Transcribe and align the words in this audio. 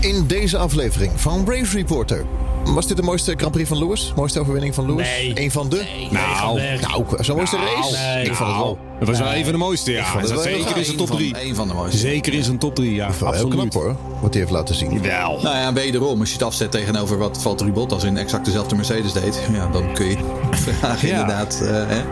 in 0.00 0.26
deze 0.26 0.58
aflevering 0.58 1.12
van 1.16 1.44
Race 1.48 1.76
Reporter. 1.76 2.24
Was 2.64 2.86
dit 2.86 2.96
de 2.96 3.02
mooiste 3.02 3.34
Grand 3.36 3.52
Prix 3.52 3.68
van 3.68 3.78
Lewis? 3.78 4.12
Mooiste 4.16 4.40
overwinning 4.40 4.74
van 4.74 4.86
Lewis? 4.86 5.06
Nee. 5.08 5.32
Een 5.40 5.50
van 5.50 5.68
de? 5.68 5.76
Nee, 5.76 6.08
Nou, 6.10 6.56
nee, 6.58 6.66
ga 6.68 6.78
weg. 6.78 6.80
Nou, 6.80 7.04
zo'n 7.24 7.36
mooiste 7.36 7.56
Nou, 7.56 7.68
race? 7.76 7.96
nee. 7.96 8.24
Ik 8.24 8.34
vond 8.34 8.48
het 8.48 8.58
wel. 8.58 8.78
Dat 8.98 9.08
was 9.08 9.18
wel 9.18 9.28
Nee. 9.28 9.36
een 9.38 9.42
van 9.44 9.52
de 9.52 9.58
mooiste, 9.58 9.92
ja. 9.92 10.04
het 10.18 10.30
heel 10.30 10.40
Zeker 10.42 10.76
in 10.76 10.84
zijn 10.84 10.96
top 10.96 11.08
Eén 11.10 11.16
van- 11.16 11.16
3. 11.16 11.48
Eén 11.48 11.54
van 11.54 11.68
de 11.68 11.74
mooiste. 11.74 11.98
Zeker 11.98 12.32
in 12.34 12.44
zijn 12.44 12.58
top 12.58 12.74
3, 12.74 12.94
ja. 12.94 13.10
Wel 13.20 13.32
heel 13.32 13.48
knap 13.48 13.64
Absoluut. 13.64 13.72
hoor, 13.74 13.96
wat 14.20 14.32
hij 14.32 14.40
heeft 14.42 14.52
laten 14.54 14.74
zien. 14.74 15.02
Wel. 15.02 15.40
Nou 15.42 15.56
ja, 15.56 15.72
wederom, 15.72 16.20
als 16.20 16.28
je 16.28 16.34
het 16.34 16.44
afzet 16.44 16.70
tegenover 16.70 17.18
wat 17.18 17.38
Valtteri 17.42 17.72
Bottas 17.72 18.04
in 18.04 18.16
exact 18.16 18.44
dezelfde 18.44 18.76
Mercedes 18.76 19.12
deed, 19.12 19.40
ja, 19.52 19.66
dan 19.66 19.94
kun 19.94 20.06
je 20.06 20.16
vragen 20.78 21.08
Ja. 21.08 21.20
inderdaad. 21.20 21.60
eh, 21.62 21.68
hè. 21.86 22.02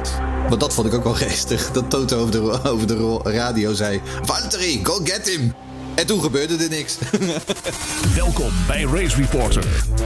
Want 0.48 0.61
dat 0.61 0.75
vond 0.75 0.86
ik 0.86 0.95
ook 0.95 1.05
wel 1.05 1.14
geestig. 1.14 1.70
Dat 1.73 1.91
Toto 1.91 2.18
over 2.18 2.30
de, 2.32 2.61
over 2.64 2.86
de 2.86 3.18
radio 3.25 3.73
zei: 3.75 4.00
Valtteri, 4.23 4.80
go 4.82 5.00
get 5.05 5.29
him. 5.36 5.55
En 5.98 6.06
toen 6.06 6.20
gebeurde 6.20 6.56
er 6.64 6.70
niks. 6.70 6.98
Welkom 8.24 8.50
bij 8.66 8.82
Race 8.82 9.16
Reporter, 9.16 9.62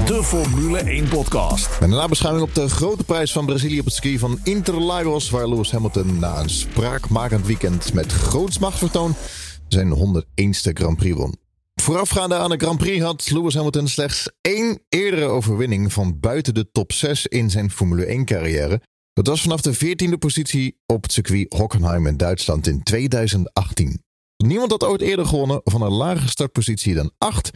de 0.06 0.22
Formule 0.24 0.78
1 0.78 1.08
podcast. 1.08 1.80
Met 1.80 1.90
een 1.90 1.96
nabeschouwing 1.96 2.44
op 2.44 2.54
de 2.54 2.68
grote 2.68 3.04
prijs 3.04 3.32
van 3.32 3.46
Brazilië 3.46 3.78
op 3.78 3.84
het 3.84 3.94
ski 3.94 4.18
van 4.18 4.38
Interlagos, 4.42 5.30
waar 5.30 5.48
Lewis 5.48 5.70
Hamilton 5.70 6.18
na 6.18 6.38
een 6.38 6.50
spraakmakend 6.50 7.46
weekend 7.46 7.92
met 7.92 8.12
groots 8.12 8.58
machtsvertoon 8.58 9.14
zijn 9.68 9.94
101ste 9.94 10.72
Grand 10.72 10.96
Prix 10.96 11.16
won. 11.16 11.36
Voorafgaande 11.74 12.34
aan 12.34 12.50
de 12.50 12.56
Grand 12.56 12.78
Prix 12.78 13.02
had 13.02 13.30
Lewis 13.30 13.54
Hamilton 13.54 13.88
slechts 13.88 14.30
één 14.40 14.80
eerdere 14.88 15.24
overwinning 15.24 15.92
van 15.92 16.20
buiten 16.20 16.54
de 16.54 16.70
top 16.70 16.92
6 16.92 17.26
in 17.26 17.50
zijn 17.50 17.70
Formule 17.70 18.04
1 18.04 18.24
carrière. 18.24 18.80
Dat 19.12 19.26
was 19.26 19.42
vanaf 19.42 19.60
de 19.60 19.76
14e 19.76 20.18
positie 20.18 20.76
op 20.86 21.02
het 21.02 21.12
circuit 21.12 21.52
Hockenheim 21.52 22.06
in 22.06 22.16
Duitsland 22.16 22.66
in 22.66 22.82
2018. 22.82 24.02
Niemand 24.42 24.70
had 24.70 24.84
ooit 24.84 25.00
eerder 25.00 25.26
gewonnen 25.26 25.60
van 25.64 25.82
een 25.82 25.92
lagere 25.92 26.28
startpositie 26.28 26.94
dan 26.94 27.12
8 27.18 27.50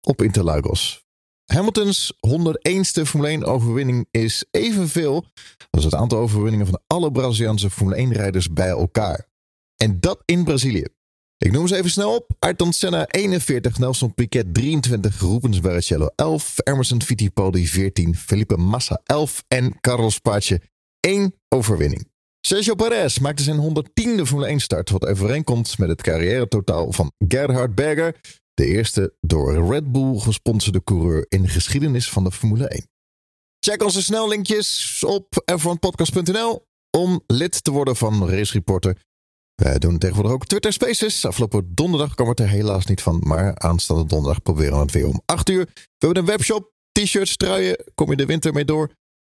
op 0.00 0.22
Interlagos. 0.22 1.04
Hamiltons 1.44 2.12
101ste 2.26 3.02
Formule 3.02 3.28
1 3.28 3.44
overwinning 3.44 4.06
is 4.10 4.44
evenveel 4.50 5.24
als 5.70 5.84
het 5.84 5.94
aantal 5.94 6.18
overwinningen 6.18 6.66
van 6.66 6.80
alle 6.86 7.12
Braziliaanse 7.12 7.70
Formule 7.70 7.96
1 7.96 8.12
rijders 8.12 8.52
bij 8.52 8.68
elkaar. 8.68 9.28
En 9.76 10.00
dat 10.00 10.22
in 10.24 10.44
Brazilië. 10.44 10.86
Ik 11.38 11.52
noem 11.52 11.68
ze 11.68 11.76
even 11.76 11.90
snel 11.90 12.14
op. 12.14 12.30
Ayrton 12.38 12.72
Senna 12.72 13.06
41, 13.06 13.78
Nelson 13.78 14.14
Piquet 14.14 14.54
23, 14.54 15.20
Rubens 15.20 15.60
Barrichello 15.60 16.08
11, 16.14 16.54
Emerson 16.62 17.02
Fittipaldi 17.02 17.66
14, 17.66 18.16
Felipe 18.16 18.56
Massa 18.56 19.00
11 19.04 19.44
en 19.48 19.80
Carlos 19.80 20.18
Pace 20.18 20.60
1 21.00 21.34
overwinning. 21.48 22.11
Sergio 22.46 22.74
Perez 22.74 23.18
maakte 23.18 23.42
zijn 23.42 23.60
110e 23.60 24.22
Formule 24.22 24.46
1 24.46 24.60
start, 24.60 24.90
wat 24.90 25.06
overeenkomt 25.06 25.78
met 25.78 25.88
het 25.88 26.02
carrière-totaal 26.02 26.92
van 26.92 27.12
Gerhard 27.28 27.74
Berger, 27.74 28.20
de 28.54 28.66
eerste 28.66 29.14
door 29.20 29.70
Red 29.72 29.92
Bull 29.92 30.18
gesponsorde 30.18 30.84
coureur 30.84 31.26
in 31.28 31.42
de 31.42 31.48
geschiedenis 31.48 32.10
van 32.10 32.24
de 32.24 32.32
Formule 32.32 32.68
1. 32.68 32.86
Check 33.58 33.82
onze 33.82 34.02
snellinkjes 34.02 35.02
op 35.06 35.44
f1podcast.nl 35.52 36.66
om 36.90 37.22
lid 37.26 37.64
te 37.64 37.70
worden 37.70 37.96
van 37.96 38.28
Race 38.28 38.52
Reporter. 38.52 39.00
Wij 39.54 39.78
doen 39.78 39.98
tegenwoordig 39.98 40.32
ook 40.32 40.46
Twitter 40.46 40.72
Spaces. 40.72 41.24
Afgelopen 41.24 41.74
donderdag 41.74 42.14
kwam 42.14 42.28
het 42.28 42.40
er 42.40 42.48
helaas 42.48 42.86
niet 42.86 43.02
van, 43.02 43.20
maar 43.24 43.58
aanstaande 43.58 44.06
donderdag 44.06 44.42
proberen 44.42 44.74
we 44.74 44.82
het 44.82 44.92
weer 44.92 45.06
om 45.06 45.22
8 45.24 45.48
uur. 45.48 45.64
We 45.74 46.06
hebben 46.06 46.22
een 46.22 46.28
webshop, 46.28 46.72
t-shirts, 46.92 47.36
truien, 47.36 47.84
kom 47.94 48.10
je 48.10 48.16
de 48.16 48.26
winter 48.26 48.52
mee 48.52 48.64
door. 48.64 48.90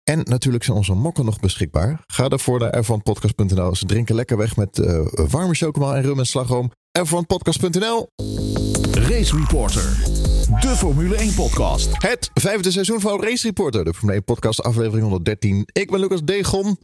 En 0.07 0.21
natuurlijk 0.23 0.63
zijn 0.63 0.77
onze 0.77 0.93
mokken 0.93 1.25
nog 1.25 1.39
beschikbaar. 1.39 2.03
Ga 2.07 2.27
daarvoor 2.27 2.59
naar 2.59 2.83
f1podcast.nl. 2.83 3.75
Ze 3.75 3.85
drinken 3.85 4.15
lekker 4.15 4.37
weg 4.37 4.55
met 4.55 4.79
eh, 4.79 5.07
warme 5.11 5.53
chocomel 5.53 5.95
en 5.95 6.01
rum 6.01 6.19
en 6.19 6.25
slagroom. 6.25 6.71
f1podcast.nl. 6.99 8.07
Race 8.91 9.37
Reporter, 9.37 9.83
de 10.59 10.73
Formule 10.75 11.15
1 11.15 11.33
podcast. 11.33 11.89
Het 11.91 12.29
vijfde 12.33 12.71
seizoen 12.71 12.99
van 12.99 13.23
Race 13.23 13.47
Reporter. 13.47 13.83
De 13.83 13.93
Formule 13.93 14.17
1 14.17 14.23
podcast 14.23 14.63
aflevering 14.63 15.01
113. 15.01 15.67
Ik 15.71 15.91
ben 15.91 15.99
Lucas 15.99 16.23
Degon. 16.23 16.77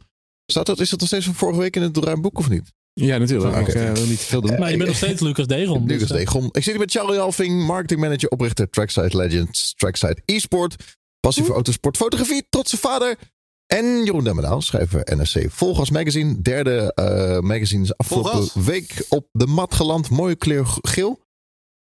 Staat 0.46 0.66
dat, 0.66 0.80
is 0.80 0.90
dat 0.90 0.98
nog 0.98 1.08
steeds 1.08 1.24
van 1.24 1.34
vorige 1.34 1.60
week 1.60 1.76
in 1.76 1.82
het 1.82 1.96
ruimboek 1.96 2.38
of 2.38 2.48
niet? 2.48 2.72
Ja, 2.92 3.18
natuurlijk. 3.18 3.56
Oké. 3.56 3.70
Ik 3.70 3.74
eh, 3.74 3.92
wil 3.92 4.06
niet 4.06 4.18
te 4.18 4.26
veel 4.26 4.40
doen. 4.40 4.58
Maar 4.58 4.70
je 4.70 4.76
bent 4.76 4.88
nog 4.88 4.98
steeds 4.98 5.20
Lucas 5.20 5.46
Degon. 5.46 5.86
Lucas 5.86 6.08
dus, 6.08 6.10
eh, 6.10 6.16
Degon. 6.16 6.44
Ik 6.44 6.62
zit 6.62 6.64
hier 6.64 6.78
met 6.78 6.90
Charlie 6.90 7.18
Alving, 7.18 7.66
marketingmanager, 7.66 8.28
oprichter 8.28 8.70
Trackside 8.70 9.16
Legends, 9.16 9.74
Trackside 9.76 10.22
eSport, 10.24 10.76
passie 11.24 11.44
voor 11.44 11.54
autosport, 11.54 11.96
fotografie, 11.96 12.46
trotse 12.50 12.76
vader. 12.76 13.18
En 13.66 14.04
Jeroen 14.04 14.24
Demmedaal, 14.24 14.60
schrijver 14.60 15.16
NSC 15.16 15.44
Volgas 15.48 15.90
Magazine. 15.90 16.42
Derde 16.42 16.92
eh, 16.94 17.38
magazine 17.40 17.82
is 17.82 17.96
afgelopen 17.96 18.30
Volgas? 18.30 18.54
week 18.64 19.06
op 19.08 19.28
de 19.32 19.46
mat 19.46 19.74
geland. 19.74 20.10
Mooie 20.10 20.34
kleur 20.36 20.66
geel. 20.80 21.20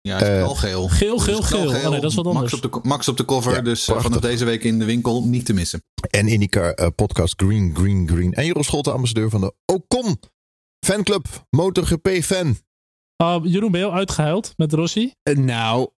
Ja, 0.02 0.14
het 0.18 0.22
is 0.22 0.28
Eh, 0.28 0.36
knalgeel. 0.44 0.88
Geel, 0.88 1.18
geel, 1.20 1.42
geel. 1.42 1.68
Oh 1.68 1.90
nee, 1.90 2.00
dat 2.00 2.10
is 2.12 2.16
wat 2.16 2.26
anders. 2.26 2.52
Max 2.52 2.66
op 2.66 2.72
de, 2.84 2.88
Max 2.90 3.08
op 3.08 3.18
de 3.18 3.26
cover, 3.26 3.54
Ja, 3.56 3.62
dus 3.62 3.80
eh, 3.80 3.86
prachtig. 3.86 4.08
vanaf 4.08 4.30
deze 4.30 4.46
week 4.46 4.64
in 4.64 4.80
de 4.80 4.86
winkel 4.86 5.24
niet 5.28 5.46
te 5.46 5.54
missen. 5.54 5.84
En 6.10 6.28
IndyCar 6.28 6.74
eh, 6.74 6.88
podcast 6.96 7.34
Green, 7.44 7.76
Green, 7.76 8.08
Green. 8.08 8.34
En 8.34 8.46
Jeroen 8.46 8.64
Scholte, 8.64 8.92
ambassadeur 8.92 9.30
van 9.30 9.42
de 9.42 9.54
Ocon 9.66 10.20
fanclub. 10.86 11.26
MotoGP 11.50 12.10
fan. 12.24 12.58
Ah, 13.16 13.46
Jeroen, 13.46 13.72
ben 13.72 13.80
je 13.80 13.86
al 13.86 13.94
uitgehuild 13.94 14.54
met 14.58 14.74
Rossi? 14.74 15.14
Nou, 15.34 15.90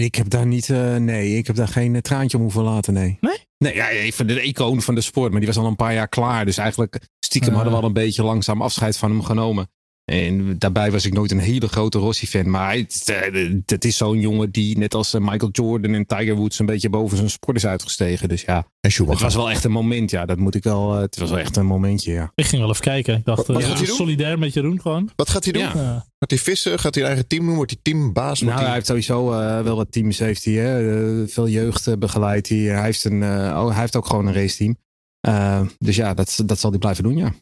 ik 0.00 0.14
heb 0.14 0.28
daar 0.30 0.46
niet... 0.46 0.70
eh, 0.70 0.96
nee, 0.96 1.36
ik 1.36 1.46
heb 1.46 1.56
daar 1.56 1.68
geen 1.68 1.94
eh, 1.94 2.00
traantje 2.00 2.36
om 2.36 2.42
hoeven 2.42 2.62
laten, 2.62 2.92
nee. 2.94 3.18
Nee? 3.20 3.36
Nee, 3.58 3.74
ja, 3.74 3.88
even 3.88 4.26
de 4.26 4.42
icoon 4.42 4.82
van 4.82 4.94
de 4.94 5.00
sport. 5.00 5.30
Maar 5.30 5.40
die 5.40 5.48
was 5.48 5.58
al 5.58 5.66
een 5.66 5.76
paar 5.76 5.94
jaar 5.94 6.08
klaar. 6.08 6.44
Dus 6.44 6.56
eigenlijk 6.58 7.00
stiekem 7.18 7.50
Ah. 7.50 7.54
hadden 7.56 7.72
we 7.74 7.80
al 7.80 7.86
een 7.86 7.92
beetje 7.92 8.22
langzaam 8.22 8.62
afscheid 8.62 8.96
van 8.96 9.10
hem 9.10 9.22
genomen. 9.22 9.70
En 10.04 10.58
daarbij 10.58 10.90
was 10.90 11.06
ik 11.06 11.12
nooit 11.12 11.30
een 11.30 11.38
hele 11.38 11.68
grote 11.68 11.98
Rossi-fan. 11.98 12.50
Maar 12.50 12.74
het, 12.74 13.10
eh, 13.32 13.50
het 13.66 13.84
is 13.84 13.96
zo'n 13.96 14.20
jongen 14.20 14.50
die 14.50 14.78
net 14.78 14.94
als 14.94 15.14
eh, 15.14 15.20
Michael 15.20 15.50
Jordan 15.52 15.94
en 15.94 16.06
Tiger 16.06 16.34
Woods... 16.34 16.58
een 16.58 16.66
beetje 16.66 16.88
boven 16.88 17.16
zijn 17.16 17.30
sport 17.30 17.56
is 17.56 17.66
uitgestegen. 17.66 18.28
Dus 18.28 18.42
ja, 18.42 18.66
En 18.80 18.90
het 19.06 19.20
was 19.20 19.34
wel 19.34 19.50
echt 19.50 19.64
een 19.64 19.70
moment. 19.70 20.10
Ja, 20.10 20.26
dat 20.26 20.38
moet 20.38 20.54
ik 20.54 20.62
wel... 20.62 20.94
eh, 20.94 21.00
het 21.00 21.18
was 21.18 21.30
wel 21.30 21.38
echt 21.38 21.56
een 21.56 21.66
momentje, 21.66 22.12
ja. 22.12 22.32
Ik 22.34 22.44
ging 22.44 22.60
wel 22.62 22.70
even 22.70 22.82
kijken. 22.82 23.16
Ik 23.16 23.24
dacht, 23.24 23.46
Wat 23.46 23.64
gaat 23.64 23.78
hij 23.78 23.86
doen? 23.86 23.96
solidair 23.96 24.38
met 24.38 24.54
Jeroen 24.54 24.80
gewoon. 24.80 25.10
Wat 25.16 25.30
gaat 25.30 25.44
hij 25.44 25.52
doen? 25.52 25.62
Ja. 25.62 25.72
Ja. 25.74 26.06
Gaat 26.18 26.30
hij 26.30 26.38
vissen? 26.38 26.78
Gaat 26.78 26.94
hij 26.94 27.02
een 27.02 27.08
eigen 27.08 27.28
team 27.28 27.46
doen? 27.46 27.54
Wordt 27.54 27.70
hij 27.70 27.80
teambaas? 27.82 28.40
Nou, 28.40 28.54
hij 28.54 28.64
hij... 28.64 28.74
heeft 28.74 28.86
sowieso 28.86 29.32
eh, 29.32 29.60
wel 29.60 29.76
wat 29.76 29.92
teams. 29.92 30.18
Heeft 30.18 30.44
hij, 30.44 30.54
hè? 30.54 31.28
Veel 31.28 31.48
jeugd 31.48 31.98
begeleidt 31.98 32.48
hij. 32.48 32.58
Hij 32.58 32.84
heeft, 32.84 33.04
een, 33.04 33.22
eh, 33.22 33.28
oh, 33.62 33.70
hij 33.70 33.80
heeft 33.80 33.96
ook 33.96 34.06
gewoon 34.06 34.26
een 34.26 34.34
raceteam. 34.34 34.76
Eh, 35.20 35.60
dus 35.78 35.96
ja, 35.96 36.14
dat, 36.14 36.42
dat 36.46 36.58
zal 36.58 36.70
hij 36.70 36.78
blijven 36.78 37.04
doen, 37.04 37.16
ja. 37.16 37.32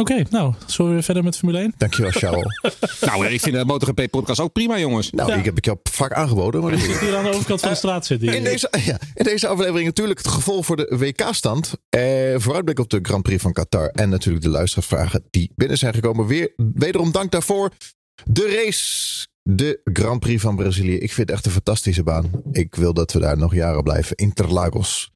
Oké, 0.00 0.22
nou, 0.30 0.54
zullen 0.66 0.86
we 0.90 0.96
weer 0.96 1.04
verder 1.04 1.24
met 1.24 1.36
Formule 1.36 1.58
1? 1.58 1.74
Dankjewel, 1.76 2.10
Charles. 2.10 2.60
nou, 3.06 3.26
ik 3.26 3.40
vind 3.40 3.54
de 3.56 3.64
MotoGP-podcast 3.64 4.40
ook 4.40 4.52
prima, 4.52 4.78
jongens. 4.78 5.10
nou, 5.10 5.30
Ja. 5.30 5.36
ik 5.36 5.44
heb 5.44 5.56
ik 5.56 5.64
je 5.64 5.70
al 5.70 5.80
vaak 5.90 6.12
aangeboden. 6.12 6.62
Maar 6.62 6.72
Ik 6.72 6.78
zit 6.80 6.98
hier 6.98 7.16
aan 7.16 7.24
de 7.24 7.30
overkant 7.32 7.60
van 7.60 7.70
de 7.70 7.74
straat 7.76 8.06
zitten. 8.06 8.34
in, 8.34 8.44
deze, 8.44 8.72
ja, 8.84 8.98
in 9.14 9.24
deze 9.24 9.46
aflevering 9.48 9.84
natuurlijk 9.86 10.18
het 10.18 10.28
gevolg 10.28 10.66
voor 10.66 10.76
de 10.76 10.96
WK-stand. 10.98 11.72
Eh, 11.88 12.00
vooruitblik 12.36 12.78
op 12.78 12.90
de 12.90 12.98
Grand 13.02 13.22
Prix 13.22 13.42
van 13.42 13.52
Qatar. 13.52 13.88
En 13.88 14.08
natuurlijk 14.08 14.44
de 14.44 14.50
luistervragen 14.50 15.24
die 15.30 15.52
binnen 15.56 15.78
zijn 15.78 15.94
gekomen. 15.94 16.26
Weer, 16.26 16.52
wederom 16.74 17.12
dank 17.12 17.30
daarvoor. 17.30 17.70
De 18.24 18.62
race. 18.64 19.26
De 19.42 19.80
Grand 19.84 20.20
Prix 20.20 20.42
van 20.42 20.56
Brazilië. 20.56 20.94
Ik 20.96 21.12
vind 21.12 21.28
het 21.28 21.30
echt 21.36 21.46
een 21.46 21.52
fantastische 21.52 22.02
baan. 22.02 22.30
Ik 22.52 22.74
wil 22.74 22.94
dat 22.94 23.12
we 23.12 23.18
daar 23.18 23.38
nog 23.38 23.54
jaren 23.54 23.82
blijven. 23.82 24.16
Interlagos. 24.16 25.10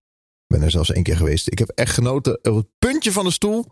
Ik 0.47 0.57
ben 0.57 0.63
er 0.63 0.71
zelfs 0.71 0.93
één 0.93 1.03
keer 1.03 1.17
geweest. 1.17 1.51
Ik 1.51 1.59
heb 1.59 1.69
echt 1.75 1.95
genoten. 1.95 2.39
Op 2.43 2.57
het 2.57 2.67
puntje 2.79 3.13
van 3.13 3.25
de 3.25 3.31
stoel. 3.31 3.67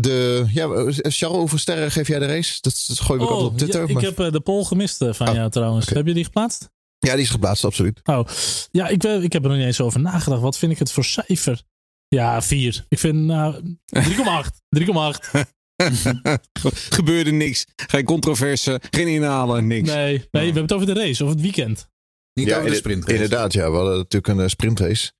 De, 0.00 0.44
ja, 0.52 0.66
Charles, 0.92 1.20
hoeveel 1.38 1.58
sterren 1.58 1.90
geef 1.90 2.08
jij 2.08 2.18
de 2.18 2.26
race? 2.26 2.58
Dat, 2.60 2.84
dat 2.88 3.00
gooi 3.00 3.20
ik 3.22 3.26
Oh, 3.26 3.32
altijd 3.32 3.50
op 3.50 3.58
Twitter. 3.58 3.80
ja, 3.80 3.86
ik 3.86 3.94
maar- 3.94 4.02
heb 4.02 4.18
eh, 4.20 4.30
de 4.32 4.40
poll 4.40 4.64
gemist 4.64 5.02
eh, 5.02 5.12
van 5.12 5.28
Oh, 5.28 5.34
jou 5.34 5.50
trouwens. 5.50 5.88
Heb 5.88 6.06
je 6.06 6.14
die 6.14 6.24
geplaatst? 6.24 6.70
Ja, 6.98 7.12
die 7.14 7.22
is 7.22 7.30
geplaatst, 7.30 7.64
absoluut. 7.64 8.00
Oh, 8.04 8.28
ja, 8.70 8.88
ik, 8.88 9.04
ik 9.04 9.32
heb 9.32 9.42
er 9.42 9.48
nog 9.48 9.58
niet 9.58 9.66
eens 9.66 9.80
over 9.80 10.00
nagedacht. 10.00 10.40
Wat 10.42 10.58
vind 10.58 10.72
ik 10.72 10.78
het 10.78 10.92
voor 10.92 11.04
cijfer? 11.04 11.62
Ja, 12.08 12.42
4. 12.42 12.84
Ik 12.88 12.98
vind 12.98 13.14
nou 13.24 13.54
3,8. 13.94 14.60
3,8. 14.78 15.40
Gebeurde 16.90 17.30
niks. 17.30 17.66
Geen 17.76 18.04
controverse, 18.04 18.80
geen 18.90 19.08
inhalen, 19.08 19.66
niks. 19.66 19.88
Nee, 19.88 20.06
nee, 20.16 20.28
we 20.30 20.38
hebben 20.38 20.62
het 20.62 20.72
over 20.72 20.86
de 20.86 20.92
race, 20.94 21.22
over 21.22 21.34
het 21.34 21.44
weekend. 21.44 21.88
Niet 22.34 22.46
ja, 22.48 22.58
over 22.58 22.70
de 22.70 22.76
sprintrace. 22.76 23.14
Inderdaad, 23.14 23.52
ja. 23.52 23.70
We 23.70 23.76
hadden 23.76 23.96
natuurlijk 23.96 24.28
een 24.38 24.40
eh, 24.40 24.48
sprintrace. 24.48 25.12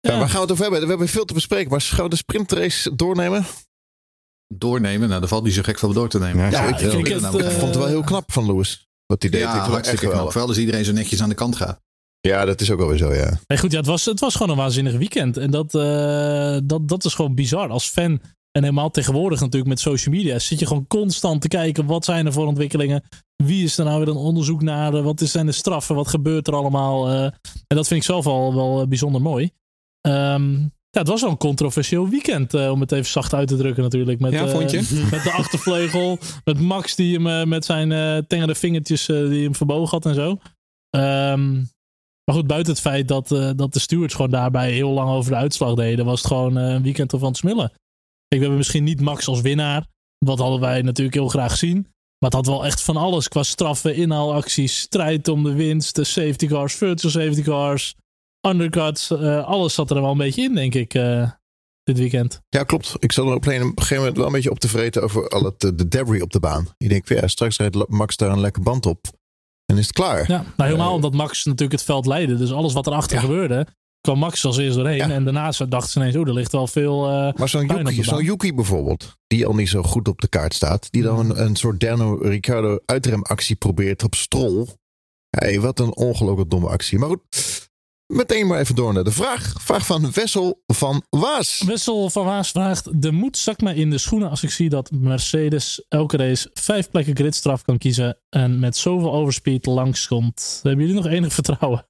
Ja. 0.00 0.12
Ja. 0.12 0.18
waar 0.18 0.28
gaan 0.28 0.36
we 0.36 0.42
het 0.42 0.50
over 0.50 0.62
hebben? 0.62 0.80
We 0.82 0.88
hebben 0.88 1.08
veel 1.08 1.24
te 1.24 1.34
bespreken. 1.34 1.70
Maar 1.70 1.80
gaan 1.80 2.04
we 2.04 2.10
de 2.10 2.16
sprintrace 2.16 2.94
doornemen? 2.96 3.46
Doornemen, 4.58 5.08
nou, 5.08 5.20
daar 5.20 5.28
valt 5.28 5.44
niet 5.44 5.54
zo 5.54 5.62
gek 5.62 5.78
veel 5.78 5.92
door 5.92 6.08
te 6.08 6.18
nemen. 6.18 6.44
Ja, 6.44 6.50
Ja, 6.50 6.68
ik 6.68 6.78
vind 6.78 7.08
het, 7.08 7.20
nou 7.20 7.38
Ik 7.38 7.44
eh, 7.44 7.50
vond 7.50 7.66
het 7.66 7.76
wel 7.76 7.86
heel 7.86 8.02
knap 8.02 8.32
van 8.32 8.46
Lewis. 8.46 8.86
Wat 9.06 9.22
hij 9.22 9.30
deed. 9.30 9.40
ja, 9.40 9.46
ik 9.48 9.52
vond 9.62 9.66
het 9.66 9.74
echt 9.74 9.74
hartstikke 9.74 9.98
knap. 10.00 10.10
geweldig. 10.10 10.32
Vooral 10.32 10.48
als 10.50 10.58
iedereen 10.58 10.84
zo 10.84 10.92
netjes 10.92 11.22
aan 11.22 11.28
de 11.28 11.34
kant 11.34 11.56
gaat. 11.56 11.80
Ja, 12.20 12.44
dat 12.44 12.60
is 12.60 12.70
ook 12.70 12.80
alweer 12.80 12.98
zo, 12.98 13.14
ja. 13.14 13.38
Nee, 13.46 13.58
goed, 13.58 13.70
ja, 13.72 13.76
het, 13.78 13.86
was, 13.86 14.04
het 14.04 14.20
was 14.20 14.34
gewoon 14.34 14.50
een 14.50 14.56
waanzinnig 14.62 14.96
weekend. 14.96 15.36
En 15.36 15.50
dat, 15.50 15.74
eh, 15.74 16.56
dat, 16.64 16.88
dat 16.88 17.04
is 17.04 17.14
gewoon 17.14 17.34
bizar. 17.34 17.68
Als 17.68 17.88
fan, 17.88 18.20
en 18.50 18.62
helemaal 18.62 18.90
tegenwoordig 18.90 19.40
natuurlijk 19.40 19.68
met 19.68 19.80
social 19.80 20.14
media, 20.14 20.38
zit 20.38 20.58
je 20.58 20.66
gewoon 20.66 20.86
constant 20.86 21.40
te 21.40 21.48
kijken. 21.48 21.86
Wat 21.86 22.04
zijn 22.04 22.26
er 22.26 22.32
voor 22.32 22.46
ontwikkelingen? 22.46 23.02
Wie 23.36 23.64
is 23.64 23.78
er 23.78 23.84
nou 23.84 23.98
weer 23.98 24.08
een 24.08 24.16
onderzoek 24.16 24.62
naar? 24.62 24.94
Eh, 24.94 25.02
Wat 25.02 25.20
zijn 25.20 25.46
de 25.46 25.52
straffen? 25.52 25.94
Wat 25.94 26.08
gebeurt 26.08 26.46
er 26.48 26.54
allemaal? 26.54 27.08
Eh, 27.08 27.24
en 27.66 27.76
dat 27.76 27.86
vind 27.86 28.00
ik 28.00 28.06
zelf 28.06 28.26
al 28.26 28.54
wel 28.54 28.88
bijzonder 28.88 29.20
mooi. 29.20 29.50
Ehm, 30.00 30.66
ja, 30.92 31.00
het 31.00 31.08
was 31.08 31.20
wel 31.20 31.30
een 31.30 31.36
controversieel 31.36 32.08
weekend, 32.08 32.54
eh, 32.54 32.70
om 32.70 32.80
het 32.80 32.92
even 32.92 33.10
zacht 33.10 33.34
uit 33.34 33.48
te 33.48 33.56
drukken 33.56 33.82
natuurlijk. 33.82 34.20
Met, 34.20 34.32
Ja, 34.32 34.44
eh, 34.44 34.50
vond 34.50 34.70
je? 34.70 34.76
met 35.10 35.22
de 35.22 35.30
achtervleugel, 35.32 36.18
met 36.44 36.60
Max 36.60 36.94
die 36.94 37.14
hem 37.14 37.26
eh, 37.26 37.44
met 37.44 37.64
zijn 37.64 37.92
eh 37.92 38.16
tengere 38.26 38.54
vingertjes 38.54 39.08
eh, 39.08 39.28
die 39.28 39.44
hem 39.44 39.54
verbogen 39.54 39.90
had 39.90 40.06
en 40.06 40.14
zo. 40.14 40.38
Ehm, 40.90 41.52
Maar 42.24 42.34
goed, 42.34 42.46
buiten 42.46 42.72
het 42.72 42.82
feit 42.82 43.08
dat, 43.08 43.28
dat 43.56 43.72
de 43.72 43.78
stewards 43.78 44.14
gewoon 44.14 44.30
daarbij 44.30 44.72
heel 44.72 44.90
lang 44.90 45.10
over 45.10 45.30
de 45.30 45.36
uitslag 45.36 45.74
deden, 45.74 46.04
was 46.04 46.18
het 46.18 46.26
gewoon 46.26 46.56
een 46.56 46.82
weekend 46.82 47.12
ervan 47.12 47.32
te 47.32 47.38
smillen. 47.38 47.68
Kijk, 47.68 47.76
we 48.28 48.38
hebben 48.38 48.56
misschien 48.56 48.84
niet 48.84 49.00
Max 49.00 49.26
als 49.26 49.40
winnaar. 49.40 49.86
Wat 50.18 50.38
hadden 50.38 50.60
wij 50.60 50.82
natuurlijk 50.82 51.16
heel 51.16 51.28
graag 51.28 51.56
zien. 51.56 51.76
Maar 52.18 52.30
het 52.30 52.32
had 52.32 52.46
wel 52.46 52.64
echt 52.64 52.80
van 52.80 52.96
alles 52.96 53.28
qua 53.28 53.42
straffen, 53.42 53.94
inhaalacties, 53.94 54.78
strijd 54.80 55.28
om 55.28 55.42
de 55.42 55.52
winst, 55.52 55.94
de 55.94 56.04
safety 56.04 56.46
cars, 56.46 56.74
virtual 56.74 57.12
safety 57.12 57.42
cars, 57.42 57.94
undercuts. 58.48 59.10
Uh, 59.10 59.44
alles 59.44 59.74
zat 59.74 59.90
er 59.90 60.00
wel 60.00 60.10
een 60.10 60.16
beetje 60.16 60.42
in, 60.42 60.54
denk 60.54 60.74
ik, 60.74 60.92
dit 61.82 61.98
weekend. 61.98 62.40
Ja, 62.48 62.62
klopt. 62.64 62.94
Ik 62.98 63.12
zat 63.12 63.26
er 63.26 63.34
op 63.34 63.46
een 63.46 63.52
gegeven 63.52 63.96
moment 63.96 64.16
wel 64.16 64.26
een 64.26 64.32
beetje 64.32 64.50
op 64.50 64.60
te 64.60 64.68
vreten 64.68 65.02
over 65.02 65.28
al 65.28 65.44
het, 65.44 65.60
de 65.60 65.88
debris 65.88 66.22
op 66.22 66.32
de 66.32 66.40
baan. 66.40 66.68
Je 66.76 66.88
denkt, 66.88 67.08
ja, 67.08 67.26
straks 67.26 67.56
rijdt 67.56 67.88
Max 67.88 68.16
daar 68.16 68.30
een 68.30 68.40
lekker 68.40 68.62
band 68.62 68.86
op. 68.86 69.06
En 69.66 69.78
is 69.78 69.86
het 69.86 69.94
klaar. 69.94 70.30
Ja, 70.30 70.44
nou 70.56 70.70
helemaal 70.70 70.94
omdat 70.94 71.12
Max 71.12 71.44
natuurlijk 71.44 71.72
het 71.72 71.82
veld 71.82 72.06
leidde. 72.06 72.36
Dus 72.36 72.52
alles 72.52 72.72
wat 72.72 72.86
erachter 72.86 73.16
ja. 73.16 73.22
gebeurde, 73.22 73.66
kwam 74.00 74.18
Max 74.18 74.44
als 74.44 74.56
eerst 74.56 74.76
doorheen. 74.76 75.10
En 75.10 75.24
daarna 75.24 75.50
dachten 75.50 75.90
ze 75.90 75.98
ineens, 75.98 76.16
oh, 76.16 76.26
er 76.26 76.34
ligt 76.34 76.52
wel 76.52 76.66
veel 76.66 77.10
uh, 77.10 77.32
Maar 77.32 77.48
zo'n 77.48 77.66
Yuki, 77.66 78.02
zo 78.02 78.20
Yuki 78.20 78.54
bijvoorbeeld, 78.54 79.16
die 79.26 79.46
al 79.46 79.54
niet 79.54 79.68
zo 79.68 79.82
goed 79.82 80.08
op 80.08 80.20
de 80.20 80.28
kaart 80.28 80.54
staat. 80.54 80.92
Die 80.92 81.02
dan 81.02 81.18
een, 81.18 81.42
een 81.44 81.56
soort 81.56 81.80
Dano 81.80 82.14
Ricciardo 82.14 82.78
uitremactie 82.86 83.56
probeert 83.56 84.02
op 84.02 84.14
Strol. 84.14 84.68
Hey, 85.30 85.60
wat 85.60 85.78
een 85.78 85.96
ongelooflijk 85.96 86.50
domme 86.50 86.68
actie. 86.68 86.98
Maar 86.98 87.08
goed, 87.08 87.51
Meteen 88.06 88.46
maar 88.46 88.58
even 88.58 88.74
door 88.74 88.92
naar 88.92 89.04
de 89.04 89.12
vraag. 89.12 89.54
Vraag 89.58 89.86
van 89.86 90.12
Wessel 90.12 90.62
van 90.66 91.04
Waas. 91.10 91.62
Wessel 91.66 92.10
van 92.10 92.24
Waas 92.24 92.50
vraagt: 92.50 93.02
De 93.02 93.12
moed 93.12 93.36
zakt 93.36 93.62
mij 93.62 93.74
in 93.74 93.90
de 93.90 93.98
schoenen 93.98 94.30
als 94.30 94.42
ik 94.42 94.50
zie 94.50 94.68
dat 94.68 94.90
Mercedes 94.90 95.84
elke 95.88 96.16
race 96.16 96.50
vijf 96.54 96.90
plekken 96.90 97.16
gridstraf 97.16 97.62
kan 97.62 97.78
kiezen. 97.78 98.18
En 98.28 98.58
met 98.58 98.76
zoveel 98.76 99.12
overspeed 99.12 99.66
langskomt. 99.66 100.60
Hebben 100.62 100.86
jullie 100.86 101.02
nog 101.02 101.12
enig 101.12 101.32
vertrouwen? 101.32 101.86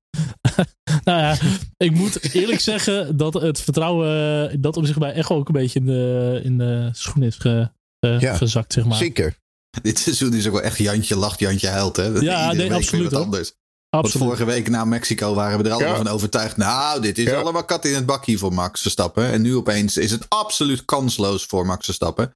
nou 1.05 1.21
ja, 1.21 1.37
ik 1.77 1.91
moet 1.91 2.35
eerlijk 2.35 2.61
zeggen 2.71 3.17
dat 3.17 3.35
het 3.35 3.61
vertrouwen 3.61 4.61
dat 4.61 4.77
op 4.77 4.87
zich 4.87 4.99
bij 4.99 5.13
Echo 5.13 5.37
ook 5.37 5.49
een 5.49 5.55
beetje 5.55 5.79
in 5.79 5.87
de, 5.87 6.41
in 6.45 6.59
de 6.59 6.89
schoen 6.93 7.23
is 7.23 7.37
ge, 7.37 7.71
uh, 8.07 8.21
ja, 8.21 8.37
gezakt, 8.37 8.73
zeg 8.73 8.85
maar. 8.85 8.97
Zeker. 8.97 9.41
Dit 9.83 9.99
seizoen 9.99 10.35
is 10.35 10.47
ook 10.47 10.53
wel 10.53 10.63
echt 10.63 10.79
Jantje 10.79 11.17
lacht, 11.17 11.39
Jantje 11.39 11.69
huilt. 11.69 11.97
Hè? 11.97 12.07
Ja, 12.07 12.53
nee, 12.53 12.73
absoluut. 12.73 13.11
Wat 13.11 13.57
Want 13.97 14.11
vorige 14.11 14.45
week 14.45 14.69
na 14.69 14.85
Mexico 14.85 15.35
waren 15.35 15.59
we 15.59 15.65
er 15.65 15.75
allemaal 15.75 15.97
van 15.97 16.09
overtuigd. 16.09 16.57
Nou, 16.57 17.01
dit 17.01 17.19
is 17.19 17.33
allemaal 17.33 17.65
kat 17.65 17.85
in 17.85 17.95
het 17.95 18.07
bakje 18.07 18.39
voor 18.39 18.53
Max 18.53 18.81
Verstappen. 18.81 19.31
En 19.31 19.43
nu 19.43 19.57
opeens 19.57 19.97
is 19.97 20.11
het 20.11 20.27
absoluut 20.29 20.85
kansloos 20.85 21.45
voor 21.45 21.67
Max 21.67 21.85
Verstappen. 21.85 22.35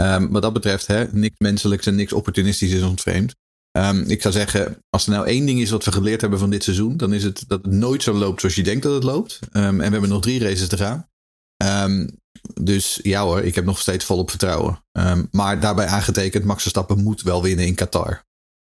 Um, 0.00 0.30
wat 0.30 0.42
dat 0.42 0.52
betreft, 0.52 0.86
hè, 0.86 1.06
niks 1.12 1.34
menselijks 1.38 1.86
en 1.86 1.94
niks 1.94 2.12
opportunistisch 2.12 2.72
is 2.72 2.82
ontvreemd. 2.82 3.34
Um, 3.78 4.02
ik 4.02 4.22
zou 4.22 4.34
zeggen, 4.34 4.82
als 4.90 5.06
er 5.06 5.12
nou 5.12 5.26
één 5.26 5.46
ding 5.46 5.60
is 5.60 5.70
wat 5.70 5.84
we 5.84 5.92
geleerd 5.92 6.20
hebben 6.20 6.38
van 6.38 6.50
dit 6.50 6.64
seizoen, 6.64 6.96
dan 6.96 7.12
is 7.12 7.24
het 7.24 7.44
dat 7.46 7.64
het 7.64 7.72
nooit 7.72 8.02
zo 8.02 8.12
loopt 8.12 8.40
zoals 8.40 8.54
je 8.54 8.62
denkt 8.62 8.82
dat 8.82 8.94
het 8.94 9.04
loopt. 9.04 9.38
Um, 9.52 9.62
en 9.62 9.76
we 9.76 9.82
hebben 9.82 10.08
nog 10.08 10.22
drie 10.22 10.40
races 10.40 10.68
te 10.68 10.76
gaan. 10.76 11.08
dus 12.60 12.98
ja 13.02 13.22
hoor, 13.22 13.40
ik 13.40 13.54
heb 13.54 13.64
nog 13.64 13.78
steeds 13.78 14.04
volop 14.04 14.30
vertrouwen. 14.30 14.84
maar 15.30 15.60
daarbij 15.60 15.86
aangetekend, 15.86 16.44
Max 16.44 16.62
Verstappen 16.62 17.02
moet 17.02 17.22
wel 17.22 17.42
winnen 17.42 17.66
in 17.66 17.74
Qatar. 17.74 18.22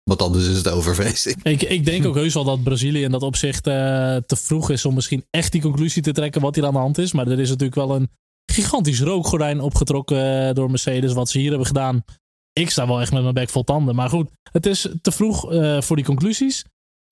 Want 0.10 0.22
anders 0.22 0.48
is 0.48 0.57
het 0.57 0.69
over, 0.69 0.96
vrees 0.96 1.25
ik. 1.25 1.62
ik. 1.62 1.86
Denk 1.86 2.06
ook 2.06 2.16
heus 2.16 2.34
wel 2.34 2.44
dat 2.44 2.63
Brazilië 2.63 3.04
in 3.04 3.12
dat 3.12 3.22
opzicht 3.22 3.68
uh, 3.68 3.74
te 4.16 4.36
vroeg 4.36 4.69
is 4.69 4.86
om 4.86 4.94
misschien 4.94 5.25
echt 5.30 5.52
die 5.52 5.62
conclusie 5.62 6.02
te 6.02 6.12
trekken 6.12 6.42
wat 6.42 6.56
hier 6.56 6.66
aan 6.66 6.74
de 6.74 6.80
hand 6.80 6.98
is. 6.98 7.12
Maar 7.12 7.28
er 7.28 7.40
is 7.40 7.50
natuurlijk 7.50 7.75
wel 7.75 7.96
een 7.96 8.10
gigantisch 8.46 9.02
rookgordijn 9.02 9.62
opgetrokken 9.62 10.48
uh, 10.48 10.54
door 10.54 10.69
Mercedes. 10.69 11.13
Wat 11.13 11.30
ze 11.30 11.38
hier 11.38 11.50
hebben 11.50 11.68
gedaan. 11.68 12.04
Ik 12.54 12.69
sta 12.69 12.88
wel 12.88 13.02
echt 13.02 13.12
met 13.12 13.22
mijn 13.22 13.34
bek 13.34 13.50
vol 13.50 13.63
tanden. 13.63 13.96
Maar 13.96 14.10
goed, 14.10 14.30
het 14.52 14.66
is 14.66 14.88
te 15.02 15.12
vroeg 15.12 15.52
uh, 15.52 15.81
voor 15.81 15.96
die 15.96 16.06
conclusies. 16.06 16.66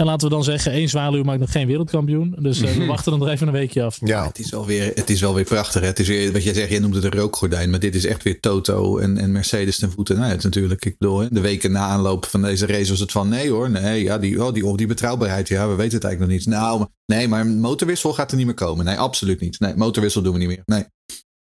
En 0.03 0.09
laten 0.09 0.27
we 0.27 0.33
dan 0.33 0.43
zeggen, 0.43 0.71
één 0.71 0.89
zwaluw 0.89 1.23
maakt 1.23 1.39
nog 1.39 1.51
geen 1.51 1.67
wereldkampioen. 1.67 2.35
Dus 2.39 2.61
uh, 2.61 2.71
we 2.71 2.85
wachten 2.85 3.11
dan 3.11 3.19
nog 3.19 3.29
even 3.29 3.47
een 3.47 3.53
weekje 3.53 3.83
af. 3.83 3.97
Ja, 4.01 4.27
het 4.27 4.39
is 4.39 4.49
wel 4.49 4.65
weer, 4.65 4.91
het 4.95 5.09
is 5.09 5.21
wel 5.21 5.33
weer 5.33 5.43
prachtig. 5.43 5.81
Hè? 5.81 5.87
Het 5.87 5.99
is 5.99 6.07
weer, 6.07 6.31
wat 6.31 6.43
jij 6.43 6.53
zegt, 6.53 6.69
je 6.69 6.79
noemt 6.79 6.95
het 6.95 7.03
een 7.03 7.11
rookgordijn. 7.11 7.69
Maar 7.69 7.79
dit 7.79 7.95
is 7.95 8.05
echt 8.05 8.23
weer 8.23 8.39
Toto 8.39 8.97
en, 8.97 9.17
en 9.17 9.31
Mercedes 9.31 9.77
ten 9.77 9.91
voeten 9.91 10.17
Nou, 10.17 10.31
het 10.31 10.43
natuurlijk. 10.43 10.85
Ik 10.85 10.97
bedoel, 10.97 11.27
de 11.29 11.41
weken 11.41 11.71
na 11.71 11.79
aanloop 11.79 12.25
van 12.25 12.41
deze 12.41 12.65
race 12.65 12.89
was 12.89 12.99
het 12.99 13.11
van... 13.11 13.29
Nee 13.29 13.49
hoor, 13.49 13.69
nee, 13.69 14.03
ja, 14.03 14.17
die, 14.17 14.43
oh, 14.43 14.53
die, 14.53 14.65
oh, 14.65 14.77
die 14.77 14.87
betrouwbaarheid. 14.87 15.47
Ja, 15.47 15.67
we 15.67 15.75
weten 15.75 15.95
het 15.95 16.03
eigenlijk 16.03 16.33
nog 16.33 16.39
niet. 16.39 16.55
Nou, 16.59 16.85
nee, 17.05 17.27
maar 17.27 17.45
motorwissel 17.45 18.13
gaat 18.13 18.31
er 18.31 18.37
niet 18.37 18.45
meer 18.45 18.55
komen. 18.55 18.85
Nee, 18.85 18.97
absoluut 18.97 19.39
niet. 19.39 19.59
Nee, 19.59 19.75
motorwissel 19.75 20.21
doen 20.21 20.33
we 20.33 20.39
niet 20.39 20.47
meer. 20.47 20.61
Nee. 20.65 20.83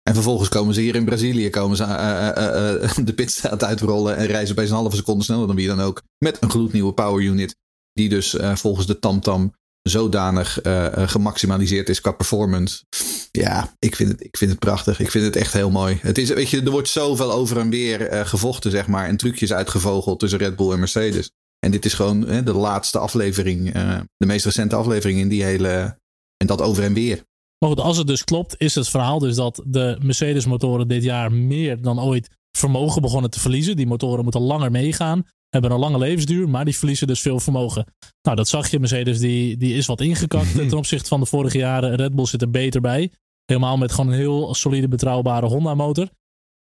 En 0.03 0.15
vervolgens 0.15 0.49
komen 0.49 0.75
ze 0.75 0.81
hier 0.81 0.95
in 0.95 1.05
Brazilië 1.05 1.51
komen 1.51 1.77
ze, 1.77 1.83
uh, 1.83 2.29
uh, 2.39 2.89
uh, 2.99 3.07
de 3.07 3.15
pitstraat 3.15 3.65
uitrollen 3.65 4.17
en 4.17 4.27
reizen 4.27 4.55
opeens 4.55 4.71
een 4.71 4.77
halve 4.77 4.97
seconde 4.97 5.25
sneller 5.25 5.47
dan 5.47 5.57
wie 5.57 5.67
dan 5.67 5.81
ook. 5.81 6.03
Met 6.19 6.37
een 6.41 6.51
gloednieuwe 6.51 6.93
power 6.93 7.23
unit. 7.23 7.57
Die 7.99 8.09
dus 8.09 8.35
uh, 8.35 8.57
volgens 8.57 8.87
de 8.87 8.99
TamTam 8.99 9.55
zodanig 9.83 10.65
uh, 10.65 10.87
gemaximaliseerd 10.95 11.89
is 11.89 12.01
qua 12.01 12.13
performance. 12.13 12.85
Ja, 13.31 13.75
ik 13.79 13.97
vind, 13.97 14.09
het, 14.09 14.25
ik 14.25 14.37
vind 14.37 14.51
het 14.51 14.61
prachtig. 14.61 15.01
Ik 15.01 15.11
vind 15.11 15.25
het 15.25 15.37
echt 15.37 15.53
heel 15.53 15.71
mooi. 15.71 15.99
Het 16.03 16.19
is, 16.19 16.29
weet 16.29 16.51
je, 16.51 16.63
er 16.63 16.71
wordt 16.71 16.89
zoveel 16.89 17.33
over 17.33 17.59
en 17.59 17.71
weer 17.71 18.27
gevochten, 18.27 18.71
zeg 18.71 18.87
maar. 18.87 19.07
En 19.07 19.17
trucjes 19.17 19.53
uitgevogeld 19.53 20.19
tussen 20.19 20.39
Red 20.39 20.57
Bull 20.57 20.73
en 20.73 20.79
Mercedes. 20.79 21.31
En 21.59 21.71
dit 21.71 21.85
is 21.85 21.95
gewoon 21.95 22.21
de 22.45 22.55
laatste 22.55 22.99
aflevering. 22.99 23.73
de 24.17 24.27
meest 24.27 24.45
recente 24.45 24.77
aflevering 24.77 25.21
in 25.21 25.29
die 25.29 25.45
hele. 25.45 25.99
En 26.37 26.47
dat 26.47 26.61
over 26.61 26.85
en 26.85 26.95
weer. 26.95 27.23
Maar 27.59 27.69
goed, 27.69 27.81
als 27.81 27.97
het 27.97 28.07
dus 28.07 28.25
klopt, 28.25 28.55
is 28.59 28.75
het 28.75 28.89
verhaal 28.89 29.19
dus 29.19 29.37
dat 29.37 29.63
de 29.67 29.99
Mercedes-motoren 30.03 30.89
dit 30.89 31.03
jaar 31.03 31.33
meer 31.33 31.83
dan 31.83 32.01
ooit 32.01 32.29
vermogen 32.51 33.03
begonnen 33.03 33.31
te 33.31 33.41
verliezen. 33.41 33.77
Die 33.77 33.87
motoren 33.87 34.23
moeten 34.23 34.41
langer 34.41 34.71
meegaan 34.71 35.25
hebben 35.49 35.71
een 35.71 35.79
lange 35.79 35.99
levensduur, 35.99 36.49
maar 36.49 36.65
die 36.65 36.77
verliezen 36.77 37.07
dus 37.07 37.21
veel 37.21 37.41
vermogen. 37.41 37.85
Nou, 38.23 38.37
dat 38.37 38.49
zag 38.49 38.69
je. 38.69 38.79
Mercedes 38.79 39.19
die, 39.19 39.57
die 39.57 39.75
is 39.75 39.87
wat 39.87 40.01
ingekakt 40.01 40.55
ten 40.69 40.79
opzichte 40.79 41.09
van 41.09 41.21
de 41.21 41.27
vorige 41.27 41.59
jaren. 41.59 41.95
Red 41.95 42.15
Bull 42.15 42.27
zit 42.27 42.43
er 42.43 42.51
beter 42.51 42.81
bij. 42.81 43.13
Helemaal 43.45 43.77
met 43.77 43.93
gewoon 43.93 44.13
een 44.13 44.19
heel 44.19 44.55
solide, 44.55 44.89
betrouwbare 44.89 45.47
Honda-motor. 45.47 46.09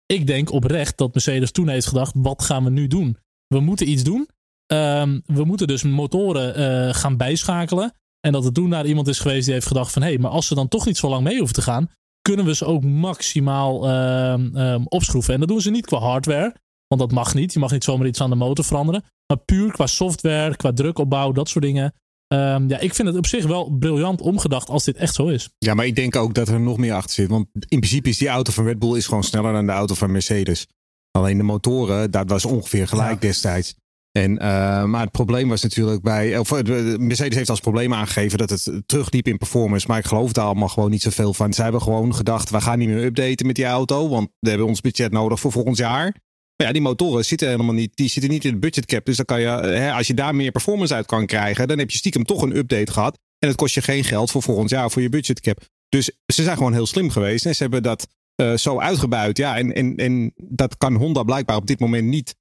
Ik 0.06 0.28
denk 0.28 0.52
oprecht 0.52 0.98
dat 0.98 1.14
Mercedes 1.14 1.52
toen 1.52 1.68
heeft 1.68 1.88
gedacht: 1.88 2.14
wat 2.16 2.42
gaan 2.42 2.64
we 2.64 2.70
nu 2.70 2.88
doen? 2.88 3.18
We 3.48 3.60
moeten 3.60 3.90
iets 3.90 4.04
doen. 4.04 4.30
Um, 4.74 5.22
we 5.26 5.44
moeten 5.44 5.68
dus 5.68 5.84
motoren 5.84 6.60
uh, 6.60 6.94
gaan 6.94 7.18
bijschakelen. 7.18 7.94
En 8.20 8.32
dat 8.32 8.46
er 8.46 8.54
toen 8.54 8.70
naar 8.70 8.86
iemand 8.86 9.08
is 9.08 9.20
geweest 9.20 9.46
die 9.46 9.54
heeft 9.54 9.68
gedacht: 9.68 9.92
van 9.92 10.02
hé, 10.02 10.08
hey, 10.08 10.18
maar 10.18 10.32
als 10.32 10.48
ze 10.48 10.56
dan 10.56 10.68
toch 10.68 10.86
niet 10.86 10.98
zo 10.98 11.10
lang 11.10 11.24
mee 11.24 11.38
hoeven 11.38 11.56
te 11.56 11.62
gaan, 11.62 11.90
kunnen 12.22 12.46
we 12.46 12.56
ze 12.56 12.66
ook 12.66 12.84
maximaal 12.84 13.90
uh, 13.90 14.74
um, 14.74 14.88
opschroeven. 14.88 15.34
En 15.34 15.40
dat 15.40 15.50
doen 15.50 15.62
ze 15.62 15.72
niet 15.72 15.86
qua 15.86 15.98
hardware. 15.98 16.56
Want 16.88 17.02
dat 17.02 17.12
mag 17.12 17.34
niet. 17.34 17.54
Je 17.54 17.60
mag 17.60 17.72
niet 17.72 17.84
zomaar 17.84 18.08
iets 18.08 18.22
aan 18.22 18.30
de 18.30 18.36
motor 18.36 18.66
veranderen. 18.66 19.04
Maar 19.28 19.38
puur 19.46 19.72
qua 19.72 19.88
software, 19.88 20.56
qua 20.56 20.74
drukopbouw, 20.74 21.32
dat 21.32 21.50
soort 21.50 21.64
dingen. 21.66 21.94
Um, 22.34 22.70
ja, 22.70 22.80
ik 22.80 22.94
vind 22.94 23.08
het 23.08 23.18
op 23.18 23.26
zich 23.26 23.46
wel 23.46 23.70
briljant 23.70 24.22
omgedacht 24.22 24.70
als 24.70 24.84
dit 24.84 24.98
echt 24.98 25.16
zo 25.16 25.28
is. 25.28 25.50
Ja, 25.58 25.74
maar 25.74 25.86
ik 25.86 25.96
denk 25.96 26.16
ook 26.16 26.34
dat 26.34 26.48
er 26.48 26.60
nog 26.60 26.78
meer 26.78 26.94
achter 26.94 27.14
zit. 27.14 27.30
Want 27.30 27.48
in 27.52 27.80
principe 27.80 28.10
is 28.10 28.18
die 28.18 28.28
auto 28.28 28.52
van 28.52 28.66
Red 28.66 28.80
Bull 28.80 28.98
is 28.98 29.08
gewoon 29.08 29.24
sneller 29.24 29.54
dan 29.54 29.66
de 29.66 29.72
auto 29.72 29.96
van 29.96 30.12
Mercedes. 30.12 30.68
Alleen 31.12 31.38
de 31.38 31.44
motoren, 31.44 32.12
dat 32.12 32.30
was 32.30 32.46
ongeveer 32.46 32.88
gelijk 32.88 33.14
ja. 33.14 33.20
destijds. 33.20 33.76
En, 34.12 34.32
uh, 34.32 34.84
maar 34.84 35.02
het 35.02 35.12
probleem 35.12 35.50
was 35.50 35.62
natuurlijk 35.62 36.02
bij. 36.02 36.38
Of, 36.38 36.64
Mercedes 36.98 37.36
heeft 37.36 37.50
als 37.50 37.60
probleem 37.60 37.94
aangegeven 37.94 38.38
dat 38.38 38.50
het 38.50 38.72
terugliep 38.86 39.28
in 39.28 39.38
performance. 39.38 39.88
Maar 39.88 39.98
ik 39.98 40.06
geloof 40.06 40.32
daar 40.32 40.46
allemaal 40.46 40.68
gewoon 40.68 40.90
niet 40.90 41.02
zoveel 41.02 41.34
van. 41.34 41.54
Zij 41.54 41.64
hebben 41.64 41.82
gewoon 41.82 42.16
gedacht: 42.16 42.50
we 42.50 42.62
gaan 42.62 42.80
niet 42.80 42.88
meer 42.88 43.04
updaten 43.04 43.46
met 43.46 43.56
die 43.56 43.66
auto. 43.66 44.10
Want 44.10 44.30
we 44.40 44.50
hebben 44.50 44.68
ons 44.68 44.82
budget 44.82 45.12
nodig 45.12 45.40
voor 45.40 45.52
volgend 45.52 45.78
jaar. 45.78 46.16
Maar 46.58 46.68
ja, 46.68 46.74
die 46.74 46.82
motoren 46.82 47.26
zitten 47.26 47.48
helemaal 47.50 47.74
niet, 47.74 47.96
die 47.96 48.10
zitten 48.10 48.32
niet 48.32 48.46
in 48.46 48.52
de 48.52 48.60
budgetcap. 48.60 49.06
Dus 49.06 49.16
dan 49.16 49.26
kan 49.26 49.42
je, 49.42 49.48
hè, 49.48 49.92
als 49.92 50.08
je 50.08 50.14
daar 50.14 50.36
meer 50.36 50.52
performance 50.52 50.94
uit 50.94 51.06
kan 51.06 51.26
krijgen, 51.26 51.68
dan 51.68 51.78
heb 51.78 51.92
je 51.92 51.98
stiekem 51.98 52.24
toch 52.24 52.42
een 52.42 52.56
update 52.56 52.92
gehad. 52.92 53.20
En 53.40 53.48
het 53.48 53.58
kost 53.58 53.74
je 53.74 53.82
geen 53.82 54.04
geld 54.04 54.32
voor 54.32 54.42
volgend 54.42 54.70
jaar 54.70 54.92
voor 54.92 55.02
je 55.02 55.10
budgetcap. 55.10 55.66
Dus 55.90 56.12
ze 56.26 56.44
zijn 56.44 56.58
gewoon 56.58 56.74
heel 56.74 56.86
slim 56.86 57.10
geweest 57.10 57.46
en 57.46 57.56
ze 57.56 57.62
hebben 57.62 57.84
dat 57.84 58.08
uh, 58.42 58.54
zo 58.56 58.80
uitgebuit. 58.80 59.38
Ja, 59.38 59.58
en, 59.58 59.74
en, 59.74 59.96
en 59.96 60.34
dat 60.36 60.78
kan 60.78 60.96
Honda 60.96 61.24
blijkbaar 61.24 61.56
op 61.56 61.68
dit 61.68 61.80
moment 61.80 62.08
niet 62.08 62.36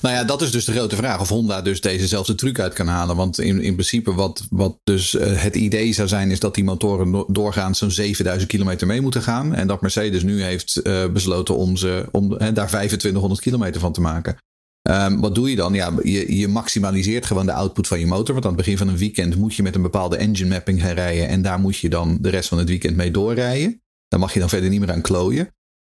Nou 0.00 0.14
ja, 0.14 0.24
dat 0.24 0.42
is 0.42 0.50
dus 0.50 0.64
de 0.64 0.72
grote 0.72 0.96
vraag. 0.96 1.20
Of 1.20 1.28
Honda 1.28 1.62
dus 1.62 1.80
dezezelfde 1.80 2.34
truc 2.34 2.58
uit 2.58 2.72
kan 2.72 2.86
halen. 2.86 3.16
Want 3.16 3.40
in, 3.40 3.60
in 3.60 3.72
principe 3.72 4.14
wat, 4.14 4.46
wat 4.50 4.78
dus 4.84 5.14
uh, 5.14 5.42
het 5.42 5.56
idee 5.56 5.92
zou 5.92 6.08
zijn... 6.08 6.30
is 6.30 6.40
dat 6.40 6.54
die 6.54 6.64
motoren 6.64 7.24
doorgaans 7.28 7.78
zo'n 7.78 7.90
7000 7.90 8.50
kilometer 8.50 8.86
mee 8.86 9.00
moeten 9.00 9.22
gaan. 9.22 9.54
En 9.54 9.66
dat 9.66 9.80
Mercedes 9.80 10.22
nu 10.22 10.42
heeft 10.42 10.80
uh, 10.82 11.06
besloten 11.06 11.56
om, 11.56 11.76
ze, 11.76 12.08
om 12.12 12.28
daar 12.28 12.66
2500 12.66 13.40
kilometer 13.40 13.80
van 13.80 13.92
te 13.92 14.00
maken. 14.00 14.36
Um, 14.90 15.20
wat 15.20 15.34
doe 15.34 15.50
je 15.50 15.56
dan? 15.56 15.74
Ja, 15.74 15.92
je, 16.02 16.36
je 16.36 16.48
maximaliseert 16.48 17.26
gewoon 17.26 17.46
de 17.46 17.52
output 17.52 17.86
van 17.86 18.00
je 18.00 18.06
motor. 18.06 18.32
Want 18.34 18.46
aan 18.46 18.52
het 18.52 18.60
begin 18.60 18.78
van 18.78 18.88
een 18.88 18.96
weekend 18.96 19.36
moet 19.36 19.54
je 19.54 19.62
met 19.62 19.74
een 19.74 19.82
bepaalde 19.82 20.16
engine 20.16 20.48
mapping 20.48 20.80
gaan 20.82 20.94
rijden. 20.94 21.28
En 21.28 21.42
daar 21.42 21.60
moet 21.60 21.76
je 21.76 21.88
dan 21.88 22.18
de 22.20 22.28
rest 22.28 22.48
van 22.48 22.58
het 22.58 22.68
weekend 22.68 22.96
mee 22.96 23.10
doorrijden. 23.10 23.82
Daar 24.08 24.20
mag 24.20 24.32
je 24.32 24.40
dan 24.40 24.48
verder 24.48 24.70
niet 24.70 24.80
meer 24.80 24.92
aan 24.92 25.00
klooien. 25.00 25.54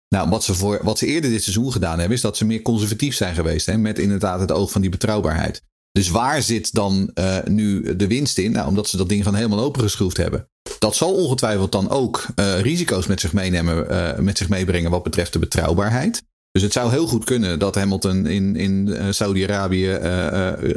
Nou, 0.10 0.30
wat 0.30 0.44
ze, 0.44 0.54
voor, 0.54 0.80
wat 0.84 0.98
ze 0.98 1.06
eerder 1.06 1.30
dit 1.30 1.44
seizoen 1.44 1.72
gedaan 1.72 2.00
hebben, 2.00 2.16
is 2.18 2.24
dat 2.24 2.38
ze 2.38 2.46
meer 2.46 2.62
conservatief 2.62 3.16
zijn 3.16 3.36
geweest. 3.36 3.66
Hè, 3.66 3.78
met 3.78 4.00
inderdaad 4.00 4.39
het 4.39 4.51
oog 4.51 4.72
van 4.72 4.82
die 4.82 4.89
betrouwbaarheid. 4.89 5.63
Dus 5.92 6.10
waar 6.10 6.42
zit 6.42 6.74
dan 6.74 7.12
uh, 7.13 7.38
nu 7.46 7.96
de 7.96 8.08
winst 8.08 8.38
in? 8.38 8.51
Nou, 8.51 8.68
omdat 8.68 8.89
ze 8.89 8.98
dat 8.98 9.10
ding 9.10 9.24
van 9.24 9.36
helemaal 9.36 9.60
opengeschroefd 9.60 10.18
hebben. 10.18 10.48
Dat 10.80 10.96
zal 10.96 11.13
ongetwijfeld 11.13 11.72
dan 11.72 11.89
ook 11.89 12.25
uh, 12.36 12.60
risico's 12.60 13.08
met 13.08 13.20
zich, 13.20 13.34
meenemen, 13.34 13.92
uh, 13.92 14.18
met 14.18 14.38
zich 14.38 14.50
meebrengen 14.50 14.92
wat 14.92 15.04
betreft 15.04 15.34
de 15.34 15.39
betrouwbaarheid. 15.39 16.24
Dus 16.51 16.62
het 16.62 16.74
zou 16.74 16.92
heel 16.92 17.08
goed 17.08 17.24
kunnen 17.24 17.60
dat 17.60 17.75
Hamilton 17.75 18.25
in, 18.25 18.56
in 18.56 18.98
Saudi-Arabië 19.13 20.00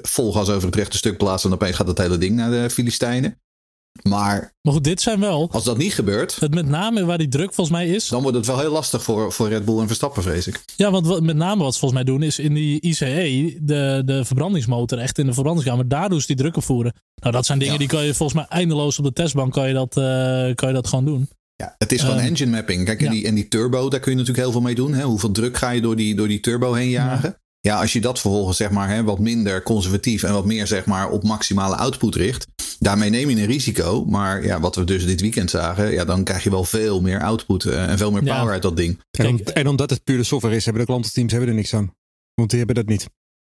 vol 0.02 0.32
gas 0.32 0.48
over 0.48 0.66
het 0.66 0.76
rechte 0.76 0.96
stuk 0.96 1.16
plaatst. 1.16 1.44
En 1.44 1.52
opeens 1.52 1.76
gaat 1.76 1.86
dat 1.86 1.98
hele 1.98 2.18
ding 2.18 2.36
naar 2.36 2.50
de 2.50 2.70
Filistijnen. 2.70 3.41
Maar 4.02 4.52
Maar 4.62 4.72
goed, 4.72 4.84
dit 4.84 5.00
zijn 5.00 5.20
wel. 5.20 5.48
als 5.52 5.64
dat 5.64 5.78
niet 5.78 5.94
gebeurt, 5.94 6.36
Het 6.40 6.54
met 6.54 6.68
name 6.68 7.04
waar 7.04 7.18
die 7.18 7.28
druk 7.28 7.54
volgens 7.54 7.76
mij 7.76 7.88
is. 7.88 8.08
dan 8.08 8.22
wordt 8.22 8.36
het 8.36 8.46
wel 8.46 8.58
heel 8.58 8.70
lastig 8.72 9.02
voor, 9.02 9.32
voor 9.32 9.48
Red 9.48 9.64
Bull 9.64 9.78
en 9.78 9.86
Verstappen, 9.86 10.22
vrees 10.22 10.46
ik. 10.46 10.64
Ja, 10.76 10.90
want 10.90 11.06
wat, 11.06 11.22
met 11.22 11.36
name 11.36 11.62
wat 11.62 11.72
ze 11.72 11.78
volgens 11.80 12.02
mij 12.02 12.12
doen 12.12 12.22
is 12.22 12.38
in 12.38 12.54
die 12.54 12.80
ICE, 12.80 13.58
de, 13.62 14.02
de 14.04 14.24
verbrandingsmotor, 14.24 14.98
echt 14.98 15.18
in 15.18 15.26
de 15.26 15.32
verbrandingskamer, 15.32 15.88
daar 15.88 16.08
doen 16.08 16.20
ze 16.20 16.26
die 16.26 16.36
druk 16.36 16.56
op 16.56 16.62
voeren. 16.64 16.92
Nou, 17.22 17.32
dat 17.34 17.46
zijn 17.46 17.58
dingen 17.58 17.72
Ja. 17.72 17.78
die 17.78 17.88
kan 17.88 18.04
je 18.04 18.14
volgens 18.14 18.38
mij 18.38 18.58
eindeloos 18.58 18.98
op 18.98 19.04
de 19.04 19.12
testbank 19.12 19.52
kan 19.52 19.68
je 19.68 19.74
dat, 19.74 19.96
eh, 19.96 20.54
kan 20.54 20.68
je 20.68 20.74
dat 20.74 20.86
gewoon 20.86 21.04
doen. 21.04 21.28
Ja, 21.56 21.74
het 21.78 21.92
is 21.92 22.00
gewoon 22.00 22.16
Ehm, 22.16 22.26
engine 22.26 22.50
mapping. 22.50 22.84
Kijk, 22.84 22.98
en, 22.98 23.04
ja. 23.04 23.10
die, 23.10 23.26
en 23.26 23.34
die 23.34 23.48
turbo, 23.48 23.88
daar 23.88 24.00
kun 24.00 24.10
je 24.12 24.16
natuurlijk 24.18 24.44
heel 24.44 24.52
veel 24.52 24.62
mee 24.62 24.74
doen. 24.74 24.92
Hè? 24.94 25.02
Hoeveel 25.02 25.30
druk 25.32 25.56
ga 25.56 25.70
je 25.70 25.80
door 25.80 25.96
die, 25.96 26.14
door 26.14 26.28
die 26.28 26.40
turbo 26.40 26.72
heen 26.72 26.88
jagen? 26.90 27.36
Ja. 27.60 27.80
als 27.80 27.92
je 27.92 28.00
dat 28.00 28.20
vervolgens 28.20 28.56
zeg 28.56 28.70
maar, 28.70 28.88
hè, 28.88 29.02
wat 29.04 29.18
minder 29.18 29.62
conservatief 29.62 30.22
en 30.22 30.32
wat 30.32 30.44
meer 30.44 30.66
zeg 30.66 30.84
maar, 30.84 31.10
op 31.10 31.22
maximale 31.22 31.76
output 31.76 32.14
richt. 32.14 32.46
Daarmee 32.82 33.10
neem 33.10 33.30
je 33.30 33.36
een 33.36 33.46
risico. 33.46 34.04
Maar 34.04 34.44
ja, 34.44 34.60
wat 34.60 34.76
we 34.76 34.84
dus 34.84 35.06
dit 35.06 35.20
weekend 35.20 35.50
zagen, 35.50 35.90
ja, 35.92 36.04
dan 36.04 36.24
krijg 36.24 36.42
je 36.44 36.50
wel 36.50 36.64
veel 36.64 37.00
meer 37.00 37.22
output 37.22 37.64
eh, 37.64 37.88
en 37.90 37.98
veel 37.98 38.10
meer 38.10 38.24
Ja. 38.24 38.38
power 38.38 38.52
uit 38.52 38.62
dat 38.62 38.76
ding. 38.76 39.00
En, 39.10 39.26
om- 39.26 39.36
Kijk, 39.42 39.48
en 39.48 39.66
omdat 39.66 39.90
het 39.90 40.04
pure 40.04 40.22
software 40.24 40.56
is, 40.56 40.64
hebben 40.64 40.82
de 40.82 40.88
klantenteams 40.88 41.32
hebben 41.32 41.50
er 41.50 41.54
niks 41.56 41.74
aan. 41.74 41.94
Want 42.34 42.48
die 42.50 42.58
hebben 42.58 42.76
dat 42.76 42.86
niet. 42.86 43.06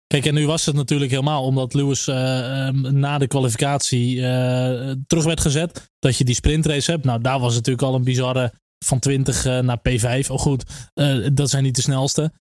Kijk, 0.07 0.27
en 0.27 0.35
nu 0.35 0.47
was 0.47 0.67
het 0.67 0.75
natuurlijk 0.75 1.11
helemaal 1.11 1.45
omdat 1.45 1.75
Lewis 1.75 2.07
eh, 2.09 2.67
ehm, 2.67 2.99
na 2.99 3.19
de 3.19 3.27
kwalificatie 3.27 4.27
eh, 4.27 4.93
terug 5.07 5.25
werd 5.25 5.41
gezet. 5.41 5.91
Dat 5.99 6.17
je 6.17 6.25
die 6.25 6.35
sprintrace 6.35 6.91
hebt. 6.91 7.05
Nou, 7.05 7.21
daar 7.21 7.41
was 7.41 7.55
natuurlijk 7.55 7.87
al 7.87 7.95
een 7.95 8.05
bizarre 8.05 8.53
van 8.85 8.99
20 8.99 9.45
eh, 9.45 9.59
naar 9.59 9.79
P5. 9.89 10.31
Oh 10.31 10.39
goed, 10.39 10.65
eh, 10.95 11.27
dat 11.33 11.51
zijn 11.51 11.63
niet 11.63 11.77
de 11.77 11.83
snelste. 11.83 12.33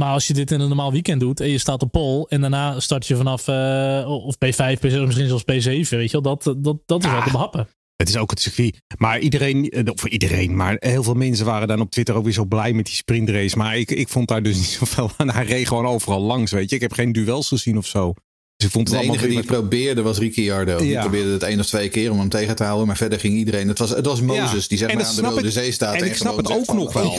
Maar 0.00 0.12
als 0.12 0.26
je 0.26 0.34
dit 0.34 0.50
in 0.50 0.60
een 0.60 0.68
normaal 0.68 0.92
weekend 0.92 1.20
doet 1.20 1.40
en 1.40 1.48
je 1.48 1.58
staat 1.58 1.82
op 1.82 1.92
pole 1.92 2.26
en 2.28 2.40
daarna 2.40 2.80
start 2.80 3.06
je 3.06 3.16
vanaf 3.16 3.48
eh, 3.48 4.04
of 4.06 4.34
P5, 4.34 4.78
P6, 4.78 4.80
misschien 4.80 5.28
zelfs 5.28 5.42
P7, 5.42 5.88
weet 5.88 6.10
je 6.10 6.20
wel, 6.20 6.22
dat, 6.22 6.44
dat, 6.58 6.76
dat 6.86 7.04
is 7.04 7.10
wel 7.10 7.22
te 7.22 7.30
behappen. 7.30 7.68
Het 7.96 8.08
is 8.08 8.16
ook 8.16 8.30
het 8.30 8.40
circuit. 8.40 8.82
Maar 8.98 9.18
iedereen, 9.18 9.68
eh, 9.68 9.92
of 9.92 10.04
iedereen, 10.04 10.56
maar 10.56 10.76
heel 10.78 11.02
veel 11.02 11.14
mensen 11.14 11.46
waren 11.46 11.68
dan 11.68 11.80
op 11.80 11.90
Twitter 11.90 12.14
ook 12.14 12.24
weer 12.24 12.32
zo 12.32 12.44
blij 12.44 12.72
met 12.72 12.84
die 12.84 12.94
sprintrace. 12.94 13.56
Maar 13.56 13.76
ik, 13.76 13.90
ik 13.90 14.08
vond 14.08 14.28
daar 14.28 14.42
dus 14.42 14.56
niet 14.56 14.76
zoveel 14.78 15.10
aan. 15.16 15.30
Hij 15.30 15.44
reed 15.44 15.68
gewoon 15.68 15.86
overal 15.86 16.20
langs, 16.20 16.52
weet 16.52 16.70
je. 16.70 16.76
Ik 16.76 16.82
heb 16.82 16.92
geen 16.92 17.12
duels 17.12 17.48
gezien 17.48 17.78
of 17.78 17.86
zo. 17.86 18.14
Dus 18.60 18.68
ik 18.68 18.74
vond 18.74 18.88
het 18.90 19.00
De 19.00 19.04
enige 19.06 19.26
die 19.26 19.36
het 19.36 19.46
probeerde 19.46 20.02
was 20.02 20.18
Ricciardo. 20.18 20.78
Die 20.78 20.88
Ja. 20.88 21.00
probeerde 21.00 21.30
het 21.30 21.42
één 21.42 21.60
of 21.60 21.66
twee 21.66 21.88
keer 21.88 22.10
om 22.10 22.18
hem 22.18 22.28
tegen 22.28 22.56
te 22.56 22.62
houden. 22.64 22.86
Maar 22.86 22.96
verder 22.96 23.20
ging 23.20 23.36
iedereen. 23.36 23.68
Het 23.68 23.78
was, 23.78 23.90
het 23.90 24.06
was 24.06 24.20
Moses 24.20 24.62
Ja. 24.62 24.68
die 24.68 24.78
zeg 24.78 24.94
maar 24.94 25.04
aan 25.04 25.14
de 25.14 25.20
Rode 25.22 25.46
ik. 25.46 25.52
Zee 25.52 25.72
staat. 25.72 25.94
En 25.94 26.04
ik 26.04 26.16
snap 26.16 26.36
het 26.36 26.50
ook 26.52 26.64
van, 26.64 26.76
nog 26.76 26.92
wel. 26.92 27.14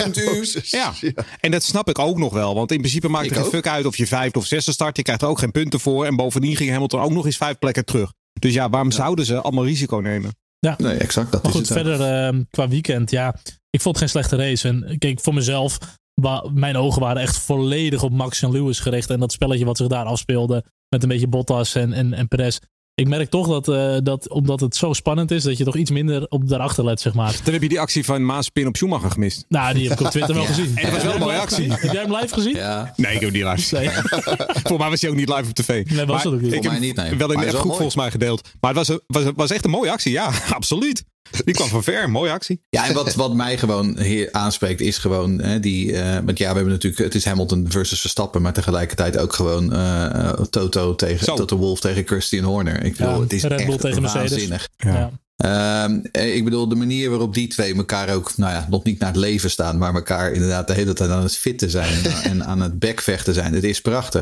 Ja. 0.63 0.93
en 1.39 1.51
dat 1.51 1.63
snap 1.63 1.89
ik 1.89 1.99
ook 1.99 2.17
nog 2.17 2.33
wel. 2.33 2.55
Want 2.55 2.71
in 2.71 2.77
principe 2.77 3.07
maakt 3.07 3.23
Ik 3.23 3.29
het 3.29 3.39
geen 3.39 3.47
ook. 3.47 3.53
fuck 3.53 3.67
uit 3.67 3.85
of 3.85 3.97
je 3.97 4.07
vijfde 4.07 4.39
of 4.39 4.45
zesde 4.45 4.71
start. 4.71 4.97
Je 4.97 5.03
krijgt 5.03 5.21
er 5.21 5.27
ook 5.27 5.39
geen 5.39 5.51
punten 5.51 5.79
voor. 5.79 6.05
En 6.05 6.15
bovendien 6.15 6.55
ging 6.55 6.69
Hamilton 6.71 7.01
ook 7.01 7.11
nog 7.11 7.25
eens 7.25 7.37
vijf 7.37 7.57
plekken 7.59 7.85
terug. 7.85 8.13
Dus 8.39 8.53
ja, 8.53 8.69
waarom 8.69 8.91
zouden 8.91 9.25
ze 9.25 9.41
allemaal 9.41 9.65
risico 9.65 9.97
nemen? 9.97 10.31
Nee, 10.77 10.93
exact. 10.93 11.31
Dat 11.31 11.43
Maar 11.43 11.51
is 11.51 11.57
goed, 11.57 11.69
het 11.69 11.77
verder 11.77 12.01
ehm, 12.25 12.41
qua 12.49 12.67
weekend, 12.67 13.11
ja, 13.11 13.35
ik 13.69 13.81
vond 13.81 13.95
het 13.95 13.97
geen 13.97 14.09
slechte 14.09 14.35
race. 14.35 14.67
En 14.67 14.95
kijk, 14.99 15.19
voor 15.19 15.33
mezelf, 15.33 15.77
wa- 16.21 16.45
mijn 16.53 16.77
ogen 16.77 17.01
waren 17.01 17.21
echt 17.21 17.37
volledig 17.37 18.03
op 18.03 18.11
Max 18.11 18.41
en 18.41 18.51
Lewis 18.51 18.79
gericht. 18.79 19.09
En 19.09 19.19
dat 19.19 19.31
spelletje 19.31 19.65
wat 19.65 19.77
zich 19.77 19.87
daar 19.87 20.05
afspeelde 20.05 20.63
met 20.89 21.03
een 21.03 21.09
beetje 21.09 21.27
Bottas 21.27 21.75
en, 21.75 21.93
en, 21.93 22.13
en 22.13 22.27
Perez. 22.27 22.57
Ik 22.95 23.07
merk 23.07 23.29
toch 23.29 23.47
dat, 23.47 23.67
eh, 23.67 23.97
dat, 24.03 24.29
omdat 24.29 24.59
het 24.59 24.75
zo 24.75 24.93
spannend 24.93 25.31
is, 25.31 25.43
dat 25.43 25.57
je 25.57 25.63
toch 25.63 25.75
iets 25.75 25.91
minder 25.91 26.25
op 26.29 26.47
daarachter 26.49 26.83
let, 26.85 27.01
zeg 27.01 27.13
maar. 27.13 27.39
Dan 27.43 27.53
heb 27.53 27.61
je 27.61 27.69
die 27.69 27.79
actie 27.79 28.05
van 28.05 28.25
Maas 28.25 28.49
Pin 28.49 28.67
op 28.67 28.75
Schumacher 28.75 29.11
gemist. 29.11 29.45
Nou, 29.49 29.73
die 29.73 29.89
heb 29.89 29.99
ik 29.99 30.05
op 30.05 30.11
Twitter 30.11 30.33
wel 30.35 30.43
Ja. 30.47 30.49
gezien. 30.49 30.77
En 30.77 30.83
dat 30.83 30.93
was 30.93 31.03
wel 31.03 31.13
een 31.13 31.19
mooie 31.19 31.39
actie. 31.39 31.71
Heb 31.73 31.91
jij 31.91 32.01
hem 32.01 32.15
live 32.15 32.33
gezien? 32.33 32.55
Ja, 32.55 32.93
Nee, 32.95 33.15
ik 33.15 33.21
heb 33.21 33.31
die 33.33 33.47
live. 33.49 33.75
Nee, 33.75 33.89
Voor 34.67 34.77
mij 34.77 34.89
was 34.89 35.01
hij 35.01 35.09
ook 35.09 35.15
niet 35.15 35.29
live 35.29 35.49
op 35.49 35.53
tv. 35.53 35.67
nee 35.89 36.05
was 36.05 36.15
Maar 36.15 36.23
dat 36.23 36.33
ook 36.33 36.41
niet. 36.41 36.53
Ik 36.53 36.63
heb 36.63 36.71
mij 36.71 36.81
niet, 36.81 36.95
nee. 36.95 37.15
wel 37.15 37.31
in 37.31 37.39
de 37.39 37.47
groep 37.47 37.55
mooi. 37.63 37.75
volgens 37.75 37.95
mij 37.95 38.11
gedeeld. 38.11 38.49
Maar 38.59 38.73
het 38.75 38.87
was, 38.87 38.97
was, 39.07 39.23
was 39.35 39.51
echt 39.51 39.65
een 39.65 39.71
mooie 39.71 39.91
actie. 39.91 40.11
Ja, 40.11 40.31
absoluut. 40.53 41.03
Die 41.45 41.53
kwam 41.53 41.67
van 41.67 41.83
ver. 41.83 42.09
Mooie 42.09 42.31
actie. 42.31 42.61
Ja, 42.69 42.87
en 42.87 42.93
wat, 42.93 43.13
wat 43.13 43.33
mij 43.33 43.57
gewoon 43.57 43.99
hier 43.99 44.29
aanspreekt 44.31 44.81
is 44.81 44.97
gewoon 44.97 45.41
hè, 45.41 45.59
die. 45.59 45.97
eh, 45.97 46.13
want 46.25 46.37
ja, 46.37 46.49
we 46.49 46.55
hebben 46.55 46.73
natuurlijk. 46.73 47.03
Het 47.03 47.15
is 47.15 47.25
Hamilton 47.25 47.65
versus 47.69 47.99
Verstappen, 48.01 48.41
maar 48.41 48.53
tegelijkertijd 48.53 49.17
ook 49.17 49.33
gewoon 49.33 49.73
eh, 49.73 50.05
eh, 50.05 50.39
Toto 50.49 50.95
tegen 50.95 51.25
Zo. 51.25 51.35
Toto 51.35 51.57
Wolf 51.57 51.79
tegen 51.79 52.07
Christian 52.07 52.43
Horner. 52.43 52.83
Ik 52.83 52.97
bedoel, 52.97 53.13
Ja, 53.13 53.19
het 53.19 53.33
is 53.33 53.43
Red 53.43 53.57
Bull 53.57 53.67
echt 53.67 53.79
tegen 53.81 54.01
Mercedes. 54.01 54.29
waanzinnig. 54.29 54.69
Ja. 54.77 55.11
Ehm, 55.37 55.99
eh, 56.11 56.35
ik 56.35 56.43
bedoel, 56.43 56.67
de 56.67 56.75
manier 56.75 57.09
waarop 57.09 57.33
die 57.33 57.47
twee 57.47 57.75
elkaar 57.75 58.13
ook, 58.13 58.37
nou 58.37 58.53
ja, 58.53 58.67
nog 58.69 58.83
niet 58.83 58.99
naar 58.99 59.09
het 59.09 59.17
leven 59.17 59.49
staan, 59.51 59.77
maar 59.77 59.93
elkaar 59.93 60.31
inderdaad 60.31 60.67
de 60.67 60.73
hele 60.73 60.93
tijd 60.93 61.09
aan 61.09 61.23
het 61.23 61.35
fitten 61.37 61.69
zijn 61.69 62.05
en, 62.05 62.21
en 62.31 62.45
aan 62.45 62.61
het 62.61 62.79
bekvechten 62.79 63.33
zijn. 63.33 63.53
Het 63.53 63.63
is 63.63 63.81
prachtig. 63.81 64.21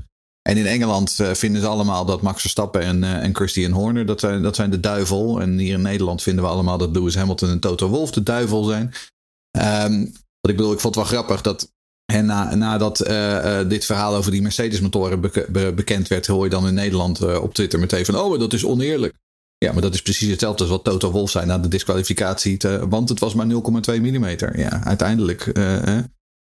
En 0.49 0.57
in 0.57 0.65
Engeland 0.65 1.19
eh, 1.19 1.33
vinden 1.33 1.61
ze 1.61 1.67
allemaal 1.67 2.05
dat 2.05 2.21
Max 2.21 2.41
Verstappen 2.41 2.81
en, 2.81 3.03
eh, 3.03 3.23
en 3.23 3.35
Christian 3.35 3.71
Horner, 3.71 4.05
dat 4.05 4.19
zijn, 4.19 4.41
dat 4.41 4.55
zijn 4.55 4.69
de 4.69 4.79
duivel. 4.79 5.41
En 5.41 5.57
hier 5.57 5.73
in 5.73 5.81
Nederland 5.81 6.21
vinden 6.23 6.43
we 6.43 6.49
allemaal 6.49 6.77
dat 6.77 6.91
Lewis 6.95 7.15
Hamilton 7.15 7.49
en 7.49 7.59
Toto 7.59 7.87
Wolff 7.87 8.11
de 8.11 8.23
duivel 8.23 8.63
zijn. 8.63 8.93
Ehm, 9.51 9.99
wat 10.39 10.51
ik 10.51 10.55
bedoel, 10.57 10.71
ik 10.73 10.79
vond 10.79 10.95
het 10.95 11.03
wel 11.09 11.13
grappig 11.13 11.41
dat 11.41 11.71
en 12.13 12.25
na, 12.25 12.55
nadat 12.55 12.99
eh, 12.99 13.59
dit 13.67 13.85
verhaal 13.85 14.15
over 14.15 14.31
die 14.31 14.41
Mercedes-motoren 14.41 15.21
beke- 15.21 15.47
be- 15.49 15.73
bekend 15.75 16.07
werd, 16.07 16.27
hoor 16.27 16.43
je 16.43 16.49
dan 16.49 16.67
in 16.67 16.73
Nederland 16.73 17.37
op 17.39 17.53
Twitter 17.53 17.79
meteen 17.79 18.05
van: 18.05 18.15
Oh, 18.15 18.39
dat 18.39 18.53
is 18.53 18.65
oneerlijk. 18.65 19.13
Ja, 19.57 19.71
maar 19.71 19.81
dat 19.81 19.93
is 19.93 20.01
precies 20.01 20.29
hetzelfde 20.29 20.63
als 20.63 20.71
wat 20.71 20.83
Toto 20.83 21.11
Wolff 21.11 21.31
zei 21.31 21.45
na 21.45 21.59
de 21.59 21.67
disqualificatie. 21.67 22.57
Want 22.89 23.09
het 23.09 23.19
was 23.19 23.33
maar 23.33 23.45
0,2 23.47 24.01
mm. 24.01 24.25
Ja, 24.55 24.83
uiteindelijk. 24.83 25.47
eh, 25.47 25.97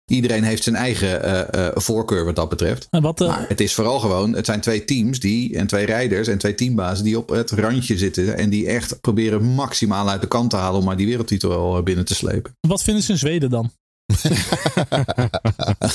iedereen 0.05 0.43
heeft 0.43 0.63
zijn 0.63 0.75
eigen 0.75 1.23
eh, 1.23 1.65
eh, 1.67 1.71
voorkeur 1.75 2.25
wat 2.25 2.35
dat 2.35 2.49
betreft. 2.49 2.87
En 2.89 3.01
wat, 3.01 3.21
eh, 3.21 3.27
Maar 3.27 3.45
het 3.47 3.59
is 3.61 3.73
vooral 3.73 3.99
gewoon, 3.99 4.33
het 4.35 4.45
zijn 4.45 4.61
twee 4.61 4.85
teams 4.85 5.19
die, 5.19 5.57
en 5.57 5.67
twee 5.67 5.85
rijders 5.85 6.27
en 6.27 6.37
twee 6.37 6.55
teambazen 6.55 7.03
die 7.05 7.17
op 7.17 7.29
het 7.29 7.51
randje 7.51 7.97
zitten. 7.97 8.37
En 8.37 8.49
die 8.49 8.67
echt 8.67 9.01
proberen 9.01 9.43
maximaal 9.43 10.09
uit 10.09 10.21
de 10.21 10.27
kant 10.27 10.49
te 10.49 10.55
halen 10.55 10.79
om 10.79 10.85
maar 10.85 10.97
die 10.97 11.07
wereldtitel 11.07 11.49
wel 11.49 11.83
binnen 11.83 12.05
te 12.05 12.15
slepen. 12.15 12.51
wat 12.67 12.81
vinden 12.83 13.03
ze 13.03 13.11
in 13.11 13.17
Zweden 13.17 13.49
dan? 13.49 13.71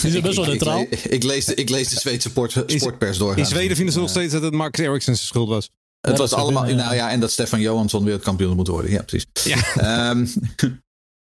Die 0.02 0.11
zijn 0.11 0.23
best 0.23 0.37
wel 0.37 0.45
ik- 0.45 0.50
neutraal. 0.50 0.81
Ik, 0.90 1.05
ik 1.05 1.23
lees, 1.23 1.45
de, 1.45 1.55
ik 1.55 1.69
lees 1.71 1.88
de 1.88 2.00
Zweedse 2.00 2.29
sport, 2.29 2.62
Is- 2.67 2.81
sportpers 2.81 3.19
doorgaan. 3.19 3.38
In 3.38 3.47
Zweden 3.47 3.76
vinden 3.76 3.95
ze 3.95 4.00
nog 4.00 4.09
steeds 4.11 4.33
dat 4.33 4.43
het 4.43 4.52
Max 4.55 4.79
Eriksen's 4.79 5.26
schuld 5.26 5.49
was. 5.49 5.71
Het 6.00 6.12
Ja, 6.12 6.19
was 6.19 6.33
allemaal, 6.33 6.64
nou 6.64 6.95
ja, 6.95 7.11
en 7.11 7.21
dat 7.21 7.31
Stefan 7.31 7.61
Johansson 7.61 8.05
wereldkampioen 8.05 8.57
moet 8.57 8.69
worden. 8.69 8.90
Ja, 8.90 9.02
precies. 9.02 9.26
Ja. 9.45 9.57
Ehm, 9.76 10.26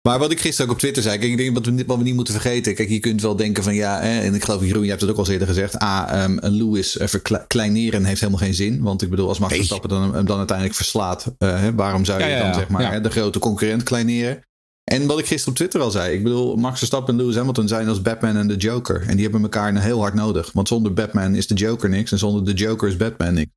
maar 0.07 0.19
wat 0.19 0.31
ik 0.31 0.39
gisteren 0.39 0.65
ook 0.67 0.73
op 0.73 0.79
Twitter 0.79 1.03
zei, 1.03 1.17
kijk, 1.17 1.31
ik 1.31 1.37
denk 1.37 1.53
wat 1.53 1.65
we, 1.65 1.83
wat 1.85 1.97
we 1.97 2.03
niet 2.03 2.15
moeten 2.15 2.33
vergeten. 2.33 2.75
Kijk, 2.75 2.89
je 2.89 2.99
kunt 2.99 3.21
wel 3.21 3.35
denken 3.35 3.63
van 3.63 3.75
ja, 3.75 3.99
hè, 3.99 4.19
en 4.19 4.33
ik 4.33 4.43
geloof 4.43 4.65
Jeroen, 4.65 4.83
je 4.83 4.89
hebt 4.89 5.01
het 5.01 5.09
ook 5.09 5.17
al 5.17 5.27
eerder 5.29 5.47
gezegd. 5.47 5.81
A, 5.83 6.09
ehm, 6.13 6.37
een 6.39 6.51
Lewis 6.51 6.97
eh, 6.97 7.07
verkleineren 7.07 8.05
heeft 8.05 8.19
helemaal 8.19 8.41
geen 8.41 8.53
zin. 8.53 8.81
Want 8.81 9.01
ik 9.01 9.09
bedoel, 9.09 9.27
als 9.27 9.39
Max. 9.39 9.55
Verstappen 9.55 9.89
dan, 9.89 10.15
hem 10.15 10.25
dan 10.25 10.37
uiteindelijk 10.37 10.77
verslaat, 10.77 11.33
eh, 11.37 11.59
hè, 11.59 11.75
waarom 11.75 12.05
zou 12.05 12.19
je 12.19 12.25
Ja, 12.25 12.31
ja, 12.31 12.37
dan 12.39 12.47
ja. 12.47 12.53
zeg 12.53 12.69
maar 12.69 12.81
Ja. 12.81 12.91
hè, 12.91 13.01
de 13.01 13.09
grote 13.09 13.39
concurrent 13.39 13.83
kleineren? 13.83 14.39
En 14.83 15.07
wat 15.07 15.19
ik 15.19 15.25
gisteren 15.25 15.49
op 15.49 15.55
Twitter 15.55 15.81
al 15.81 15.91
zei. 15.91 16.13
Ik 16.15 16.23
bedoel, 16.23 16.55
Max 16.55 16.77
Verstappen 16.77 17.13
en 17.13 17.19
Lewis 17.19 17.35
Hamilton 17.35 17.67
zijn 17.67 17.87
als 17.87 18.01
Batman 18.01 18.35
en 18.35 18.47
de 18.47 18.55
Joker. 18.55 19.03
En 19.07 19.13
die 19.13 19.23
hebben 19.23 19.41
elkaar 19.41 19.81
heel 19.81 19.99
hard 19.99 20.13
nodig. 20.13 20.51
Want 20.53 20.67
zonder 20.67 20.93
Batman 20.93 21.35
is 21.35 21.47
de 21.47 21.53
Joker 21.53 21.89
niks. 21.89 22.11
En 22.11 22.17
zonder 22.17 22.45
de 22.45 22.53
Joker 22.53 22.87
is 22.89 22.97
Batman 22.97 23.33
niks. 23.33 23.51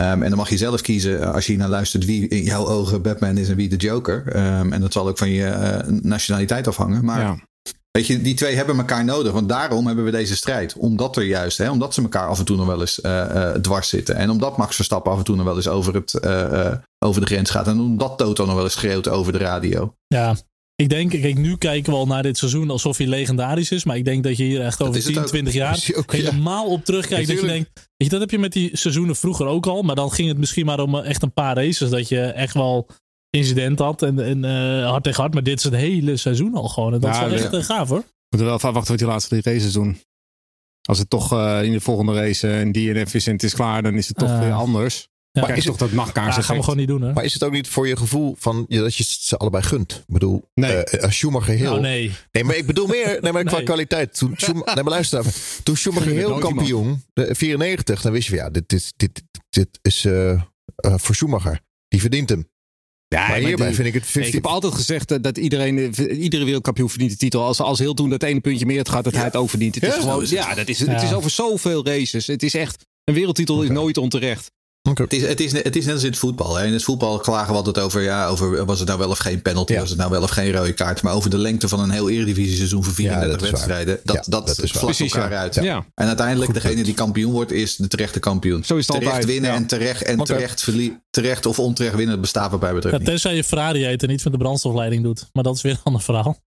Ehm, 0.00 0.22
en 0.22 0.28
dan 0.28 0.38
mag 0.38 0.48
je 0.50 0.56
zelf 0.56 0.80
kiezen 0.80 1.20
eh, 1.22 1.34
als 1.34 1.46
je 1.46 1.52
hier 1.52 1.60
naar 1.60 1.70
luistert 1.70 2.04
wie 2.04 2.28
in 2.28 2.42
jouw 2.42 2.66
ogen 2.66 3.02
Batman 3.02 3.36
is 3.38 3.48
en 3.48 3.56
wie 3.56 3.68
de 3.68 3.76
Joker. 3.76 4.22
Ehm, 4.26 4.72
en 4.72 4.80
dat 4.80 4.92
zal 4.92 5.08
ook 5.08 5.18
van 5.18 5.30
je 5.30 5.44
eh, 5.46 5.88
nationaliteit 6.02 6.66
afhangen. 6.68 7.04
Maar 7.04 7.20
Ja. 7.20 7.36
weet 7.90 8.06
je, 8.06 8.22
die 8.22 8.34
twee 8.34 8.56
hebben 8.56 8.76
elkaar 8.76 9.04
nodig. 9.04 9.32
Want 9.32 9.48
daarom 9.48 9.86
hebben 9.86 10.04
we 10.04 10.10
deze 10.10 10.36
strijd. 10.36 10.74
Omdat 10.76 11.16
er 11.16 11.22
juist, 11.24 11.58
hè, 11.58 11.70
omdat 11.70 11.94
ze 11.94 12.02
elkaar 12.02 12.28
af 12.28 12.38
en 12.38 12.44
toe 12.44 12.56
nog 12.56 12.66
wel 12.66 12.80
eens 12.80 13.00
eh, 13.00 13.50
eh, 13.50 13.60
dwars 13.60 13.88
zitten. 13.88 14.14
En 14.16 14.30
omdat 14.30 14.56
Max 14.56 14.76
Verstappen 14.76 15.12
af 15.12 15.18
en 15.18 15.24
toe 15.24 15.36
nog 15.36 15.44
wel 15.44 15.56
eens 15.56 15.68
over, 15.68 15.94
het, 15.94 16.14
eh, 16.14 16.66
eh, 16.66 16.78
over 16.98 17.20
de 17.20 17.26
grens 17.26 17.50
gaat. 17.50 17.66
En 17.66 17.80
omdat 17.80 18.18
Toto 18.18 18.44
nog 18.46 18.54
wel 18.54 18.64
eens 18.64 18.72
schreeuwt 18.72 19.08
over 19.08 19.32
de 19.32 19.38
radio. 19.38 19.94
Ja, 20.06 20.36
ik 20.80 20.88
denk, 20.88 21.10
kijk, 21.10 21.38
nu 21.38 21.56
kijken 21.56 21.92
we 21.92 21.98
al 21.98 22.06
naar 22.06 22.22
dit 22.22 22.38
seizoen 22.38 22.70
alsof 22.70 22.96
hij 22.96 23.06
legendarisch 23.06 23.70
is. 23.70 23.84
Maar 23.84 23.96
ik 23.96 24.04
denk 24.04 24.24
dat 24.24 24.36
je 24.36 24.44
hier 24.44 24.60
echt 24.60 24.82
over 24.82 24.96
is 24.96 25.04
het 25.04 25.12
10, 25.12 25.22
ook. 25.22 25.28
20 25.28 25.54
jaar 25.62 25.78
ja. 25.82 26.02
helemaal 26.06 26.66
op 26.66 26.84
terugkijkt. 26.84 27.28
Dat 27.28 27.40
je 27.40 27.46
denkt, 27.46 27.70
weet 27.74 27.86
je, 27.96 28.08
dat 28.08 28.20
heb 28.20 28.30
je 28.30 28.38
met 28.38 28.52
die 28.52 28.76
seizoenen 28.76 29.16
vroeger 29.16 29.46
ook 29.46 29.66
al. 29.66 29.82
Maar 29.82 29.94
dan 29.96 30.12
ging 30.12 30.28
het 30.28 30.38
misschien 30.38 30.66
maar 30.66 30.80
om 30.80 30.94
eh, 30.94 31.08
echt 31.08 31.22
een 31.22 31.32
paar 31.32 31.54
races. 31.56 31.90
Dat 31.90 32.08
je 32.08 32.20
echt 32.20 32.54
wel 32.54 32.86
incident 33.30 33.78
had 33.78 34.02
en, 34.02 34.18
en 34.24 34.44
eh, 34.44 34.88
hard 34.90 35.02
tegen 35.04 35.20
hard. 35.20 35.34
Maar 35.34 35.42
dit 35.42 35.58
is 35.58 35.64
het 35.64 35.74
hele 35.74 36.16
seizoen 36.16 36.54
al 36.54 36.68
gewoon. 36.68 36.92
En 36.94 37.00
dat 37.00 37.14
Ja, 37.14 37.20
is 37.20 37.26
wel 37.30 37.38
echt 37.38 37.52
ja. 37.52 37.58
eh, 37.58 37.64
gaaf 37.64 37.88
hoor. 37.88 37.98
We 37.98 38.36
moeten 38.36 38.48
wel 38.48 38.56
even 38.56 38.68
afwachten 38.68 38.90
wat 38.90 38.98
die 39.02 39.08
laatste 39.10 39.40
drie 39.40 39.54
races 39.54 39.72
doen. 39.72 39.98
Als 40.88 40.98
het 40.98 41.10
toch 41.10 41.32
eh, 41.32 41.62
in 41.62 41.72
de 41.72 41.80
volgende 41.80 42.12
race 42.14 42.48
een 42.48 42.72
DNF 42.72 43.14
is 43.14 43.26
en 43.26 43.32
het 43.32 43.42
is 43.42 43.54
klaar, 43.54 43.82
dan 43.82 43.94
is 43.94 44.08
het 44.08 44.16
toch 44.16 44.38
weer 44.38 44.52
anders. 44.52 45.08
Ja. 45.32 45.42
Krijg 45.42 45.62
je 45.62 45.68
toch 45.68 45.76
dat 45.76 45.92
nachtkaars 45.92 46.36
dat 46.36 46.44
gaan 46.44 46.56
we 46.56 46.62
gewoon 46.62 46.78
niet 46.78 46.88
doen 46.88 47.02
hè. 47.02 47.12
Maar 47.12 47.24
is 47.24 47.32
het 47.32 47.42
ook 47.44 47.52
niet 47.52 47.68
voor 47.68 47.88
je 47.88 47.96
gevoel 47.96 48.34
van 48.38 48.64
ja, 48.68 48.80
dat 48.80 48.94
je 48.94 49.04
ze 49.04 49.36
allebei 49.36 49.62
gunt? 49.64 49.92
Ik 49.92 50.02
bedoel, 50.06 50.50
Nee. 50.54 50.72
eh, 50.72 51.02
als 51.02 51.16
Schumacher 51.16 51.54
heel. 51.54 51.70
Nou 51.70 51.80
nee. 51.80 52.12
Nee, 52.32 52.44
maar 52.44 52.56
ik 52.56 52.66
bedoel 52.66 52.86
meer 52.86 53.18
nee, 53.20 53.32
maar 53.32 53.44
qua 53.44 53.56
Nee. 53.56 53.64
kwaliteit. 53.64 54.16
Toen, 54.18 54.34
Schum- 54.36 54.62
nee, 54.64 54.74
maar 54.74 54.84
luister 54.84 55.18
even. 55.18 55.32
Toen 55.62 55.76
Schumacher 55.76 56.12
heel 56.12 56.38
kampioen, 56.38 57.02
de 57.12 57.34
94, 57.34 58.00
dan 58.02 58.12
wist 58.12 58.28
je 58.28 58.34
van 58.34 58.44
ja, 58.44 58.50
dit, 58.50 58.68
dit, 58.68 58.92
dit, 58.96 59.22
dit 59.50 59.68
is 59.82 60.04
eh, 60.04 60.30
eh, 60.30 60.40
voor 60.76 61.14
Schumacher. 61.14 61.60
Die 61.88 62.00
verdient 62.00 62.28
hem. 62.28 62.48
Ja, 63.08 63.28
maar 63.28 63.36
hierbij 63.38 63.66
die- 63.66 63.74
vind 63.74 63.88
ik 63.88 63.94
het 63.94 64.02
Nee, 64.02 64.12
50. 64.12 64.26
ik 64.26 64.42
heb 64.42 64.46
altijd 64.52 64.74
gezegd 64.74 65.10
eh, 65.10 65.18
dat 65.20 65.38
iedereen, 65.38 65.94
eh, 65.94 66.22
iedere 66.22 66.44
wereldkampioen 66.44 66.88
verdient 66.90 67.10
de 67.10 67.16
titel. 67.16 67.42
Als, 67.42 67.60
als 67.60 67.78
heel 67.78 67.94
toen 67.94 68.10
dat 68.10 68.22
ene 68.22 68.40
puntje 68.40 68.66
meer 68.66 68.78
het 68.78 68.88
gaat, 68.88 69.04
dat 69.04 69.14
hij 69.14 69.24
het 69.24 69.36
ook 69.36 69.50
verdient. 69.50 69.74
Het 69.74 69.84
Ja, 69.84 69.90
is 69.94 70.00
gewoon, 70.00 70.22
is 70.22 70.30
het. 70.30 70.38
ja, 70.38 70.54
dat 70.54 70.68
is, 70.68 70.78
het 70.80 71.02
is 71.02 71.12
over 71.12 71.30
zoveel 71.30 71.84
races. 71.86 72.26
Het 72.26 72.42
is 72.42 72.54
echt, 72.54 72.86
een 73.04 73.14
wereldtitel 73.14 73.62
is 73.62 73.68
nooit 73.68 73.96
onterecht. 73.96 74.50
Oké. 74.88 75.02
Het 75.02 75.12
is, 75.12 75.22
het, 75.22 75.40
is, 75.40 75.52
het 75.52 75.76
is 75.76 75.84
net 75.84 75.94
als 75.94 76.02
in 76.02 76.10
het 76.10 76.18
voetbal. 76.18 76.56
Hè. 76.56 76.66
In 76.66 76.72
het 76.72 76.82
voetbal 76.82 77.18
klagen 77.18 77.50
we 77.50 77.56
altijd 77.56 77.78
over, 77.78 78.02
ja, 78.02 78.26
over 78.26 78.64
was 78.64 78.78
het 78.78 78.88
nou 78.88 79.00
wel 79.00 79.08
of 79.08 79.18
geen 79.18 79.42
penalty, 79.42 79.72
Ja. 79.72 79.80
was 79.80 79.88
het 79.88 79.98
nou 79.98 80.10
wel 80.10 80.22
of 80.22 80.30
geen 80.30 80.52
rode 80.52 80.72
kaart. 80.72 81.02
Maar 81.02 81.14
over 81.14 81.30
de 81.30 81.38
lengte 81.38 81.68
van 81.68 81.80
een 81.80 81.90
heel 81.90 82.10
eredivisie 82.10 82.56
seizoen 82.56 82.84
van 82.84 82.92
34 82.92 83.30
dat 83.32 83.42
is 83.42 83.50
waar. 83.50 83.58
wedstrijden, 83.68 84.00
dat, 84.04 84.16
Ja, 84.16 84.22
dat, 84.26 84.46
dat 84.46 84.56
vlakt 84.56 84.84
Precies, 84.84 85.12
elkaar 85.12 85.30
ja. 85.30 85.38
uit. 85.38 85.54
Ja. 85.54 85.86
En 85.94 86.06
uiteindelijk, 86.06 86.44
Goed 86.46 86.54
degene 86.54 86.74
punt. 86.74 86.86
die 86.86 86.94
kampioen 86.94 87.32
wordt, 87.32 87.52
is 87.52 87.76
de 87.76 87.88
terechte 87.88 88.18
kampioen. 88.18 88.64
Zo 88.64 88.76
is 88.76 88.86
het 88.86 88.96
terecht 88.96 89.10
altijd, 89.12 89.32
winnen 89.32 89.50
ja. 89.50 89.56
en 89.56 89.66
terecht, 89.66 90.02
en 90.02 90.24
terecht, 90.24 90.62
verlie- 90.62 90.98
terecht 91.10 91.46
of 91.46 91.58
onterecht 91.58 91.94
winnen, 91.94 92.20
bestaat 92.20 92.50
wat 92.50 92.60
mij 92.60 92.72
betreft 92.74 92.94
Ja, 92.94 93.00
niet. 93.00 93.10
tenzij 93.10 93.34
je 93.34 93.44
Ferrari 93.44 93.84
heet 93.84 94.02
en 94.02 94.08
niet 94.08 94.22
van 94.22 94.32
de 94.32 94.38
brandstofleiding 94.38 95.02
doet. 95.02 95.28
Maar 95.32 95.42
dat 95.44 95.56
is 95.56 95.62
weer 95.62 95.72
een 95.72 95.78
ander 95.82 96.02
verhaal. 96.02 96.38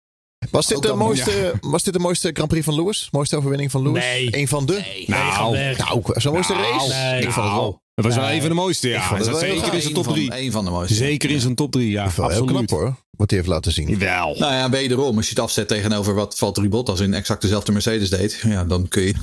Was 0.52 0.68
dit, 0.68 0.76
Ook 0.78 0.82
de 0.84 0.88
dan- 0.90 0.98
mooiste, 0.98 1.54
was 1.62 1.84
dit 1.84 1.94
de 1.94 2.00
mooiste 2.00 2.30
Grand 2.34 2.50
Prix 2.50 2.66
van 2.66 2.76
Lewis? 2.76 3.08
Mooiste 3.12 3.36
overwinning 3.38 3.72
van 3.72 3.82
Lewis? 3.82 4.04
Nee. 4.04 4.28
Een 4.38 4.48
van 4.48 4.66
de? 4.66 4.74
Nee, 4.74 5.06
weg. 5.52 5.78
Nou, 5.78 6.02
zo'n 6.16 6.34
mooiste 6.34 6.54
Nou, 6.54 6.66
race? 6.66 6.94
nee. 6.94 7.22
Ik 7.22 7.32
vond 7.32 7.46
het 7.46 7.56
wel. 7.56 7.82
Dat 7.96 8.06
was 8.06 8.16
wel 8.16 8.30
een 8.32 8.40
van 8.40 8.50
de 8.50 8.56
mooiste, 8.56 8.88
ja. 8.90 9.18
wel 9.18 9.36
zeker 9.38 9.74
in 9.74 9.82
zijn 9.82 9.94
top 9.94 10.04
van- 10.04 10.14
3. 10.14 10.32
één 10.32 10.52
van 10.52 10.66
de 10.66 10.72
mooiste. 10.72 10.94
Zeker 10.96 11.30
in 11.30 11.40
zijn 11.40 11.56
top 11.56 11.72
3, 11.72 11.90
ja. 11.90 12.04
Wel 12.04 12.12
heel 12.30 12.42
Absoluut. 12.42 12.50
knap 12.68 12.70
hoor, 12.70 12.96
wat 13.12 13.30
hij 13.30 13.40
heeft 13.40 13.52
laten 13.52 13.72
zien. 13.72 13.90
Jawel. 13.90 14.36
Nou 14.40 14.54
ja, 14.54 14.70
wederom, 14.70 15.16
als 15.18 15.26
je 15.26 15.32
het 15.32 15.44
afzet 15.44 15.68
tegenover 15.68 16.14
wat 16.14 16.38
Valtteri 16.38 16.70
Bottas 16.70 17.00
in 17.00 17.14
exact 17.14 17.42
dezelfde 17.42 17.72
Mercedes 17.72 18.10
deed, 18.10 18.40
ja, 18.48 18.64
dan 18.64 18.88
kun 18.88 19.02
je 19.04 19.14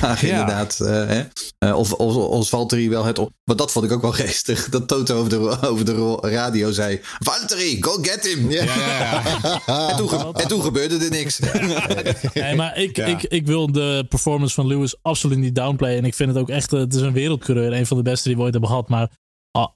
Ja. 0.00 0.20
inderdaad 0.20 0.80
eh, 0.80 0.88
hè, 0.88 1.22
eh, 1.58 1.76
of, 1.78 1.92
of, 1.92 2.14
of 2.16 2.48
Valtteri 2.48 2.88
wel 2.88 3.04
het... 3.04 3.18
op- 3.18 3.30
Want 3.44 3.58
dat 3.58 3.72
vond 3.72 3.84
ik 3.84 3.92
ook 3.92 4.02
wel 4.02 4.12
geestig, 4.24 4.68
dat 4.68 4.88
Toto 4.88 5.16
over 5.18 5.30
de, 5.30 5.58
over 5.62 5.84
de 5.84 6.16
radio 6.20 6.70
zei, 6.72 7.00
Valtteri, 7.18 7.76
go 7.82 7.92
get 8.02 8.26
him! 8.26 8.50
Ja. 8.50 8.64
En, 9.90 9.96
toen, 9.96 10.08
ge- 10.08 10.32
en 10.32 10.48
toen 10.48 10.62
gebeurde 10.62 11.04
er 11.04 11.10
niks. 11.10 11.38
Nee, 12.34 12.54
maar 12.54 12.78
ik, 12.78 12.96
Ja. 12.96 13.04
ik, 13.06 13.22
ik 13.22 13.46
wil 13.46 13.72
de 13.72 14.06
performance 14.08 14.54
van 14.54 14.66
Lewis 14.66 14.96
absoluut 15.02 15.38
niet 15.38 15.54
downplayen. 15.54 15.98
En 15.98 16.04
ik 16.04 16.14
vind 16.14 16.28
het 16.28 16.38
ook 16.38 16.48
echt, 16.48 16.72
eh, 16.72 16.80
het 16.80 16.94
is 16.94 17.00
een 17.00 17.12
wereldcoureur. 17.12 17.72
Een 17.72 17.86
van 17.86 17.96
de 17.96 18.02
beste 18.02 18.28
die 18.28 18.36
we 18.36 18.42
ooit 18.42 18.52
hebben 18.52 18.70
gehad. 18.70 18.88
Maar 18.88 19.10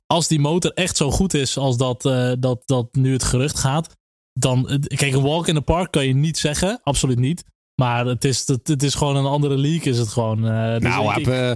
als 0.06 0.28
die 0.28 0.40
motor 0.40 0.70
echt 0.72 0.96
zo 0.96 1.10
goed 1.10 1.34
is 1.34 1.56
als 1.56 1.76
dat, 1.76 2.02
dat, 2.40 2.62
dat 2.64 2.88
nu 2.92 3.12
het 3.12 3.24
gerucht 3.24 3.58
gaat. 3.58 3.88
Dan, 4.32 4.80
kijk, 4.94 5.12
een 5.12 5.22
walk 5.22 5.48
in 5.48 5.54
the 5.54 5.60
park 5.60 5.90
kan 5.92 6.06
je 6.06 6.14
niet 6.14 6.38
zeggen. 6.38 6.80
Absoluut 6.82 7.18
niet. 7.18 7.44
Maar 7.80 8.06
het 8.06 8.24
is, 8.24 8.46
het, 8.46 8.68
het 8.68 8.82
is 8.82 8.94
gewoon 8.94 9.16
een 9.16 9.24
andere 9.24 9.56
league 9.56 9.92
is 9.92 9.98
het 9.98 10.08
gewoon. 10.08 10.48
eh, 10.48 10.72
dus 10.72 10.82
Nou, 10.82 11.20
ik- 11.20 11.26
eh, 11.26 11.50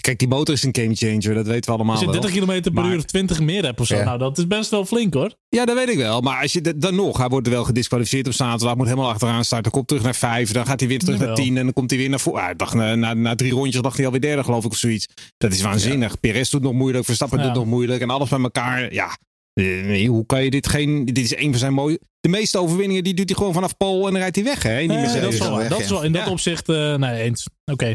kijk, 0.00 0.18
die 0.18 0.28
motor 0.28 0.54
is 0.54 0.62
een 0.62 0.74
gamechanger. 0.76 1.34
Dat 1.34 1.46
weten 1.46 1.70
we 1.70 1.76
allemaal 1.76 1.94
als 1.94 2.04
je 2.04 2.10
wel. 2.10 2.20
30 2.20 2.40
km 2.40 2.60
per 2.62 2.72
Maar- 2.72 2.92
uur 2.92 3.04
20 3.04 3.40
meer 3.40 3.64
hebt 3.64 3.80
of 3.80 3.86
zo. 3.86 3.96
Ja. 3.96 4.04
Nou, 4.04 4.18
dat 4.18 4.38
is 4.38 4.46
best 4.46 4.70
wel 4.70 4.84
flink 4.84 5.14
hoor. 5.14 5.34
Ja, 5.48 5.64
dat 5.64 5.76
weet 5.76 5.88
ik 5.88 5.96
wel. 5.96 6.20
Maar 6.20 6.42
als 6.42 6.52
je 6.52 6.76
dan 6.78 6.94
nog, 6.94 7.18
hij 7.18 7.28
wordt 7.28 7.48
wel 7.48 7.64
gedisqualificeerd 7.64 8.26
op 8.26 8.32
zaterdag. 8.32 8.76
Moet 8.76 8.86
helemaal 8.86 9.08
achteraan 9.08 9.44
starten. 9.44 9.72
Komt 9.72 9.88
terug 9.88 10.02
naar 10.02 10.14
vijf. 10.14 10.52
Dan 10.52 10.66
gaat 10.66 10.80
hij 10.80 10.88
weer 10.88 10.98
terug 10.98 11.18
naar 11.18 11.28
Jawel. 11.28 11.44
tien. 11.44 11.56
En 11.56 11.64
dan 11.64 11.72
komt 11.72 11.90
hij 11.90 11.98
weer 11.98 12.08
naar 12.08 12.20
voor. 12.20 12.38
Ah, 12.40 12.50
ik 12.50 12.58
dacht, 12.58 12.74
na, 12.74 12.94
na, 12.94 13.14
na 13.14 13.34
drie 13.34 13.52
rondjes 13.52 13.82
dacht 13.82 13.96
hij 13.96 14.04
alweer 14.06 14.20
derde, 14.20 14.44
geloof 14.44 14.64
ik, 14.64 14.70
of 14.70 14.76
zoiets. 14.76 15.06
Dat 15.36 15.52
is 15.52 15.60
waanzinnig. 15.62 16.20
Perez 16.20 16.50
doet 16.50 16.62
nog 16.62 16.72
moeilijk. 16.72 17.04
Verstappen 17.04 17.38
Ja. 17.38 17.44
doet 17.44 17.54
nog 17.54 17.66
moeilijk. 17.66 18.00
En 18.02 18.10
alles 18.10 18.28
bij 18.28 18.40
elkaar. 18.40 18.92
Ja. 18.92 19.18
Eh, 19.52 19.64
nee, 19.64 20.08
hoe 20.08 20.26
kan 20.26 20.44
je 20.44 20.50
dit 20.50 20.68
geen. 20.68 21.04
Dit 21.04 21.18
is 21.18 21.36
een 21.36 21.50
van 21.50 21.58
zijn 21.58 21.72
mooie. 21.74 22.00
De 22.24 22.30
meeste 22.30 22.58
overwinningen 22.58 23.04
die 23.04 23.14
doet 23.14 23.28
hij 23.28 23.38
gewoon 23.38 23.52
vanaf 23.52 23.76
Pol 23.76 24.06
en 24.06 24.12
dan 24.12 24.20
rijdt 24.20 24.36
hij 24.36 24.44
weg. 24.44 24.62
Hè? 24.62 24.80
in 24.80 24.88
Die 24.88 24.98
Mercedes. 24.98 25.22
dat 25.22 25.32
is 25.32 25.38
wel 25.38 25.56
weg, 25.56 25.68
Dat 25.68 25.78
is 25.80 25.88
ja. 25.88 25.92
wel 25.92 26.02
in 26.02 26.12
dat 26.12 26.24
Ja. 26.24 26.30
opzicht, 26.30 26.68
eh, 26.68 26.94
nee, 26.94 27.22
eens. 27.22 27.46
Oké. 27.72 27.94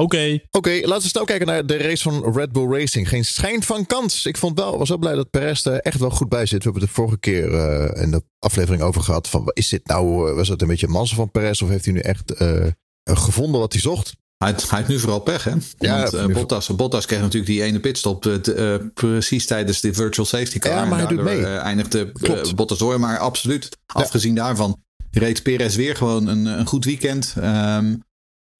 Oké. 0.00 0.38
Oké, 0.50 0.70
laten 0.82 1.02
we 1.02 1.08
snel 1.08 1.24
kijken 1.24 1.46
naar 1.46 1.66
de 1.66 1.76
race 1.76 2.02
van 2.02 2.32
Red 2.34 2.52
Bull 2.52 2.78
Racing. 2.78 3.08
Geen 3.08 3.24
schijn 3.24 3.62
van 3.62 3.86
kans. 3.86 4.26
Ik 4.26 4.36
vond 4.36 4.58
wel, 4.58 4.78
was 4.78 4.88
wel 4.88 4.98
blij 4.98 5.14
dat 5.14 5.30
Perez 5.30 5.66
er 5.66 5.80
echt 5.80 5.98
wel 6.00 6.10
goed 6.10 6.28
bij 6.28 6.46
zit. 6.46 6.58
We 6.58 6.64
hebben 6.64 6.80
het 6.82 6.90
de 6.90 6.96
vorige 6.96 7.18
keer 7.18 7.54
eh, 7.54 8.02
in 8.02 8.10
de 8.10 8.22
aflevering 8.38 8.82
over 8.82 9.02
gehad. 9.02 9.28
Van, 9.28 9.50
is 9.52 9.68
dit 9.68 9.86
nou, 9.86 10.28
eh, 10.30 10.34
was 10.34 10.48
het 10.48 10.62
een 10.62 10.68
beetje 10.68 10.88
massa 10.88 11.14
van 11.16 11.30
Perez? 11.30 11.62
Of 11.62 11.68
heeft 11.68 11.84
hij 11.84 11.94
nu 11.94 12.00
echt 12.00 12.30
eh, 12.34 12.66
gevonden 13.04 13.60
wat 13.60 13.72
hij 13.72 13.82
zocht? 13.82 14.16
Hij, 14.38 14.54
hij 14.68 14.78
heeft 14.78 14.88
nu 14.88 14.98
vooral 14.98 15.20
pech, 15.20 15.44
hè? 15.44 15.52
Ja, 15.78 15.98
Want 16.00 16.14
eh, 16.14 16.26
Bottas, 16.26 16.66
Bottas 16.76 17.06
kreeg 17.06 17.20
natuurlijk 17.20 17.46
die 17.46 17.62
ene 17.62 17.80
pitstop 17.80 18.26
eh, 18.26 18.74
precies 18.94 19.46
tijdens 19.46 19.80
de 19.80 19.94
virtual 19.94 20.26
safety 20.26 20.58
car. 20.58 20.72
Ja, 20.72 20.84
maar 20.84 20.98
hij 20.98 21.06
doet 21.06 21.22
mee. 21.22 21.46
eh, 21.46 21.56
eindigde. 21.56 22.12
Bottas 22.54 22.78
door. 22.78 23.00
Maar 23.00 23.18
absoluut, 23.18 23.68
afgezien 23.86 24.34
daarvan, 24.34 24.82
reed 25.10 25.42
Perez 25.42 25.76
weer 25.76 25.96
gewoon 25.96 26.26
een, 26.26 26.46
een 26.46 26.66
goed 26.66 26.84
weekend. 26.84 27.34
Ehm, 27.40 27.94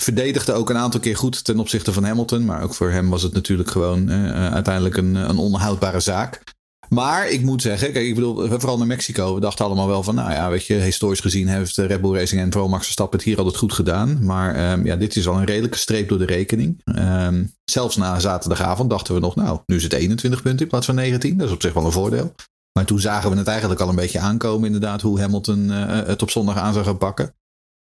verdedigde 0.02 0.52
ook 0.52 0.70
een 0.70 0.76
aantal 0.76 1.00
keer 1.00 1.16
goed 1.16 1.44
ten 1.44 1.58
opzichte 1.58 1.92
van 1.92 2.04
Hamilton. 2.04 2.44
Maar 2.44 2.62
ook 2.62 2.74
voor 2.74 2.90
hem 2.90 3.10
was 3.10 3.22
het 3.22 3.32
natuurlijk 3.32 3.70
gewoon 3.70 4.10
uiteindelijk 4.30 4.96
een, 4.96 5.14
een 5.14 5.38
onhoudbare 5.38 6.00
zaak. 6.00 6.42
Maar 6.88 7.28
ik 7.28 7.42
moet 7.42 7.62
zeggen, 7.62 7.92
kijk, 7.92 8.06
ik 8.06 8.14
bedoel, 8.14 8.48
vooral 8.48 8.78
naar 8.78 8.86
Mexico. 8.86 9.34
We 9.34 9.40
dachten 9.40 9.64
allemaal 9.64 9.88
wel 9.88 10.02
van, 10.02 10.14
nou 10.14 10.30
ja, 10.30 10.50
weet 10.50 10.66
je, 10.66 10.74
historisch 10.74 11.20
gezien 11.20 11.48
heeft 11.48 11.76
Red 11.76 12.00
Bull 12.00 12.14
Racing 12.14 12.40
en 12.40 12.52
vooral 12.52 12.68
Max 12.70 12.84
Verstappen 12.84 13.18
het 13.18 13.26
hier 13.26 13.38
altijd 13.38 13.56
goed 13.56 13.72
gedaan. 13.72 14.24
Maar 14.24 14.54
ehm, 14.54 14.86
ja, 14.86 14.96
dit 14.96 15.16
is 15.16 15.28
al 15.28 15.38
een 15.38 15.44
redelijke 15.44 15.78
streep 15.78 16.08
door 16.08 16.18
de 16.18 16.24
rekening. 16.24 16.80
Ehm, 16.84 17.44
zelfs 17.64 17.96
na 17.96 18.20
zaterdagavond 18.20 18.90
dachten 18.90 19.14
we 19.14 19.20
nog, 19.20 19.36
nou, 19.36 19.60
nu 19.66 19.76
is 19.76 19.82
het 19.82 19.92
21 19.92 20.42
punten 20.42 20.62
in 20.62 20.68
plaats 20.68 20.86
van 20.86 20.94
19. 20.94 21.36
Dat 21.36 21.48
is 21.48 21.54
op 21.54 21.62
zich 21.62 21.72
wel 21.72 21.84
een 21.84 21.92
voordeel. 21.92 22.34
Maar 22.72 22.84
toen 22.84 23.00
zagen 23.00 23.30
we 23.30 23.36
het 23.36 23.48
eigenlijk 23.48 23.80
al 23.80 23.88
een 23.88 23.94
beetje 23.94 24.18
aankomen, 24.18 24.66
inderdaad, 24.66 25.00
hoe 25.02 25.20
Hamilton 25.20 25.70
eh, 25.70 26.06
het 26.06 26.22
op 26.22 26.30
zondag 26.30 26.56
aan 26.56 26.72
zou 26.72 26.84
gaan 26.84 26.98
pakken. 26.98 27.34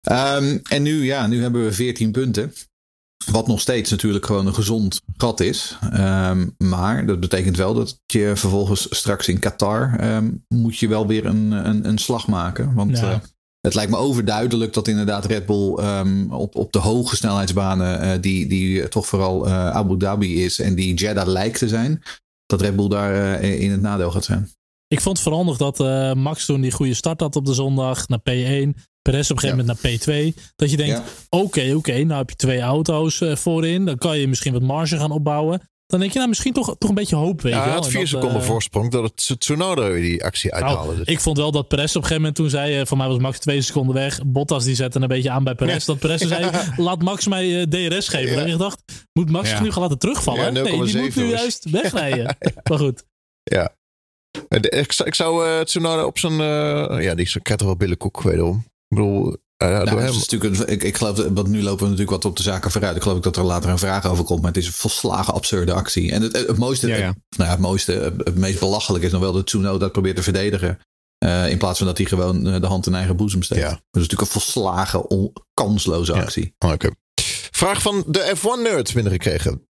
Ehm, 0.02 0.58
en 0.64 0.82
nu, 0.82 1.06
ja, 1.06 1.28
nu 1.28 1.42
hebben 1.42 1.64
we 1.64 1.72
14 1.72 2.12
punten. 2.12 2.54
Wat 3.26 3.48
nog 3.48 3.60
steeds 3.60 3.90
natuurlijk 3.92 4.26
gewoon 4.26 4.48
een 4.48 4.54
gezond 4.54 5.02
gat 5.18 5.40
is. 5.40 5.78
Ehm, 5.92 6.48
maar 6.58 7.06
dat 7.06 7.20
betekent 7.20 7.58
wel 7.58 7.74
dat 7.74 8.00
je 8.06 8.32
vervolgens 8.36 8.88
straks 8.90 9.28
in 9.28 9.40
Qatar 9.40 9.96
ehm, 10.00 10.30
moet 10.48 10.78
je 10.78 10.88
wel 10.88 11.08
weer 11.08 11.26
een, 11.26 11.52
een, 11.52 11.88
een 11.88 11.98
slag 11.98 12.28
maken. 12.28 12.74
Want 12.74 12.98
Ja. 13.00 13.12
eh, 13.12 13.20
het 13.62 13.74
lijkt 13.76 13.92
me 13.92 13.98
overduidelijk 13.98 14.74
dat 14.74 14.88
inderdaad 14.88 15.26
Red 15.26 15.46
Bull 15.46 15.74
ehm, 15.76 16.32
op, 16.32 16.56
op 16.56 16.72
de 16.74 16.80
hoge 16.80 17.16
snelheidsbanen, 17.16 18.00
eh, 18.02 18.22
die, 18.22 18.48
die 18.48 18.88
toch 18.88 19.08
vooral 19.08 19.46
eh, 19.46 19.70
Abu 19.70 19.98
Dhabi 19.98 20.44
is 20.44 20.60
en 20.60 20.76
die 20.76 20.94
Jeddah 20.94 21.28
lijkt 21.28 21.58
te 21.58 21.68
zijn, 21.68 22.04
dat 22.46 22.62
Red 22.62 22.76
Bull 22.76 22.88
daar 22.90 23.42
in 23.42 23.72
het 23.72 23.82
nadeel 23.82 24.12
gaat 24.12 24.24
zijn. 24.26 24.50
Ik 24.88 25.02
vond 25.02 25.18
het 25.18 25.28
vooral 25.28 25.44
nog 25.44 25.58
dat 25.58 25.78
Max 26.16 26.46
toen 26.46 26.62
die 26.62 26.72
goede 26.72 26.94
start 26.94 27.20
had 27.20 27.36
op 27.36 27.46
de 27.46 27.54
zondag 27.54 28.08
naar 28.08 28.20
P1. 28.20 28.70
Perez 29.02 29.30
op 29.32 29.36
een 29.36 29.42
gegeven 29.42 29.66
moment 29.66 29.82
naar 29.82 29.92
P2. 29.92 30.36
Dat 30.56 30.72
je 30.72 30.78
denkt, 30.78 30.98
Ja. 30.98 31.04
oké, 31.30 31.74
oké, 31.76 32.04
nou 32.04 32.20
heb 32.20 32.30
je 32.30 32.36
twee 32.36 32.60
auto's 32.60 33.22
eh, 33.22 33.36
voorin. 33.36 33.86
Dan 33.86 33.98
kan 33.98 34.20
je 34.20 34.28
misschien 34.28 34.54
wat 34.54 34.62
marge 34.62 34.98
gaan 34.98 35.12
opbouwen. 35.12 35.70
Dan 35.86 36.00
denk 36.00 36.12
je, 36.12 36.18
nou 36.18 36.30
misschien 36.30 36.54
toch, 36.54 36.76
toch 36.78 36.90
een 36.90 36.96
beetje 36.96 37.16
hoop, 37.16 37.42
weet 37.42 37.54
Ja, 37.54 37.66
je 37.66 37.72
had 37.72 37.88
vier 37.88 38.08
seconden 38.08 38.42
eh, 38.42 38.46
voorsprong 38.46 38.92
dat 38.92 39.04
het 39.04 39.40
Tsunoda 39.40 39.90
die 39.90 40.24
actie 40.24 40.52
nou, 40.52 40.64
uithaalde. 40.64 40.96
Dus. 40.96 41.08
ik 41.08 41.20
vond 41.20 41.38
wel 41.38 41.52
dat 41.52 41.68
Perez 41.68 41.90
op 41.90 41.96
een 41.96 42.02
gegeven 42.02 42.16
moment 42.16 42.36
toen 42.36 42.50
zei, 42.50 42.80
eh, 42.80 42.86
voor 42.86 42.98
mij 42.98 43.08
was 43.08 43.18
Max 43.18 43.40
twee 43.40 43.62
seconden 43.62 43.96
weg. 43.96 44.20
Bottas 44.26 44.64
die 44.64 44.76
zette 44.76 45.02
een 45.02 45.08
beetje 45.08 45.30
aan 45.30 45.44
bij 45.44 45.56
Perez. 45.56 45.86
Dat 45.86 46.00
Perez 46.00 46.22
zei, 46.22 46.50
laat 46.78 47.02
Max 47.02 47.28
mij 47.28 47.66
DRS 47.68 48.08
geven. 48.08 48.42
En 48.42 48.48
ik 48.48 48.58
dacht, 48.58 48.82
moet 49.14 49.30
Max 49.30 49.60
nu 49.60 49.72
gaan 49.72 49.82
laten 49.82 49.98
terugvallen? 50.00 50.54
Nee, 50.54 50.64
die 50.64 50.94
0,7 50.94 51.00
moet 51.00 51.16
nu 51.16 51.30
juist 51.30 51.70
wegrijden. 51.70 52.38
Maar 52.70 52.80
goed. 52.80 53.04
Ja. 53.44 53.76
Ik 54.50 54.92
zou, 54.92 55.10
ik 55.10 55.16
zou 55.16 55.64
Tsunoda 55.66 56.06
op 56.06 56.20
zijn... 56.20 56.34
ja, 57.02 57.16
die 57.16 57.26
krijgt 57.26 57.58
toch 57.58 57.68
wel 57.68 57.76
billenkoek, 57.76 58.22
wederom. 58.22 58.66
Ik 58.92 58.98
bedoel, 58.98 59.36
Nou, 59.58 59.86
door 59.90 60.00
hem... 60.00 60.10
is 60.10 60.18
natuurlijk 60.28 60.60
een, 60.60 60.68
ik, 60.68 60.84
ik 60.84 60.98
geloof, 60.98 61.16
dat- 61.16 61.30
want 61.34 61.48
nu 61.48 61.62
lopen 61.64 61.84
we 61.84 61.90
natuurlijk 61.90 62.10
wat 62.12 62.26
op 62.26 62.38
de 62.38 62.44
zaken 62.44 62.72
vooruit. 62.72 62.96
Ik 62.96 63.02
geloof 63.02 63.20
dat 63.20 63.36
er 63.38 63.44
later 63.44 63.70
een 63.70 63.78
vraag 63.80 64.06
over 64.06 64.24
komt. 64.24 64.42
Maar 64.42 64.52
het 64.52 64.60
is 64.62 64.68
een 64.68 64.74
volslagen 64.74 65.34
absurde 65.34 65.74
actie. 65.74 66.12
En 66.12 66.22
het, 66.22 66.38
het, 66.48 66.58
mooiste, 66.58 66.88
Ja, 66.88 66.96
ja. 66.96 67.08
Het, 67.08 67.18
nou 67.30 67.44
ja, 67.50 67.56
het 67.56 67.60
mooiste, 67.66 67.92
het, 68.24 68.36
meest 68.38 68.60
belachelijk 68.60 69.04
is 69.04 69.12
nog 69.12 69.22
wel 69.22 69.32
dat 69.32 69.46
Tsunoda 69.46 69.78
dat 69.78 69.92
probeert 69.92 70.16
te 70.16 70.24
verdedigen. 70.24 70.80
Eh, 71.18 71.50
in 71.50 71.58
plaats 71.58 71.78
van 71.78 71.88
dat 71.88 71.98
hij 71.98 72.06
gewoon 72.08 72.48
eh, 72.48 72.62
de 72.62 72.68
hand 72.68 72.88
in 72.88 72.96
eigen 72.96 73.16
boezem 73.16 73.44
steekt. 73.44 73.62
Ja. 73.62 73.70
Dat 73.70 73.78
is 73.80 74.02
natuurlijk 74.02 74.22
een 74.22 74.28
volslagen 74.42 75.10
on- 75.10 75.34
kansloze 75.54 76.14
Ja. 76.14 76.22
actie. 76.22 76.54
Oh, 76.60 76.72
Oké. 76.72 76.90
Vraag 77.52 77.82
van 77.82 78.04
de 78.08 78.34
F1-nerd 78.38 78.94
binnengekregen. 78.94 79.68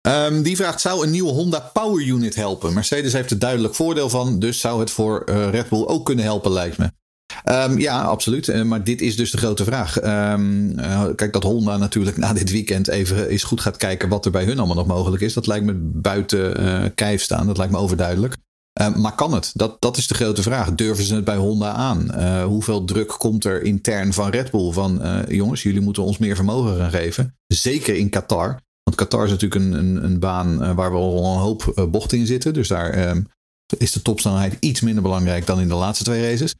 Ehm, 0.00 0.42
die 0.42 0.56
vraagt, 0.56 0.80
zou 0.80 1.04
een 1.04 1.10
nieuwe 1.10 1.30
Honda 1.30 1.70
Power 1.72 2.04
Unit 2.06 2.34
helpen? 2.34 2.72
Mercedes 2.74 3.12
heeft 3.12 3.30
er 3.30 3.38
duidelijk 3.38 3.74
voordeel 3.74 4.08
van, 4.08 4.38
dus 4.38 4.60
zou 4.60 4.80
het 4.80 4.90
voor 4.90 5.22
Red 5.50 5.68
Bull 5.68 5.84
ook 5.86 6.04
kunnen 6.04 6.24
helpen, 6.24 6.52
lijkt 6.52 6.78
me. 6.78 6.90
Ehm, 7.44 7.78
ja, 7.78 8.02
absoluut. 8.02 8.48
Eh, 8.48 8.62
maar 8.62 8.84
dit 8.84 9.00
is 9.00 9.16
dus 9.16 9.30
de 9.30 9.38
grote 9.38 9.64
vraag. 9.64 9.98
Ehm, 9.98 10.78
eh, 10.78 11.04
kijk, 11.16 11.32
dat 11.32 11.42
Honda 11.42 11.76
natuurlijk 11.76 12.16
na 12.16 12.32
dit 12.32 12.50
weekend 12.50 12.88
even 12.88 13.28
eens 13.28 13.42
goed 13.42 13.60
gaat 13.60 13.76
kijken 13.76 14.08
wat 14.08 14.24
er 14.24 14.30
bij 14.30 14.44
hun 14.44 14.58
allemaal 14.58 14.76
nog 14.76 14.86
mogelijk 14.86 15.22
is. 15.22 15.32
Dat 15.32 15.46
lijkt 15.46 15.64
me 15.64 15.74
buiten 15.76 16.56
eh, 16.56 16.90
kijf 16.94 17.22
staan. 17.22 17.46
Dat 17.46 17.56
lijkt 17.56 17.72
me 17.72 17.78
overduidelijk. 17.78 18.36
Ehm, 18.72 19.00
maar 19.00 19.14
kan 19.14 19.32
het? 19.32 19.50
Dat, 19.54 19.76
dat 19.80 19.96
is 19.96 20.06
de 20.06 20.14
grote 20.14 20.42
vraag. 20.42 20.74
Durven 20.74 21.04
ze 21.04 21.14
het 21.14 21.24
bij 21.24 21.36
Honda 21.36 21.72
aan? 21.72 22.14
Hoeveel 22.42 22.84
druk 22.84 23.14
komt 23.18 23.44
er 23.44 23.62
intern 23.62 24.12
van 24.12 24.30
Red 24.30 24.50
Bull? 24.50 24.72
Van 24.72 25.02
jongens, 25.28 25.62
jullie 25.62 25.80
moeten 25.80 26.02
ons 26.02 26.18
meer 26.18 26.36
vermogen 26.36 26.76
gaan 26.76 26.90
geven. 26.90 27.36
Zeker 27.46 27.94
in 27.94 28.08
Qatar. 28.08 28.60
Want 28.82 28.96
Qatar 28.96 29.24
is 29.24 29.30
natuurlijk 29.30 29.60
een, 29.64 29.72
een, 29.72 30.04
een 30.04 30.18
baan 30.18 30.74
waar 30.74 30.92
wel 30.92 31.16
een 31.16 31.40
hoop 31.40 31.88
bochten 31.90 32.18
in 32.18 32.26
zitten. 32.26 32.54
Dus 32.54 32.68
daar 32.68 33.16
is 33.78 33.92
de 33.92 34.02
topsnelheid 34.02 34.56
iets 34.60 34.80
minder 34.80 35.02
belangrijk 35.02 35.46
dan 35.46 35.60
in 35.60 35.68
de 35.68 35.74
laatste 35.74 36.04
twee 36.04 36.30
races. 36.30 36.54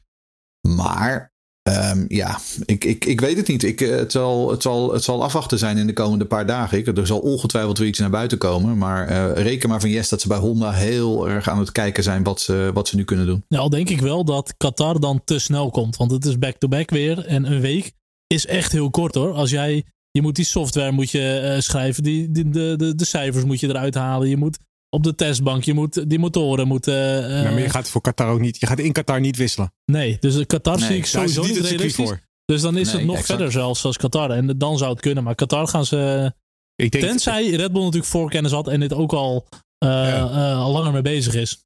Maar 0.65 1.33
ehm, 1.61 2.05
ja, 2.07 2.39
ik, 2.65 2.83
ik, 2.83 3.05
ik 3.05 3.21
weet 3.21 3.37
het 3.37 3.47
niet. 3.47 3.63
Ik, 3.63 3.81
eh, 3.81 3.95
het, 3.95 4.11
zal, 4.11 4.51
het, 4.51 4.61
zal, 4.61 4.93
het 4.93 5.03
zal 5.03 5.23
afwachten 5.23 5.57
zijn 5.57 5.77
in 5.77 5.87
de 5.87 5.93
komende 5.93 6.25
paar 6.25 6.45
dagen. 6.45 6.77
Ik, 6.77 6.97
er 6.97 7.07
zal 7.07 7.19
ongetwijfeld 7.19 7.77
weer 7.77 7.87
iets 7.87 7.99
naar 7.99 8.09
buiten 8.09 8.37
komen. 8.37 8.77
Maar 8.77 9.07
eh, 9.07 9.43
reken 9.43 9.69
maar 9.69 9.79
van 9.79 9.89
yes 9.89 10.09
dat 10.09 10.21
ze 10.21 10.27
bij 10.27 10.37
Honda 10.37 10.71
heel 10.71 11.29
erg 11.29 11.49
aan 11.49 11.59
het 11.59 11.71
kijken 11.71 12.03
zijn 12.03 12.23
wat 12.23 12.41
ze, 12.41 12.71
wat 12.73 12.87
ze 12.87 12.95
nu 12.95 13.03
kunnen 13.03 13.25
doen. 13.25 13.43
Nou, 13.47 13.69
denk 13.69 13.89
ik 13.89 14.01
wel 14.01 14.25
dat 14.25 14.53
Qatar 14.57 14.99
dan 14.99 15.21
te 15.23 15.39
snel 15.39 15.69
komt. 15.69 15.95
Want 15.95 16.11
het 16.11 16.25
is 16.25 16.39
back-to-back 16.39 16.89
weer. 16.89 17.25
En 17.25 17.51
een 17.51 17.61
week 17.61 17.91
is 18.27 18.45
echt 18.45 18.71
heel 18.71 18.89
kort 18.89 19.15
hoor. 19.15 19.33
Als 19.33 19.49
jij 19.49 19.83
Je 20.11 20.21
moet 20.21 20.35
die 20.35 20.45
software 20.45 20.91
moet 20.91 21.11
je, 21.11 21.39
eh, 21.39 21.59
schrijven. 21.59 22.03
Die, 22.03 22.31
die, 22.31 22.49
de, 22.49 22.73
de, 22.77 22.95
de 22.95 23.05
cijfers 23.05 23.43
moet 23.43 23.59
je 23.59 23.67
eruit 23.67 23.95
halen. 23.95 24.29
Je 24.29 24.37
moet 24.37 24.57
op 24.95 25.03
de 25.03 25.15
testbank. 25.15 25.63
Je 25.63 25.73
moet 25.73 26.09
die 26.09 26.19
motoren 26.19 26.67
moeten. 26.67 27.29
eh, 27.29 27.43
maar 27.43 27.59
je 27.61 27.69
gaat 27.69 27.89
voor 27.89 28.01
Qatar 28.01 28.29
ook 28.29 28.39
niet. 28.39 28.59
Je 28.59 28.67
gaat 28.67 28.79
in 28.79 28.91
Qatar 28.91 29.19
niet 29.19 29.37
wisselen. 29.37 29.73
Nee, 29.85 30.17
dus 30.19 30.45
Qatar 30.45 30.77
Nee, 30.79 30.87
zie 30.87 30.97
ik 30.97 31.05
sowieso 31.05 31.41
niet 31.43 31.57
realistisch. 31.57 31.93
voor. 31.95 32.19
Dus 32.45 32.61
dan 32.61 32.77
is 32.77 32.87
Nee, 32.87 32.95
het 32.95 33.05
nog 33.05 33.15
exact. 33.17 33.27
verder 33.39 33.51
zelfs 33.51 33.85
als 33.85 33.97
Qatar. 33.97 34.29
En 34.31 34.57
dan 34.57 34.77
zou 34.77 34.91
het 34.91 35.01
kunnen. 35.01 35.23
Maar 35.23 35.35
Qatar 35.35 35.67
gaan 35.67 35.85
ze. 35.85 36.31
Ik 36.75 36.91
denk, 36.91 37.03
Tenzij 37.03 37.49
Red 37.49 37.71
Bull 37.71 37.81
natuurlijk 37.83 38.11
voorkennis 38.11 38.51
had 38.51 38.67
en 38.67 38.79
dit 38.79 38.93
ook 38.93 39.13
al, 39.13 39.45
eh, 39.77 39.89
Ja. 39.89 40.29
eh, 40.29 40.59
al 40.59 40.71
langer 40.71 40.91
mee 40.91 41.01
bezig 41.01 41.33
is. 41.35 41.63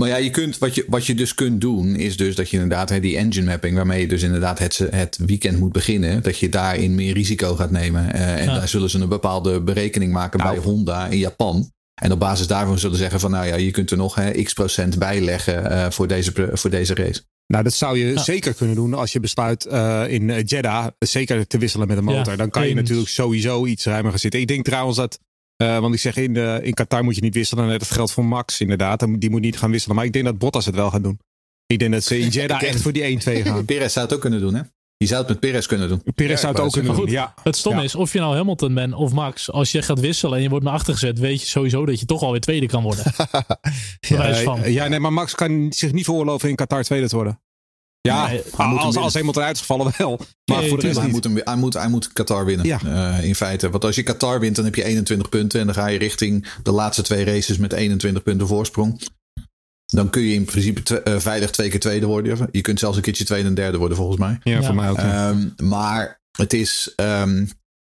Maar 0.00 0.08
ja, 0.08 0.16
je 0.16 0.30
kunt, 0.30 0.58
wat, 0.58 0.74
je, 0.74 0.84
wat 0.88 1.06
je 1.06 1.14
dus 1.14 1.34
kunt 1.34 1.60
doen, 1.60 1.96
is 1.96 2.16
dus 2.16 2.34
dat 2.34 2.50
je 2.50 2.56
inderdaad 2.56 2.88
hè, 2.88 3.00
die 3.00 3.16
engine 3.16 3.46
mapping, 3.46 3.76
waarmee 3.76 4.00
je 4.00 4.08
dus 4.08 4.22
inderdaad 4.22 4.58
het, 4.58 4.78
het 4.90 5.16
weekend 5.26 5.58
moet 5.58 5.72
beginnen, 5.72 6.22
dat 6.22 6.38
je 6.38 6.48
daarin 6.48 6.94
meer 6.94 7.12
risico 7.14 7.54
gaat 7.54 7.70
nemen. 7.70 8.12
Eh, 8.12 8.38
en 8.38 8.44
Ja. 8.44 8.54
daar 8.54 8.68
zullen 8.68 8.90
ze 8.90 8.98
een 8.98 9.08
bepaalde 9.08 9.60
berekening 9.60 10.12
maken 10.12 10.38
Nou. 10.38 10.54
bij 10.54 10.64
Honda 10.64 11.06
in 11.06 11.18
Japan. 11.18 11.72
En 12.02 12.12
op 12.12 12.18
basis 12.18 12.46
daarvan 12.46 12.78
zullen 12.78 12.96
ze 12.96 13.02
zeggen 13.02 13.20
van 13.20 13.30
nou 13.30 13.46
ja, 13.46 13.54
je 13.54 13.70
kunt 13.70 13.90
er 13.90 13.96
nog 13.96 14.14
hè, 14.14 14.42
x 14.42 14.52
procent 14.52 14.98
bijleggen 14.98 15.70
eh 15.70 15.90
voor, 15.90 16.06
deze, 16.08 16.32
voor 16.52 16.70
deze 16.70 16.94
race. 16.94 17.22
nou, 17.46 17.64
dat 17.64 17.72
zou 17.72 17.98
je 17.98 18.06
Ja. 18.06 18.22
zeker 18.22 18.54
kunnen 18.54 18.76
doen 18.76 18.94
als 18.94 19.12
je 19.12 19.20
besluit 19.20 19.66
eh, 19.66 20.04
in 20.08 20.30
eh, 20.30 20.42
Jeddah 20.44 20.86
zeker 20.98 21.46
te 21.46 21.58
wisselen 21.58 21.88
met 21.88 21.96
een 21.96 22.04
motor. 22.04 22.30
Ja, 22.32 22.36
dan 22.36 22.50
kan 22.50 22.68
je 22.68 22.74
natuurlijk 22.74 23.08
sowieso 23.08 23.66
iets 23.66 23.84
ruimer 23.84 24.10
gaan 24.10 24.18
zitten. 24.20 24.40
Ik 24.40 24.46
denk 24.46 24.64
trouwens 24.64 24.96
dat, 24.96 25.18
eh, 25.56 25.78
want 25.78 25.94
ik 25.94 26.00
zeg 26.00 26.16
in, 26.16 26.34
de, 26.34 26.60
in 26.62 26.74
Qatar 26.74 27.04
moet 27.04 27.14
je 27.14 27.20
niet 27.20 27.34
wisselen. 27.34 27.66
Net 27.66 27.80
het 27.80 27.90
geldt 27.90 28.12
voor 28.12 28.24
Max 28.24 28.60
inderdaad. 28.60 29.06
Die 29.18 29.30
moet 29.30 29.40
niet 29.40 29.58
gaan 29.58 29.70
wisselen. 29.70 29.96
Maar 29.96 30.04
ik 30.04 30.12
denk 30.12 30.24
dat 30.24 30.38
Bottas 30.38 30.66
het 30.66 30.74
wel 30.74 30.90
gaat 30.90 31.02
doen. 31.02 31.18
Ik 31.66 31.78
denk 31.78 31.92
dat 31.92 32.04
ze 32.04 32.18
in 32.18 32.28
Jeddah 32.38 32.62
echt 32.62 32.80
voor 32.80 32.92
die 32.92 33.20
1-2 33.20 33.42
gaan. 33.44 33.64
Perez 33.64 33.92
zou 33.92 34.04
het 34.06 34.14
ook 34.14 34.20
kunnen 34.20 34.40
doen 34.40 34.54
hè. 34.54 34.62
Je 35.04 35.10
zou 35.10 35.20
het 35.20 35.28
met 35.30 35.40
Perez 35.40 35.66
kunnen 35.66 35.88
doen. 35.88 36.02
Perez 36.14 36.30
Ja, 36.30 36.36
zou 36.36 36.52
het 36.52 36.62
ook 36.62 36.72
kunnen 36.72 36.92
doen. 36.92 37.00
goed. 37.00 37.10
Ja. 37.10 37.34
Het 37.42 37.56
stomme 37.56 37.78
Ja. 37.78 37.84
is, 37.84 37.94
of 37.94 38.12
je 38.12 38.18
nou 38.18 38.36
Hamilton 38.36 38.74
bent 38.74 38.94
of 38.94 39.12
Max, 39.12 39.50
als 39.50 39.72
je 39.72 39.82
gaat 39.82 40.00
wisselen 40.00 40.36
en 40.36 40.42
je 40.42 40.48
wordt 40.48 40.64
naar 40.64 40.74
achter 40.74 40.92
gezet, 40.92 41.18
weet 41.18 41.40
je 41.40 41.46
sowieso 41.46 41.86
dat 41.86 42.00
je 42.00 42.06
toch 42.06 42.22
alweer 42.22 42.40
tweede 42.40 42.66
kan 42.66 42.82
worden. 42.82 43.04
Van. 44.44 44.62
Eh, 44.62 44.72
ja, 44.72 44.88
nee, 44.88 45.00
maar 45.00 45.12
Max 45.12 45.34
kan 45.34 45.66
zich 45.72 45.92
niet 45.92 46.04
veroorloven 46.04 46.48
in 46.48 46.54
Qatar 46.54 46.82
tweede 46.82 47.08
te 47.08 47.14
worden. 47.16 47.40
Ja, 48.00 48.26
Nee, 48.26 48.42
hij 48.56 48.66
moet 48.66 48.76
hem 48.78 48.86
als, 48.86 48.96
als 48.96 49.14
Hamilton 49.14 49.42
uitgevallen 49.42 49.92
wel. 49.98 50.20
Maar 50.44 50.58
Nee, 50.60 50.68
voor 50.68 50.80
de 50.80 50.86
rest 50.86 50.98
hij, 50.98 51.08
moet 51.08 51.24
hem, 51.24 51.40
hij, 51.44 51.56
moet, 51.56 51.74
hij 51.74 51.88
moet 51.88 52.12
Qatar 52.12 52.44
winnen. 52.44 52.66
Ja. 52.66 52.80
eh, 53.18 53.24
in 53.24 53.34
feite. 53.34 53.70
Want 53.70 53.84
als 53.84 53.94
je 53.96 54.02
Qatar 54.02 54.40
wint, 54.40 54.56
dan 54.56 54.64
heb 54.64 54.74
je 54.74 54.84
21 54.84 55.28
punten. 55.28 55.60
En 55.60 55.66
dan 55.66 55.74
ga 55.74 55.86
je 55.86 55.98
richting 55.98 56.46
de 56.62 56.70
laatste 56.70 57.02
twee 57.02 57.24
races 57.24 57.58
met 57.58 57.72
21 57.72 58.22
punten 58.22 58.46
voorsprong. 58.46 59.00
Dan 59.94 60.10
kun 60.10 60.22
je 60.22 60.34
in 60.34 60.44
principe 60.44 61.02
eh, 61.02 61.18
veilig 61.18 61.50
twee 61.50 61.68
keer 61.70 61.80
tweede 61.80 62.06
worden. 62.06 62.48
Je 62.52 62.60
kunt 62.60 62.78
zelfs 62.78 62.96
een 62.96 63.02
keertje 63.02 63.24
tweede 63.24 63.48
en 63.48 63.54
derde 63.54 63.78
worden, 63.78 63.96
volgens 63.96 64.18
mij. 64.18 64.38
Ja, 64.42 64.62
voor 64.62 64.74
mij 64.74 64.90
ook. 64.90 64.96
Ehm, 64.98 65.48
maar 65.62 66.20
het 66.38 66.52
is. 66.52 66.92
ehm, 66.96 67.46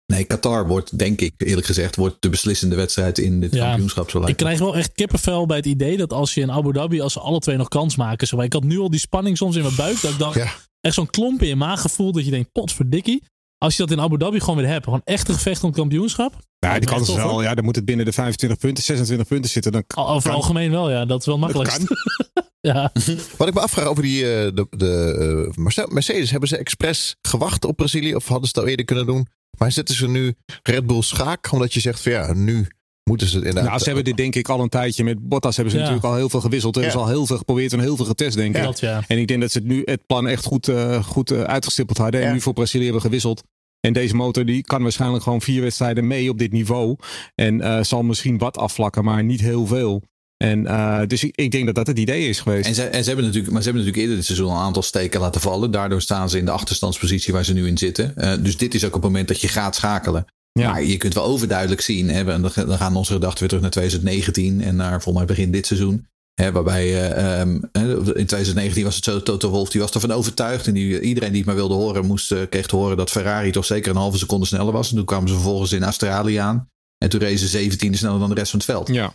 nee, 0.05 0.23
Qatar 0.23 0.67
wordt, 0.67 0.97
denk 0.97 1.21
ik, 1.21 1.33
eerlijk 1.37 1.67
gezegd, 1.67 1.95
wordt 1.95 2.15
de 2.19 2.29
beslissende 2.29 2.75
wedstrijd 2.75 3.17
in 3.17 3.39
dit 3.41 3.53
Ja. 3.53 3.65
kampioenschap. 3.67 4.09
Zo 4.09 4.25
Ik 4.25 4.37
krijg 4.37 4.59
wel 4.59 4.75
echt 4.75 4.91
kippenvel 4.93 5.45
bij 5.45 5.57
het 5.57 5.65
idee 5.65 5.97
dat 5.97 6.13
als 6.13 6.33
je 6.33 6.41
in 6.41 6.51
Abu 6.51 6.73
Dhabi, 6.73 7.01
als 7.01 7.13
ze 7.13 7.19
alle 7.19 7.39
twee 7.39 7.57
nog 7.57 7.67
kans 7.67 7.95
maken. 7.95 8.27
Zo, 8.27 8.41
ik 8.41 8.53
had 8.53 8.63
nu 8.63 8.79
al 8.79 8.89
die 8.89 8.99
spanning 8.99 9.37
soms 9.37 9.55
in 9.55 9.61
mijn 9.63 9.75
buik. 9.75 10.01
Dat 10.01 10.11
ik 10.11 10.17
dacht, 10.19 10.35
Ja. 10.35 10.51
echt 10.81 10.93
zo'n 10.95 11.09
klomp 11.09 11.41
in 11.41 11.47
je 11.47 11.55
maag 11.55 11.81
gevoel 11.81 12.11
dat 12.11 12.25
je 12.25 12.31
denkt, 12.31 12.51
potverdikkie. 12.51 13.23
Als 13.59 13.75
je 13.77 13.81
dat 13.85 13.91
in 13.97 14.01
Abu 14.03 14.17
Dhabi 14.17 14.39
gewoon 14.39 14.55
weer 14.55 14.67
hebt. 14.67 14.83
Gewoon 14.83 15.01
echt 15.03 15.27
een 15.29 15.33
gevecht 15.35 15.61
om 15.63 15.69
het 15.69 15.77
kampioenschap. 15.77 16.33
Ja, 16.59 16.79
die 16.79 16.89
kans 16.89 17.09
is 17.09 17.15
wel. 17.15 17.41
Ja, 17.41 17.55
dan 17.55 17.63
moet 17.65 17.75
het 17.75 17.85
binnen 17.85 18.05
de 18.05 18.11
25 18.11 18.59
punten, 18.59 18.83
26 18.83 19.27
punten 19.27 19.49
zitten. 19.51 19.71
Dan 19.71 19.83
Al- 19.87 20.09
Over 20.09 20.29
kan- 20.29 20.37
algemeen 20.39 20.71
wel, 20.71 20.89
ja. 20.91 21.05
Dat 21.05 21.19
is 21.19 21.25
wel 21.25 21.37
makkelijk. 21.37 21.77
ja. 22.69 22.91
Wat 23.37 23.47
ik 23.47 23.53
me 23.53 23.59
afvraag 23.59 23.85
over 23.85 24.03
die 24.03 24.23
eh, 24.23 24.51
de, 24.55 24.67
de, 24.69 25.47
eh, 25.51 25.57
Merce- 25.63 25.87
Mercedes. 25.89 26.31
Hebben 26.31 26.49
ze 26.49 26.57
expres 26.57 27.15
gewacht 27.21 27.65
op 27.65 27.75
Brazilië? 27.75 28.15
Of 28.15 28.27
hadden 28.27 28.47
ze 28.49 28.53
het 28.55 28.63
al 28.63 28.69
eerder 28.69 28.85
kunnen 28.85 29.05
doen? 29.05 29.27
Maar 29.57 29.71
zitten 29.71 29.95
ze 29.95 30.07
nu 30.07 30.35
Red 30.63 30.85
Bull 30.87 31.01
schaak? 31.01 31.51
Omdat 31.51 31.73
je 31.73 31.79
zegt 31.79 32.01
van 32.01 32.11
ja, 32.11 32.33
nu 32.33 32.67
moeten 33.09 33.27
ze 33.27 33.35
het 33.35 33.45
inderdaad... 33.45 33.69
Nou, 33.69 33.79
ze 33.79 33.85
hebben 33.85 34.03
dit 34.03 34.17
denk 34.17 34.35
ik 34.35 34.49
al 34.49 34.59
een 34.61 34.69
tijdje. 34.69 35.03
Met 35.03 35.27
Bottas 35.29 35.55
hebben 35.55 35.73
ze 35.73 35.79
Ja. 35.79 35.85
natuurlijk 35.85 36.11
al 36.13 36.17
heel 36.19 36.29
veel 36.29 36.41
gewisseld. 36.41 36.75
Hebben 36.75 36.93
Ja. 36.93 36.99
ze 36.99 37.03
al 37.05 37.11
heel 37.11 37.25
veel 37.25 37.37
geprobeerd 37.37 37.73
en 37.73 37.79
heel 37.79 37.95
veel 37.95 38.05
getest, 38.05 38.35
denk 38.37 38.55
ik. 38.55 38.63
Dat. 38.63 38.79
En 39.07 39.17
ik 39.17 39.27
denk 39.27 39.41
dat 39.41 39.51
ze 39.51 39.57
het 39.57 39.67
nu 39.67 39.81
het 39.85 40.05
plan 40.05 40.27
echt 40.27 40.45
goed, 40.45 40.67
eh, 40.67 41.03
goed 41.03 41.31
eh, 41.31 41.41
uitgestippeld 41.41 41.97
hadden. 41.97 42.21
En 42.23 42.33
nu 42.33 42.41
voor 42.41 42.53
Brazilië 42.53 42.83
hebben 42.83 43.01
gewisseld. 43.01 43.43
En 43.79 43.93
deze 43.93 44.15
motor 44.15 44.45
die 44.45 44.61
kan 44.61 44.81
waarschijnlijk 44.81 45.23
gewoon 45.23 45.41
vier 45.41 45.61
wedstrijden 45.61 46.07
mee 46.07 46.29
op 46.29 46.37
dit 46.39 46.51
niveau. 46.51 46.95
En 47.35 47.61
eh, 47.61 47.83
zal 47.83 48.03
misschien 48.03 48.37
wat 48.37 48.57
afvlakken, 48.57 49.03
maar 49.03 49.23
niet 49.23 49.41
heel 49.41 49.65
veel. 49.67 50.03
En 50.37 50.65
eh, 50.67 50.99
dus 51.07 51.23
ik, 51.23 51.35
ik 51.35 51.51
denk 51.51 51.65
dat 51.65 51.75
dat 51.75 51.87
het 51.87 51.99
idee 51.99 52.27
is 52.27 52.39
geweest. 52.39 52.67
En 52.67 52.75
ze, 52.75 52.83
en 52.83 53.01
ze 53.01 53.07
hebben 53.07 53.25
natuurlijk, 53.25 53.53
maar 53.53 53.61
ze 53.61 53.69
hebben 53.69 53.85
natuurlijk 53.85 53.97
eerder 53.97 54.15
dit 54.15 54.25
seizoen 54.25 54.57
een 54.57 54.65
aantal 54.65 54.81
steken 54.81 55.19
laten 55.19 55.41
vallen. 55.41 55.71
Daardoor 55.71 56.01
staan 56.01 56.29
ze 56.29 56.37
in 56.37 56.45
de 56.45 56.51
achterstandspositie 56.51 57.33
waar 57.33 57.45
ze 57.45 57.53
nu 57.53 57.67
in 57.67 57.77
zitten. 57.77 58.15
Eh, 58.15 58.33
dus 58.39 58.57
dit 58.57 58.73
is 58.73 58.85
ook 58.85 58.93
het 58.93 59.03
moment 59.03 59.27
dat 59.27 59.41
je 59.41 59.47
gaat 59.47 59.75
schakelen. 59.75 60.25
Ja. 60.59 60.77
Je 60.77 60.97
kunt 60.97 61.13
wel 61.13 61.23
overduidelijk 61.23 61.81
zien. 61.81 62.09
Hè, 62.09 62.23
dan 62.25 62.51
gaan 62.51 62.95
onze 62.95 63.13
gedachten 63.13 63.39
weer 63.39 63.47
terug 63.47 63.61
naar 63.61 63.71
2019 63.71 64.61
en 64.61 64.75
naar 64.75 65.01
volgens 65.01 65.15
mij 65.15 65.35
begin 65.35 65.51
dit 65.51 65.65
seizoen. 65.65 66.07
Hè, 66.33 66.51
waarbij 66.51 67.11
eh, 67.11 67.39
ehm, 67.39 67.53
in 67.93 68.25
2019 68.25 68.83
was 68.83 68.95
het 68.95 69.03
zo, 69.03 69.23
Toto 69.23 69.49
Wolff 69.49 69.71
die 69.71 69.81
was 69.81 69.91
ervan 69.91 70.11
overtuigd. 70.11 70.67
En 70.67 70.73
die, 70.73 71.01
iedereen 71.01 71.29
die 71.29 71.37
het 71.37 71.45
maar 71.45 71.55
wilde 71.55 71.73
horen, 71.73 72.05
moest, 72.05 72.31
eh, 72.31 72.39
kreeg 72.49 72.67
te 72.67 72.75
horen 72.75 72.97
dat 72.97 73.11
Ferrari 73.11 73.51
toch 73.51 73.65
zeker 73.65 73.91
een 73.91 73.97
halve 73.97 74.17
seconde 74.17 74.45
sneller 74.45 74.73
was. 74.73 74.89
En 74.89 74.95
toen 74.95 75.05
kwamen 75.05 75.27
ze 75.27 75.33
vervolgens 75.33 75.71
in 75.71 75.83
Australië 75.83 76.35
aan. 76.35 76.69
En 76.99 77.09
toen 77.09 77.19
racen 77.19 77.47
ze 77.47 77.57
17e 77.71 77.97
sneller 77.97 78.19
dan 78.19 78.29
de 78.29 78.35
rest 78.35 78.49
van 78.51 78.59
het 78.59 78.67
veld. 78.69 78.87
ja. 78.87 79.11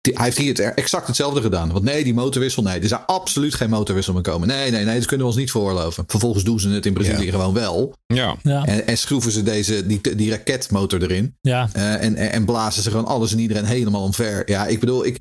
Die- 0.00 0.14
hij 0.16 0.24
heeft 0.24 0.38
hier 0.38 0.48
het 0.48 0.74
exact 0.74 1.06
hetzelfde 1.06 1.40
gedaan. 1.40 1.72
Want 1.72 1.84
nee, 1.84 2.04
die 2.04 2.14
motorwissel, 2.14 2.62
nee, 2.62 2.80
er 2.80 2.88
zou 2.88 3.00
absoluut 3.06 3.54
geen 3.54 3.70
motorwissel 3.70 4.12
meer 4.12 4.22
komen. 4.22 4.48
Nee, 4.48 4.70
nee, 4.70 4.84
nee, 4.84 4.96
dat 4.98 5.06
kunnen 5.06 5.26
we 5.26 5.32
ons 5.32 5.40
niet 5.40 5.50
veroorloven. 5.50 6.04
Vervolgens 6.06 6.44
doen 6.44 6.60
ze 6.60 6.68
het 6.68 6.86
in 6.86 6.92
Brazilië 6.92 7.24
Ja. 7.24 7.30
gewoon 7.30 7.54
wel. 7.54 7.94
Ja. 8.06 8.36
Ja. 8.42 8.64
En, 8.64 8.86
en 8.86 8.98
schroeven 8.98 9.32
ze 9.32 9.42
deze, 9.42 9.86
die, 9.86 10.16
die 10.16 10.30
raketmotor 10.30 11.02
erin. 11.02 11.34
ja. 11.40 11.68
Eh, 11.72 11.92
en, 11.92 12.16
en, 12.16 12.32
en 12.32 12.44
blazen 12.44 12.82
ze 12.82 12.90
gewoon 12.90 13.06
alles 13.06 13.32
en 13.32 13.38
iedereen 13.38 13.64
helemaal 13.64 14.02
omver. 14.02 14.42
Ja, 14.50 14.66
ik 14.66 14.80
bedoel, 14.80 15.06
ik, 15.06 15.18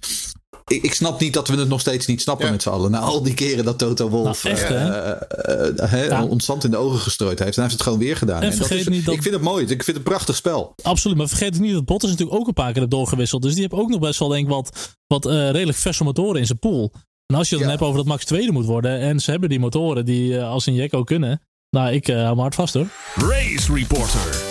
ik, 0.68 0.84
ik 0.84 0.94
snap 0.94 1.20
niet 1.20 1.34
dat 1.34 1.48
we 1.48 1.56
het 1.56 1.68
nog 1.68 1.80
steeds 1.80 2.06
niet 2.06 2.22
snappen 2.22 2.46
Ja. 2.46 2.52
met 2.52 2.62
z'n 2.62 2.70
allen. 2.70 2.92
Na 2.92 3.00
al 3.00 3.24
die 3.24 3.34
keren 3.34 3.66
dat 3.66 3.78
Toto 3.78 4.10
Wolff 4.10 4.44
Nou, 4.44 4.56
echt, 4.56 6.30
ons 6.30 6.46
zand 6.46 6.64
in 6.64 6.72
de 6.72 6.78
ogen 6.78 7.00
gestrooid 7.00 7.40
heeft. 7.40 7.58
En 7.58 7.62
hij 7.62 7.64
heeft 7.64 7.74
het 7.74 7.84
gewoon 7.84 8.00
weer 8.00 8.18
gedaan. 8.18 8.36
En 8.42 8.44
En 8.52 8.58
dat 8.58 8.68
vergeet 8.68 8.80
is- 8.80 8.88
niet 8.88 9.06
dat- 9.06 9.14
Ik 9.16 9.22
vind 9.22 9.34
het 9.34 9.44
mooi. 9.44 9.62
Ik 9.62 9.68
vind 9.70 9.86
het 9.88 9.96
een 9.96 10.04
prachtig 10.04 10.36
spel. 10.36 10.74
Absoluut, 10.82 11.18
maar 11.18 11.28
vergeet 11.28 11.60
niet 11.60 11.74
dat 11.74 11.86
Bottas 11.86 12.10
natuurlijk 12.10 12.38
ook 12.40 12.48
een 12.48 12.54
paar 12.54 12.72
keer 12.72 12.80
heeft 12.80 12.92
doorgewisseld. 12.92 13.42
Dus 13.42 13.52
die 13.54 13.62
heeft 13.62 13.74
ook 13.82 13.90
nog 13.90 14.00
best 14.00 14.20
wel 14.20 14.28
denk 14.28 14.44
ik 14.44 14.50
wat, 14.54 14.96
wat 15.08 15.26
eh, 15.26 15.50
redelijk 15.52 15.78
verse 15.78 16.04
motoren 16.04 16.40
in 16.40 16.46
zijn 16.46 16.60
pool. 16.60 16.92
En 17.26 17.36
als 17.38 17.50
je 17.50 17.56
het 17.56 17.64
dan 17.64 17.74
Ja. 17.74 17.78
hebt 17.78 17.82
over 17.90 17.98
dat 17.98 18.06
Max 18.08 18.26
tweede 18.26 18.52
moet 18.52 18.66
worden 18.66 19.00
en 19.00 19.20
ze 19.20 19.32
hebben 19.32 19.50
die 19.50 19.60
motoren 19.60 20.06
die 20.06 20.42
als 20.42 20.66
een 20.66 20.74
Jekko 20.74 21.04
kunnen. 21.04 21.42
Nou, 21.70 21.92
ik 21.92 22.08
eh, 22.08 22.16
hou 22.24 22.36
me 22.36 22.42
hard 22.42 22.56
vast 22.56 22.74
hoor. 22.74 22.88
Race 23.16 23.74
Reporter. 23.74 24.47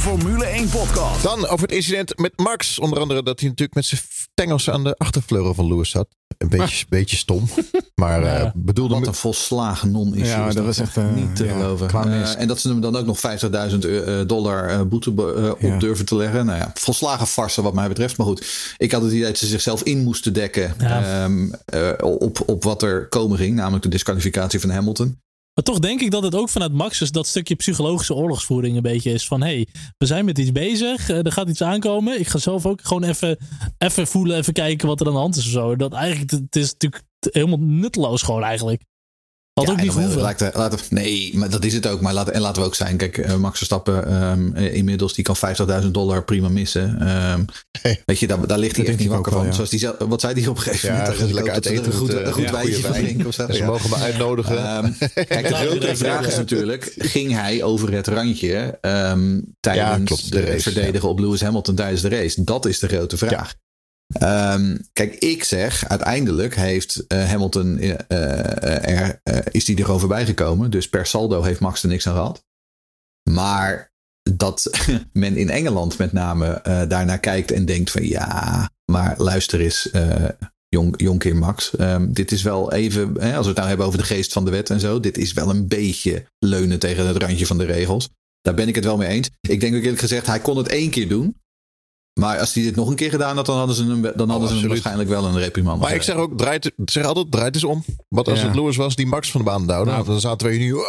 Formule 0.00 0.44
1 0.44 0.68
podcast. 0.68 1.22
Dan 1.22 1.46
over 1.46 1.60
het 1.66 1.72
incident 1.72 2.18
met 2.18 2.32
Max. 2.36 2.78
Onder 2.78 2.98
andere 3.00 3.22
dat 3.22 3.40
hij 3.40 3.48
natuurlijk 3.48 3.74
met 3.76 3.84
zijn 3.84 4.00
tengels 4.34 4.70
aan 4.70 4.84
de 4.84 4.94
achtervleugel 4.96 5.54
van 5.54 5.66
Lewis 5.68 5.90
zat. 5.90 6.08
Een 6.38 6.48
beetje, 6.48 6.86
beetje 6.98 7.16
stom. 7.16 7.48
Maar 7.94 8.22
eh, 8.22 8.40
Ja. 8.40 8.52
bedoelde... 8.56 8.94
Wat 8.94 9.06
een 9.06 9.14
volslagen 9.14 9.90
non-issue. 9.90 10.26
Ja, 10.26 10.48
is 10.48 10.54
dat 10.54 10.64
was 10.64 10.78
echt, 10.78 10.96
eh, 10.96 11.12
niet 11.14 11.36
te 11.36 11.44
ja, 11.44 11.52
geloven. 11.52 11.88
Eh, 11.90 12.40
en 12.40 12.48
dat 12.48 12.60
ze 12.60 12.68
hem 12.68 12.80
dan 12.80 12.96
ook 12.96 13.06
nog 13.06 13.18
50.000 13.18 13.84
eh, 13.84 14.20
dollar 14.26 14.68
eh, 14.68 14.80
boete 14.82 15.10
op 15.50 15.60
Ja. 15.60 15.78
durven 15.78 16.04
te 16.04 16.16
leggen. 16.16 16.46
Nou 16.46 16.58
ja, 16.58 16.70
volslagen 16.74 17.26
farse 17.26 17.62
wat 17.62 17.74
mij 17.74 17.88
betreft. 17.88 18.16
Maar 18.16 18.26
goed, 18.26 18.46
ik 18.76 18.92
had 18.92 19.02
het 19.02 19.12
idee 19.12 19.24
dat 19.26 19.38
ze 19.38 19.46
zichzelf 19.46 19.82
in 19.82 20.02
moesten 20.02 20.32
dekken 20.32 20.74
Ja. 20.78 21.22
ehm, 21.24 21.52
eh, 21.64 21.90
op, 22.00 22.42
op 22.46 22.64
wat 22.64 22.82
er 22.82 23.08
komen 23.08 23.38
ging. 23.38 23.54
Namelijk 23.56 23.82
de 23.82 23.88
disqualificatie 23.88 24.60
van 24.60 24.70
Hamilton. 24.70 25.18
Maar 25.60 25.74
toch 25.74 25.78
denk 25.78 26.00
ik 26.00 26.10
dat 26.10 26.22
het 26.22 26.34
ook 26.34 26.48
vanuit 26.48 26.72
Max 26.72 27.00
is 27.00 27.10
dat 27.10 27.26
stukje 27.26 27.54
psychologische 27.54 28.14
oorlogsvoering 28.14 28.76
een 28.76 28.82
beetje 28.82 29.12
is. 29.12 29.26
Van 29.26 29.40
hé, 29.42 29.46
hey, 29.46 29.66
we 29.98 30.06
zijn 30.06 30.24
met 30.24 30.38
iets 30.38 30.52
bezig, 30.52 31.08
eh, 31.08 31.24
er 31.24 31.32
gaat 31.32 31.48
iets 31.48 31.62
aankomen. 31.62 32.20
Ik 32.20 32.26
ga 32.26 32.38
zelf 32.38 32.66
ook 32.66 32.82
gewoon 32.82 33.02
even, 33.02 33.36
even 33.78 34.06
voelen, 34.06 34.36
even 34.36 34.52
kijken 34.52 34.88
wat 34.88 35.00
er 35.00 35.06
aan 35.06 35.12
de 35.12 35.18
hand 35.18 35.36
is 35.36 35.44
of 35.44 35.50
zo. 35.50 35.76
Dat 35.76 35.92
eigenlijk, 35.92 36.30
het 36.30 36.56
is 36.56 36.72
natuurlijk 36.72 37.02
helemaal 37.20 37.58
nutteloos 37.58 38.22
gewoon 38.22 38.42
eigenlijk. 38.42 38.82
Had 39.52 39.66
Ja, 39.66 39.72
ook 39.72 39.78
niet 39.80 39.88
en 39.88 39.92
dan 39.94 40.02
gehoeven. 40.02 40.22
lijkt 40.22 40.40
er- 40.40 40.50
laten, 40.54 40.78
nee, 40.90 41.30
maar 41.34 41.50
dat 41.50 41.64
is 41.64 41.74
het 41.74 41.86
ook. 41.86 42.00
Maar 42.00 42.14
laten, 42.14 42.34
en 42.34 42.40
laten 42.40 42.62
we 42.62 42.68
ook 42.68 42.74
zijn. 42.74 42.96
Kijk, 42.96 43.18
eh, 43.18 43.36
Max 43.36 43.56
Verstappen 43.56 44.06
ehm, 44.06 44.54
eh, 44.56 44.74
inmiddels 44.74 45.14
die 45.14 45.24
kan 45.24 45.36
50.000 45.36 45.94
dollar 45.94 46.24
prima 46.24 46.48
missen. 46.48 47.00
Ehm, 47.00 47.44
Hey. 47.82 48.02
Weet 48.06 48.18
je, 48.18 48.26
daar, 48.26 48.46
daar 48.46 48.58
ligt 48.58 48.76
hij 48.76 48.84
Dat 48.84 48.94
echt 48.94 49.02
niet 49.02 49.12
wakker 49.12 49.32
van. 49.32 49.40
wel, 49.40 49.50
ja. 49.50 49.54
Zoals 49.56 49.70
die, 49.70 49.88
wat 50.08 50.20
zei 50.20 50.40
hij 50.40 50.46
op 50.48 50.56
een 50.56 50.62
gegeven 50.62 50.88
Ja, 50.88 50.94
moment? 51.00 51.16
ze 51.18 51.24
Ik 51.26 51.32
lekker 51.34 51.54
dat 51.54 51.66
uit 51.66 51.74
eten 51.78 51.92
een 51.92 51.98
goed, 51.98 52.12
een 52.12 52.32
goed 52.32 52.50
wijntje 52.50 52.80
van 52.82 52.92
drinken 52.92 53.26
of 53.26 53.34
zo. 53.34 53.46
Ze 53.50 53.56
Ja. 53.56 53.66
mogen 53.66 53.90
me 53.90 53.96
uitnodigen. 53.96 54.58
Ehm, 54.58 54.92
kijk, 55.14 55.28
de 55.42 55.48
Ja, 55.48 55.56
grote 55.66 55.86
ja, 55.86 55.96
vraag 55.96 56.22
ja. 56.22 56.28
is 56.28 56.36
natuurlijk: 56.36 56.94
ging 56.98 57.32
hij 57.32 57.62
over 57.62 57.92
het 57.92 58.06
randje 58.06 58.78
ehm, 58.80 59.40
tijdens 59.60 59.88
Ja, 59.88 60.00
klopt, 60.04 60.32
de 60.32 60.40
de 60.40 60.44
race, 60.46 60.60
verdedigen 60.72 61.08
op 61.08 61.18
Lewis 61.18 61.40
Hamilton 61.40 61.74
tijdens 61.74 62.00
de 62.02 62.08
race? 62.08 62.44
Dat 62.44 62.66
is 62.66 62.78
de 62.78 62.88
grote 62.88 63.16
vraag. 63.16 63.54
Ehm, 64.12 64.76
kijk, 64.92 65.14
ik 65.14 65.44
zeg, 65.44 65.88
uiteindelijk 65.88 66.54
heeft 66.54 67.06
eh, 67.06 67.28
Hamilton, 67.28 67.78
eh, 67.78 68.98
er, 68.98 69.20
is 69.50 69.64
die 69.64 69.84
gekomen. 69.84 70.70
Dus 70.70 70.88
per 70.88 71.06
saldo 71.06 71.42
heeft 71.42 71.60
Max 71.60 71.82
er 71.82 71.88
niks 71.88 72.06
aan 72.06 72.14
gehad. 72.14 72.44
Maar 73.30 73.92
dat 74.22 74.70
men 75.12 75.36
in 75.36 75.50
Engeland 75.50 75.98
met 75.98 76.12
name 76.12 76.60
daarnaar 76.88 77.20
kijkt 77.20 77.50
en 77.50 77.64
denkt 77.64 77.90
van 77.90 78.06
ja, 78.06 78.70
maar 78.92 79.14
luister 79.18 79.60
eens, 79.60 79.90
Jong, 80.70 80.94
Jonker 80.96 81.36
Max. 81.36 81.76
Ehm, 81.76 82.12
dit 82.12 82.32
is 82.32 82.42
wel 82.42 82.72
even, 82.72 83.20
hè, 83.20 83.36
als 83.36 83.42
we 83.42 83.48
het 83.48 83.56
nou 83.56 83.68
hebben 83.68 83.86
over 83.86 83.98
de 83.98 84.04
geest 84.04 84.32
van 84.32 84.44
de 84.44 84.50
wet 84.50 84.70
en 84.70 84.80
zo. 84.80 85.00
Dit 85.00 85.18
is 85.18 85.32
wel 85.32 85.50
een 85.50 85.68
beetje 85.68 86.24
leunen 86.38 86.78
tegen 86.78 87.06
het 87.06 87.16
randje 87.16 87.46
van 87.46 87.58
de 87.58 87.64
regels. 87.64 88.08
Daar 88.40 88.54
ben 88.54 88.68
ik 88.68 88.74
het 88.74 88.84
wel 88.84 88.96
mee 88.96 89.08
eens. 89.08 89.30
Ik 89.40 89.60
denk 89.60 89.74
ook 89.74 89.82
eerlijk 89.82 90.00
gezegd, 90.00 90.26
hij 90.26 90.40
kon 90.40 90.56
het 90.56 90.68
één 90.68 90.90
keer 90.90 91.08
doen. 91.08 91.36
Maar 92.20 92.38
als 92.38 92.54
hij 92.54 92.62
dit 92.62 92.76
nog 92.76 92.88
een 92.88 92.94
keer 92.96 93.10
gedaan 93.10 93.36
had, 93.36 93.46
dan 93.46 93.56
hadden 93.56 93.76
ze 93.76 93.84
hem, 93.84 94.02
dan 94.16 94.30
hadden 94.30 94.48
ze 94.48 94.54
hem 94.56 94.68
waarschijnlijk 94.68 95.08
wel 95.08 95.24
een 95.24 95.38
reprimand. 95.38 95.80
Maar 95.80 95.94
ik 95.94 96.02
zeg 96.02 96.14
ook, 96.16 96.38
draait, 96.38 96.64
het- 96.64 96.74
zeg 96.84 97.04
altijd, 97.04 97.30
draait 97.30 97.54
eens 97.54 97.64
om. 97.64 97.84
Wat 98.08 98.28
als 98.28 98.40
Ja. 98.40 98.46
het 98.46 98.54
Lewis 98.56 98.76
was 98.76 98.94
die 98.96 99.06
Max 99.06 99.30
van 99.30 99.40
de 99.40 99.46
baan 99.46 99.66
duwde? 99.66 99.90
Nou. 99.90 100.04
dan 100.04 100.20
zaten 100.20 100.46
we 100.46 100.52
hier 100.54 100.62
nu... 100.66 100.72
uh, 100.74 100.80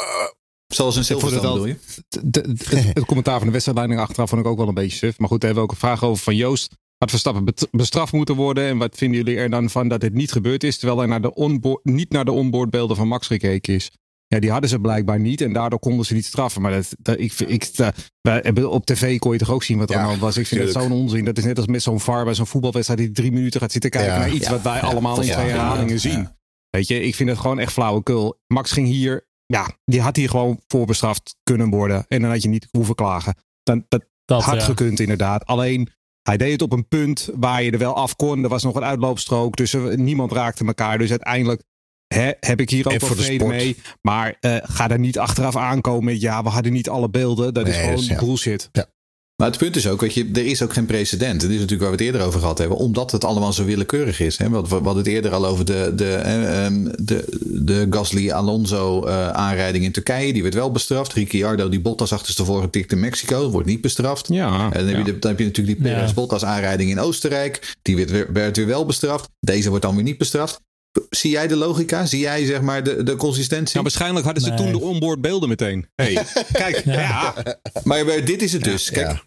Zoals 0.68 0.96
het 0.96 1.06
Silverstone 1.06 1.48
bedoel 1.52 1.66
je? 1.66 1.76
De- 2.10 2.22
de- 2.32 2.56
het, 2.70 2.84
het 2.94 3.06
commentaar 3.06 3.38
van 3.38 3.46
de 3.46 3.52
wedstrijdleiding 3.52 4.02
achteraf 4.02 4.30
vond 4.30 4.42
ik 4.42 4.48
ook 4.48 4.58
wel 4.58 4.68
een 4.68 4.74
beetje 4.74 4.98
suf. 4.98 5.20
Maar 5.20 5.28
goed, 5.28 5.42
daar 5.42 5.50
hebben 5.50 5.68
we 5.68 5.74
ook 5.74 5.82
een 5.82 5.88
vraag 5.88 6.04
over 6.04 6.24
van 6.24 6.36
Joost. 6.36 6.76
Had 6.98 7.10
Verstappen 7.10 7.54
bestraft 7.72 8.14
moeten 8.14 8.36
worden? 8.36 8.64
En 8.68 8.78
wat 8.78 8.96
vinden 8.98 9.18
jullie 9.18 9.38
er 9.38 9.50
dan 9.50 9.70
van 9.70 9.88
dat 9.88 10.02
dit 10.02 10.14
niet 10.14 10.32
gebeurd 10.32 10.64
is? 10.64 10.78
Terwijl 10.78 11.02
er 11.02 11.08
naar 11.08 11.22
de 11.22 11.34
onboard, 11.34 11.84
niet 11.86 12.12
naar 12.12 12.26
de 12.26 12.32
onboardbeelden 12.32 12.96
van 12.96 13.08
Max 13.08 13.28
gekeken 13.28 13.74
is. 13.74 13.92
Ja, 14.34 14.40
die 14.40 14.52
hadden 14.52 14.70
ze 14.70 14.80
blijkbaar 14.80 15.20
niet. 15.20 15.42
En 15.42 15.54
daardoor 15.54 15.80
konden 15.80 16.06
ze 16.06 16.14
niet 16.14 16.26
straffen. 16.26 16.62
Maar 16.62 16.72
dat, 16.72 16.96
dat, 17.00 17.20
ik, 17.20 17.34
ik, 17.40 17.76
dat- 17.76 18.12
wij 18.22 18.40
hebben- 18.44 18.70
op 18.72 18.86
tv 18.86 19.20
kon 19.20 19.32
je 19.32 19.38
toch 19.38 19.50
ook 19.50 19.64
zien 19.64 19.78
wat 19.78 19.90
er 19.90 19.96
Ja, 19.96 20.02
aan 20.04 20.20
was. 20.20 20.38
Ik 20.38 20.48
vind 20.48 20.62
dat 20.62 20.72
tuurlijk. 20.72 20.92
zo'n 20.94 21.02
onzin. 21.02 21.26
Dat 21.26 21.38
is 21.38 21.44
net 21.44 21.58
als 21.58 21.68
met 21.68 21.82
zo'n 21.84 22.00
VAR 22.00 22.24
bij 22.26 22.34
zo'n 22.34 22.48
voetbalwedstrijd 22.48 23.00
die 23.02 23.12
drie 23.12 23.32
minuten 23.32 23.60
gaat 23.60 23.72
zitten 23.72 23.90
kijken 23.90 24.12
Ja. 24.14 24.18
naar 24.20 24.32
iets 24.34 24.46
Ja. 24.46 24.52
wat 24.52 24.62
wij 24.62 24.76
Ja. 24.76 24.80
allemaal 24.82 25.22
in 25.22 25.32
twee 25.32 25.46
Ja. 25.48 25.52
herhalingen 25.52 25.94
Ja. 25.94 25.98
zien. 26.00 26.28
Weet 26.70 26.88
je, 26.88 27.02
ik 27.04 27.16
vind 27.16 27.30
het 27.30 27.38
gewoon 27.40 27.60
echt 27.60 27.74
flauwekul. 27.74 28.40
Max 28.48 28.72
ging 28.72 28.88
hier, 28.88 29.28
ja, 29.46 29.70
die 29.86 30.02
had 30.02 30.16
hier 30.16 30.30
gewoon 30.30 30.60
voorbestraft 30.68 31.36
kunnen 31.44 31.70
worden. 31.70 32.06
En 32.08 32.22
dan 32.22 32.30
had 32.32 32.42
je 32.42 32.50
niet 32.50 32.68
hoeven 32.72 32.96
klagen. 32.96 33.36
Dan, 33.64 33.86
dat 33.88 34.06
Dat, 34.26 34.44
had 34.44 34.56
ja. 34.60 34.66
gekund 34.66 35.00
inderdaad. 35.00 35.46
Alleen, 35.46 35.90
hij 36.22 36.38
deed 36.38 36.52
het 36.52 36.62
op 36.62 36.72
een 36.72 36.88
punt 36.88 37.30
waar 37.36 37.64
je 37.64 37.72
er 37.72 37.78
wel 37.78 37.96
af 37.96 38.16
kon. 38.16 38.44
Er 38.44 38.50
was 38.50 38.64
nog 38.64 38.76
een 38.76 38.84
uitloopstrook, 38.84 39.56
dus 39.56 39.76
niemand 39.96 40.32
raakte 40.32 40.66
elkaar. 40.66 40.98
Dus 40.98 41.10
uiteindelijk 41.10 41.64
hè, 42.14 42.32
heb 42.40 42.62
ik 42.62 42.70
hier 42.70 42.86
ook 42.86 43.00
wel 43.00 43.10
vrede 43.16 43.46
mee. 43.46 43.76
Maar 44.02 44.38
eh, 44.40 44.56
ga 44.62 44.88
daar 44.88 45.00
niet 45.00 45.20
achteraf 45.20 45.56
aankomen 45.56 46.04
met, 46.04 46.22
ja, 46.22 46.44
we 46.44 46.50
hadden 46.50 46.74
niet 46.74 46.90
alle 46.90 47.10
beelden. 47.10 47.54
Dat 47.54 47.68
is 47.68 47.76
gewoon 47.76 47.96
dus 47.96 48.08
ja. 48.08 48.20
bullshit. 48.20 48.70
Maar 49.36 49.50
het 49.50 49.60
punt 49.60 49.76
is 49.76 49.88
ook, 49.88 50.02
weet 50.02 50.14
je, 50.14 50.30
er 50.34 50.46
is 50.46 50.62
ook 50.62 50.74
geen 50.74 50.86
precedent. 50.86 51.42
En 51.42 51.48
dit 51.48 51.56
is 51.56 51.62
natuurlijk 51.62 51.82
waar 51.82 51.98
we 51.98 52.04
het 52.04 52.06
eerder 52.06 52.28
over 52.28 52.40
gehad 52.40 52.58
hebben. 52.58 52.78
Omdat 52.78 53.12
het 53.12 53.24
allemaal 53.24 53.54
zo 53.54 53.66
willekeurig 53.66 54.20
is. 54.20 54.38
Hè? 54.38 54.50
We 54.50 54.62
we 54.62 54.68
hadden 54.74 54.96
het 54.96 55.08
eerder 55.08 55.32
al 55.32 55.46
over 55.46 55.66
de, 55.66 55.92
de, 55.96 56.14
eh, 56.14 56.66
ehm, 56.66 56.90
de, 57.00 57.26
de 57.44 57.88
Gasly-Alonso 57.90 59.06
eh, 59.06 59.28
aanrijding 59.28 59.84
in 59.84 59.92
Turkije. 59.92 60.34
Die 60.34 60.42
werd 60.42 60.54
wel 60.54 60.72
bestraft. 60.72 61.14
Ricciardo, 61.14 61.70
die 61.70 61.80
Bottas 61.82 62.14
achterstevoren 62.14 62.70
tikt 62.70 62.92
in 62.92 63.00
Mexico. 63.00 63.50
Wordt 63.50 63.68
niet 63.68 63.82
bestraft. 63.82 64.28
Ja, 64.28 64.72
En 64.72 64.86
dan 64.86 64.96
heb, 64.96 65.06
je, 65.06 65.14
de- 65.14 65.20
dan 65.20 65.30
heb 65.30 65.40
je 65.40 65.46
natuurlijk 65.46 65.78
die 65.78 65.88
Ja. 65.88 65.94
Perez-Bottas 65.94 66.44
aanrijding 66.46 66.90
in 66.90 67.00
Oostenrijk. 67.00 67.76
Die 67.82 67.96
werd, 67.96 68.32
werd 68.34 68.58
weer 68.58 68.68
wel 68.68 68.86
bestraft. 68.86 69.30
Deze 69.40 69.70
wordt 69.70 69.84
dan 69.84 69.96
weer 69.96 70.04
niet 70.04 70.18
bestraft. 70.18 70.62
Zie 71.10 71.32
jij 71.32 71.48
de 71.48 71.56
logica? 71.56 72.06
Zie 72.06 72.20
jij 72.20 72.46
zeg 72.46 72.62
maar 72.62 72.84
de, 72.84 73.04
de 73.04 73.16
consistentie? 73.16 73.72
Nou, 73.74 73.84
waarschijnlijk 73.84 74.26
hadden 74.26 74.44
ze 74.44 74.50
Nee. 74.50 74.58
toen 74.58 74.72
de 74.72 74.80
onboard 74.82 75.22
beelden 75.22 75.50
meteen. 75.50 75.88
Hey, 75.96 76.14
kijk, 76.52 76.82
ja. 76.86 77.34
maar 77.84 78.06
maar 78.06 78.26
dit 78.26 78.42
is 78.42 78.54
het 78.54 78.64
dus. 78.64 78.90
Kijk, 78.92 79.24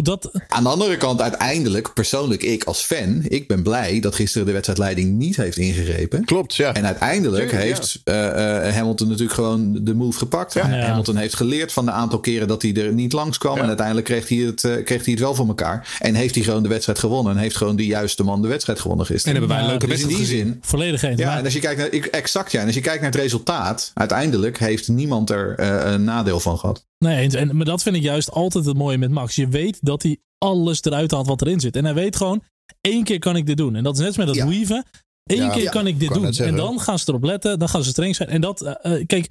dat, 0.00 0.30
Aan 0.48 0.62
de 0.62 0.68
andere 0.68 0.96
kant, 0.96 1.20
uiteindelijk, 1.20 1.92
persoonlijk, 1.94 2.42
ik 2.42 2.64
als 2.64 2.80
fan, 2.82 3.22
ik 3.28 3.48
ben 3.48 3.62
blij 3.62 4.00
dat 4.00 4.14
gisteren 4.14 4.46
de 4.46 4.52
wedstrijdleiding 4.52 5.18
niet 5.18 5.36
heeft 5.36 5.56
ingegrepen. 5.56 6.24
Klopt, 6.24 6.54
ja. 6.54 6.74
En 6.74 6.86
uiteindelijk 6.86 7.48
Tuurlijk, 7.48 7.62
heeft 7.68 8.00
eh, 8.04 8.66
eh, 8.68 8.74
Hamilton 8.74 9.06
natuurlijk 9.08 9.34
gewoon 9.34 9.78
de 9.84 9.94
move 9.94 10.18
gepakt. 10.18 10.52
Ja. 10.54 10.68
Hamilton 10.68 11.16
heeft 11.16 11.34
geleerd 11.36 11.72
van 11.72 11.84
de 11.84 11.90
aantal 11.90 12.18
keren 12.20 12.48
dat 12.48 12.62
hij 12.62 12.74
er 12.74 12.92
niet 12.92 13.12
langs 13.12 13.38
kwam. 13.38 13.58
En 13.58 13.66
uiteindelijk 13.66 14.06
kreeg 14.06 14.28
hij, 14.28 14.38
het, 14.38 14.64
eh, 14.64 14.84
kreeg 14.84 15.04
hij 15.04 15.12
het 15.12 15.22
wel 15.22 15.34
voor 15.34 15.46
elkaar. 15.46 15.96
En 16.00 16.14
heeft 16.14 16.34
hij 16.34 16.44
gewoon 16.44 16.62
de 16.62 16.68
wedstrijd 16.68 16.98
gewonnen. 16.98 17.32
En 17.32 17.38
heeft 17.38 17.56
gewoon 17.56 17.76
de 17.76 17.86
juiste 17.86 18.22
man 18.24 18.42
de 18.42 18.48
wedstrijd 18.48 18.80
gewonnen 18.80 19.06
En 19.06 19.12
gisteren. 19.12 19.38
hebben 19.38 19.56
wij 19.56 19.64
een 19.64 19.70
leuke 19.70 19.86
dus 19.86 20.00
in 20.00 20.06
wedstrijd 20.06 20.28
die 20.28 20.36
gezien. 20.38 20.52
zin, 20.52 20.62
volledig 20.70 21.02
eens. 21.02 21.18
ja, 21.20 21.26
Maar- 21.26 21.38
en 21.38 21.44
als 21.44 21.52
je 21.54 21.60
kijkt 21.60 21.78
naar, 21.80 21.90
ik- 21.92 22.06
exact 22.06 22.52
ja. 22.52 22.60
En 22.60 22.66
als 22.66 22.74
je 22.74 22.80
kijkt 22.80 23.00
naar 23.02 23.10
het 23.10 23.20
resultaat, 23.20 23.90
uiteindelijk 23.94 24.58
heeft 24.58 24.88
niemand 24.88 25.30
er 25.30 25.54
eh, 25.58 25.92
een 25.92 26.04
nadeel 26.04 26.40
van 26.40 26.58
gehad. 26.58 26.84
Nee, 27.02 27.20
eens. 27.20 27.34
en, 27.34 27.56
maar 27.56 27.64
dat 27.66 27.82
vind 27.82 27.96
ik 27.96 28.02
juist 28.02 28.30
altijd 28.30 28.64
het 28.64 28.76
mooie 28.76 28.98
met 28.98 29.10
Max. 29.10 29.34
Je 29.34 29.48
weet 29.48 29.78
dat 29.80 30.02
hij 30.02 30.18
alles 30.38 30.82
eruit 30.84 31.10
haalt 31.10 31.26
wat 31.26 31.40
erin 31.42 31.60
zit. 31.60 31.76
En 31.76 31.84
hij 31.84 31.94
weet 31.94 32.16
gewoon, 32.16 32.42
één 32.80 33.04
keer 33.04 33.18
kan 33.18 33.36
ik 33.36 33.46
dit 33.46 33.56
doen. 33.56 33.74
En 33.76 33.82
dat 33.82 33.94
is 33.98 34.00
net 34.04 34.16
met 34.16 34.26
dat 34.26 34.36
Ja. 34.36 34.46
weaven. 34.48 34.84
Eén 35.24 35.36
Ja, 35.36 35.50
keer 35.50 35.62
ja, 35.62 35.70
kan 35.70 35.86
ik 35.86 35.98
dit 35.98 36.08
kan 36.08 36.22
doen. 36.22 36.32
En 36.34 36.56
dan 36.56 36.80
gaan 36.80 36.98
ze 36.98 37.04
erop 37.08 37.22
letten. 37.24 37.58
Dan 37.58 37.68
gaan 37.68 37.84
ze 37.84 37.90
streng 37.90 38.16
zijn. 38.16 38.28
En 38.28 38.40
dat, 38.40 38.60
eh, 38.60 38.94
eh, 39.00 39.06
kijk, 39.06 39.28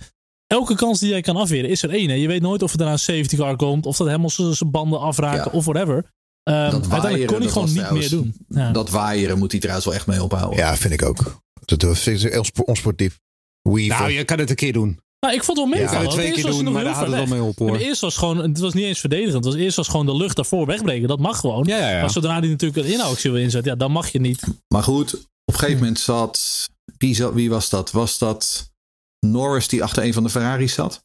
elke 0.47 0.75
kans 0.75 0.99
die 0.99 1.09
jij 1.09 1.21
kan 1.21 1.35
afweren 1.35 1.69
is 1.69 1.83
er 1.83 1.89
één. 1.89 2.09
Hè. 2.09 2.15
Je 2.15 2.27
weet 2.27 2.41
nooit 2.41 2.61
of 2.63 2.71
er 2.71 2.77
daarna 2.77 2.93
een 2.93 2.99
safety 2.99 3.35
car 3.35 3.55
komt. 3.55 3.85
Of 3.85 3.97
dat 3.97 4.07
helemaal 4.07 4.29
zijn 4.29 4.71
banden 4.71 4.99
afraken. 4.99 5.51
Ja. 5.51 5.57
of 5.57 5.65
whatever. 5.65 6.05
Ehm, 6.43 6.57
uiteindelijk 6.57 7.25
kon 7.27 7.39
hij 7.41 7.49
gewoon 7.49 7.73
niet 7.73 7.91
meer 7.91 8.09
doen. 8.09 8.35
Ja. 8.47 8.71
Dat 8.71 8.89
waaieren 8.89 9.37
moet 9.37 9.51
hij 9.51 9.59
trouwens 9.59 9.85
wel 9.87 9.95
echt 9.95 10.07
mee 10.07 10.23
ophouden. 10.23 10.57
Ja, 10.59 10.75
vind 10.75 10.93
ik 10.93 11.01
ook. 11.03 11.41
Dat 11.65 11.83
is 11.83 12.23
heel 12.23 12.43
spo- 12.43 12.63
onsportief. 12.63 13.19
Weaver. 13.61 13.99
Nou, 13.99 14.11
je 14.11 14.23
kan 14.23 14.39
het 14.39 14.49
een 14.49 14.55
keer 14.55 14.73
doen. 14.73 14.99
Nou, 15.25 15.33
ik 15.33 15.43
vond 15.43 15.57
het 15.59 15.69
wel 15.69 15.79
meevallen. 15.79 16.01
het 16.03 16.11
twee 16.11 16.31
keer 16.31 16.45
doen, 16.45 16.63
nog 16.63 16.73
maar 16.73 16.83
daar 16.83 16.99
het 16.99 17.09
wel 17.09 17.25
mee 17.25 17.41
op 17.41 17.59
Maar 17.59 17.67
hoor. 17.69 17.77
eerst 17.77 18.01
was 18.01 18.17
gewoon, 18.17 18.37
het 18.37 18.59
was 18.59 18.73
niet 18.73 18.83
eens 18.85 18.99
verdedigend. 18.99 19.35
Het 19.35 19.53
was 19.53 19.55
eerst 19.63 19.75
was 19.75 19.87
gewoon 19.87 20.05
de 20.05 20.15
lucht 20.15 20.35
daarvoor 20.35 20.65
wegbreken. 20.65 21.07
Dat 21.07 21.19
mag 21.19 21.39
gewoon. 21.39 21.63
Ja, 21.67 21.77
ja, 21.77 21.89
ja. 21.91 21.99
Maar 22.01 22.09
zodra 22.11 22.39
hij 22.39 22.47
natuurlijk 22.49 22.85
een 22.87 22.93
inhoudsje 22.93 23.31
wil 23.31 23.41
inzetten, 23.41 23.71
ja, 23.71 23.77
dan 23.77 23.91
mag 23.91 24.11
je 24.11 24.19
niet. 24.19 24.41
Maar 24.67 24.83
goed, 24.83 25.13
op 25.13 25.19
een 25.53 25.59
gegeven 25.59 25.79
moment 25.79 25.99
zat. 25.99 26.69
Wie, 26.97 27.15
zat, 27.15 27.33
wie 27.33 27.49
was 27.49 27.69
dat? 27.69 27.91
Was 27.91 28.17
dat 28.17 28.71
Norris 29.19 29.67
die 29.67 29.83
achter 29.83 30.03
een 30.03 30.13
van 30.13 30.23
de 30.23 30.29
Ferraris 30.29 30.73
zat? 30.73 31.03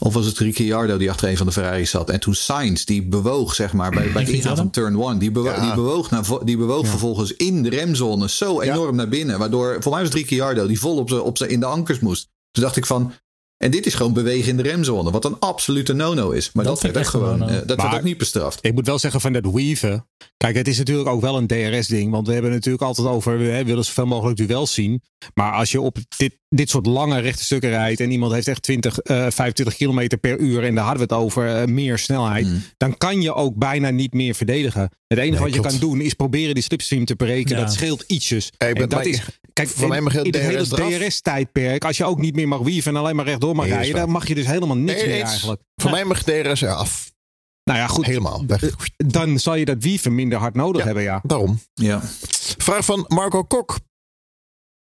Of 0.00 0.14
was 0.14 0.26
het 0.26 0.38
Ricciardo 0.38 0.96
die 0.96 1.10
achter 1.10 1.28
een 1.28 1.36
van 1.36 1.46
de 1.46 1.52
Ferraris 1.52 1.90
zat? 1.90 2.10
En 2.10 2.20
toen 2.20 2.34
Sainz, 2.34 2.84
die 2.84 3.02
bewoog, 3.08 3.54
zeg 3.54 3.72
maar, 3.72 3.90
bij, 3.90 4.12
bij 4.12 4.24
de 4.24 4.32
ingaan 4.32 4.56
van 4.56 4.70
turn 4.70 5.00
1. 5.02 5.18
Die, 5.18 5.30
bewo 5.30 5.48
Ja. 5.48 5.60
die 5.60 5.74
bewoog, 5.74 6.10
naar, 6.10 6.24
vo- 6.24 6.44
die 6.44 6.56
bewoog 6.56 6.86
vervolgens 6.86 7.32
in 7.32 7.62
de 7.62 7.68
remzone 7.68 8.28
zo 8.28 8.60
enorm 8.60 8.96
naar 8.96 9.08
binnen. 9.08 9.38
Waardoor, 9.38 9.76
voor 9.82 9.92
mij 9.92 10.00
was 10.00 10.08
het 10.08 10.18
Ricciardo, 10.18 10.66
die 10.66 10.80
vol 10.80 10.96
op 10.96 11.12
op 11.12 11.36
zijn 11.38 11.50
in 11.50 11.60
de 11.60 11.66
ankers 11.66 11.98
moest. 12.00 12.28
Toen 12.50 12.62
dacht 12.62 12.76
ik 12.76 12.86
van. 12.86 13.12
En 13.56 13.70
dit 13.70 13.86
is 13.86 13.94
gewoon 13.94 14.12
bewegen 14.12 14.48
in 14.50 14.56
de 14.56 14.62
remzone. 14.62 15.10
Wat 15.10 15.24
een 15.24 15.38
absolute 15.38 15.92
no-no 15.92 16.30
is. 16.30 16.52
Maar 16.52 16.64
Dat 16.64 16.74
dat, 16.80 16.92
werd 16.92 16.96
ook 17.06 17.10
gewoon. 17.10 17.42
eh, 17.48 17.56
dat 17.66 17.76
Maar- 17.76 17.86
werd 17.86 17.98
ook 17.98 18.02
niet 18.08 18.18
bestraft. 18.18 18.58
Ik 18.62 18.74
moet 18.74 18.86
wel 18.86 18.98
zeggen 18.98 19.20
van 19.20 19.32
dat 19.32 19.44
weaven. 19.52 20.08
Kijk, 20.36 20.56
het 20.56 20.68
is 20.68 20.78
natuurlijk 20.78 21.08
ook 21.08 21.20
wel 21.20 21.36
een 21.36 21.46
DRS-ding. 21.46 22.10
Want 22.10 22.26
we 22.26 22.32
hebben 22.32 22.50
het 22.52 22.58
natuurlijk 22.64 22.84
altijd 22.84 23.08
over. 23.08 23.38
We 23.38 23.64
willen 23.64 23.84
zoveel 23.84 24.06
mogelijk 24.06 24.36
duels 24.36 24.74
zien. 24.74 25.02
Maar 25.34 25.52
als 25.52 25.70
je 25.70 25.80
op 25.80 25.96
dit, 26.16 26.38
dit 26.48 26.70
soort 26.70 26.86
lange 26.86 27.18
rechte 27.20 27.44
stukken 27.44 27.70
rijdt. 27.70 28.00
en 28.00 28.10
iemand 28.10 28.32
heeft 28.32 28.48
echt 28.48 28.62
20, 28.62 28.98
eh 28.98 29.16
25 29.16 29.76
kilometer 29.76 30.18
per 30.18 30.38
uur. 30.38 30.64
en 30.64 30.74
daar 30.74 30.84
hadden 30.84 31.08
we 31.08 31.14
het 31.14 31.22
over 31.24 31.56
eh, 31.56 31.64
meer 31.66 31.98
snelheid. 31.98 32.46
Mm. 32.46 32.62
dan 32.76 32.96
kan 32.96 33.22
je 33.22 33.34
ook 33.34 33.56
bijna 33.56 33.90
niet 33.90 34.12
meer 34.12 34.34
verdedigen. 34.34 34.90
Het 35.06 35.18
enige 35.18 35.30
Nee, 35.32 35.40
wat 35.40 35.54
je 35.54 35.60
klopt. 35.60 35.68
kan 35.78 35.88
doen 35.88 36.00
is 36.00 36.14
proberen 36.14 36.54
die 36.54 36.62
slipstream 36.62 37.04
te 37.04 37.16
breken. 37.16 37.56
Ja. 37.56 37.62
Dat 37.64 37.72
scheelt 37.72 38.04
ietsjes. 38.06 38.52
Hey, 38.58 38.72
en 38.72 38.88
dat 38.88 39.06
is. 39.06 39.20
Kijk, 39.52 39.68
voor 39.68 39.88
mij 39.88 40.00
mag 40.00 40.12
in, 40.12 40.18
het 40.18 40.36
in 40.36 40.42
het 40.56 40.76
hele. 40.76 40.98
DRS-tijdperk. 40.98 41.84
als 41.84 41.96
je 41.96 42.04
ook 42.04 42.20
niet 42.20 42.34
meer 42.34 42.48
mag 42.48 42.60
weaven. 42.60 42.94
en 42.94 43.00
alleen 43.00 43.16
maar 43.16 43.24
rechtdoor 43.24 43.54
mag 43.54 43.64
Nee, 43.66 43.74
rijden. 43.74 43.94
dan 43.96 44.10
mag 44.10 44.28
je 44.28 44.34
dus 44.34 44.46
helemaal 44.46 44.76
niks 44.76 45.02
Nee, 45.02 45.10
meer 45.10 45.22
eigenlijk. 45.22 45.60
Voor 45.76 45.90
mij 45.90 46.04
mag 46.04 46.22
DRS 46.22 46.60
eraf. 46.60 47.12
Nou 47.68 47.80
ja, 47.80 47.86
goed. 47.86 48.06
Helemaal. 48.06 48.44
Weg. 48.46 48.74
Dan 48.96 49.38
zal 49.38 49.54
je 49.54 49.64
dat 49.64 49.82
weaven 49.82 50.14
minder 50.14 50.38
hard 50.38 50.54
nodig 50.54 50.78
Ja. 50.80 50.84
hebben, 50.86 51.02
ja. 51.02 51.20
Daarom. 51.22 51.60
Ja. 51.74 52.00
Vraag 52.58 52.84
van 52.84 53.04
Marco 53.08 53.42
Kok. 53.44 53.76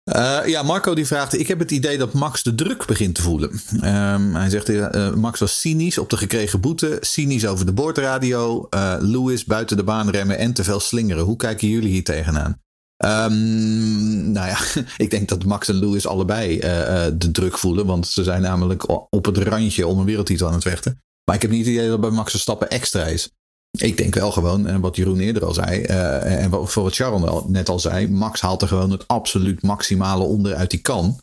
Eh, 0.03 0.39
ja, 0.45 0.63
Marco 0.63 0.93
die 0.93 1.05
vraagt: 1.07 1.39
Ik 1.39 1.47
heb 1.47 1.59
het 1.59 1.71
idee 1.71 1.97
dat 1.97 2.13
Max 2.13 2.43
de 2.43 2.55
druk 2.55 2.85
begint 2.85 3.15
te 3.15 3.21
voelen. 3.21 3.61
Ehm, 3.81 4.33
hij 4.33 4.49
zegt: 4.49 4.69
eh, 4.69 5.13
Max 5.13 5.39
was 5.39 5.59
cynisch 5.59 5.97
op 5.97 6.09
de 6.09 6.17
gekregen 6.17 6.59
boete, 6.61 6.97
cynisch 7.01 7.45
over 7.47 7.65
de 7.65 7.73
boordradio, 7.73 8.67
eh 8.69 8.95
Lewis 8.99 9.45
buiten 9.45 9.77
de 9.77 9.83
baan 9.83 10.09
remmen 10.09 10.37
en 10.37 10.53
te 10.53 10.63
veel 10.63 10.79
slingeren. 10.79 11.23
Hoe 11.23 11.35
kijken 11.35 11.67
jullie 11.67 11.89
hier 11.91 12.03
tegenaan? 12.03 12.61
Ehm, 12.97 14.31
nou 14.31 14.47
ja, 14.47 14.57
ik 14.97 15.09
denk 15.09 15.29
dat 15.29 15.45
Max 15.45 15.67
en 15.67 15.75
Lewis 15.75 16.07
allebei 16.07 16.59
eh, 16.59 17.05
eh, 17.05 17.13
de 17.17 17.31
druk 17.31 17.57
voelen, 17.57 17.85
want 17.85 18.07
ze 18.07 18.23
zijn 18.23 18.41
namelijk 18.41 18.89
op 19.13 19.25
het 19.25 19.37
randje 19.37 19.87
om 19.87 19.99
een 19.99 20.05
wereldtitel 20.05 20.47
aan 20.47 20.53
het 20.53 20.63
vechten. 20.63 21.01
Maar 21.31 21.39
ik 21.39 21.49
heb 21.49 21.57
niet 21.57 21.65
het 21.65 21.75
idee 21.75 21.89
dat 21.89 22.01
bij 22.01 22.09
Max 22.09 22.31
Verstappen 22.31 22.69
extra 22.69 23.03
is. 23.03 23.29
Ik 23.77 23.97
denk 23.97 24.15
wel 24.15 24.31
gewoon, 24.31 24.67
en 24.67 24.81
wat 24.81 24.95
Jeroen 24.95 25.19
eerder 25.19 25.45
al 25.45 25.53
zei, 25.53 25.81
eh, 25.81 26.43
en 26.43 26.49
wat, 26.49 26.71
voor 26.71 26.83
wat 26.83 26.93
Sharon 26.93 27.27
al- 27.27 27.45
net 27.47 27.69
al 27.69 27.79
zei, 27.79 28.07
Max 28.07 28.41
haalt 28.41 28.61
er 28.61 28.67
gewoon 28.67 28.91
het 28.91 29.07
absoluut 29.07 29.61
maximale 29.61 30.23
onder 30.23 30.55
uit 30.55 30.69
die 30.69 30.79
kan. 30.79 31.19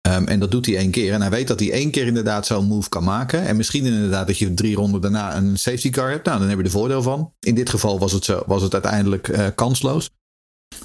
Ehm, 0.00 0.24
en 0.24 0.40
dat 0.40 0.50
doet 0.50 0.66
hij 0.66 0.76
één 0.76 0.90
keer. 0.90 1.12
En 1.12 1.20
hij 1.20 1.30
weet 1.30 1.48
dat 1.48 1.60
hij 1.60 1.72
één 1.72 1.90
keer 1.90 2.06
inderdaad 2.06 2.46
zo'n 2.46 2.66
move 2.66 2.88
kan 2.88 3.04
maken. 3.04 3.46
En 3.46 3.56
misschien 3.56 3.84
inderdaad 3.84 4.26
dat 4.26 4.38
je 4.38 4.54
drie 4.54 4.76
ronden 4.76 5.00
daarna 5.00 5.36
een 5.36 5.58
safety 5.58 5.90
car 5.90 6.10
hebt. 6.10 6.26
Nou, 6.26 6.38
dan 6.38 6.48
heb 6.48 6.58
je 6.58 6.64
er 6.64 6.70
voordeel 6.70 7.02
van. 7.02 7.32
In 7.40 7.54
dit 7.54 7.70
geval 7.70 7.98
was 7.98 8.12
het, 8.12 8.24
zo, 8.24 8.42
was 8.46 8.62
het 8.62 8.72
uiteindelijk 8.72 9.28
eh, 9.28 9.46
kansloos. 9.54 10.10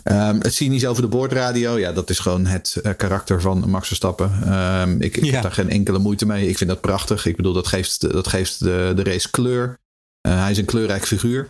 Ehm, 0.04 0.40
het 0.42 0.54
cynisch 0.54 0.86
over 0.86 1.02
de 1.02 1.08
boordradio, 1.08 1.78
ja, 1.78 1.92
dat 1.92 2.10
is 2.10 2.20
gewoon 2.20 2.46
het 2.46 2.76
eh, 2.84 2.92
karakter 2.98 3.42
van 3.42 3.70
Max 3.70 3.88
Verstappen. 3.88 4.32
Ehm, 4.46 5.02
ik 5.02 5.18
ik 5.18 5.24
Ja. 5.26 5.32
heb 5.34 5.42
daar 5.42 5.52
geen 5.52 5.70
enkele 5.70 6.00
moeite 6.00 6.26
mee. 6.26 6.48
Ik 6.50 6.58
vind 6.58 6.70
dat 6.70 6.82
prachtig. 6.82 7.26
Ik 7.26 7.36
bedoel, 7.36 7.54
dat 7.54 7.68
geeft, 7.68 8.02
dat 8.12 8.28
geeft 8.28 8.60
de, 8.60 8.94
de 8.96 9.04
race 9.04 9.30
kleur. 9.32 9.80
Eh, 10.22 10.42
hij 10.42 10.52
is 10.52 10.58
een 10.58 10.66
kleurrijk 10.66 11.06
figuur. 11.06 11.50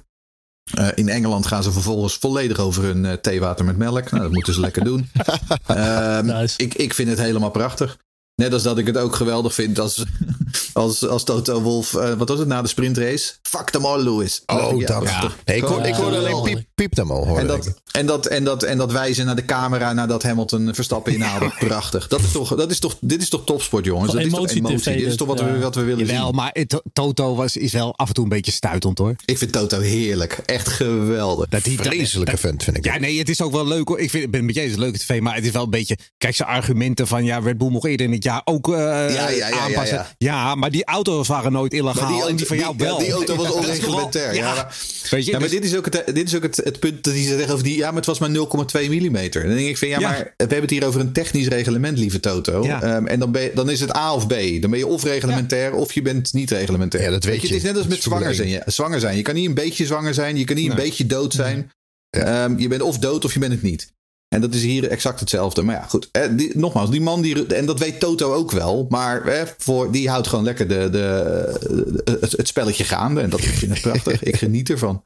Eh, 0.74 0.88
in 0.96 1.10
Engeland 1.10 1.46
gaan 1.48 1.64
ze 1.64 1.72
vervolgens 1.72 2.16
volledig 2.18 2.58
over 2.60 2.84
hun 2.84 3.22
theewater 3.22 3.66
met 3.66 3.78
melk. 3.78 4.12
Nou, 4.12 4.24
dat 4.24 4.32
moeten 4.32 4.54
ze 4.54 4.60
lekker 4.60 4.84
doen. 4.84 5.10
Ehm, 5.66 6.26
Nice. 6.26 6.58
ik, 6.58 6.74
ik 6.74 6.94
vind 6.94 7.10
het 7.10 7.20
helemaal 7.20 7.52
prachtig. 7.52 7.98
Net 8.36 8.54
als 8.54 8.64
dat 8.64 8.78
ik 8.78 8.86
het 8.88 8.98
ook 8.98 9.16
geweldig 9.16 9.54
vind 9.54 9.80
als, 9.80 10.04
als, 10.74 11.08
als 11.08 11.24
Toto 11.24 11.62
Wolf, 11.62 11.94
eh, 11.94 12.14
wat 12.14 12.30
was 12.30 12.40
het 12.40 12.48
na 12.48 12.62
de 12.62 12.68
sprintrace? 12.68 13.34
Fuck 13.42 13.70
them 13.70 13.86
all, 13.86 14.04
Lewis. 14.04 14.42
Oh, 14.46 14.80
Ja, 14.80 14.88
dat. 14.88 15.04
Nee, 15.46 15.58
ik 15.58 15.64
hoorde, 15.64 15.88
ik 15.88 15.94
hoorde 15.94 16.18
alleen 16.18 16.42
piep, 16.42 16.66
piep 16.76 16.96
hem 16.96 17.12
al. 17.12 17.26
Hoorde 17.28 17.42
En 17.42 17.48
dat, 17.48 17.82
en, 17.92 18.06
dat, 18.06 18.26
en, 18.26 18.44
dat, 18.44 18.64
en 18.64 18.78
dat 18.78 18.92
wijzen 18.92 19.26
naar 19.26 19.36
de 19.36 19.46
camera 19.46 19.94
nadat 19.94 20.24
Hamilton 20.24 20.70
Verstappen 20.74 21.14
inhaalde. 21.14 21.52
Prachtig. 21.60 22.08
Dat 22.08 22.20
is 22.22 22.32
toch, 22.32 22.56
dat 22.56 22.72
is 22.72 22.80
toch, 22.80 22.96
dit 23.02 23.22
is 23.22 23.30
toch 23.30 23.44
topsport, 23.46 23.86
jongens? 23.86 24.12
Dat 24.12 24.22
is 24.22 24.30
toch 24.32 24.50
emotie? 24.50 24.78
TV, 24.78 24.98
Dit 24.98 25.08
is 25.08 25.16
toch 25.16 25.28
wat, 25.28 25.40
ja. 25.40 25.52
we, 25.52 25.60
wat 25.60 25.76
we 25.76 25.84
willen 25.84 26.06
Jawel, 26.06 26.26
zien? 26.26 26.36
maar 26.36 26.50
het- 26.54 26.82
Toto 26.94 27.36
was, 27.36 27.58
is 27.58 27.72
wel 27.72 27.96
af 27.98 28.08
en 28.08 28.14
toe 28.14 28.24
een 28.24 28.30
beetje 28.30 28.52
stuitend 28.52 28.98
hoor. 28.98 29.16
Ik 29.26 29.38
vind 29.38 29.52
Toto 29.52 29.80
heerlijk. 29.80 30.34
Echt 30.46 30.68
geweldig. 30.68 31.50
Dat 31.50 31.64
die, 31.64 31.78
Vreselijke 31.80 32.38
vent, 32.38 32.64
vind 32.64 32.78
ik. 32.78 32.86
Ja, 32.86 32.98
nee, 32.98 33.18
het 33.20 33.30
is 33.30 33.42
ook 33.42 33.52
wel 33.52 33.68
leuk 33.68 33.88
hoor. 33.88 34.00
Ik 34.00 34.10
vind, 34.10 34.24
ik 34.24 34.32
ben 34.32 34.40
het 34.40 34.46
met 34.48 34.56
je 34.56 34.62
eens, 34.62 34.74
een 34.74 34.80
leuke 34.80 34.98
tv, 34.98 35.22
maar 35.22 35.36
het 35.36 35.46
is 35.46 35.52
wel 35.52 35.64
een 35.64 35.70
beetje... 35.70 35.98
Kijk, 36.18 36.36
zijn 36.36 36.50
argumenten 36.50 37.08
van 37.08 37.26
ja, 37.26 37.38
Red 37.40 37.58
Bull 37.58 37.70
mocht 37.70 37.86
eerder 37.86 38.06
in 38.06 38.12
het 38.12 38.24
jaar 38.26 38.42
ook 38.46 38.68
eh, 38.74 38.76
ja, 38.78 39.08
ja, 39.10 39.30
ja, 39.30 39.50
aanpassen. 39.60 39.98
ja. 39.98 40.08
Ja, 40.18 40.56
maar 40.56 40.72
die 40.72 40.86
auto's 40.86 41.28
waren 41.28 41.52
nooit 41.52 41.74
illegaal 41.74 42.30
en 42.30 42.36
die 42.36 42.46
van 42.46 42.58
jou 42.58 42.74
wel. 42.78 42.98
Die 42.98 43.12
auto 43.12 43.36
was 43.36 43.52
onreglementair. 43.52 44.34
Ja, 44.36 44.40
Ja, 44.46 44.54
maar, 44.54 44.76
weet 45.10 45.26
je, 45.26 45.32
ja, 45.32 45.40
maar 45.40 45.48
dus- 45.50 45.60
dit 45.60 45.66
is 45.72 45.78
ook, 45.78 45.86
het, 45.86 46.02
dit 46.16 46.28
is 46.28 46.36
ook 46.36 46.44
het, 46.44 46.62
het 46.64 46.80
punt 46.80 47.04
dat 47.04 47.14
hij 47.14 47.24
zegt 47.24 47.52
over 47.52 47.64
die. 47.64 47.78
Ja, 47.78 47.88
maar 47.88 47.96
het 47.96 48.06
was 48.06 48.20
maar 48.20 48.30
0,2 48.30 48.90
millimeter. 48.90 49.44
Dan 49.46 49.56
denk 49.56 49.68
ik 49.68 49.78
van 49.78 49.88
ja, 49.88 50.00
Ja. 50.00 50.10
maar 50.10 50.18
we 50.24 50.34
hebben 50.38 50.62
het 50.62 50.70
hier 50.70 50.86
over 50.86 51.00
een 51.00 51.12
technisch 51.12 51.48
reglement, 51.48 51.98
lieve 51.98 52.20
Toto. 52.20 52.64
Ja. 52.64 52.82
Ehm, 52.82 53.06
en 53.06 53.20
dan, 53.20 53.32
ben 53.32 53.42
je, 53.42 53.52
dan 53.56 53.70
is 53.70 53.80
het 53.80 53.96
A 53.96 54.14
of 54.14 54.28
B. 54.28 54.34
Dan 54.62 54.70
ben 54.70 54.80
je 54.80 54.88
of 54.88 55.04
reglementair 55.04 55.74
of 55.74 55.94
je 55.94 56.02
bent 56.02 56.34
niet 56.34 56.52
reglementair. 56.52 57.04
Ja, 57.04 57.10
dat 57.10 57.24
weet 57.24 57.42
Het 57.42 57.50
je. 57.50 57.56
is 57.56 57.62
net 57.64 57.78
als 57.78 57.88
met 57.88 58.02
zwanger 58.02 58.36
zijn. 58.36 58.48
Je, 58.50 58.62
zwanger 58.66 59.00
zijn. 59.00 59.16
Je 59.18 59.22
kan 59.22 59.36
niet 59.36 59.48
een 59.48 59.54
beetje 59.54 59.86
zwanger 59.86 60.14
zijn. 60.14 60.38
Je 60.38 60.44
kan 60.44 60.56
niet 60.56 60.70
een 60.70 60.76
beetje 60.76 61.06
dood 61.06 61.34
zijn. 61.34 61.72
Ehm, 62.10 62.58
je 62.60 62.68
bent 62.68 62.82
of 62.82 62.98
dood 62.98 63.26
of 63.26 63.34
je 63.34 63.40
bent 63.40 63.52
het 63.52 63.62
niet. 63.62 63.94
En 64.28 64.42
dat 64.42 64.54
is 64.54 64.64
hier 64.64 64.88
exact 64.90 65.20
hetzelfde. 65.20 65.62
Maar 65.62 65.76
ja, 65.76 65.82
goed. 65.84 66.10
Eh, 66.12 66.22
die, 66.32 66.58
nogmaals, 66.58 66.90
die 66.90 67.02
man 67.02 67.22
die. 67.22 67.46
En 67.56 67.66
dat 67.66 67.80
weet 67.80 68.00
Toto 68.00 68.34
ook 68.34 68.52
wel. 68.52 68.86
Maar 68.90 69.28
eh, 69.28 69.48
voor, 69.58 69.92
die 69.92 70.10
houdt 70.10 70.28
gewoon 70.28 70.44
lekker 70.44 70.68
de, 70.68 70.90
de, 70.90 72.00
de- 72.04 72.18
het, 72.22 72.32
het 72.32 72.48
spelletje 72.48 72.84
gaande. 72.84 73.22
En 73.22 73.30
dat 73.30 73.42
vind 73.42 73.76
ik 73.76 73.82
prachtig. 73.82 74.24
Ik 74.24 74.36
geniet 74.36 74.70
ervan. 74.70 75.04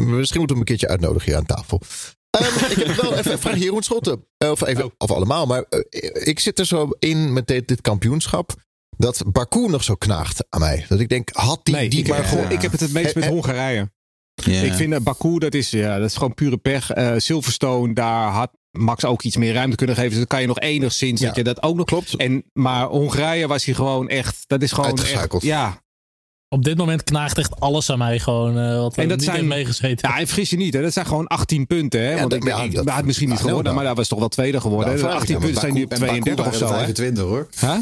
Misschien 0.00 0.38
moeten 0.38 0.38
we 0.38 0.46
hem 0.46 0.58
een 0.58 0.64
keertje 0.64 0.88
uitnodigen 0.88 1.28
hier 1.28 1.36
aan 1.36 1.46
tafel. 1.46 1.80
Ehm, 2.30 2.70
ik 2.70 2.86
heb 2.86 2.96
wel 2.96 3.14
even 3.14 3.32
een 3.32 3.38
vraag, 3.38 3.56
Jeroen 3.58 3.82
Schotten. 3.82 4.24
Eh, 4.36 4.50
Of, 4.50 4.66
even, 4.66 4.92
of 4.98 5.10
allemaal, 5.10 5.46
maar 5.46 5.62
eh, 5.62 6.26
ik 6.28 6.38
zit 6.38 6.58
er 6.58 6.66
zo 6.66 6.88
in 6.98 7.32
met 7.32 7.46
dit, 7.46 7.68
dit 7.68 7.80
kampioenschap. 7.80 8.52
Dat 8.96 9.22
Baku 9.32 9.68
nog 9.68 9.84
zo 9.84 9.94
knaagt 9.94 10.44
aan 10.48 10.60
mij. 10.60 10.84
Dat 10.88 11.00
ik 11.00 11.08
denk, 11.08 11.28
had 11.32 11.60
die, 11.62 11.74
Nee, 11.74 11.88
die 11.90 12.00
ik, 12.00 12.08
maar 12.08 12.24
gewoon... 12.24 12.50
ik 12.50 12.62
heb 12.62 12.70
het 12.72 12.80
het 12.80 12.92
meest 12.92 13.14
met 13.14 13.24
Hongarije. 13.26 13.90
Ja. 14.34 14.60
Ik 14.62 14.72
vind 14.72 14.92
uh, 14.92 14.98
Baku, 15.00 15.38
dat 15.38 15.54
is, 15.54 15.70
ja, 15.70 15.98
dat 15.98 16.06
is 16.08 16.14
gewoon 16.14 16.34
pure 16.34 16.56
pech. 16.56 16.90
Eh, 16.90 17.12
Silverstone, 17.16 17.92
daar 17.94 18.28
had 18.30 18.50
Max 18.78 19.04
ook 19.04 19.22
iets 19.22 19.36
meer 19.36 19.52
ruimte 19.54 19.76
kunnen 19.76 19.94
geven. 19.96 20.10
Dus 20.10 20.18
dan 20.18 20.26
kan 20.26 20.40
je 20.40 20.46
nog 20.46 20.58
enigszins 20.60 21.20
Ja. 21.20 21.26
dat 21.26 21.36
je 21.36 21.44
dat 21.44 21.62
ook 21.62 21.76
nog... 21.76 21.86
Klopt. 21.86 22.16
En, 22.16 22.44
maar 22.52 22.86
Hongarije 22.86 23.46
was 23.46 23.64
hij 23.64 23.74
gewoon 23.74 24.08
echt... 24.08 24.44
Dat 24.46 24.62
is 24.62 24.72
gewoon 24.72 24.90
Uitgeschakeld. 24.90 25.42
echt... 25.42 25.52
Ja, 25.52 25.82
Op 26.48 26.64
dit 26.64 26.76
moment 26.76 27.04
knaagt 27.04 27.38
echt 27.38 27.60
alles 27.60 27.90
aan 27.90 27.98
mij 27.98 28.18
gewoon. 28.18 28.58
eh 28.58 28.76
wat 28.78 28.96
En 28.96 29.08
dat 29.08 29.16
niet 29.18 29.26
zijn- 29.26 29.46
meegezeten. 29.48 30.08
Ja, 30.08 30.18
en 30.18 30.26
vergis 30.26 30.50
je 30.50 30.56
niet, 30.56 30.74
hè, 30.74 30.82
dat 30.82 30.92
zijn 30.92 31.06
gewoon 31.06 31.26
18 31.26 31.66
punten. 31.66 32.00
Hè? 32.02 32.18
Want 32.18 32.30
dat- 32.30 32.38
ik, 32.42 32.48
ja, 32.48 32.62
ik, 32.62 32.74
dat- 32.74 32.88
had 32.88 33.04
misschien 33.04 33.28
niet 33.28 33.38
geworden, 33.38 33.62
nou, 33.64 33.74
maar 33.76 33.84
hij 33.84 33.94
was 33.94 34.08
toch 34.08 34.18
wel 34.18 34.28
tweede 34.28 34.60
geworden. 34.60 34.86
Nou, 34.86 34.98
hè? 35.00 35.02
vraag 35.04 35.14
ik 35.14 35.20
18 35.20 35.34
aan, 35.36 35.40
punten 35.42 35.60
zijn 35.60 35.74
nu 35.74 35.82
op 35.84 35.90
en 35.92 36.00
Baku 36.00 36.20
32 36.20 36.46
of 36.46 36.54
zo. 36.54 36.66
de 36.66 36.72
Hè? 36.72 36.78
25 36.78 37.24
hoor. 37.24 37.48
Huh? 37.60 37.76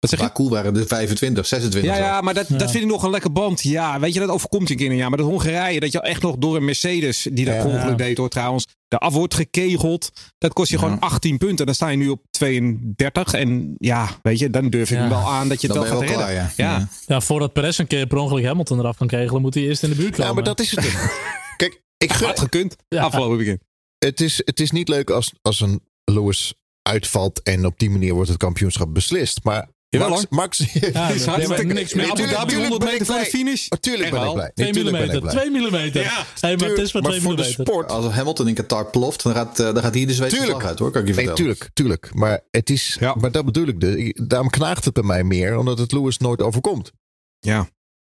Wat 0.00 0.10
zeg 0.10 0.30
je? 0.36 0.48
Waren 0.48 0.74
de 0.74 0.86
25, 0.86 1.46
26. 1.46 1.90
Ja, 1.90 1.96
zo. 1.96 2.02
ja, 2.02 2.20
maar 2.20 2.34
dat, 2.34 2.48
dat 2.48 2.70
vind 2.70 2.84
ik 2.84 2.90
nog 2.90 3.02
een 3.02 3.10
lekker 3.10 3.32
band. 3.32 3.62
Ja, 3.62 4.00
weet 4.00 4.14
je, 4.14 4.20
dat 4.20 4.28
overkomt 4.28 4.68
je 4.68 4.74
een 4.74 4.80
keer 4.80 4.90
een 4.90 4.96
jaar. 4.96 5.08
Maar 5.08 5.18
dat 5.18 5.26
Hongarije, 5.26 5.80
dat 5.80 5.92
je 5.92 6.00
echt 6.00 6.22
nog 6.22 6.36
door 6.36 6.56
een 6.56 6.64
Mercedes, 6.64 7.26
die 7.32 7.44
dat 7.44 7.54
Ja. 7.54 7.64
ongeluk 7.64 7.98
deed 7.98 8.16
hoor 8.18 8.28
trouwens, 8.28 8.66
de 8.88 8.98
af 8.98 9.12
wordt 9.12 9.34
gekegeld. 9.34 10.10
Dat 10.38 10.52
kost 10.52 10.70
je 10.70 10.76
Ja. 10.76 10.82
gewoon 10.82 10.98
18 11.00 11.38
punten. 11.38 11.66
Dan 11.66 11.74
sta 11.74 11.88
je 11.88 11.96
nu 11.96 12.08
op 12.08 12.22
32. 12.30 13.32
En 13.32 13.74
ja, 13.78 14.08
weet 14.22 14.38
je, 14.38 14.50
dan 14.50 14.68
durf 14.70 14.90
ik 14.90 14.96
hem 14.96 15.08
wel 15.08 15.18
aan 15.30 15.48
dat 15.48 15.60
je 15.60 15.66
het 15.66 15.76
Dan 15.76 15.84
wel 15.86 15.92
gaat 15.92 16.00
wel 16.08 16.08
redden. 16.18 16.26
klaar, 16.26 16.52
ja. 16.56 16.88
Ja. 17.06 17.20
Voordat 17.20 17.52
Perez 17.52 17.78
een 17.78 17.86
keer 17.86 18.06
per 18.06 18.18
ongeluk 18.18 18.44
Hamilton 18.44 18.78
eraf 18.78 18.96
kan 18.96 19.06
kegelen, 19.06 19.42
moet 19.42 19.54
hij 19.54 19.62
eerst 19.62 19.82
in 19.82 19.90
de 19.90 19.96
buurt 19.96 20.10
komen. 20.10 20.26
Ja, 20.26 20.32
maar 20.32 20.44
dat 20.44 20.60
is 20.60 20.70
het. 20.70 21.10
Kijk, 21.56 21.82
ik 21.96 22.10
Had 22.10 22.38
gekund. 22.40 22.76
Ja. 22.88 23.02
Afgelopen 23.02 23.36
weekend. 23.36 23.60
het, 23.98 24.20
is, 24.20 24.40
het 24.44 24.60
is 24.60 24.70
niet 24.70 24.88
leuk 24.88 25.10
als, 25.10 25.32
als 25.42 25.60
een 25.60 25.80
Lewis 26.04 26.54
uitvalt 26.82 27.42
en 27.42 27.66
op 27.66 27.78
die 27.78 27.90
manier 27.90 28.14
wordt 28.14 28.28
het 28.28 28.38
kampioenschap 28.38 28.94
beslist. 28.94 29.40
Maar 29.44 29.68
Jawel, 29.90 30.08
Max. 30.08 30.26
Max 30.30 30.58
Ja, 30.58 30.68
nee, 30.82 30.92
maar 30.92 31.18
hartstikke 31.28 31.72
niks 31.72 31.94
meer. 31.94 32.04
Abu 32.04 32.14
Tuurlijk- 32.16 32.36
Dhabi 32.36 32.50
tuurlijk 32.50 32.70
100 32.70 32.78
ben 32.78 32.92
ik 32.92 32.98
meter 32.98 33.06
voor 33.14 33.24
de 33.24 33.30
finish. 33.30 33.68
Natuurlijk 33.68 34.04
Echt 34.04 34.12
ben 34.12 34.20
ik 34.20 34.26
wel. 34.26 34.34
blij. 34.34 34.50
2 34.54 34.64
Nee, 34.66 34.74
tuurlijk 34.74 34.96
ben 34.96 35.04
ik 35.04 35.10
millimeter. 35.12 35.40
blij. 35.40 35.50
2 35.50 35.70
millimeter. 35.70 36.02
Ja, 36.02 36.24
hey, 36.40 36.56
maar 36.56 36.68
het 36.68 36.78
is 36.78 36.92
maar 36.92 37.02
maar 37.02 37.10
2 37.10 37.22
voor 37.22 37.36
de 37.36 37.42
sport. 37.44 37.90
Als 37.90 38.06
Hamilton 38.06 38.48
in 38.48 38.54
Qatar 38.54 38.90
ploft, 38.90 39.22
dan 39.22 39.32
gaat, 39.34 39.60
eh, 39.60 39.74
dan 39.74 39.82
gaat 39.82 39.94
hier 39.94 40.06
de 40.06 40.14
Zweedse 40.14 40.36
Tuurlijk. 40.36 40.64
uit 40.64 40.78
hoor, 40.78 40.90
kan 40.90 41.00
ik 41.02 41.08
je 41.08 41.14
Nee, 41.14 41.24
vertellen. 41.26 41.54
tuurlijk, 41.56 41.74
tuurlijk. 41.74 42.14
Maar, 42.14 42.40
het 42.50 42.70
is, 42.70 42.96
Ja. 43.00 43.14
maar 43.20 43.30
dat 43.32 43.44
bedoel 43.44 43.66
ik. 43.66 43.80
Dus. 43.80 44.12
Daarom 44.26 44.50
knaagt 44.50 44.84
het 44.84 44.94
bij 44.94 45.02
mij 45.02 45.24
meer, 45.24 45.58
omdat 45.58 45.78
het 45.78 45.92
Lewis 45.92 46.18
nooit 46.18 46.42
overkomt. 46.42 46.90
Ja. 47.40 47.68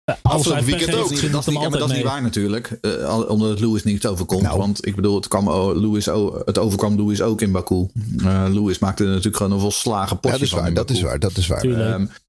Ja, 0.04 0.18
Als 0.22 0.34
Afgelopen 0.34 0.64
hij 0.64 0.72
pech 0.72 0.86
weekend 0.86 1.02
ook. 1.02 1.02
Dat 1.02 1.10
niet, 1.10 1.20
het 1.20 1.44
ja, 1.62 1.68
maar 1.68 1.78
dat 1.78 1.90
is 1.90 1.96
niet 1.96 2.04
waar 2.04 2.22
natuurlijk. 2.22 2.78
eh, 2.80 3.04
al- 3.04 3.22
omdat 3.24 3.50
het 3.50 3.60
Lewis 3.60 3.82
niet 3.84 4.06
overkomt. 4.06 4.42
Nou. 4.42 4.58
Want 4.58 4.86
ik 4.86 4.94
bedoel, 4.96 5.14
het, 5.16 5.28
kwam, 5.28 5.48
oh, 5.48 5.76
Lewis, 5.80 6.06
het 6.44 6.58
overkwam 6.58 6.96
Lewis 6.96 7.20
ook 7.22 7.40
in 7.40 7.52
Baku. 7.52 7.86
Eh 8.24 8.44
Lewis 8.48 8.78
maakte 8.78 9.02
er 9.04 9.08
natuurlijk 9.08 9.36
gewoon 9.36 9.52
een 9.52 9.60
volslagen 9.60 10.08
Ja, 10.08 10.20
potje 10.20 10.30
dat 10.30 10.40
is 10.46 10.50
van 10.50 10.58
waar, 10.58 10.68
in 10.68 10.74
dat 10.74 10.90
is 10.90 11.02
waar, 11.02 11.18
dat 11.18 11.36
is 11.36 11.46
waar. 11.46 11.60
Tuurlijk. 11.60 12.21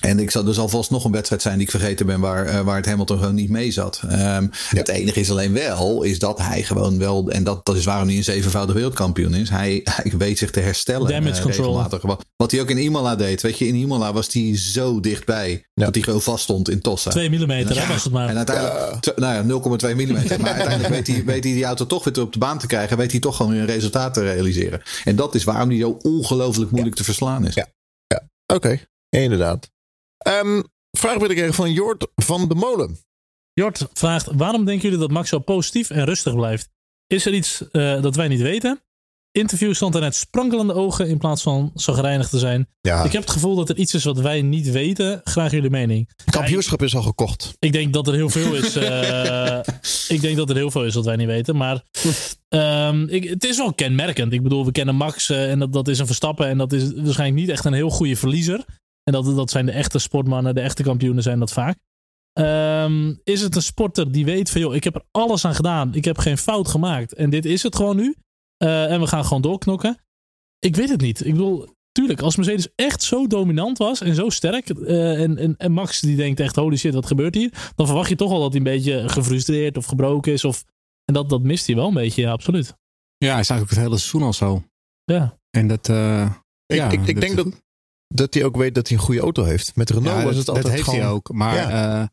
Ja. 0.00 0.08
En 0.08 0.18
ik 0.18 0.30
zal, 0.30 0.46
er 0.46 0.54
zal 0.54 0.68
vast 0.68 0.90
nog 0.90 1.04
een 1.04 1.12
wedstrijd 1.12 1.42
zijn 1.42 1.54
die 1.54 1.64
ik 1.64 1.70
vergeten 1.70 2.06
ben 2.06 2.20
waar, 2.20 2.46
eh, 2.46 2.60
waar 2.60 2.76
het 2.76 2.86
Hamilton 2.86 3.18
gewoon 3.18 3.34
niet 3.34 3.50
mee 3.50 3.70
zat. 3.70 4.00
Ehm, 4.08 4.46
Het 4.68 4.88
enige 4.88 5.20
is 5.20 5.30
alleen 5.30 5.52
wel, 5.52 6.02
is 6.02 6.18
dat 6.18 6.38
hij 6.38 6.62
gewoon 6.62 6.98
wel, 6.98 7.30
en 7.30 7.44
dat, 7.44 7.66
dat 7.66 7.76
is 7.76 7.84
waarom 7.84 8.08
hij 8.08 8.16
een 8.16 8.24
zevenvoudig 8.24 8.74
wereldkampioen 8.74 9.34
is. 9.34 9.48
Hij, 9.50 9.80
hij 10.02 10.12
weet 10.18 10.38
zich 10.38 10.50
te 10.50 10.60
herstellen. 10.60 11.08
Damage 11.08 11.34
eh, 11.36 11.42
control. 11.42 11.66
regelmatig. 11.66 12.02
Wat, 12.02 12.24
wat 12.36 12.50
hij 12.50 12.60
ook 12.60 12.70
in 12.70 12.78
Imola 12.78 13.16
deed. 13.16 13.42
Weet 13.42 13.58
je, 13.58 13.66
in 13.66 13.74
Imola 13.74 14.12
was 14.12 14.32
hij 14.32 14.56
zo 14.56 15.00
dichtbij 15.00 15.50
Ja. 15.74 15.84
dat 15.84 15.94
hij 15.94 16.04
gewoon 16.04 16.22
vast 16.22 16.42
stond 16.42 16.70
in 16.70 16.80
Tossa. 16.80 17.10
2 17.10 17.30
millimeter, 17.30 17.74
Ja. 17.74 17.80
hè, 17.82 17.92
was 17.92 18.04
het 18.04 18.12
maar. 18.12 18.28
En 18.28 18.36
uiteindelijk, 18.36 19.00
tw- 19.00 19.16
nou 19.18 19.34
ja, 19.34 19.42
0,2 19.42 19.94
mm. 19.94 20.12
Maar 20.12 20.52
uiteindelijk 20.54 20.88
weet 20.88 21.06
hij, 21.06 21.24
weet 21.24 21.44
hij 21.44 21.52
die 21.52 21.64
auto 21.64 21.86
toch 21.86 22.04
weer 22.04 22.20
op 22.20 22.32
de 22.32 22.38
baan 22.38 22.58
te 22.58 22.66
krijgen. 22.66 22.96
Weet 22.96 23.10
hij 23.10 23.20
toch 23.20 23.36
gewoon 23.36 23.52
weer 23.52 23.60
een 23.60 23.66
resultaat 23.66 24.14
te 24.14 24.20
realiseren. 24.22 24.82
En 25.04 25.16
dat 25.16 25.34
is 25.34 25.44
waarom 25.44 25.68
hij 25.68 25.78
zo 25.78 25.98
ongelooflijk 26.02 26.70
moeilijk 26.70 26.96
te 26.96 27.04
verslaan 27.04 27.46
is. 27.46 27.54
Ja. 27.54 27.66
Oké, 28.54 28.78
inderdaad. 29.08 29.70
Ehm 30.28 30.62
vraag 30.90 31.18
wil 31.18 31.28
ik 31.28 31.34
krijgen 31.34 31.54
van 31.54 31.72
Jort 31.72 32.06
van 32.14 32.48
de 32.48 32.54
Molen. 32.54 32.98
Jort 33.52 33.88
vraagt, 33.92 34.28
waarom 34.32 34.64
denken 34.64 34.82
jullie 34.82 34.98
dat 34.98 35.10
Max 35.10 35.28
zo 35.28 35.38
positief 35.38 35.90
en 35.90 36.04
rustig 36.04 36.34
blijft? 36.34 36.68
Is 37.06 37.26
er 37.26 37.34
iets 37.34 37.70
eh, 37.70 38.02
dat 38.02 38.16
wij 38.16 38.28
niet 38.28 38.40
weten? 38.40 38.82
Interview 39.30 39.74
stond 39.74 39.94
er 39.94 40.00
net 40.00 40.14
sprankelende 40.14 40.72
ogen 40.74 41.08
in 41.08 41.18
plaats 41.18 41.42
van 41.42 41.72
zo 41.74 41.92
gereinigd 41.92 42.30
te 42.30 42.38
zijn. 42.38 42.68
Ja, 42.80 43.04
Ik 43.04 43.12
heb 43.12 43.22
het 43.22 43.30
gevoel 43.30 43.54
dat 43.54 43.68
er 43.68 43.76
iets 43.76 43.94
is 43.94 44.04
wat 44.04 44.18
wij 44.18 44.42
niet 44.42 44.70
weten. 44.70 45.20
Graag 45.24 45.50
jullie 45.50 45.70
mening. 45.70 46.10
kampioenschap 46.30 46.82
is 46.82 46.94
al 46.94 47.02
gekocht. 47.02 47.54
Ik 47.58 47.72
denk 47.72 47.92
dat 47.92 48.06
er 48.08 48.14
heel 48.14 48.28
veel 48.28 48.54
is. 48.54 48.76
eh, 48.76 49.60
ik 50.16 50.20
denk 50.20 50.36
dat 50.36 50.50
er 50.50 50.56
heel 50.56 50.70
veel 50.70 50.84
is 50.84 50.94
wat 50.94 51.04
wij 51.04 51.16
niet 51.16 51.26
weten. 51.26 51.56
Maar 51.56 51.82
ehm, 52.48 53.02
ik, 53.08 53.28
het 53.28 53.44
is 53.44 53.56
wel 53.56 53.72
kenmerkend. 53.74 54.32
Ik 54.32 54.42
bedoel, 54.42 54.64
we 54.64 54.72
kennen 54.72 54.94
Max 54.94 55.30
eh, 55.30 55.50
en 55.50 55.58
dat, 55.58 55.72
dat 55.72 55.88
is 55.88 55.98
een 55.98 56.06
Verstappen. 56.06 56.46
En 56.46 56.58
dat 56.58 56.72
is 56.72 56.92
waarschijnlijk 56.94 57.40
niet 57.40 57.48
echt 57.50 57.64
een 57.64 57.72
heel 57.72 57.90
goede 57.90 58.16
verliezer. 58.16 58.64
En 59.08 59.14
dat, 59.14 59.36
dat 59.36 59.50
zijn 59.50 59.66
de 59.66 59.72
echte 59.72 59.98
sportmannen, 59.98 60.54
de 60.54 60.60
echte 60.60 60.82
kampioenen 60.82 61.22
zijn 61.22 61.38
dat 61.38 61.52
vaak. 61.52 61.78
Ehm, 62.32 63.14
is 63.24 63.40
het 63.40 63.56
een 63.56 63.62
sporter 63.62 64.12
die 64.12 64.24
weet 64.24 64.50
van, 64.50 64.60
joh, 64.60 64.74
ik 64.74 64.84
heb 64.84 64.94
er 64.94 65.04
alles 65.10 65.44
aan 65.44 65.54
gedaan. 65.54 65.94
Ik 65.94 66.04
heb 66.04 66.18
geen 66.18 66.38
fout 66.38 66.68
gemaakt. 66.68 67.14
En 67.14 67.30
dit 67.30 67.44
is 67.44 67.62
het 67.62 67.76
gewoon 67.76 67.96
nu. 67.96 68.14
Eh, 68.56 68.92
en 68.92 69.00
we 69.00 69.06
gaan 69.06 69.24
gewoon 69.24 69.42
doorknokken. 69.42 69.98
Ik 70.58 70.76
weet 70.76 70.88
het 70.88 71.00
niet. 71.00 71.24
Ik 71.24 71.32
bedoel, 71.32 71.66
tuurlijk, 71.92 72.20
als 72.20 72.36
Mercedes 72.36 72.68
echt 72.74 73.02
zo 73.02 73.26
dominant 73.26 73.78
was 73.78 74.00
en 74.00 74.14
zo 74.14 74.28
sterk. 74.30 74.68
eh, 74.70 75.22
en, 75.22 75.36
en, 75.38 75.54
en 75.56 75.72
Max 75.72 76.00
die 76.00 76.16
denkt 76.16 76.40
echt, 76.40 76.56
holy 76.56 76.76
shit, 76.76 76.94
wat 76.94 77.06
gebeurt 77.06 77.34
hier? 77.34 77.72
Dan 77.76 77.86
verwacht 77.86 78.08
je 78.08 78.16
toch 78.16 78.30
al 78.32 78.40
dat 78.40 78.48
hij 78.48 78.56
een 78.58 78.62
beetje 78.76 79.08
gefrustreerd 79.08 79.76
of 79.76 79.84
gebroken 79.86 80.32
is. 80.32 80.44
Of, 80.44 80.64
en 81.04 81.14
dat, 81.14 81.28
dat 81.28 81.42
mist 81.42 81.66
hij 81.66 81.76
wel 81.76 81.88
een 81.88 81.94
beetje, 81.94 82.22
ja, 82.22 82.30
absoluut. 82.30 82.74
Ja, 83.16 83.30
hij 83.30 83.40
is 83.40 83.50
eigenlijk 83.50 83.70
het 83.70 83.78
hele 83.78 83.98
seizoen 83.98 84.22
al 84.22 84.32
zo. 84.32 84.62
Ja, 85.04 85.38
En 85.50 85.66
dat... 85.68 85.88
eh, 85.88 86.30
Ik, 86.66 86.76
ja, 86.76 86.90
ik, 86.90 87.06
ik 87.06 87.20
denk 87.20 87.36
dat, 87.36 87.46
dat 88.08 88.34
hij 88.34 88.44
ook 88.44 88.56
weet 88.56 88.74
dat 88.74 88.88
hij 88.88 88.96
een 88.96 89.02
goede 89.02 89.20
auto 89.20 89.44
heeft. 89.44 89.76
Met 89.76 89.90
Renault 89.90 90.18
Ja, 90.18 90.24
was 90.24 90.24
dat, 90.24 90.36
het 90.36 90.46
dat 90.46 90.54
altijd 90.54 90.74
heeft 90.74 90.84
gewoon... 90.84 91.00
hij 91.00 91.08
ook. 91.08 91.32
Maar, 91.32 91.56
eh, 91.56 92.06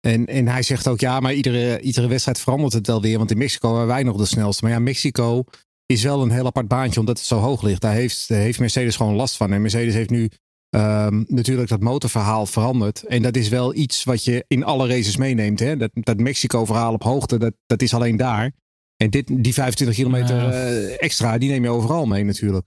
en, 0.00 0.26
en 0.26 0.48
hij 0.48 0.62
zegt 0.62 0.88
ook, 0.88 1.00
ja, 1.00 1.20
maar 1.20 1.34
iedere, 1.34 1.80
iedere 1.80 2.08
wedstrijd 2.08 2.40
verandert 2.40 2.72
het 2.72 2.86
wel 2.86 3.00
weer. 3.00 3.18
Want 3.18 3.30
in 3.30 3.38
Mexico 3.38 3.72
waren 3.72 3.86
wij 3.86 4.02
nog 4.02 4.16
de 4.16 4.24
snelste. 4.24 4.64
Maar 4.64 4.72
ja, 4.72 4.78
Mexico 4.78 5.44
is 5.86 6.02
wel 6.02 6.22
een 6.22 6.30
heel 6.30 6.46
apart 6.46 6.68
baantje 6.68 7.00
omdat 7.00 7.18
het 7.18 7.26
zo 7.26 7.38
hoog 7.38 7.62
ligt. 7.62 7.80
Daar 7.80 7.94
heeft, 7.94 8.28
daar 8.28 8.38
heeft 8.38 8.58
Mercedes 8.58 8.96
gewoon 8.96 9.14
last 9.14 9.36
van. 9.36 9.52
En 9.52 9.60
Mercedes 9.60 9.94
heeft 9.94 10.10
nu 10.10 10.30
ehm, 10.70 11.22
natuurlijk 11.26 11.68
dat 11.68 11.80
motorverhaal 11.80 12.46
veranderd. 12.46 13.02
En 13.02 13.22
dat 13.22 13.36
is 13.36 13.48
wel 13.48 13.74
iets 13.74 14.04
wat 14.04 14.24
je 14.24 14.44
in 14.48 14.64
alle 14.64 14.88
races 14.88 15.16
meeneemt. 15.16 15.60
Hè? 15.60 15.76
Dat, 15.76 15.90
dat 15.92 16.18
Mexico-verhaal 16.18 16.92
op 16.92 17.02
hoogte, 17.02 17.38
dat, 17.38 17.54
dat 17.66 17.82
is 17.82 17.94
alleen 17.94 18.16
daar. 18.16 18.52
En 18.96 19.10
dit, 19.10 19.44
die 19.44 19.54
25 19.54 19.96
kilometer 19.96 20.48
eh, 20.48 21.02
extra, 21.02 21.38
die 21.38 21.50
neem 21.50 21.62
je 21.62 21.70
overal 21.70 22.06
mee 22.06 22.24
natuurlijk. 22.24 22.66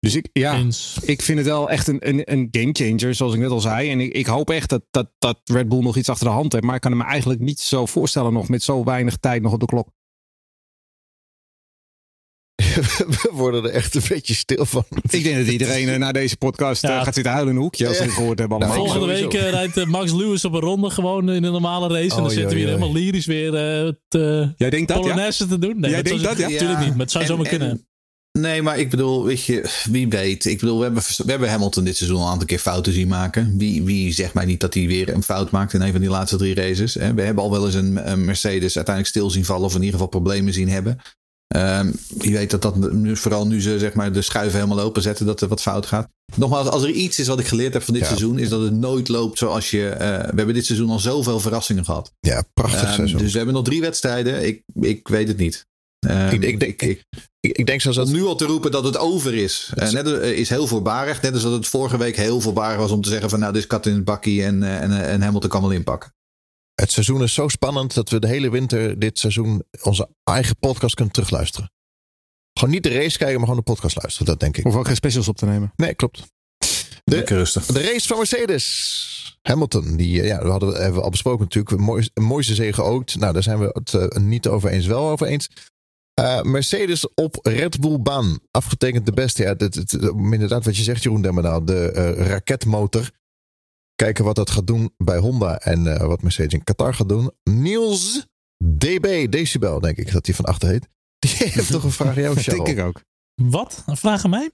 Dus 0.00 0.14
ik, 0.14 0.28
ja, 0.32 0.54
eens. 0.56 0.98
ik 1.02 1.22
vind 1.22 1.38
het 1.38 1.46
wel 1.46 1.70
echt 1.70 1.86
een, 1.88 2.08
een, 2.08 2.32
een 2.32 2.48
gamechanger, 2.50 3.14
zoals 3.14 3.34
ik 3.34 3.40
net 3.40 3.50
al 3.50 3.60
zei. 3.60 3.90
En 3.90 4.00
ik, 4.00 4.12
ik 4.12 4.26
hoop 4.26 4.50
echt 4.50 4.68
dat, 4.68 4.82
dat, 4.90 5.10
dat 5.18 5.40
Red 5.44 5.68
Bull 5.68 5.80
nog 5.82 5.96
iets 5.96 6.08
achter 6.08 6.26
de 6.26 6.32
hand 6.32 6.52
heeft. 6.52 6.64
Maar 6.64 6.74
ik 6.74 6.80
kan 6.80 6.90
het 6.92 7.00
me 7.00 7.06
eigenlijk 7.06 7.40
niet 7.40 7.60
zo 7.60 7.86
voorstellen 7.86 8.32
nog 8.32 8.48
met 8.48 8.62
zo 8.62 8.84
weinig 8.84 9.16
tijd 9.16 9.42
nog 9.42 9.52
op 9.52 9.60
de 9.60 9.66
klok. 9.66 9.88
we 13.16 13.30
worden 13.32 13.64
er 13.64 13.70
echt 13.70 13.94
een 13.94 14.02
beetje 14.08 14.34
stil 14.34 14.64
van. 14.66 14.84
Ik 15.10 15.22
denk 15.24 15.36
dat 15.36 15.46
iedereen 15.46 15.88
eh, 15.88 15.98
na 15.98 16.12
deze 16.12 16.36
podcast 16.36 16.84
eh, 16.84 16.90
Ja. 16.90 17.04
gaat 17.04 17.14
zitten 17.14 17.32
huilen 17.32 17.50
in 17.52 17.56
een 17.58 17.62
hoekje 17.64 17.88
als 17.88 17.96
ze 17.96 18.08
gehoord 18.08 18.38
hebben 18.38 18.58
allemaal. 18.58 18.76
Volgende 18.76 19.06
week 19.06 19.34
eh, 19.34 19.50
rijdt 19.50 19.86
Max 19.86 20.12
Lewis 20.12 20.44
op 20.44 20.52
een 20.52 20.60
ronde 20.60 20.90
gewoon 20.90 21.30
in 21.30 21.44
een 21.44 21.52
normale 21.52 21.88
race. 21.88 22.02
en 22.02 22.08
dan 22.08 22.24
Oh, 22.24 22.30
zitten 22.30 22.48
we 22.50 22.56
hier 22.56 22.66
helemaal 22.66 22.92
lyrisch 22.92 23.26
weer 23.26 23.54
eh 23.54 23.92
te 24.08 24.52
Jij 24.56 24.70
denkt 24.70 24.88
dat, 24.88 25.04
ja? 25.04 25.30
Te 25.30 25.58
doen. 25.58 25.80
Nee, 25.80 25.90
Jij 25.90 26.02
denkt 26.02 26.22
dat, 26.22 26.38
ja? 26.38 26.48
Natuurlijk 26.48 26.80
niet, 26.80 26.90
maar 26.90 26.98
het 26.98 27.10
zou 27.10 27.24
En- 27.24 27.30
zomaar 27.30 27.46
en- 27.46 27.58
kunnen. 27.58 27.84
Nee, 28.38 28.62
maar 28.62 28.78
ik 28.78 28.90
bedoel, 28.90 29.24
weet 29.24 29.44
je, 29.44 29.70
wie 29.90 30.08
weet. 30.08 30.44
Ik 30.44 30.60
bedoel, 30.60 30.76
we 30.78 30.82
hebben, 30.84 31.02
we 31.16 31.30
hebben 31.30 31.50
Hamilton 31.50 31.84
dit 31.84 31.96
seizoen 31.96 32.18
al 32.18 32.24
een 32.26 32.30
aantal 32.30 32.46
keer 32.46 32.58
fouten 32.58 32.92
zien 32.92 33.08
maken. 33.08 33.54
Wie, 33.58 33.82
wie 33.82 34.12
zegt 34.12 34.34
mij 34.34 34.44
niet 34.44 34.60
dat 34.60 34.74
hij 34.74 34.86
weer 34.86 35.08
een 35.14 35.22
fout 35.22 35.50
maakt 35.50 35.72
in 35.72 35.80
een 35.80 35.90
van 35.92 36.00
die 36.00 36.10
laatste 36.10 36.36
drie 36.36 36.54
races? 36.54 36.94
Hè? 36.94 37.14
We 37.14 37.22
hebben 37.22 37.44
al 37.44 37.50
wel 37.50 37.66
eens 37.66 37.74
een, 37.74 38.10
een 38.10 38.24
Mercedes 38.24 38.76
uiteindelijk 38.76 39.06
stil 39.06 39.30
zien 39.30 39.44
vallen 39.44 39.64
of 39.64 39.70
in 39.74 39.78
ieder 39.78 39.92
geval 39.92 40.08
problemen 40.08 40.52
zien 40.52 40.68
hebben. 40.68 40.98
Ehm 41.46 41.90
wie 42.16 42.32
weet 42.32 42.50
dat 42.50 42.62
dat 42.62 42.92
nu, 42.92 43.16
vooral 43.16 43.46
nu 43.46 43.60
ze 43.62 43.78
zeg 43.78 43.92
maar, 43.94 44.12
de 44.12 44.22
schuiven 44.22 44.60
helemaal 44.60 44.84
openzetten, 44.84 45.26
dat 45.26 45.40
er 45.40 45.48
wat 45.48 45.60
fout 45.62 45.86
gaat. 45.86 46.08
Nogmaals, 46.36 46.68
als 46.68 46.82
er 46.82 46.90
iets 46.90 47.18
is 47.18 47.26
wat 47.26 47.38
ik 47.40 47.46
geleerd 47.46 47.72
heb 47.72 47.82
van 47.82 47.94
dit 47.94 48.02
Ja. 48.02 48.08
seizoen, 48.08 48.38
is 48.38 48.48
dat 48.48 48.62
het 48.62 48.72
nooit 48.72 49.08
loopt 49.08 49.38
zoals 49.38 49.70
je. 49.70 49.88
eh, 49.88 49.98
we 50.08 50.36
hebben 50.36 50.54
dit 50.54 50.66
seizoen 50.66 50.90
al 50.90 50.98
zoveel 50.98 51.40
verrassingen 51.40 51.84
gehad. 51.84 52.12
Ja, 52.20 52.42
prachtig 52.54 52.82
Ehm, 52.82 52.94
seizoen. 52.94 53.18
dus 53.18 53.30
we 53.30 53.36
hebben 53.36 53.54
nog 53.54 53.64
drie 53.64 53.80
wedstrijden. 53.80 54.46
Ik, 54.46 54.62
ik 54.80 55.08
weet 55.08 55.28
het 55.28 55.36
niet. 55.36 55.66
Ehm, 56.06 56.34
Ik- 56.34 56.42
ik 56.42 56.60
denk- 56.60 56.82
ik, 56.82 57.02
ik, 57.40 57.56
ik 57.56 57.66
denk 57.66 57.80
zelfs 57.80 57.96
dat... 57.98 58.06
om 58.06 58.12
nu 58.12 58.24
al 58.24 58.36
te 58.36 58.44
roepen 58.44 58.70
dat 58.70 58.84
het 58.84 58.96
over 58.98 59.34
is, 59.34 59.70
eh, 59.74 59.90
net, 59.90 60.06
is 60.22 60.48
heel 60.48 60.66
voorbarig. 60.66 61.22
Net 61.22 61.32
als 61.32 61.42
dat 61.42 61.52
het 61.52 61.66
vorige 61.66 61.96
week 61.98 62.16
heel 62.16 62.40
voorbarig 62.40 62.78
was 62.78 62.90
om 62.90 63.00
te 63.00 63.08
zeggen 63.08 63.30
van 63.30 63.38
nou, 63.38 63.52
dit 63.52 63.62
is 63.62 63.68
kat 63.68 63.86
in 63.86 63.94
het 63.94 64.04
bakkie 64.04 64.44
en, 64.44 64.62
eh, 64.62 64.82
en, 64.82 64.90
eh, 64.92 65.12
en 65.12 65.22
Hamilton 65.22 65.50
kan 65.50 65.60
wel 65.60 65.70
inpakken. 65.70 66.14
Het 66.74 66.90
seizoen 66.92 67.22
is 67.22 67.34
zo 67.34 67.48
spannend 67.48 67.94
dat 67.94 68.08
we 68.10 68.18
de 68.18 68.26
hele 68.26 68.50
winter 68.50 68.98
dit 68.98 69.18
seizoen 69.18 69.62
onze 69.82 70.08
eigen 70.24 70.56
podcast 70.58 70.94
kunnen 70.94 71.12
terugluisteren. 71.14 71.70
Gewoon 72.58 72.74
niet 72.74 72.82
de 72.82 72.88
race 72.94 73.18
kijken, 73.18 73.36
maar 73.36 73.48
gewoon 73.48 73.64
de 73.64 73.70
podcast 73.72 73.96
luisteren. 73.96 74.26
Dat 74.26 74.40
denk 74.40 74.56
ik. 74.56 74.64
Hoef 74.64 74.74
ook 74.74 74.86
geen 74.86 74.96
specials 74.96 75.28
op 75.28 75.36
te 75.36 75.46
nemen. 75.46 75.72
Nee, 75.76 75.94
klopt. 75.94 76.22
De, 77.04 77.16
Lekker 77.16 77.36
rustig. 77.36 77.66
de 77.66 77.80
race 77.82 78.06
van 78.06 78.16
Mercedes. 78.16 79.38
Hamilton, 79.42 79.96
die 79.96 80.22
ja, 80.22 80.42
we 80.42 80.48
hadden, 80.50 80.74
hebben 80.74 80.94
we 80.94 81.02
al 81.02 81.10
besproken 81.10 81.40
natuurlijk. 81.42 81.74
Een, 81.74 81.80
mooi, 81.84 82.08
een 82.14 82.22
mooiste 82.22 82.54
zege 82.54 82.82
ook. 82.82 83.14
Nou, 83.14 83.32
daar 83.32 83.42
zijn 83.42 83.58
we 83.58 83.70
het 83.82 84.18
niet 84.18 84.48
over 84.48 84.70
eens, 84.70 84.86
wel 84.86 85.08
over 85.08 85.26
eens. 85.26 85.48
Eh, 86.20 86.42
Mercedes 86.42 87.14
op 87.14 87.38
Red 87.42 87.80
Bull 87.80 87.98
baan. 88.00 88.38
Afgetekend 88.50 89.06
de 89.06 89.12
beste. 89.12 89.42
Ja, 89.42 89.54
dit, 89.54 89.74
dit- 89.74 89.92
inderdaad, 90.12 90.64
wat 90.64 90.76
je 90.76 90.82
zegt, 90.82 91.02
Jeroen 91.02 91.22
Demmerdaal. 91.22 91.64
De 91.64 91.90
eh, 91.92 92.26
raketmotor. 92.26 93.10
Kijken 93.94 94.24
wat 94.24 94.36
dat 94.36 94.50
gaat 94.50 94.66
doen 94.66 94.94
bij 94.96 95.18
Honda. 95.18 95.58
En 95.58 95.86
eh, 95.86 96.06
wat 96.06 96.22
Mercedes 96.22 96.52
in 96.52 96.64
Qatar 96.64 96.94
gaat 96.94 97.08
doen. 97.08 97.30
Niels 97.42 98.26
DB, 98.64 99.30
Decibel, 99.30 99.80
denk 99.80 99.96
ik 99.96 100.12
dat 100.12 100.26
hij 100.26 100.34
van 100.34 100.44
achter 100.44 100.68
heet. 100.68 100.88
Die 101.18 101.30
heeft 101.36 101.70
toch 101.70 101.84
een 101.84 101.90
vraag 101.90 102.16
aan 102.16 102.22
jou, 102.22 102.34
Dat 102.34 102.44
denk 102.44 102.56
Charles? 102.56 102.76
ik 102.78 102.84
ook. 102.84 103.02
Wat? 103.34 103.82
Een 103.86 103.96
vraag 103.96 104.24
aan 104.24 104.30
mij? 104.30 104.50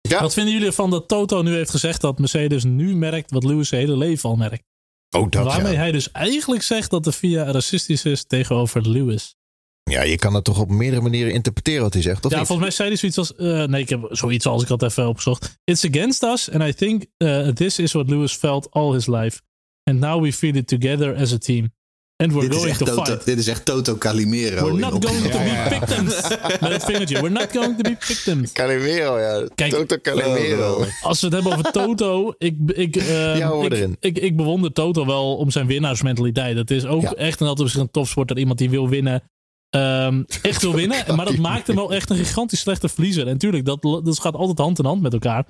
Ja. 0.00 0.20
Wat 0.20 0.32
vinden 0.32 0.52
jullie 0.52 0.68
ervan 0.68 0.90
dat 0.90 1.08
Toto 1.08 1.42
nu 1.42 1.54
heeft 1.54 1.70
gezegd 1.70 2.00
dat 2.00 2.18
Mercedes 2.18 2.64
nu 2.64 2.94
merkt 2.96 3.30
wat 3.30 3.44
Lewis 3.44 3.68
zijn 3.68 3.80
hele 3.80 3.96
leven 3.96 4.28
al 4.28 4.36
merkt? 4.36 4.64
Oh, 5.16 5.30
dat 5.30 5.44
Waarmee 5.44 5.72
ja. 5.72 5.78
hij 5.78 5.92
dus 5.92 6.10
eigenlijk 6.12 6.62
zegt 6.62 6.90
dat 6.90 7.04
de 7.04 7.12
FIA 7.12 7.50
racistisch 7.50 8.04
is 8.04 8.24
tegenover 8.24 8.88
Lewis. 8.88 9.34
Ja, 9.90 10.02
je 10.02 10.16
kan 10.16 10.34
het 10.34 10.44
toch 10.44 10.60
op 10.60 10.68
meerdere 10.70 11.02
manieren 11.02 11.32
interpreteren 11.32 11.82
wat 11.82 11.92
hij 11.92 12.02
zegt, 12.02 12.24
of 12.24 12.30
ja, 12.30 12.38
niet? 12.38 12.46
volgens 12.46 12.66
mij 12.68 12.76
zei 12.76 12.88
hij 12.88 12.98
zoiets 12.98 13.18
als... 13.18 13.34
eh, 13.34 13.64
nee, 13.64 13.82
ik 13.82 13.88
heb 13.88 14.08
zoiets 14.10 14.46
als 14.46 14.62
ik 14.62 14.68
had 14.68 14.82
even 14.82 15.08
opgezocht. 15.08 15.58
It's 15.64 15.84
against 15.84 16.22
us 16.22 16.50
and 16.50 16.62
I 16.62 16.74
think 16.74 17.04
uh, 17.18 17.48
this 17.48 17.78
is 17.78 17.92
what 17.92 18.08
Lewis 18.08 18.32
felt 18.32 18.70
all 18.70 18.92
his 18.92 19.06
life. 19.06 19.40
And 19.84 20.00
now 20.00 20.22
we 20.22 20.32
feel 20.32 20.54
it 20.54 20.66
together 20.66 21.16
as 21.16 21.32
a 21.32 21.38
team. 21.38 21.74
And 22.22 22.32
we're 22.32 22.48
Dit 22.48 22.58
going 22.58 22.76
to 22.76 22.84
Toto, 22.84 23.04
fight. 23.04 23.24
dit 23.24 23.38
is 23.38 23.46
echt 23.48 23.64
Toto 23.64 23.96
Calimero. 23.96 24.64
We're 24.66 24.78
not 24.78 24.92
op- 24.92 25.04
going 25.06 25.22
to 25.22 25.38
be 25.38 25.66
victims. 25.68 26.20
Met 26.60 26.72
het 26.72 26.84
vingertje. 26.84 27.14
We're 27.20 27.28
not 27.30 27.48
going 27.52 27.76
to 27.76 27.82
be 27.90 27.96
victims. 27.98 28.52
Calimero, 28.52 29.18
ja. 29.18 29.48
Kijk, 29.54 29.70
Toto 29.72 29.96
Calimero. 30.02 30.84
Als 31.02 31.20
we 31.20 31.26
het 31.26 31.34
hebben 31.34 31.52
over 31.52 31.72
Toto, 31.72 32.34
ik, 32.38 32.56
ik, 32.66 32.96
eh, 33.16 33.36
Ja, 33.38 33.48
hoor 33.48 33.64
ik, 33.64 33.72
erin. 33.72 33.96
ik, 34.00 34.18
ik 34.18 34.36
bewonder 34.36 34.72
Toto 34.72 35.06
wel 35.06 35.36
om 35.36 35.50
zijn 35.50 35.66
winnaarsmentaliteit. 35.66 36.56
Het 36.56 36.70
is 36.70 36.84
ook 36.86 37.02
Ja. 37.02 37.12
echt 37.14 37.40
een 37.40 37.46
altijd 37.46 37.74
een 37.74 37.90
topsporter, 37.90 38.38
iemand 38.38 38.58
die 38.58 38.70
wil 38.70 38.88
winnen. 38.88 39.22
Ehm, 39.70 40.22
echt 40.42 40.62
wil 40.62 40.74
winnen, 40.74 41.16
maar 41.16 41.24
dat 41.26 41.36
maakt 41.36 41.66
hem 41.66 41.76
wel 41.76 41.92
echt 41.94 42.10
een 42.10 42.16
gigantisch 42.16 42.60
slechte 42.60 42.88
verliezer. 42.88 43.26
En 43.26 43.32
natuurlijk, 43.32 43.64
dat, 43.64 43.82
dat 43.82 44.20
gaat 44.20 44.34
altijd 44.34 44.58
hand 44.58 44.78
in 44.78 44.84
hand 44.84 45.02
met 45.02 45.12
elkaar. 45.12 45.46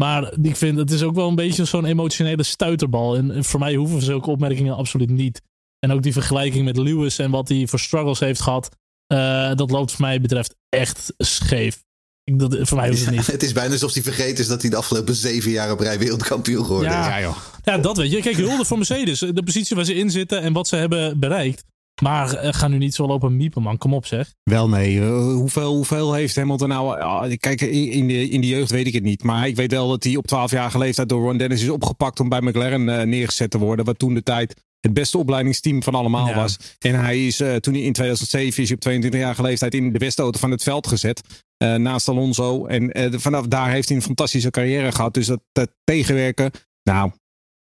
Maar 0.00 0.32
ik 0.42 0.56
vind 0.56 0.78
het 0.78 0.90
is 0.90 1.02
ook 1.02 1.14
wel 1.14 1.28
een 1.28 1.34
beetje 1.34 1.64
zo'n 1.64 1.84
emotionele 1.84 2.42
stuiterbal. 2.42 3.16
En, 3.16 3.30
en 3.30 3.44
voor 3.44 3.60
mij 3.60 3.74
hoeven 3.74 4.02
zulke 4.02 4.30
opmerkingen 4.30 4.76
absoluut 4.76 5.10
niet. 5.10 5.42
En 5.78 5.92
ook 5.92 6.02
die 6.02 6.12
vergelijking 6.12 6.64
met 6.64 6.76
Lewis 6.76 7.18
en 7.18 7.30
wat 7.30 7.48
hij 7.48 7.66
voor 7.66 7.78
struggles 7.78 8.18
heeft 8.20 8.40
gehad. 8.40 8.68
eh, 9.06 9.54
dat 9.54 9.70
loopt 9.70 9.92
voor 9.92 10.00
mij 10.00 10.20
betreft 10.20 10.54
echt 10.68 11.14
scheef. 11.18 11.82
Ik, 12.24 12.38
dat, 12.38 12.56
voor 12.60 12.76
mij 12.78 12.88
hoeft 12.88 13.04
het 13.04 13.14
niet. 13.14 13.26
Het 13.36 13.42
is 13.42 13.52
bijna 13.52 13.72
alsof 13.72 13.92
hij 13.94 14.02
vergeten 14.02 14.38
is 14.38 14.46
dat 14.48 14.60
hij 14.62 14.70
de 14.70 14.76
afgelopen 14.76 15.14
zeven 15.14 15.50
jaar 15.50 15.72
op 15.72 15.80
rij 15.80 15.98
wereldkampioen 15.98 16.64
geworden 16.64 16.90
Ja. 16.90 17.00
is. 17.00 17.06
Ja, 17.06 17.20
joh. 17.20 17.36
Ja, 17.64 17.78
dat 17.78 17.96
weet 17.96 18.10
je. 18.10 18.20
Kijk, 18.20 18.36
hulde 18.36 18.64
voor 18.64 18.76
Mercedes. 18.76 19.18
De 19.18 19.42
positie 19.42 19.76
waar 19.76 19.84
ze 19.84 19.94
in 19.94 20.10
zitten 20.10 20.40
en 20.40 20.52
wat 20.52 20.68
ze 20.68 20.76
hebben 20.76 21.18
bereikt. 21.18 21.64
Maar 22.02 22.34
eh, 22.34 22.52
ga 22.52 22.68
nu 22.68 22.78
niet 22.78 22.94
zo 22.94 23.06
lopen 23.06 23.36
miepen, 23.36 23.62
man. 23.62 23.78
Kom 23.78 23.94
op, 23.94 24.06
zeg. 24.06 24.34
Wel 24.42 24.68
nee. 24.68 25.00
Eh, 25.00 25.22
hoeveel, 25.22 25.74
hoeveel 25.74 26.12
heeft 26.14 26.36
Hamilton 26.36 26.68
nou... 26.68 27.00
ah, 27.00 27.32
kijk, 27.38 27.60
in 27.60 28.08
de, 28.08 28.28
in 28.28 28.40
de 28.40 28.46
jeugd 28.46 28.70
weet 28.70 28.86
ik 28.86 28.94
het 28.94 29.02
niet. 29.02 29.22
Maar 29.22 29.46
ik 29.48 29.56
weet 29.56 29.70
wel 29.72 29.88
dat 29.88 30.04
hij 30.04 30.16
op 30.16 30.24
12-jarige 30.26 30.78
leeftijd 30.78 31.08
door 31.08 31.22
Ron 31.22 31.36
Dennis 31.36 31.62
is 31.62 31.68
opgepakt 31.68 32.20
om 32.20 32.28
bij 32.28 32.40
McLaren 32.40 32.88
eh, 33.00 33.06
neergezet 33.06 33.50
te 33.50 33.58
worden. 33.58 33.84
Wat 33.84 33.98
toen 33.98 34.14
de 34.14 34.22
tijd 34.22 34.66
het 34.80 34.92
beste 34.94 35.18
opleidingsteam 35.18 35.82
van 35.82 35.94
allemaal 35.94 36.28
Ja. 36.28 36.34
was. 36.34 36.56
En 36.78 36.94
hij 36.94 37.26
is 37.26 37.40
eh, 37.40 37.54
toen 37.54 37.74
hij 37.74 37.82
in 37.82 37.92
2007 37.92 38.62
is 38.62 38.68
hij 38.68 38.78
op 38.98 39.04
22-jarige 39.04 39.42
leeftijd 39.42 39.74
in 39.74 39.92
de 39.92 39.98
beste 39.98 40.22
auto 40.22 40.38
van 40.38 40.50
het 40.50 40.62
veld 40.62 40.86
gezet. 40.86 41.44
eh, 41.56 41.74
naast 41.74 42.08
Alonso. 42.08 42.66
En 42.66 42.92
eh, 42.92 43.12
vanaf 43.18 43.46
daar 43.46 43.70
heeft 43.70 43.88
hij 43.88 43.96
een 43.96 44.02
fantastische 44.02 44.50
carrière 44.50 44.92
gehad. 44.92 45.14
Dus 45.14 45.26
dat, 45.26 45.40
dat 45.52 45.70
tegenwerken, 45.84 46.50
nou, 46.82 47.10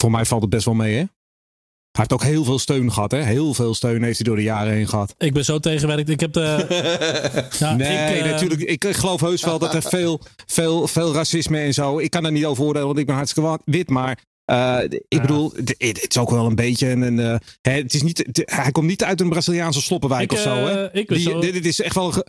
voor 0.01 0.11
mij 0.11 0.25
valt 0.25 0.41
het 0.41 0.49
best 0.49 0.65
wel 0.65 0.73
mee 0.73 0.95
hè. 0.95 1.03
Hij 1.93 2.05
heeft 2.09 2.13
ook 2.13 2.29
heel 2.29 2.43
veel 2.43 2.59
steun 2.59 2.91
gehad, 2.91 3.11
hè? 3.11 3.21
Heel 3.23 3.53
veel 3.53 3.73
steun 3.73 4.03
heeft 4.03 4.17
hij 4.17 4.25
door 4.25 4.35
de 4.35 4.41
jaren 4.43 4.73
heen 4.73 4.87
gehad. 4.87 5.15
Ik 5.17 5.33
ben 5.33 5.45
zo 5.45 5.59
tegenwerkt. 5.59 6.09
Ik 6.09 6.19
heb 6.19 6.33
de... 6.33 6.65
Ja, 7.59 7.75
Nee, 7.75 8.17
ik, 8.17 8.25
eh, 8.25 8.31
natuurlijk. 8.31 8.61
Ik 8.61 8.85
geloof 8.91 9.21
heus 9.21 9.43
wel 9.43 9.59
dat 9.59 9.73
er 9.73 9.81
veel, 9.81 10.21
veel, 10.45 10.87
veel 10.87 11.13
racisme 11.13 11.59
en 11.59 11.73
zo. 11.73 11.99
Ik 11.99 12.09
kan 12.09 12.23
daar 12.23 12.31
niet 12.31 12.45
over 12.45 12.63
oordelen, 12.63 12.87
want 12.87 12.99
ik 12.99 13.05
ben 13.05 13.15
hartstikke 13.15 13.59
wit. 13.65 13.89
Maar 13.89 14.19
eh, 14.45 14.77
ik 15.07 15.21
bedoel, 15.21 15.53
het, 15.55 15.75
is 16.09 16.17
ook 16.17 16.29
wel 16.29 16.45
een 16.45 16.55
beetje 16.55 16.89
een. 16.89 17.01
een, 17.01 17.19
eh, 17.19 17.35
hè, 17.61 17.71
het 17.71 17.93
is 17.93 18.01
niet, 18.01 18.41
hij 18.45 18.71
komt 18.71 18.87
niet 18.87 19.03
uit 19.03 19.21
een 19.21 19.29
Braziliaanse 19.29 19.81
sloppenwijk 19.81 20.23
Ik, 20.23 20.31
of 20.31 20.39
zo. 20.39 20.55
Hè? 20.55 20.93
ik 20.93 21.07
ben 21.07 21.17
Die- 21.17 21.29
zo- 21.29 21.39
dit, 21.39 21.53
dit 21.53 21.65
is 21.65 21.81
echt 21.81 21.95
wel. 21.95 22.05
een 22.15 22.23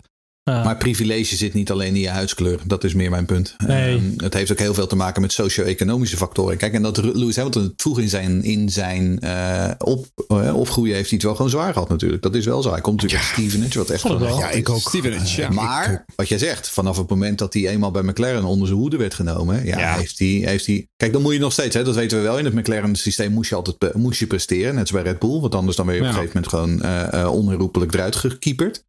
ja. 0.44 0.64
Maar 0.64 0.76
privilege 0.76 1.36
zit 1.36 1.54
niet 1.54 1.70
alleen 1.70 1.94
in 1.94 2.00
je 2.00 2.08
huidskleur. 2.08 2.58
Dat 2.66 2.84
is 2.84 2.94
meer 2.94 3.10
mijn 3.10 3.26
punt. 3.26 3.54
Nee. 3.66 3.96
Ehm, 3.96 4.04
het 4.16 4.34
heeft 4.34 4.50
ook 4.52 4.58
heel 4.58 4.74
veel 4.74 4.86
te 4.86 4.96
maken 4.96 5.20
met 5.22 5.32
socio-economische 5.32 6.16
factoren. 6.16 6.56
Kijk, 6.56 6.72
en 6.72 6.82
dat 6.82 6.96
Lewis 6.96 7.36
Hamilton 7.36 7.62
het 7.62 7.72
vroeg 7.76 7.98
in 8.00 8.08
zijn, 8.08 8.42
in 8.42 8.68
zijn 8.70 9.20
eh, 9.20 9.70
op, 9.78 10.06
eh, 10.28 10.56
opgroeien 10.56 10.94
heeft 10.94 11.08
hij 11.08 11.16
het 11.16 11.26
wel 11.26 11.34
gewoon 11.34 11.50
zwaar 11.50 11.72
gehad 11.72 11.88
natuurlijk. 11.88 12.22
Dat 12.22 12.34
is 12.34 12.44
wel 12.44 12.62
zo. 12.62 12.70
Hij 12.70 12.80
komt 12.80 13.02
natuurlijk 13.02 13.22
uit 13.22 13.32
Stevenage, 13.32 13.78
wat 13.78 13.90
echt 13.90 14.02
wel. 14.02 14.38
Ja, 14.38 14.50
ik 14.50 14.68
ook. 14.68 14.80
Stevenage, 14.80 15.40
ja. 15.40 15.50
Maar 15.50 16.04
wat 16.16 16.28
jij 16.28 16.38
zegt, 16.38 16.70
vanaf 16.70 16.96
het 16.96 17.08
moment 17.10 17.38
dat 17.38 17.54
hij 17.54 17.68
eenmaal 17.68 17.90
bij 17.90 18.02
McLaren 18.02 18.44
onder 18.44 18.66
zijn 18.68 18.78
hoede 18.80 18.96
werd 18.96 19.14
genomen, 19.14 19.64
ja, 19.66 19.78
Ja. 19.78 19.96
Heeft, 19.96 20.18
hij, 20.18 20.28
heeft 20.28 20.66
hij. 20.66 20.86
Kijk, 20.96 21.12
dan 21.12 21.22
moet 21.22 21.32
je 21.32 21.38
nog 21.38 21.52
steeds, 21.52 21.74
hè, 21.74 21.84
dat 21.84 21.94
weten 21.94 22.18
we 22.18 22.22
wel. 22.24 22.38
In 22.38 22.44
het 22.44 22.54
McLaren-systeem 22.54 23.32
moest 23.32 23.50
je 23.50 23.56
altijd 23.56 23.94
moest 23.94 24.18
je 24.20 24.26
presteren, 24.26 24.74
net 24.74 24.88
zoals 24.88 25.02
bij 25.02 25.12
Red 25.12 25.20
Bull, 25.20 25.40
want 25.40 25.54
anders 25.54 25.76
dan 25.76 25.86
ben 25.86 25.94
je 25.94 26.00
op 26.00 26.06
een 26.06 26.12
Ja. 26.14 26.18
gegeven 26.20 26.42
moment 26.52 26.80
gewoon 26.80 26.82
eh, 27.12 27.22
eh, 27.22 27.32
onherroepelijk 27.32 27.94
eruit 27.94 28.16
gekieperd. 28.16 28.84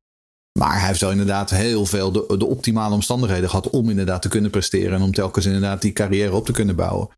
Maar 0.59 0.79
hij 0.79 0.87
heeft 0.87 1.01
wel 1.01 1.11
inderdaad 1.11 1.49
heel 1.49 1.85
veel 1.85 2.11
de, 2.11 2.37
de 2.37 2.45
optimale 2.45 2.93
omstandigheden 2.93 3.49
gehad 3.49 3.69
om 3.69 3.89
inderdaad 3.89 4.21
te 4.21 4.27
kunnen 4.27 4.51
presteren 4.51 4.93
en 4.93 5.01
om 5.01 5.11
telkens 5.11 5.45
inderdaad 5.45 5.81
die 5.81 5.91
carrière 5.91 6.35
op 6.35 6.45
te 6.45 6.51
kunnen 6.51 6.75
bouwen. 6.75 7.09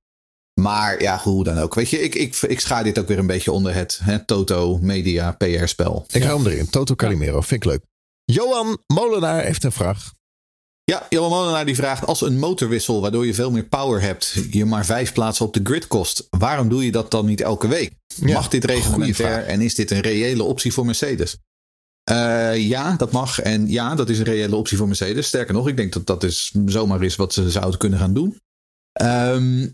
Maar 0.61 1.01
ja, 1.01 1.19
hoe 1.23 1.43
dan 1.43 1.57
ook. 1.57 1.75
Weet 1.75 1.89
je, 1.89 1.99
ik, 1.99 2.15
ik, 2.15 2.35
ik 2.35 2.59
schaar 2.59 2.83
dit 2.83 2.99
ook 2.99 3.07
weer 3.07 3.19
een 3.19 3.27
beetje 3.27 3.51
onder 3.51 3.73
het, 3.73 4.01
Toto 4.25 4.77
Media 4.81 5.31
PR-spel. 5.31 6.05
Ik 6.11 6.23
hou 6.23 6.43
hem 6.43 6.51
erin. 6.51 6.69
Toto 6.69 6.95
Calimero. 6.95 7.41
Vind 7.41 7.63
ik 7.63 7.69
leuk. 7.69 7.81
Johan 8.23 8.77
Molenaar 8.87 9.43
heeft 9.43 9.63
een 9.63 9.71
vraag. 9.71 10.13
Ja, 10.83 11.05
Johan 11.09 11.29
Molenaar 11.29 11.65
die 11.65 11.75
vraagt: 11.75 12.05
als 12.05 12.21
een 12.21 12.39
motorwissel 12.39 13.01
waardoor 13.01 13.25
je 13.25 13.33
veel 13.33 13.51
meer 13.51 13.63
power 13.63 14.01
hebt, 14.01 14.33
je 14.51 14.65
maar 14.65 14.85
vijf 14.85 15.13
plaatsen 15.13 15.45
op 15.45 15.53
de 15.53 15.59
grid 15.63 15.87
kost, 15.87 16.27
waarom 16.29 16.69
doe 16.69 16.85
je 16.85 16.91
dat 16.91 17.11
dan 17.11 17.25
niet 17.25 17.41
elke 17.41 17.67
week? 17.67 17.93
Ja, 18.15 18.33
mag 18.33 18.47
dit 18.47 18.65
goeie 18.65 18.79
reglementair 18.79 19.45
en 19.45 19.61
is 19.61 19.75
dit 19.75 19.91
een 19.91 19.99
reële 19.99 20.43
optie 20.43 20.73
voor 20.73 20.85
Mercedes? 20.85 21.37
Eh, 22.09 22.57
ja, 22.67 22.95
dat 22.95 23.11
mag. 23.11 23.39
En 23.39 23.69
ja, 23.69 23.95
dat 23.95 24.09
is 24.09 24.19
een 24.19 24.25
reële 24.25 24.55
optie 24.55 24.77
voor 24.77 24.87
Mercedes. 24.87 25.27
Sterker 25.27 25.53
nog, 25.53 25.67
ik 25.67 25.77
denk 25.77 25.93
dat 25.93 26.05
dat 26.05 26.23
is 26.23 26.53
zomaar 26.65 27.03
is 27.03 27.15
wat 27.15 27.33
ze 27.33 27.51
zouden 27.51 27.79
kunnen 27.79 27.99
gaan 27.99 28.13
doen. 28.13 28.39
Ehm, 28.91 29.67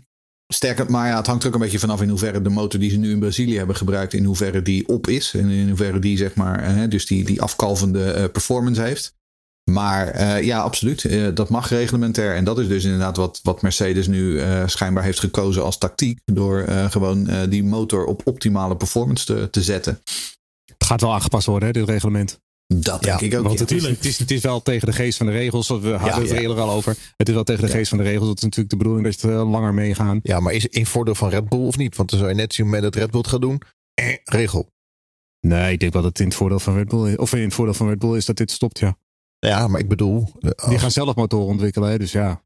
sterker, 0.46 0.90
maar 0.90 1.08
ja, 1.08 1.16
het 1.16 1.26
hangt 1.26 1.42
er 1.42 1.48
ook 1.48 1.54
een 1.54 1.60
beetje 1.60 1.78
vanaf 1.78 2.02
in 2.02 2.08
hoeverre 2.08 2.42
de 2.42 2.48
motor 2.48 2.80
die 2.80 2.90
ze 2.90 2.96
nu 2.96 3.10
in 3.10 3.18
Brazilië 3.18 3.56
hebben 3.56 3.76
gebruikt, 3.76 4.12
in 4.12 4.24
hoeverre 4.24 4.62
die 4.62 4.88
op 4.88 5.06
is. 5.06 5.34
En 5.34 5.48
in 5.48 5.68
hoeverre 5.68 5.98
die, 5.98 6.16
zeg 6.16 6.34
maar, 6.34 6.62
eh, 6.62 6.88
dus 6.88 7.06
die, 7.06 7.24
die 7.24 7.42
afkalvende 7.42 8.10
eh, 8.10 8.30
performance 8.30 8.82
heeft. 8.82 9.14
Maar 9.70 10.42
ja, 10.44 10.60
absoluut. 10.60 11.36
Dat 11.36 11.48
mag 11.48 11.68
reglementair. 11.68 12.34
En 12.34 12.44
dat 12.44 12.58
is 12.58 12.68
dus 12.68 12.84
inderdaad 12.84 13.16
wat, 13.16 13.40
wat 13.42 13.62
Mercedes 13.62 14.06
nu 14.06 14.40
schijnbaar 14.66 15.04
heeft 15.04 15.20
gekozen 15.20 15.64
als 15.64 15.78
tactiek. 15.78 16.18
Door 16.24 16.64
gewoon 16.90 17.28
die 17.48 17.64
motor 17.64 18.04
op 18.04 18.20
optimale 18.24 18.76
performance 18.76 19.24
te, 19.24 19.48
te 19.50 19.62
zetten. 19.62 20.00
Het 20.84 20.92
gaat 20.92 21.00
wel 21.02 21.14
aangepast 21.14 21.46
worden, 21.46 21.68
hè, 21.68 21.72
dit 21.72 21.88
reglement. 21.88 22.40
Dat 22.66 23.02
denk 23.02 23.20
ik 23.20 23.34
ook. 23.34 23.44
Want 23.44 23.54
ja. 23.58 23.60
het 23.64 23.70
is, 23.70 23.86
het, 23.86 24.04
is, 24.04 24.18
het 24.18 24.30
is 24.30 24.40
wel 24.40 24.62
tegen 24.62 24.86
de 24.86 24.92
geest 24.92 25.16
van 25.16 25.26
de 25.26 25.32
regels. 25.32 25.68
We 25.68 25.74
hadden 25.74 25.90
Ja, 25.90 26.20
het 26.20 26.30
er 26.30 26.34
ja. 26.34 26.40
eerder 26.40 26.60
al 26.60 26.70
over. 26.70 26.96
Het 27.16 27.28
is 27.28 27.34
wel 27.34 27.44
tegen 27.44 27.64
de 27.66 27.70
geest 27.70 27.88
van 27.88 27.98
de 27.98 28.04
regels. 28.04 28.28
Het 28.28 28.36
is 28.36 28.42
natuurlijk 28.42 28.70
de 28.70 28.76
bedoeling 28.76 29.04
dat 29.06 29.20
je 29.20 29.28
er 29.28 29.44
langer 29.44 29.74
meegaan. 29.74 30.20
Ja, 30.22 30.40
maar 30.40 30.52
is 30.52 30.62
het 30.62 30.74
in 30.74 30.86
voordeel 30.86 31.14
van 31.14 31.28
Red 31.28 31.48
Bull 31.48 31.66
of 31.66 31.76
niet? 31.76 31.96
Want 31.96 32.10
dan 32.10 32.18
zou 32.18 32.30
je 32.30 32.36
net 32.36 32.54
zien 32.54 32.70
met 32.70 32.82
het 32.82 32.96
Red 32.96 33.10
Bull 33.10 33.20
het 33.20 33.30
gaat 33.30 33.40
doen. 33.40 33.60
Eh, 33.94 34.16
regel. 34.24 34.70
Nee, 35.40 35.72
ik 35.72 35.80
denk 35.80 35.92
wel 35.92 36.02
dat 36.02 36.10
het 36.10 36.20
in 36.20 36.26
het 36.26 36.36
voordeel 36.36 36.60
van 36.60 36.74
Red 36.74 36.88
Bull 36.88 37.10
is. 37.10 37.16
Of 37.16 37.34
in 37.34 37.42
het 37.42 37.54
voordeel 37.54 37.74
van 37.74 37.88
Red 37.88 37.98
Bull 37.98 38.16
is 38.16 38.24
dat 38.24 38.36
dit 38.36 38.50
stopt, 38.50 38.78
ja. 38.78 38.96
Ja, 39.38 39.68
maar 39.68 39.80
ik 39.80 39.88
bedoel, 39.88 40.28
eh, 40.40 40.68
Die 40.68 40.78
gaan 40.78 40.90
zelf 40.90 41.14
motoren 41.14 41.46
ontwikkelen, 41.46 41.90
hè, 41.90 41.98
dus 41.98 42.12
ja. 42.12 42.43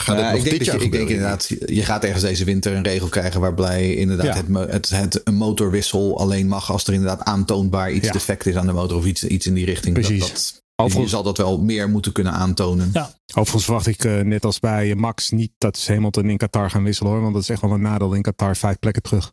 Gaat 0.00 0.18
Ja, 0.18 0.22
het 0.22 0.32
nog 0.32 0.44
ik 0.44 0.48
denk, 0.50 0.58
dit 0.58 0.58
dat 0.58 0.66
jaar 0.66 0.78
je, 0.78 0.84
ik 0.84 0.92
denk 0.92 1.08
inderdaad, 1.08 1.48
je 1.66 1.82
gaat 1.84 2.04
ergens 2.04 2.22
deze 2.22 2.44
winter 2.44 2.72
een 2.74 2.82
regel 2.82 3.08
krijgen 3.08 3.40
waarbij 3.40 3.94
inderdaad 3.94 4.26
Ja. 4.48 4.58
het, 4.60 4.70
het, 4.70 4.88
het 4.88 5.20
een 5.24 5.34
motorwissel 5.34 6.18
alleen 6.18 6.48
mag 6.48 6.70
als 6.70 6.86
er 6.86 6.92
inderdaad 6.92 7.22
aantoonbaar 7.22 7.92
iets 7.92 8.06
Ja. 8.06 8.12
defect 8.12 8.46
is 8.46 8.54
aan 8.56 8.66
de 8.66 8.72
motor 8.72 8.96
of 8.98 9.04
iets, 9.04 9.24
iets 9.24 9.46
in 9.46 9.54
die 9.54 9.64
richting. 9.64 9.94
Precies. 9.94 10.20
Dat, 10.20 10.28
dat, 10.30 10.52
je 10.74 10.82
Overigens, 10.82 11.12
zal 11.12 11.22
dat 11.22 11.36
wel 11.36 11.58
meer 11.60 11.88
moeten 11.88 12.12
kunnen 12.12 12.32
aantonen. 12.32 12.90
Ja. 12.92 13.14
overigens 13.34 13.64
verwacht 13.64 13.86
ik 13.86 14.04
eh, 14.04 14.20
net 14.20 14.44
als 14.44 14.58
bij 14.60 14.94
Max 14.94 15.30
niet 15.30 15.52
dat 15.58 15.78
ze 15.78 15.92
Hamilton 15.92 16.30
in 16.30 16.36
Qatar 16.36 16.70
gaan 16.70 16.84
wisselen 16.84 17.12
hoor. 17.12 17.20
Want 17.20 17.34
dat 17.34 17.42
is 17.42 17.48
echt 17.48 17.60
wel 17.60 17.70
een 17.72 17.80
nadeel 17.80 18.14
in 18.14 18.22
Qatar. 18.22 18.56
Vijf 18.56 18.78
plekken 18.78 19.02
terug. 19.02 19.32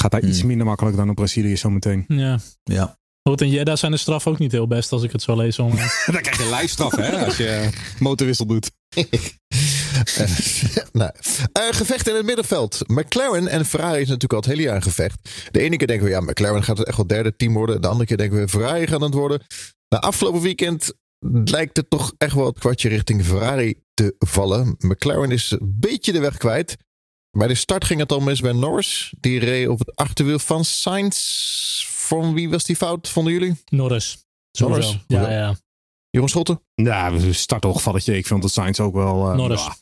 Gaat 0.00 0.10
daar 0.10 0.20
Hmm. 0.20 0.28
iets 0.30 0.42
minder 0.42 0.66
makkelijk 0.66 0.96
dan 0.96 1.08
op 1.08 1.14
Brazilië 1.14 1.56
zometeen. 1.56 2.04
Ja. 2.08 2.38
Ja. 2.64 2.98
Goed, 3.28 3.40
en 3.40 3.48
Jeddah 3.50 3.76
zijn 3.76 3.92
de 3.92 3.98
straf 3.98 4.26
ook 4.26 4.38
niet 4.38 4.52
heel 4.52 4.66
best 4.66 4.92
als 4.92 5.02
ik 5.02 5.12
het 5.12 5.22
zo 5.22 5.36
lees. 5.36 5.56
Dan 5.56 5.70
krijg 6.06 6.38
je 6.38 6.48
lijfstraf 6.50 6.96
hè, 6.96 7.24
als 7.24 7.36
je 7.36 7.68
motorwissel 7.98 8.46
doet. 8.46 8.70
Nou, 10.92 11.10
gevecht 11.52 12.08
in 12.08 12.14
het 12.14 12.24
middenveld. 12.24 12.80
McLaren 12.86 13.48
en 13.48 13.64
Ferrari 13.66 14.00
is 14.00 14.06
natuurlijk 14.08 14.32
al 14.32 14.38
het 14.38 14.48
hele 14.48 14.62
jaar 14.62 14.76
een 14.76 14.82
gevecht. 14.82 15.48
De 15.50 15.60
ene 15.60 15.76
keer 15.76 15.86
denken 15.86 16.06
we, 16.06 16.12
ja, 16.12 16.20
McLaren 16.20 16.62
gaat 16.64 16.84
echt 16.84 16.96
wel 16.96 17.06
derde 17.06 17.36
team 17.36 17.52
worden. 17.52 17.80
De 17.80 17.88
andere 17.88 18.06
keer 18.06 18.16
denken 18.16 18.38
we, 18.38 18.48
Ferrari 18.48 18.86
gaat 18.86 19.00
het 19.00 19.14
worden. 19.14 19.42
Na 19.88 19.98
afgelopen 20.00 20.40
weekend 20.40 20.92
lijkt 21.44 21.76
het 21.76 21.90
toch 21.90 22.12
echt 22.18 22.34
wel 22.34 22.46
het 22.46 22.58
kwartje 22.58 22.88
richting 22.88 23.24
Ferrari 23.24 23.80
te 23.94 24.14
vallen. 24.18 24.74
McLaren 24.78 25.30
is 25.30 25.50
een 25.50 25.76
beetje 25.80 26.12
de 26.12 26.20
weg 26.20 26.36
kwijt. 26.36 26.76
Bij 27.30 27.48
de 27.48 27.54
start 27.54 27.84
ging 27.84 28.00
het 28.00 28.12
al 28.12 28.20
mis 28.20 28.40
bij 28.40 28.52
Norris. 28.52 29.14
Die 29.20 29.38
reed 29.38 29.68
op 29.68 29.78
het 29.78 29.96
achterwiel 29.96 30.38
van 30.38 30.64
Sainz. 30.64 31.84
Van 31.86 32.34
wie 32.34 32.50
was 32.50 32.64
die 32.64 32.76
fout, 32.76 33.08
vonden 33.08 33.32
jullie? 33.32 33.62
Norris. 33.70 34.18
Norris? 34.58 34.98
Ja, 35.06 35.30
ja. 35.30 35.56
Jeroen 36.10 36.28
Schotten? 36.28 36.60
Nou, 36.74 37.20
we 37.20 37.32
starten 37.32 37.70
ongevalletje. 37.70 38.16
Ik 38.16 38.26
vind 38.26 38.42
dat 38.42 38.50
Sainz 38.50 38.80
ook 38.80 38.94
wel... 38.94 39.30
eh, 39.30 39.36
Norris. 39.36 39.64
ja, 39.64 39.76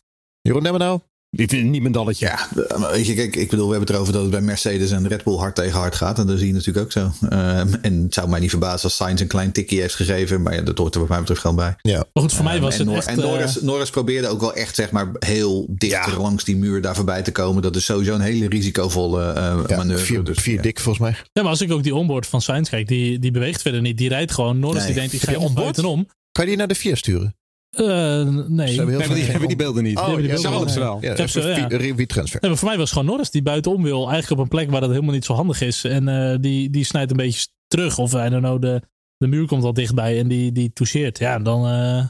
Jeroen 0.49 1.01
ik 1.37 1.49
vind 1.51 1.63
het 1.63 1.71
niet 1.71 1.81
mijn 1.81 1.93
dalletje. 1.93 2.27
Ja, 2.27 2.49
weet 2.91 3.07
je, 3.07 3.15
kijk, 3.15 3.37
ik 3.37 3.51
bedoel, 3.51 3.65
we 3.67 3.71
hebben 3.71 3.87
het 3.89 3.97
erover 3.97 4.13
dat 4.13 4.23
het 4.23 4.31
bij 4.31 4.41
Mercedes 4.41 4.91
en 4.91 5.09
Red 5.09 5.25
Bull 5.25 5.37
hard 5.37 5.55
tegen 5.55 5.79
hard 5.79 5.95
gaat. 5.95 6.19
En 6.19 6.27
dat 6.27 6.39
zie 6.39 6.47
je 6.47 6.53
natuurlijk 6.53 6.85
ook 6.85 6.93
zo. 6.93 7.11
Eh, 7.29 7.59
en 7.59 8.03
het 8.03 8.15
zou 8.15 8.29
mij 8.29 8.41
niet 8.41 8.51
verbazen 8.51 8.83
als 8.83 8.97
Sainz 8.97 9.21
een 9.21 9.27
klein 9.27 9.53
tikje 9.53 9.81
heeft 9.81 9.95
gegeven. 9.95 10.43
Maar 10.43 10.55
ja, 10.55 10.61
dat 10.63 10.79
hoort 10.79 10.95
er 10.95 11.01
wat 11.01 11.09
mij 11.09 11.19
betreft 11.19 11.41
gewoon 11.41 11.57
bij. 11.57 11.77
Maar 11.83 12.05
goed, 12.13 12.33
voor 12.33 12.45
mij 12.45 12.57
Eh, 12.57 12.61
was 12.63 12.73
en 12.73 12.79
het 12.79 12.89
Nor- 12.89 12.97
echt... 12.97 13.07
en 13.07 13.19
eh, 13.19 13.25
Norris, 13.25 13.61
Norris 13.61 13.91
probeerde 13.91 14.29
ook 14.29 14.41
wel 14.41 14.55
echt 14.55 14.75
zeg 14.75 14.91
maar 14.91 15.11
heel 15.19 15.67
dicht 15.71 16.17
langs 16.17 16.45
die 16.45 16.57
muur 16.57 16.81
daar 16.81 16.95
voorbij 16.95 17.23
te 17.23 17.33
komen. 17.33 17.63
Dat 17.63 17.77
is 17.77 17.85
sowieso 17.85 18.15
een 18.15 18.21
hele 18.21 18.49
risicovolle 18.49 19.33
eh 19.33 19.59
Ja, 19.67 19.77
manoeuvre. 19.77 20.07
vier, 20.07 20.25
dus, 20.25 20.39
vier 20.39 20.55
ja. 20.55 20.63
dik 20.63 20.81
volgens 20.81 21.05
mij. 21.05 21.17
Ja, 21.33 21.43
maar 21.43 21.51
als 21.51 21.61
ik 21.61 21.73
ook 21.73 21.83
die 21.83 21.95
onboard 21.95 22.27
van 22.27 22.41
Sainz 22.43 22.69
kijk, 22.71 22.89
die, 22.89 23.19
die 23.19 23.31
beweegt 23.31 23.63
verder 23.63 23.81
niet. 23.81 23.99
Die 23.99 24.09
rijdt 24.09 24.33
gewoon. 24.33 24.59
Norris 24.59 24.79
Nee. 24.83 24.87
die 24.93 25.01
denkt, 25.01 25.13
ik 25.15 25.23
ga 25.23 25.31
je 25.31 25.39
onboard? 25.39 25.55
buitenom. 25.65 26.07
Kan 26.33 26.45
je 26.45 26.51
die 26.51 26.59
naar 26.59 26.69
de 26.69 26.75
vier 26.75 26.97
sturen? 26.97 27.37
Eh, 27.77 28.47
nee. 28.49 28.69
Ze 28.69 28.77
hebben 28.77 29.15
die 29.15 29.25
hebben 29.25 29.49
die 29.49 29.57
beelden 29.57 29.83
niet. 29.83 29.97
Oh, 29.99 30.05
hebben 30.07 30.23
die 30.23 30.41
ja, 30.41 30.51
beelden 30.51 30.71
ze 30.71 30.79
wel. 30.79 30.99
Ja, 31.01 31.27
ze, 31.27 31.41
ja. 31.41 32.07
transfer. 32.07 32.41
Nee, 32.41 32.51
maar 32.51 32.59
voor 32.59 32.69
mij 32.69 32.77
was 32.79 32.91
het 32.91 32.99
gewoon 32.99 33.07
Norris 33.07 33.31
die 33.31 33.43
buitenom 33.43 33.83
wil. 33.83 34.11
Eigenlijk 34.11 34.31
op 34.31 34.39
een 34.39 34.49
plek 34.59 34.71
waar 34.71 34.81
dat 34.81 34.91
helemaal 34.91 35.15
niet 35.15 35.25
zo 35.25 35.35
handig 35.35 35.61
is. 35.61 35.85
En 35.85 36.09
eh, 36.09 36.37
die, 36.41 36.71
die 36.71 36.85
snijdt 36.85 37.11
een 37.11 37.17
beetje 37.17 37.47
terug. 37.67 37.99
Of 37.99 38.13
I 38.13 38.29
don't 38.29 38.43
know, 38.43 38.61
de, 38.63 38.83
de 39.17 39.27
muur 39.27 39.47
komt 39.47 39.65
al 39.65 39.73
dichtbij 39.73 40.19
en 40.19 40.29
die, 40.29 40.53
die 40.53 40.73
toucheert. 40.73 41.19
Ja, 41.19 41.39
dan 41.39 41.67
eh 41.67 42.05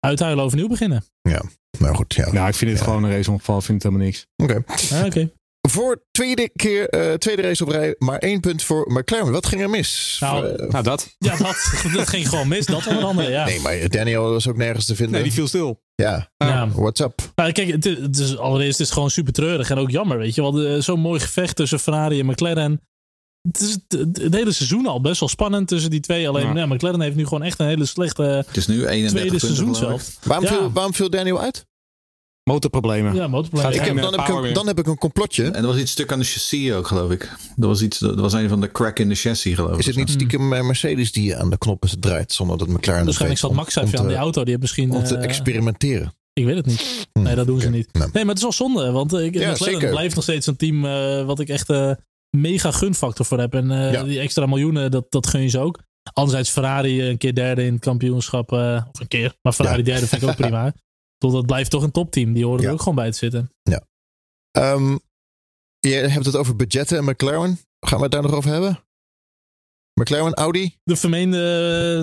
uithuilen 0.00 0.44
overnieuw 0.44 0.68
beginnen. 0.68 1.04
Maar 1.78 1.94
goed, 1.94 2.14
ja. 2.14 2.32
Nou, 2.32 2.48
ik 2.48 2.54
vind 2.54 2.70
dit 2.70 2.80
Ja. 2.80 2.84
gewoon 2.86 3.04
een 3.04 3.10
raceongeval. 3.10 3.58
Ik 3.58 3.64
vind 3.64 3.82
het 3.82 3.92
helemaal 3.92 4.06
niks. 4.06 4.26
Oké. 4.36 4.62
Ah, 4.66 5.04
Oké. 5.06 5.30
Voor 5.70 6.02
tweede 6.10 6.50
keer, 6.56 6.88
eh, 6.88 7.14
tweede 7.14 7.42
race 7.42 7.62
op 7.64 7.70
rij, 7.70 7.94
maar 7.98 8.18
één 8.18 8.40
punt 8.40 8.62
voor 8.62 8.92
McLaren. 8.92 9.32
Wat 9.32 9.46
ging 9.46 9.62
er 9.62 9.70
mis? 9.70 10.16
Nou, 10.20 10.46
Eh, 10.46 10.68
Nou, 10.68 10.84
dat. 10.84 11.14
Ja, 11.18 11.36
dat, 11.36 11.72
dat 11.94 12.08
ging 12.08 12.28
gewoon 12.28 12.48
mis. 12.48 12.66
Dat 12.66 12.86
onder 12.86 13.04
andere, 13.04 13.30
ja. 13.30 13.44
nee, 13.44 13.60
maar 13.60 13.88
Daniel 13.88 14.30
was 14.30 14.48
ook 14.48 14.56
nergens 14.56 14.84
te 14.86 14.94
vinden. 14.94 15.14
Nee, 15.14 15.22
die 15.22 15.32
viel 15.32 15.46
stil. 15.48 15.82
Ja, 15.94 16.30
Ja. 16.36 16.68
what's 16.68 17.00
up? 17.00 17.20
Nou, 17.34 17.52
kijk, 17.52 17.68
het, 17.70 17.86
is- 17.86 17.98
het 17.98 18.18
is, 18.18 18.36
allereerst 18.38 18.80
is 18.80 18.84
het 18.86 18.94
gewoon 18.94 19.10
super 19.10 19.32
treurig 19.32 19.70
en 19.70 19.78
ook 19.78 19.90
jammer, 19.90 20.18
weet 20.18 20.34
je 20.34 20.42
wel. 20.42 20.82
Zo'n 20.82 21.00
mooi 21.00 21.20
gevecht 21.20 21.56
tussen 21.56 21.80
Ferrari 21.80 22.20
en 22.20 22.26
McLaren. 22.26 22.80
Het 23.42 23.60
is 23.60 23.76
het, 23.88 24.34
hele 24.34 24.52
seizoen 24.52 24.86
al 24.86 25.00
best 25.00 25.20
wel 25.20 25.28
spannend 25.28 25.68
tussen 25.68 25.90
die 25.90 26.00
twee. 26.00 26.28
Alleen, 26.28 26.46
Ja. 26.46 26.54
ja. 26.56 26.66
McLaren 26.66 27.00
heeft 27.00 27.16
nu 27.16 27.24
gewoon 27.24 27.42
echt 27.42 27.58
een 27.58 27.66
hele 27.66 27.84
slechte 27.84 28.22
Het 28.22 28.56
is 28.56 28.66
nu 28.66 28.86
31 28.86 29.38
tweede 29.40 29.74
zelf. 29.74 30.16
Waarom, 30.22 30.44
Ja. 30.46 30.52
viel, 30.52 30.72
waarom 30.72 30.94
viel 30.94 31.10
Daniel 31.10 31.40
uit? 31.40 31.66
Motorproblemen. 32.48 33.14
Ja, 33.14 33.28
motorproblemen. 33.28 33.78
Ik 33.78 33.84
heb, 33.86 33.96
dan, 33.96 34.20
heb 34.20 34.44
ik 34.44 34.54
dan 34.54 34.66
heb 34.66 34.78
ik 34.78 34.86
een 34.86 34.98
complotje. 34.98 35.44
En 35.44 35.54
er 35.54 35.66
was 35.66 35.76
iets 35.76 35.90
stuk 35.92 36.12
aan 36.12 36.18
de 36.18 36.24
chassis 36.24 36.72
ook, 36.72 36.86
geloof 36.86 37.10
ik. 37.10 37.36
Dat 37.56 37.68
was, 37.68 37.82
iets, 37.82 37.98
dat 37.98 38.20
was 38.20 38.32
een 38.32 38.48
van 38.48 38.60
de 38.60 38.72
crack 38.72 38.98
in 38.98 39.08
de 39.08 39.14
chassis, 39.14 39.54
geloof 39.54 39.72
ik. 39.72 39.78
Is 39.78 39.86
het 39.86 39.96
niet 39.96 40.10
stiekem 40.10 40.48
Mercedes 40.48 41.12
die 41.12 41.36
aan 41.36 41.50
de 41.50 41.58
knoppen 41.58 42.00
draait 42.00 42.32
zonder 42.32 42.58
dat 42.58 42.68
McLaren 42.68 43.04
Waarschijnlijk 43.04 43.40
weet? 43.40 43.50
zat 43.50 43.58
Max 43.64 43.76
even 43.76 43.98
aan 43.98 44.08
die 44.08 44.16
auto. 44.16 44.40
Die 44.40 44.48
heeft 44.50 44.60
misschien... 44.60 44.90
om 44.90 45.04
te 45.04 45.16
eh, 45.16 45.24
experimenteren. 45.24 46.12
ik 46.32 46.44
weet 46.44 46.56
het 46.56 46.66
niet. 46.66 47.08
Hm, 47.12 47.22
Nee, 47.22 47.34
dat 47.34 47.46
doen 47.46 47.60
ze 47.60 47.70
niet. 47.70 47.88
Nou, 47.92 48.10
Nee, 48.12 48.24
maar 48.24 48.34
het 48.34 48.44
is 48.44 48.56
wel 48.58 48.68
zonde. 48.68 48.90
Want 48.90 49.12
eh, 49.12 49.24
ik, 49.24 49.34
Ja, 49.34 49.50
McLaren 49.50 49.56
zeker. 49.74 49.90
blijft 49.90 50.14
nog 50.14 50.24
steeds 50.24 50.46
een 50.46 50.56
team 50.56 50.84
eh, 50.84 51.24
wat 51.24 51.40
ik 51.40 51.48
echt 51.48 51.70
eh, 51.70 51.90
mega 52.36 52.70
gunfactor 52.70 53.26
voor 53.26 53.38
heb. 53.38 53.54
En 53.54 53.70
eh, 53.70 53.92
Ja. 53.92 54.02
die 54.04 54.18
extra 54.20 54.46
miljoenen, 54.46 54.90
dat, 54.90 55.06
dat 55.08 55.26
gun 55.26 55.42
je 55.42 55.48
ze 55.48 55.58
ook. 55.58 55.78
Anderzijds 56.12 56.50
Ferrari 56.50 57.08
een 57.08 57.18
keer 57.18 57.34
derde 57.34 57.64
in 57.64 57.72
het 57.72 57.82
kampioenschap. 57.82 58.52
eh, 58.52 58.82
of 58.92 59.00
een 59.00 59.08
keer. 59.08 59.34
Maar 59.42 59.52
Ferrari 59.52 59.78
Ja. 59.78 59.84
derde 59.84 60.06
vind 60.06 60.22
ik 60.22 60.28
ook 60.28 60.36
prima. 60.36 60.72
Tot 61.18 61.32
dat 61.32 61.46
blijft 61.46 61.70
toch 61.70 61.82
een 61.82 61.90
topteam. 61.90 62.32
Die 62.32 62.44
horen 62.44 62.60
Ja. 62.60 62.66
er 62.66 62.72
ook 62.72 62.78
gewoon 62.80 62.94
bij 62.94 63.10
te 63.10 63.16
zitten. 63.18 63.50
Ehm, 64.50 64.96
je 65.80 65.94
hebt 65.94 66.26
het 66.26 66.36
over 66.36 66.56
budgetten 66.56 66.98
en 66.98 67.04
McLaren. 67.04 67.58
Gaan 67.80 67.96
we 67.98 68.02
het 68.04 68.12
daar 68.12 68.22
nog 68.22 68.32
over 68.34 68.50
hebben? 68.50 68.78
McLaren, 69.94 70.34
Audi? 70.34 70.76
De 70.84 70.96
vermeende 70.96 71.38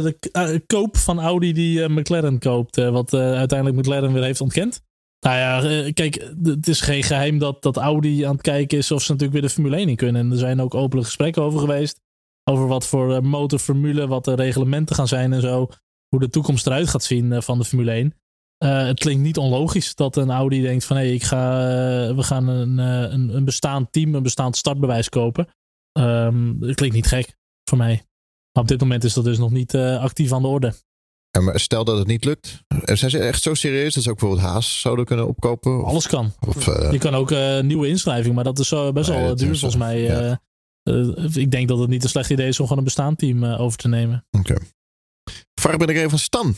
de 0.03 0.29
eh, 0.31 0.59
koop 0.67 0.97
van 0.97 1.19
Audi 1.19 1.53
die 1.53 1.83
eh, 1.83 1.89
McLaren 1.89 2.39
koopt. 2.39 2.77
eh, 2.77 2.89
wat 2.89 3.13
uiteindelijk 3.13 3.77
McLaren 3.79 4.13
weer 4.13 4.23
heeft 4.23 4.41
ontkend. 4.41 4.81
Nou 5.19 5.37
ja, 5.37 5.91
kijk, 5.91 6.31
het 6.43 6.67
is 6.67 6.81
geen 6.81 7.03
geheim 7.03 7.37
dat, 7.37 7.61
dat 7.63 7.77
Audi 7.77 8.23
aan 8.25 8.31
het 8.33 8.41
kijken 8.41 8.77
is 8.77 8.91
of 8.91 9.01
ze 9.01 9.11
natuurlijk 9.11 9.39
weer 9.39 9.47
de 9.49 9.53
Formule 9.55 9.75
1 9.75 9.89
in 9.89 9.95
kunnen. 9.95 10.21
En 10.21 10.31
er 10.31 10.37
zijn 10.37 10.61
ook 10.61 10.73
openlijke 10.73 11.05
gesprekken 11.05 11.41
over 11.41 11.59
geweest. 11.59 12.01
Over 12.43 12.67
wat 12.67 12.87
voor 12.87 13.23
motorformule, 13.25 14.07
wat 14.07 14.25
de 14.25 14.33
reglementen 14.33 14.95
gaan 14.95 15.07
zijn 15.07 15.33
en 15.33 15.41
zo. 15.41 15.69
Hoe 16.07 16.19
de 16.19 16.29
toekomst 16.29 16.67
eruit 16.67 16.87
gaat 16.89 17.03
zien 17.03 17.43
van 17.43 17.57
de 17.57 17.65
Formule 17.65 17.91
1. 17.91 18.13
Eh, 18.65 18.85
het 18.85 18.99
klinkt 18.99 19.23
niet 19.23 19.37
onlogisch 19.37 19.95
dat 19.95 20.15
een 20.15 20.31
Audi 20.31 20.61
denkt 20.61 20.85
van 20.85 20.97
hé, 20.97 21.03
ik 21.03 21.23
ga, 21.23 21.61
eh, 21.61 22.15
we 22.15 22.23
gaan 22.23 22.47
een, 22.47 22.79
eh, 22.79 23.11
een, 23.13 23.35
een 23.35 23.45
bestaand 23.45 23.91
team, 23.91 24.15
een 24.15 24.23
bestaand 24.23 24.57
startbewijs 24.57 25.09
kopen. 25.09 25.47
Ehm 25.91 26.59
dat 26.59 26.75
klinkt 26.75 26.95
niet 26.95 27.07
gek 27.07 27.35
voor 27.69 27.77
mij. 27.77 28.03
Maar 28.51 28.63
op 28.63 28.67
dit 28.67 28.79
moment 28.79 29.03
is 29.03 29.13
dat 29.13 29.23
dus 29.23 29.37
nog 29.37 29.51
niet 29.51 29.75
actief 29.75 30.33
aan 30.33 30.41
de 30.41 30.47
orde. 30.47 30.73
En 31.31 31.43
maar 31.43 31.59
stel 31.59 31.83
dat 31.83 31.97
het 31.97 32.07
niet 32.07 32.25
lukt. 32.25 32.63
Zijn 32.83 33.11
ze 33.11 33.19
echt 33.19 33.41
zo 33.41 33.53
serieus 33.53 33.93
dat 33.93 34.03
ze 34.03 34.09
ook 34.09 34.19
bijvoorbeeld 34.19 34.47
Haas 34.47 34.81
zouden 34.81 35.05
kunnen 35.05 35.27
opkopen? 35.27 35.81
Of, 35.81 35.89
Alles 35.89 36.07
kan. 36.07 36.33
of, 36.47 36.65
Je 36.65 36.97
kan 36.97 37.15
ook 37.15 37.29
nieuwe 37.61 37.87
inschrijving, 37.87 38.35
maar 38.35 38.43
dat 38.43 38.59
is 38.59 38.67
zo 38.67 38.91
best 38.91 39.09
wel 39.09 39.35
duur 39.35 39.57
volgens 39.57 39.81
mij. 39.81 40.01
ja. 40.01 40.41
ik 41.33 41.51
denk 41.51 41.67
dat 41.67 41.79
het 41.79 41.89
niet 41.89 42.03
een 42.03 42.09
slecht 42.09 42.29
idee 42.29 42.47
is 42.47 42.59
om 42.59 42.63
gewoon 42.63 42.77
een 42.77 42.83
bestaand 42.83 43.17
team 43.17 43.43
over 43.43 43.77
te 43.77 43.87
nemen. 43.87 44.25
Oké. 44.31 44.55
Vraag 45.61 45.77
ben 45.77 45.87
ik 45.87 45.95
even 45.95 46.09
van 46.09 46.19
Stan. 46.19 46.55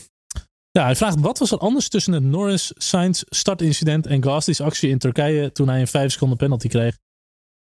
Hij 0.84 0.96
vraagt 0.96 1.20
wat 1.20 1.38
was 1.38 1.50
er 1.50 1.58
anders 1.58 1.88
tussen 1.88 2.12
het 2.12 2.22
Norris-Sainz 2.22 3.22
startincident 3.28 4.06
en 4.06 4.22
Gasly's 4.24 4.60
actie 4.60 4.90
in 4.90 4.98
Turkije 4.98 5.52
toen 5.52 5.68
hij 5.68 5.80
een 5.80 5.86
5 5.86 6.12
seconden 6.12 6.36
penalty 6.38 6.68
kreeg? 6.68 6.98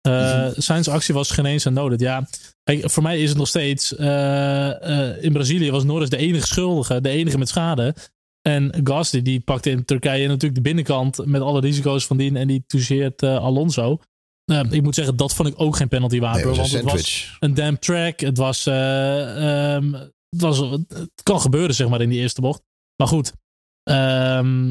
Eh 0.01 0.47
Sainz 0.55 0.87
actie 0.87 1.13
was 1.13 1.31
geen 1.31 1.45
eens 1.45 1.67
aan 1.67 1.73
nodig. 1.73 1.99
Ja, 1.99 2.27
kijk, 2.63 2.89
voor 2.89 3.03
mij 3.03 3.21
is 3.21 3.29
het 3.29 3.37
nog 3.37 3.47
steeds. 3.47 3.95
eh, 3.95 5.09
eh, 5.09 5.23
in 5.23 5.33
Brazilië 5.33 5.71
was 5.71 5.83
Norris 5.83 6.09
de 6.09 6.17
enige 6.17 6.47
schuldige, 6.47 7.01
de 7.01 7.09
enige 7.09 7.37
met 7.37 7.49
schade. 7.49 7.95
En 8.41 8.81
Gasly 8.83 9.21
die 9.21 9.39
pakte 9.39 9.69
in 9.69 9.85
Turkije 9.85 10.27
natuurlijk 10.27 10.55
de 10.55 10.61
binnenkant 10.61 11.25
met 11.25 11.41
alle 11.41 11.59
risico's 11.59 12.05
van 12.05 12.17
dien 12.17 12.35
en 12.35 12.47
die 12.47 12.63
toucheert 12.67 13.23
Alonso. 13.23 13.99
Ik 14.69 14.83
moet 14.83 14.95
zeggen, 14.95 15.15
dat 15.15 15.33
vond 15.33 15.47
ik 15.47 15.53
ook 15.57 15.75
geen 15.75 15.87
penalty 15.87 16.19
wapen. 16.19 16.45
Nee, 16.45 16.55
want 16.55 16.71
het 16.71 16.83
was 16.83 17.37
een 17.39 17.53
damp 17.53 17.81
track. 17.81 18.19
Het 18.19 18.37
was, 18.37 18.65
eh, 18.65 19.75
ehm, 19.75 19.93
het 20.29 20.41
was. 20.41 20.59
Het 20.59 21.23
kan 21.23 21.41
gebeuren, 21.41 21.75
zeg 21.75 21.89
maar, 21.89 22.01
in 22.01 22.09
die 22.09 22.19
eerste 22.19 22.41
bocht. 22.41 22.61
Maar 22.95 23.07
goed. 23.07 23.33
ehm, 23.83 24.69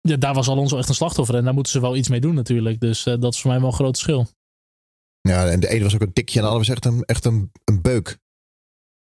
ja, 0.00 0.16
daar 0.18 0.34
was 0.34 0.48
Alonso 0.48 0.78
echt 0.78 0.88
een 0.88 0.94
slachtoffer. 0.94 1.34
En 1.36 1.44
daar 1.44 1.54
moeten 1.54 1.72
ze 1.72 1.80
wel 1.80 1.96
iets 1.96 2.08
mee 2.08 2.20
doen, 2.20 2.34
natuurlijk. 2.34 2.80
Dus 2.80 3.06
eh, 3.06 3.14
dat 3.20 3.34
is 3.34 3.40
voor 3.40 3.50
mij 3.50 3.60
wel 3.60 3.68
een 3.68 3.74
groot 3.74 3.98
verschil. 4.00 4.26
Ja, 5.20 5.48
en 5.50 5.60
de 5.60 5.68
ene 5.68 5.82
was 5.84 5.94
ook 5.94 6.00
een 6.00 6.12
tikje 6.12 6.38
en 6.38 6.44
de 6.44 6.50
andere 6.50 6.66
was 6.66 6.76
echt 6.76 6.84
een, 6.84 7.04
echt 7.04 7.24
een, 7.24 7.50
een 7.64 7.82
beuk. 7.82 8.18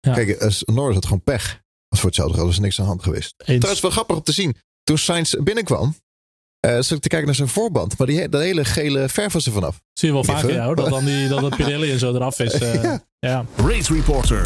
Ja. 0.00 0.12
Kijk, 0.14 0.42
als 0.42 0.62
Norris 0.64 0.94
had 0.94 1.04
gewoon 1.04 1.22
pech. 1.22 1.50
Want 1.88 2.00
voor 2.02 2.04
hetzelfde 2.06 2.34
geld 2.34 2.46
was 2.46 2.56
er 2.56 2.62
niks 2.62 2.78
aan 2.78 2.84
de 2.84 2.90
hand 2.90 3.02
geweest. 3.02 3.34
Eens. 3.36 3.46
Trouwens, 3.58 3.80
wel 3.80 3.90
grappig 3.90 4.16
om 4.16 4.22
te 4.22 4.32
zien. 4.32 4.56
Toen 4.82 4.98
Sainz 4.98 5.34
binnenkwam, 5.42 5.94
eh 6.60 6.72
zat 6.74 6.90
ik 6.90 7.00
te 7.02 7.08
kijken 7.08 7.26
naar 7.26 7.34
zijn 7.36 7.48
voorband. 7.48 7.98
Maar 7.98 8.06
die, 8.06 8.18
he- 8.20 8.28
dat 8.28 8.40
hele 8.40 8.64
gele 8.64 9.08
verf 9.08 9.32
was 9.32 9.46
er 9.46 9.52
vanaf. 9.52 9.80
Zie 9.92 10.08
je 10.08 10.14
wel 10.14 10.24
vaker, 10.24 10.48
hè? 10.48 10.54
ja, 10.54 10.64
hoor. 10.64 10.76
Dat, 10.76 10.88
dan 10.88 11.04
die, 11.04 11.28
dat 11.28 11.42
het 11.42 11.56
Pirelli 11.56 11.92
en 11.92 11.98
zo 11.98 12.14
eraf 12.14 12.38
is. 12.38 12.52
eh, 12.58 12.82
Ja. 12.82 13.04
ja. 13.18 13.44
Race 13.56 13.94
Reporter. 13.94 14.40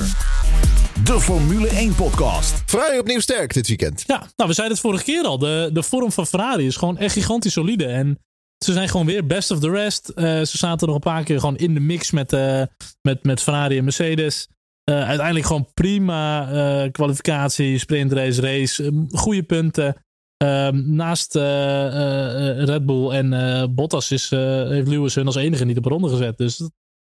De 1.05 1.21
Formule 1.21 1.69
1 1.69 1.95
podcast. 1.95 2.63
Ferrari 2.67 2.99
opnieuw 2.99 3.21
sterk 3.21 3.55
dit 3.55 3.69
weekend. 3.69 4.05
Ja, 4.07 4.19
nou, 4.19 4.49
we 4.49 4.55
zeiden 4.55 4.77
het 4.77 4.87
vorige 4.87 5.05
keer 5.05 5.25
al. 5.25 5.39
De, 5.39 5.71
de 5.73 5.83
vorm 5.83 6.13
van 6.13 6.27
Ferrari 6.27 6.67
is 6.67 6.77
gewoon 6.77 6.99
echt 6.99 7.13
gigantisch 7.13 7.53
solide. 7.53 7.87
En 7.87 8.19
ze 8.65 8.73
zijn 8.73 8.89
gewoon 8.89 9.07
weer 9.07 9.27
best 9.27 9.51
of 9.51 9.59
the 9.59 9.71
rest. 9.71 10.13
Uh, 10.15 10.25
ze 10.25 10.57
zaten 10.57 10.87
nog 10.87 10.97
een 10.97 11.03
paar 11.03 11.25
keer 11.25 11.41
gewoon 11.41 11.57
in 11.57 11.75
de 11.75 11.81
mix 11.81 12.11
met, 12.11 12.33
uh, 12.33 12.63
met, 13.03 13.25
met 13.25 13.43
Ferrari 13.43 13.79
en 13.79 13.85
Mercedes. 13.85 14.49
Uh, 14.91 15.07
uiteindelijk 15.07 15.47
gewoon 15.47 15.69
prima 15.75 16.89
kwalificatie, 16.93 17.79
sprintrace, 17.79 18.41
race. 18.41 19.07
Goede 19.11 19.43
punten. 19.43 19.97
Ehm, 20.37 20.95
naast 20.95 21.35
Red 21.35 22.87
Bull 22.87 23.11
en 23.11 23.75
Bottas 23.75 24.11
is, 24.11 24.31
heeft 24.31 24.89
Lewis 24.89 25.15
hun 25.15 25.27
als 25.27 25.37
enige 25.37 25.65
niet 25.65 25.77
op 25.77 25.83
de 25.83 25.89
ronde 25.89 26.09
gezet. 26.09 26.39
Dus 26.39 26.57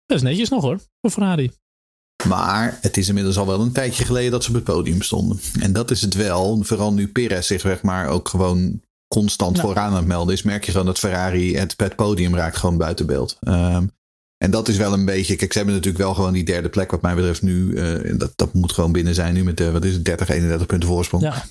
dat 0.06 0.18
is 0.18 0.22
netjes 0.22 0.50
nog 0.50 0.64
hoor, 0.64 0.80
voor 1.02 1.12
Ferrari. 1.12 1.52
Maar 2.28 2.78
het 2.82 2.98
is 2.98 3.08
inmiddels 3.08 3.38
al 3.38 3.48
wel 3.48 3.62
een 3.62 3.72
tijdje 3.72 4.06
geleden 4.06 4.32
dat 4.32 4.44
ze 4.44 4.50
op 4.50 4.56
het 4.56 4.64
podium 4.64 5.02
stonden. 5.02 5.40
En 5.60 5.74
dat 5.74 5.92
is 5.92 6.02
het 6.02 6.14
wel. 6.14 6.60
Vooral 6.64 6.94
nu 6.94 7.08
Perez 7.08 7.48
zich 7.48 7.62
zeg 7.62 7.82
maar 7.82 8.08
ook 8.08 8.30
gewoon 8.30 8.82
constant 9.08 9.60
vooraan 9.60 9.90
aan 9.90 9.96
het 9.96 10.06
melden 10.06 10.34
is. 10.34 10.42
Merk 10.42 10.66
je 10.66 10.72
gewoon 10.72 10.86
dat 10.86 11.00
Ferrari 11.00 11.58
het, 11.58 11.74
het 11.78 11.96
podium 11.96 12.36
raakt 12.36 12.58
gewoon 12.58 12.78
buiten 12.78 13.06
beeld. 13.06 13.38
Um, 13.42 13.92
en 14.38 14.52
dat 14.52 14.68
is 14.68 14.78
wel 14.78 14.94
een 14.94 15.06
beetje. 15.06 15.36
Kijk, 15.36 15.52
ze 15.52 15.58
hebben 15.58 15.76
natuurlijk 15.76 16.04
wel 16.04 16.14
gewoon 16.14 16.34
die 16.34 16.44
derde 16.44 16.70
plek, 16.70 16.92
wat 16.92 17.02
mij 17.02 17.16
betreft, 17.16 17.42
nu. 17.42 17.72
Uh, 17.72 18.18
dat, 18.18 18.34
dat 18.36 18.54
moet 18.54 18.72
gewoon 18.72 18.92
binnen 18.92 19.14
zijn 19.14 19.34
nu 19.34 19.44
met 19.44 19.58
de, 19.58 19.72
wat 19.72 19.86
is 19.86 19.94
het, 19.94 20.06
30, 20.06 20.30
31 20.30 20.68
punten 20.68 20.90
voorsprong. 20.90 21.24
Ja. 21.24 21.44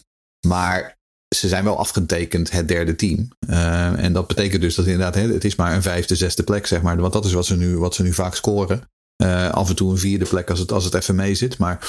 Maar 0.47 0.99
ze 1.37 1.49
zijn 1.49 1.65
wel 1.65 1.79
afgetekend 1.79 2.51
het 2.51 2.69
derde 2.69 2.97
team. 2.97 3.29
Uh, 3.49 4.05
en 4.05 4.13
dat 4.13 4.27
betekent 4.27 4.63
dus 4.63 4.75
dat 4.75 4.87
inderdaad, 4.87 5.15
hè, 5.15 5.33
het 5.33 5.45
is 5.45 5.57
maar 5.57 5.75
een 5.75 5.83
vijfde, 5.83 6.17
zesde 6.17 6.43
plek, 6.43 6.67
zeg 6.67 6.83
maar. 6.83 6.97
Want 6.97 7.13
dat 7.13 7.25
is 7.25 7.33
wat 7.33 7.47
ze 7.47 7.57
nu, 7.57 7.79
wat 7.79 7.95
ze 7.95 8.03
nu 8.03 8.13
vaak 8.13 8.35
scoren. 8.35 8.83
Uh, 9.23 9.51
af 9.51 9.69
en 9.69 9.77
toe 9.77 9.91
een 9.91 9.99
vierde 9.99 10.25
plek 10.25 10.51
als 10.51 10.59
het, 10.59 10.73
als 10.73 10.85
het 10.85 10.95
even 10.95 11.15
mee 11.15 11.35
zit. 11.35 11.59
Maar 11.59 11.89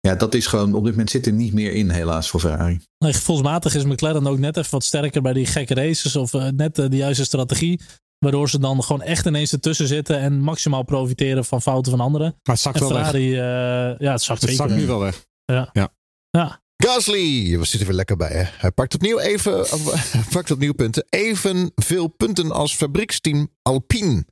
ja, 0.00 0.14
dat 0.14 0.34
is 0.34 0.46
gewoon, 0.46 0.74
op 0.74 0.82
dit 0.82 0.92
moment 0.92 1.10
zit 1.10 1.26
er 1.26 1.32
niet 1.32 1.52
meer 1.52 1.72
in, 1.72 1.90
helaas, 1.90 2.28
voor 2.30 2.40
Ferrari. 2.40 2.80
Nee, 2.98 3.12
gevoelsmatig 3.12 3.74
is 3.74 3.84
McLaren 3.84 4.26
ook 4.26 4.38
net 4.38 4.56
even 4.56 4.70
wat 4.70 4.84
sterker 4.84 5.22
bij 5.22 5.32
die 5.32 5.46
gekke 5.46 5.74
races. 5.74 6.16
Of 6.16 6.32
uh, 6.32 6.48
net 6.48 6.78
uh, 6.78 6.88
de 6.88 6.96
juiste 6.96 7.24
strategie. 7.24 7.80
Waardoor 8.18 8.50
ze 8.50 8.58
dan 8.58 8.82
gewoon 8.82 9.02
echt 9.02 9.26
ineens 9.26 9.52
ertussen 9.52 9.86
zitten 9.86 10.18
en 10.18 10.40
maximaal 10.40 10.82
profiteren 10.82 11.44
van 11.44 11.62
fouten 11.62 11.90
van 11.90 12.00
anderen. 12.00 12.26
Maar 12.42 12.54
het 12.54 12.64
zakt 12.64 12.76
en 12.76 12.82
wel 12.82 12.90
Ferrari, 12.90 13.30
weg. 13.30 13.98
ja, 13.98 14.12
het 14.12 14.22
zakt 14.22 14.42
Het 14.42 14.50
zakt 14.50 14.74
nu 14.74 14.86
wel 14.86 15.00
weg. 15.00 15.24
Ja. 15.44 15.70
Ja. 15.72 15.88
ja. 16.30 16.60
Gasly, 16.76 17.58
we 17.58 17.64
zitten 17.64 17.86
weer 17.86 17.96
lekker 17.96 18.16
bij. 18.16 18.32
Hè? 18.32 18.44
Hij 18.56 18.70
pakt 18.70 18.94
opnieuw 18.94 19.18
even, 19.18 19.66
pakt 20.32 20.50
opnieuw 20.50 20.72
punten. 20.72 21.04
Evenveel 21.08 22.08
punten 22.08 22.52
als 22.52 22.76
fabrieksteam 22.76 23.48
Alpine. 23.62 24.24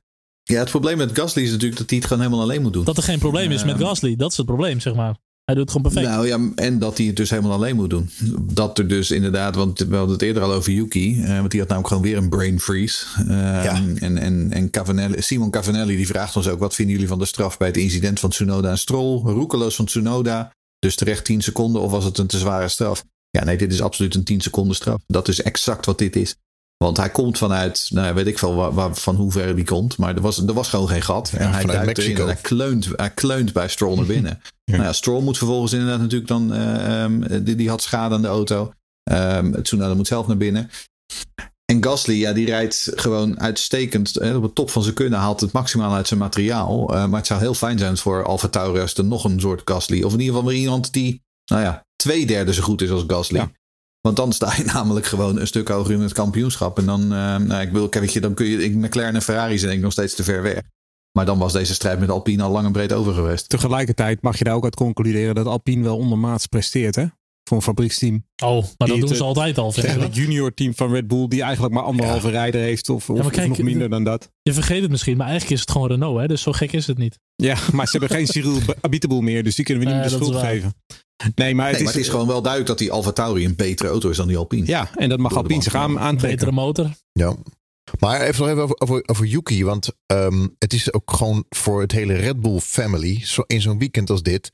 Ja, 0.43 0.59
het 0.59 0.69
probleem 0.69 0.97
met 0.97 1.19
Gasly 1.19 1.43
is 1.43 1.51
natuurlijk 1.51 1.79
dat 1.79 1.89
hij 1.89 1.99
het 1.99 2.07
gewoon 2.07 2.23
helemaal 2.23 2.45
alleen 2.45 2.61
moet 2.61 2.73
doen. 2.73 2.83
Dat 2.83 2.97
er 2.97 3.03
geen 3.03 3.19
probleem 3.19 3.51
is 3.51 3.63
met 3.63 3.77
Gasly. 3.77 4.15
Dat 4.15 4.31
is 4.31 4.37
het 4.37 4.45
probleem, 4.45 4.79
zeg 4.79 4.95
maar. 4.95 5.17
Hij 5.45 5.55
doet 5.55 5.69
het 5.69 5.71
gewoon 5.71 5.93
perfect. 5.93 6.13
Nou 6.13 6.27
ja, 6.27 6.63
en 6.63 6.79
dat 6.79 6.97
hij 6.97 7.07
het 7.07 7.15
dus 7.15 7.29
helemaal 7.29 7.51
alleen 7.51 7.75
moet 7.75 7.89
doen. 7.89 8.09
Dat 8.41 8.77
er 8.77 8.87
dus 8.87 9.11
inderdaad, 9.11 9.55
want 9.55 9.79
we 9.79 9.95
hadden 9.95 10.13
het 10.13 10.21
eerder 10.21 10.43
al 10.43 10.53
over 10.53 10.71
Yuki. 10.71 11.21
Uh, 11.21 11.37
want 11.37 11.51
die 11.51 11.59
had 11.59 11.69
namelijk 11.69 11.93
gewoon 11.93 12.03
weer 12.03 12.17
een 12.17 12.29
brain 12.29 12.59
freeze. 12.59 13.05
Uh, 13.19 13.27
Ja. 13.63 13.83
En, 13.99 14.17
en, 14.17 14.51
en 14.51 14.69
Cavanelli, 14.69 15.21
Simon 15.21 15.49
Cavanelli 15.51 15.95
die 15.95 16.07
vraagt 16.07 16.35
ons 16.35 16.47
ook: 16.47 16.59
wat 16.59 16.75
vinden 16.75 16.93
jullie 16.93 17.09
van 17.09 17.19
de 17.19 17.25
straf 17.25 17.57
bij 17.57 17.67
het 17.67 17.77
incident 17.77 18.19
van 18.19 18.29
Tsunoda 18.29 18.69
en 18.69 18.77
Stroll? 18.77 19.21
Roekeloos 19.23 19.75
van 19.75 19.85
Tsunoda. 19.85 20.51
Dus 20.79 20.95
terecht 20.95 21.25
10 21.25 21.41
seconden 21.41 21.81
of 21.81 21.91
was 21.91 22.03
het 22.03 22.17
een 22.17 22.27
te 22.27 22.37
zware 22.37 22.67
straf? 22.67 23.03
Ja, 23.29 23.43
nee, 23.43 23.57
dit 23.57 23.73
is 23.73 23.81
absoluut 23.81 24.15
een 24.15 24.23
10 24.23 24.41
seconden 24.41 24.75
straf. 24.75 25.01
Dat 25.07 25.27
is 25.27 25.41
exact 25.41 25.85
wat 25.85 25.97
dit 25.97 26.15
is. 26.15 26.35
Want 26.81 26.97
hij 26.97 27.09
komt 27.09 27.37
vanuit, 27.37 27.87
nou 27.89 28.13
weet 28.13 28.27
ik 28.27 28.39
veel 28.39 28.55
waar, 28.55 28.73
waar, 28.73 28.95
van 28.95 29.15
hoe 29.15 29.31
ver 29.31 29.55
die 29.55 29.65
komt. 29.65 29.97
Maar 29.97 30.15
er 30.15 30.21
was, 30.21 30.37
er 30.37 30.53
was 30.53 30.69
gewoon 30.69 30.87
geen 30.87 31.01
gat. 31.01 31.31
en 31.37 31.51
hij 31.51 31.65
duikt 31.65 31.97
erin 31.97 32.17
en 32.17 32.25
hij 32.25 32.35
kleunt, 32.35 32.89
hij 32.95 33.09
kleunt 33.09 33.53
bij 33.53 33.67
Stroll 33.67 33.95
naar 33.95 34.05
binnen. 34.05 34.41
Nou 34.65 34.83
ja, 34.83 34.93
Stroll 34.93 35.21
moet 35.21 35.37
vervolgens 35.37 35.73
inderdaad 35.73 35.99
natuurlijk 35.99 36.29
dan, 36.29 36.53
eh, 36.53 37.03
ehm, 37.03 37.43
die, 37.43 37.55
die 37.55 37.69
had 37.69 37.81
schade 37.81 38.15
aan 38.15 38.21
de 38.21 38.27
auto. 38.27 38.73
Um, 39.11 39.63
Tsunoda 39.63 39.93
moet 39.93 40.07
zelf 40.07 40.27
naar 40.27 40.37
binnen. 40.37 40.69
En 41.65 41.83
Gasly, 41.83 42.15
ja, 42.15 42.33
die 42.33 42.45
rijdt 42.45 42.91
gewoon 42.95 43.39
uitstekend. 43.39 44.13
Hè, 44.13 44.35
op 44.35 44.43
het 44.43 44.55
top 44.55 44.69
van 44.69 44.83
zijn 44.83 44.95
kunnen 44.95 45.19
haalt 45.19 45.41
het 45.41 45.51
maximaal 45.51 45.93
uit 45.93 46.07
zijn 46.07 46.19
materiaal. 46.19 46.95
Uh, 46.95 47.07
maar 47.07 47.19
het 47.19 47.27
zou 47.27 47.39
heel 47.39 47.53
fijn 47.53 47.79
zijn 47.79 47.97
voor 47.97 48.25
Alfa 48.25 48.47
Tauri 48.47 48.79
er 48.79 49.05
nog 49.05 49.23
een 49.23 49.39
soort 49.39 49.61
Gasly. 49.65 50.03
Of 50.03 50.13
in 50.13 50.19
ieder 50.19 50.35
geval 50.35 50.49
weer 50.49 50.59
iemand 50.59 50.93
die, 50.93 51.21
nou 51.45 51.61
ja, 51.61 51.85
twee 51.95 52.25
derde 52.25 52.53
zo 52.53 52.61
goed 52.61 52.81
is 52.81 52.89
als 52.89 53.03
Gasly. 53.07 53.37
Ja. 53.37 53.51
Want 54.01 54.15
dan 54.15 54.33
sta 54.33 54.53
je 54.55 54.63
namelijk 54.73 55.05
gewoon 55.05 55.39
een 55.39 55.47
stuk 55.47 55.67
hoger 55.67 55.93
in 55.93 56.01
het 56.01 56.13
kampioenschap. 56.13 56.77
En 56.77 56.85
dan, 56.85 57.01
uh, 57.01 57.35
nou, 57.37 57.61
ik 57.61 57.71
wil, 57.71 57.89
kijk, 57.89 58.21
dan 58.21 58.33
kun 58.33 58.45
je, 58.45 58.63
ik, 58.63 58.75
McLaren 58.75 59.15
en 59.15 59.21
Ferrari 59.21 59.57
zijn 59.57 59.65
denk 59.65 59.77
ik 59.77 59.83
nog 59.83 59.91
steeds 59.91 60.15
te 60.15 60.23
ver 60.23 60.41
weg. 60.41 60.61
Maar 61.11 61.25
dan 61.25 61.37
was 61.37 61.53
deze 61.53 61.73
strijd 61.73 61.99
met 61.99 62.09
Alpine 62.09 62.43
al 62.43 62.51
lang 62.51 62.65
en 62.65 62.71
breed 62.71 62.93
over 62.93 63.13
geweest. 63.13 63.49
Tegelijkertijd 63.49 64.21
mag 64.21 64.37
je 64.37 64.43
daar 64.43 64.55
ook 64.55 64.63
uit 64.63 64.75
concluderen 64.75 65.35
dat 65.35 65.45
Alpine 65.45 65.83
wel 65.83 65.97
ondermaats 65.97 66.47
presteert, 66.47 66.95
hè? 66.95 67.05
Voor 67.51 67.59
een 67.59 67.65
fabrieksteam. 67.65 68.25
Oh, 68.43 68.61
maar 68.61 68.87
dat 68.87 68.87
doen 68.87 68.99
het, 69.07 69.17
ze 69.17 69.23
altijd 69.23 69.57
al. 69.57 69.73
het 69.75 70.15
junior 70.15 70.53
team 70.53 70.75
van 70.75 70.91
Red 70.91 71.07
Bull, 71.07 71.27
die 71.27 71.41
eigenlijk 71.41 71.73
maar 71.73 71.83
anderhalve 71.83 72.29
rijder 72.29 72.61
heeft. 72.61 72.89
Of, 72.89 73.09
of, 73.09 73.17
maar 73.17 73.25
of 73.25 73.31
kijk, 73.31 73.47
nog 73.47 73.57
minder 73.57 73.83
de- 73.83 73.89
dan 73.89 74.03
dat. 74.03 74.31
Je 74.41 74.53
vergeet 74.53 74.81
het 74.81 74.91
misschien, 74.91 75.17
maar 75.17 75.27
eigenlijk 75.27 75.55
is 75.55 75.61
het 75.61 75.71
gewoon 75.71 75.87
Renault. 75.87 76.19
Hè? 76.19 76.27
Dus 76.27 76.41
zo 76.41 76.51
gek 76.51 76.71
is 76.71 76.87
het 76.87 76.97
niet. 76.97 77.19
Ja, 77.35 77.57
maar 77.73 77.87
ze 77.87 77.97
hebben 77.97 78.17
geen 78.17 78.27
Cyril 78.33 78.57
Abiteboul 78.81 79.21
meer, 79.21 79.43
dus 79.43 79.55
die 79.55 79.65
kunnen 79.65 79.83
we 79.83 79.89
niet 79.89 79.99
meer 79.99 80.09
de 80.09 80.15
schuld 80.15 80.35
geven. 80.35 80.73
Nee, 81.35 81.55
maar 81.55 81.67
het, 81.67 81.75
Nee, 81.75 81.83
maar 81.83 81.93
het 81.93 82.01
is 82.01 82.09
gewoon 82.09 82.27
wel 82.27 82.41
duidelijk 82.41 82.69
dat 82.69 82.79
die 82.79 82.91
Alfa 82.91 83.11
Tauri 83.11 83.45
een 83.45 83.55
betere 83.55 83.89
auto 83.89 84.09
is 84.09 84.17
dan 84.17 84.27
die 84.27 84.37
Alpine. 84.37 84.67
Ja, 84.67 84.89
en 84.95 85.09
dat 85.09 85.19
mag 85.19 85.35
Alpine 85.35 85.63
zich 85.63 85.75
aan, 85.75 85.99
aantrekken. 85.99 86.29
Betere 86.29 86.51
motor. 86.51 86.89
Ja. 87.11 87.35
Maar 87.99 88.21
even 88.21 88.39
nog 88.41 88.49
even 88.49 88.63
over, 88.63 88.79
over, 88.79 89.03
over 89.05 89.25
Yuki. 89.25 89.65
Want 89.65 89.89
ehm, 90.05 90.47
het 90.59 90.73
is 90.73 90.93
ook 90.93 91.11
gewoon 91.11 91.45
voor 91.49 91.81
het 91.81 91.91
hele 91.91 92.13
Red 92.13 92.39
Bull 92.39 92.59
family. 92.59 93.21
Zo, 93.25 93.43
in 93.47 93.61
zo'n 93.61 93.79
weekend 93.79 94.09
als 94.09 94.23
dit. 94.23 94.51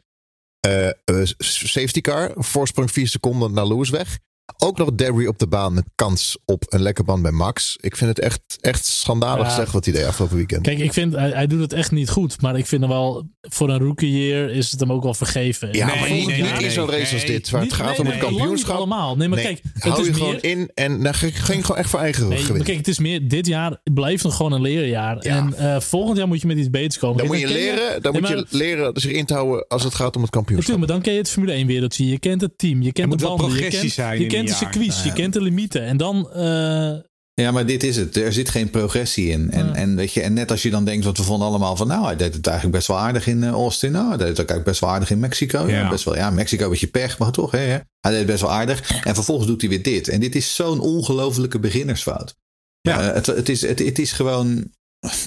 Eh, 0.68 0.88
eh, 0.88 1.28
safety 1.38 2.01
car. 2.01 2.32
Voorsprong 2.36 2.91
4 2.91 3.07
seconden 3.07 3.53
naar 3.53 3.68
Lewis 3.68 3.89
weg. 3.89 4.18
Ook 4.58 4.78
nog 4.78 4.91
debris 4.95 5.28
op 5.28 5.39
de 5.39 5.48
baan 5.48 5.74
met 5.74 5.84
kans 5.95 6.38
op 6.45 6.64
een 6.70 6.82
lekker 6.82 7.04
band 7.04 7.22
bij 7.22 7.32
Max. 7.32 7.78
Ik 7.82 7.95
vind 7.98 8.10
het 8.10 8.20
echt, 8.20 8.41
echt 8.62 8.86
schandalig 8.86 9.48
Ja. 9.48 9.56
zeg 9.56 9.72
wat 9.72 9.86
hij 9.86 9.93
deed 9.93 10.06
afgelopen 10.06 10.36
weekend. 10.38 10.62
Kijk, 10.62 10.80
ik 10.80 10.93
vind, 10.93 11.14
hij, 11.14 11.30
hij 11.30 11.48
doet 11.48 11.60
het 11.62 11.74
echt 11.74 11.91
niet 11.91 12.10
goed. 12.10 12.41
Maar 12.41 12.58
ik 12.58 12.66
vind 12.66 12.82
hem 12.82 12.89
wel, 12.89 13.28
voor 13.41 13.70
een 13.70 13.80
rookie 13.80 14.12
year 14.28 14.50
is 14.50 14.72
het 14.72 14.80
hem 14.80 14.91
ook 14.91 15.04
wel 15.04 15.14
vergeven. 15.14 15.68
ja, 15.74 15.86
Nee, 15.88 16.00
maar 16.00 16.10
nee, 16.10 16.18
niet, 16.18 16.28
nee, 16.28 16.41
niet 16.41 16.52
nee, 16.54 16.64
in 16.64 16.72
zo'n 16.72 16.89
race 16.89 17.04
nee. 17.04 17.14
als 17.14 17.26
dit. 17.26 17.50
Waar 17.50 17.62
Niet- 17.62 17.72
het 17.72 17.80
gaat 17.80 17.89
nee, 17.89 17.98
om 18.00 18.04
nee, 18.04 18.14
het 18.14 18.24
kampioenschap. 18.24 18.76
allemaal. 18.76 19.16
Nee, 19.18 19.28
maar 19.28 19.38
Nee, 19.38 19.48
kijk, 19.48 19.62
het 19.74 19.84
hou 19.84 20.00
is 20.00 20.06
je 20.06 20.12
meer... 20.12 20.22
gewoon 20.22 20.39
in. 20.41 20.72
En 20.74 21.02
nou, 21.02 21.16
ging 21.16 21.45
gewoon 21.45 21.78
echt 21.78 21.89
voor 21.89 22.00
eigen 22.00 22.22
Nee, 22.28 22.38
maar 22.38 22.45
gewin. 22.48 22.64
kijk, 22.64 22.78
het 22.78 22.88
is 22.88 23.00
meer, 23.00 23.28
dit 23.28 23.48
jaar 23.48 23.78
blijft 23.93 24.24
nog 24.24 24.36
gewoon 24.36 24.52
een 24.52 24.62
leerjaar. 24.62 25.18
Ja. 25.26 25.36
En 25.38 25.54
eh, 25.54 25.80
volgend 25.80 26.18
jaar 26.18 26.28
moet 26.28 26.41
je 26.41 26.48
met 26.48 26.58
iets 26.58 26.70
beters 26.70 26.98
komen. 26.98 27.18
Dan 27.18 27.28
Kijk, 27.28 27.39
moet 27.41 27.50
je 27.50 27.56
leren, 27.58 28.02
dan 28.02 28.12
Nee, 28.12 28.22
moet 28.22 28.30
maar- 28.30 28.39
je 28.39 28.45
leren 28.58 28.91
zich 29.02 29.12
in 29.12 29.26
te 29.26 29.34
houden 29.34 29.68
als 29.68 29.84
het 29.84 29.95
gaat 29.95 30.16
om 30.16 30.22
het 30.22 30.32
kampioenschap. 30.32 30.78
Natuurlijk, 30.78 30.80
maar 30.80 30.88
dan 30.88 31.02
ken 31.02 31.14
je 31.14 31.20
het 31.20 31.30
Formule 31.30 31.54
1 31.54 31.68
wereldje. 31.68 32.06
Je 32.08 32.20
kent 32.20 32.41
het 32.41 32.58
team. 32.58 32.82
Je 32.82 32.91
kent 32.91 33.12
de 33.12 33.18
banden. 33.18 33.45
Je 33.45 33.52
progressie 33.52 33.80
kent, 33.82 33.91
zijn 33.93 34.28
kent 34.38 34.48
de 34.60 34.66
circuits. 34.66 35.04
Je 35.04 35.14
kent 35.14 35.34
de 35.34 35.42
limieten. 35.42 35.82
En 35.82 35.98
dan... 35.98 36.32
eh, 36.34 36.96
Ja, 37.34 37.52
maar 37.52 37.66
dit 37.66 37.84
is 37.84 37.96
het. 37.96 38.16
Er 38.18 38.34
zit 38.34 38.50
geen 38.50 38.70
progressie 38.70 39.30
in. 39.30 39.52
En, 39.52 39.66
Ja. 39.66 39.74
en, 39.76 39.96
weet 39.96 40.12
je, 40.14 40.22
en 40.22 40.34
net 40.34 40.52
als 40.52 40.62
je 40.62 40.70
dan 40.70 40.86
denkt, 40.86 41.06
want 41.06 41.18
we 41.18 41.24
vonden 41.24 41.48
allemaal 41.48 41.76
van, 41.76 41.88
nou, 41.88 42.06
hij 42.06 42.16
deed 42.16 42.34
het 42.34 42.48
eigenlijk 42.48 42.76
best 42.76 42.88
wel 42.88 42.98
aardig 42.98 43.28
in 43.28 43.44
eh, 43.44 43.50
Austin. 43.50 43.92
Nou, 43.92 44.08
hij 44.08 44.18
deed 44.18 44.28
het 44.28 44.40
ook 44.40 44.50
eigenlijk 44.50 44.70
best 44.70 44.80
wel 44.80 44.90
aardig 44.90 45.10
in 45.10 45.20
Mexico. 45.20 45.68
Ja. 45.68 45.78
Ja. 45.80 45.90
best 45.90 46.04
wel, 46.04 46.16
ja, 46.16 46.30
Mexico 46.30 46.64
een 46.64 46.70
beetje 46.70 46.88
pech, 46.88 47.18
maar 47.18 47.32
toch, 47.32 47.52
hè, 47.52 47.58
hè. 47.60 47.78
Hij 48.00 48.12
deed 48.12 48.18
het 48.18 48.26
best 48.26 48.42
wel 48.42 48.52
aardig. 48.52 49.04
En 49.04 49.14
vervolgens 49.16 49.48
doet 49.48 49.62
hij 49.62 49.70
weer 49.70 49.84
dit. 49.84 50.08
En 50.08 50.20
dit 50.20 50.36
is 50.36 50.56
zo'n 50.56 50.80
ongelofelijke 50.80 51.60
beginnersfout. 51.60 52.36
Ja. 52.82 53.00
Eh, 53.08 53.14
het, 53.14 53.26
het, 53.26 53.50
is, 53.50 53.62
het, 53.62 53.80
het 53.80 54.00
is 54.00 54.12
gewoon... 54.12 54.76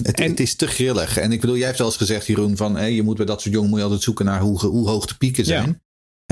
Het, 0.03 0.19
En- 0.19 0.29
het 0.29 0.39
is 0.39 0.55
te 0.55 0.67
grillig. 0.67 1.17
En 1.17 1.31
ik 1.31 1.41
bedoel, 1.41 1.55
jij 1.57 1.65
hebt 1.65 1.77
wel 1.77 1.87
eens 1.87 1.97
gezegd, 1.97 2.25
Jeroen, 2.27 2.57
van 2.57 2.75
hé, 2.77 2.85
je 2.85 3.03
moet 3.03 3.17
bij 3.17 3.25
dat 3.25 3.41
soort 3.41 3.53
jongen 3.53 3.69
moet 3.69 3.77
je 3.77 3.83
altijd 3.85 4.03
zoeken 4.03 4.25
naar 4.25 4.39
hoe, 4.41 4.59
hoe 4.65 4.87
hoog 4.89 5.05
de 5.05 5.15
pieken 5.17 5.45
zijn. 5.45 5.81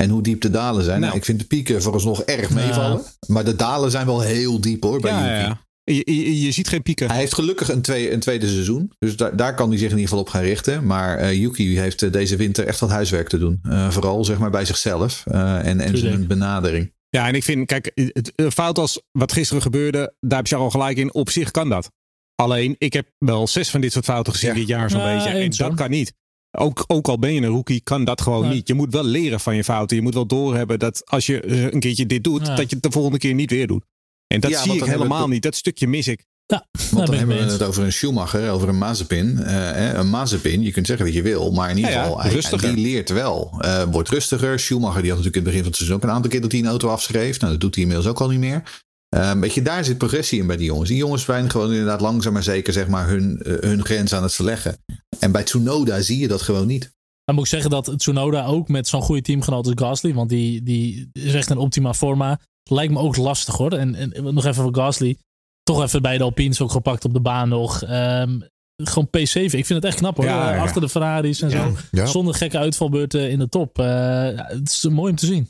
En 0.00 0.10
hoe 0.10 0.22
diep 0.22 0.40
de 0.40 0.50
dalen 0.50 0.84
zijn. 0.84 0.94
Nou, 1.00 1.06
Nou. 1.06 1.16
ik 1.16 1.24
vind 1.24 1.38
de 1.40 1.46
pieken 1.46 1.82
vooralsnog 1.82 2.22
erg 2.22 2.50
meevallen. 2.50 3.00
Maar 3.26 3.44
de 3.44 3.56
dalen 3.56 3.90
zijn 3.90 4.06
wel 4.06 4.20
heel 4.20 4.60
diep 4.60 4.82
hoor, 4.82 5.00
bij 5.00 5.10
Ja, 5.12 5.20
Yuki. 5.32 5.48
ja. 5.48 5.60
Je, 5.84 6.02
je, 6.14 6.40
je 6.40 6.50
ziet 6.52 6.68
geen 6.68 6.82
pieken. 6.82 7.08
Hij 7.08 7.18
heeft 7.18 7.34
gelukkig 7.34 7.68
een, 7.68 7.82
twee, 7.82 8.12
een 8.12 8.20
tweede 8.20 8.48
seizoen. 8.48 8.92
Dus 8.98 9.16
daar, 9.16 9.36
daar 9.36 9.54
kan 9.54 9.68
hij 9.68 9.78
zich 9.78 9.90
in 9.90 9.94
ieder 9.96 10.08
geval 10.08 10.24
op 10.24 10.28
gaan 10.30 10.42
richten. 10.42 10.86
Maar 10.86 11.18
eh, 11.18 11.32
Yuki 11.40 11.78
heeft 11.78 12.02
eh, 12.02 12.12
deze 12.12 12.36
winter 12.36 12.66
echt 12.66 12.80
wat 12.80 12.90
huiswerk 12.90 13.28
te 13.28 13.38
doen. 13.38 13.58
Eh, 13.62 13.90
vooral 13.90 14.24
zeg 14.24 14.38
maar 14.38 14.50
bij 14.50 14.64
zichzelf 14.64 15.22
eh, 15.26 15.66
en, 15.66 15.80
en 15.80 15.98
zijn 15.98 16.26
benadering. 16.26 16.92
Ja, 17.08 17.28
en 17.28 17.34
ik 17.34 17.44
vind, 17.44 17.66
kijk, 17.66 17.90
het, 17.94 18.32
fout 18.52 18.78
als 18.78 19.02
wat 19.12 19.32
gisteren 19.32 19.62
gebeurde, 19.62 20.14
daar 20.20 20.38
heb 20.38 20.46
je 20.46 20.54
al 20.56 20.70
gelijk 20.70 20.96
in. 20.96 21.14
Op 21.14 21.30
zich 21.30 21.50
kan 21.50 21.68
dat. 21.68 21.90
Alleen, 22.34 22.74
ik 22.78 22.92
heb 22.92 23.06
wel 23.18 23.46
zes 23.46 23.70
van 23.70 23.80
dit 23.80 23.92
soort 23.92 24.04
fouten 24.04 24.32
gezien 24.32 24.48
Ja. 24.50 24.54
dit 24.56 24.66
jaar 24.68 24.90
zo'n 24.90 25.00
Ja, 25.00 25.14
beetje. 25.14 25.28
En 25.38 25.50
dat 25.50 25.74
kan 25.74 25.90
niet. 25.90 26.12
Ook, 26.58 26.84
ook 26.86 27.08
al 27.08 27.18
ben 27.18 27.32
je 27.34 27.40
een 27.40 27.46
rookie, 27.48 27.80
kan 27.80 28.04
dat 28.04 28.20
gewoon 28.20 28.42
Nee. 28.44 28.54
niet. 28.54 28.68
Je 28.68 28.74
moet 28.74 28.92
wel 28.92 29.04
leren 29.04 29.40
van 29.40 29.56
je 29.56 29.64
fouten. 29.64 29.96
Je 29.96 30.02
moet 30.02 30.14
wel 30.14 30.26
doorhebben 30.26 30.78
dat 30.78 31.02
als 31.06 31.26
je 31.26 31.70
een 31.72 31.80
keertje 31.80 32.06
dit 32.06 32.24
doet, 32.24 32.46
Ja. 32.46 32.54
dat 32.54 32.68
je 32.70 32.74
het 32.74 32.82
de 32.84 32.90
volgende 32.90 33.18
keer 33.18 33.34
niet 33.34 33.50
weer 33.50 33.66
doet. 33.66 33.84
En 34.26 34.40
dat 34.40 34.50
Ja, 34.50 34.62
zie 34.62 34.72
ik 34.74 34.80
we 34.84 34.90
helemaal 34.90 35.20
het- 35.20 35.28
niet. 35.30 35.42
Dat 35.42 35.54
stukje 35.56 35.86
mis 35.86 36.08
ik. 36.08 36.24
ja, 36.46 36.66
Want 36.90 37.06
dan 37.06 37.16
hebben 37.16 37.36
we 37.36 37.42
het 37.52 37.62
over 37.62 37.84
een 37.84 37.92
Schumacher, 37.92 38.50
over 38.50 38.68
een 38.68 38.78
Mazepin. 38.78 39.38
Eh, 39.38 39.52
hè, 39.54 39.94
een 39.94 40.10
Mazepin, 40.10 40.62
je 40.62 40.72
kunt 40.72 40.86
zeggen 40.86 41.04
wat 41.06 41.14
je 41.14 41.22
wil. 41.22 41.50
Maar 41.52 41.70
in 41.70 41.76
ieder 41.76 41.90
Ja, 41.92 41.96
ja, 41.96 42.02
geval, 42.02 42.20
hij, 42.20 42.30
rustiger. 42.32 42.74
die 42.74 42.84
leert 42.84 43.08
wel. 43.10 43.54
Eh, 43.60 43.82
wordt 43.90 44.08
rustiger. 44.08 44.58
Schumacher 44.60 45.02
die 45.02 45.10
had 45.10 45.18
natuurlijk 45.24 45.36
in 45.36 45.42
het 45.42 45.44
begin 45.44 45.58
van 45.58 45.66
het 45.68 45.76
seizoen 45.76 45.96
ook 45.96 46.02
een 46.02 46.10
aantal 46.10 46.30
keer 46.30 46.40
dat 46.40 46.52
hij 46.52 46.60
een 46.60 46.66
auto 46.66 46.88
afschreef. 46.88 47.40
Nou, 47.40 47.52
dat 47.52 47.60
doet 47.60 47.74
hij 47.74 47.82
inmiddels 47.84 48.08
ook 48.10 48.20
al 48.20 48.28
niet 48.28 48.38
meer. 48.40 48.82
Eh, 49.10 49.32
weet 49.32 49.54
je, 49.54 49.62
daar 49.62 49.84
zit 49.84 49.98
progressie 49.98 50.40
in 50.40 50.46
bij 50.46 50.56
die 50.56 50.66
jongens. 50.66 50.88
Die 50.88 50.98
jongens 50.98 51.24
zijn 51.24 51.50
gewoon 51.50 51.70
inderdaad 51.70 52.00
langzaam 52.00 52.32
maar 52.32 52.42
zeker 52.42 52.72
zeg 52.72 52.88
maar, 52.88 53.08
hun, 53.08 53.42
eh, 53.42 53.56
hun 53.60 53.84
grens 53.84 54.14
aan 54.14 54.22
het 54.22 54.34
verleggen. 54.34 54.76
En 55.18 55.32
bij 55.32 55.42
Tsunoda 55.42 56.00
zie 56.00 56.18
je 56.18 56.28
dat 56.28 56.42
gewoon 56.42 56.66
niet. 56.66 56.92
Dan 57.24 57.34
moet 57.34 57.44
ik 57.44 57.50
zeggen 57.50 57.70
dat 57.70 57.98
Tsunoda 57.98 58.44
ook 58.44 58.68
met 58.68 58.88
zo'n 58.88 59.02
goede 59.02 59.22
teamgenoot 59.22 59.66
als 59.66 59.74
Gasly, 59.76 60.14
want 60.14 60.28
die, 60.28 60.62
die 60.62 61.10
is 61.12 61.34
echt 61.34 61.50
een 61.50 61.58
optima 61.58 61.94
forma, 61.94 62.40
lijkt 62.70 62.92
me 62.92 62.98
ook 62.98 63.16
lastig 63.16 63.56
hoor. 63.56 63.72
En, 63.72 63.94
en 63.94 64.34
nog 64.34 64.44
even 64.44 64.62
voor 64.62 64.74
Gasly, 64.74 65.16
toch 65.62 65.82
even 65.82 66.02
bij 66.02 66.18
de 66.18 66.24
Alpines 66.24 66.60
ook 66.60 66.70
gepakt 66.70 67.04
op 67.04 67.12
de 67.12 67.20
baan 67.20 67.48
nog. 67.48 67.82
Ehm, 67.82 68.40
gewoon 68.82 69.08
P7, 69.08 69.42
ik 69.42 69.50
vind 69.50 69.68
het 69.68 69.84
echt 69.84 69.96
knap 69.96 70.16
hoor. 70.16 70.24
Ja, 70.24 70.54
ja. 70.54 70.62
Achter 70.62 70.80
de 70.80 70.88
Ferraris 70.88 71.42
en 71.42 71.50
zo. 71.50 71.76
Ja. 71.90 72.06
Zonder 72.06 72.34
gekke 72.34 72.58
uitvalbeurten 72.58 73.30
in 73.30 73.38
de 73.38 73.48
top. 73.48 73.78
Eh, 73.78 74.28
het 74.34 74.68
is 74.68 74.86
mooi 74.90 75.10
om 75.10 75.16
te 75.16 75.26
zien. 75.26 75.48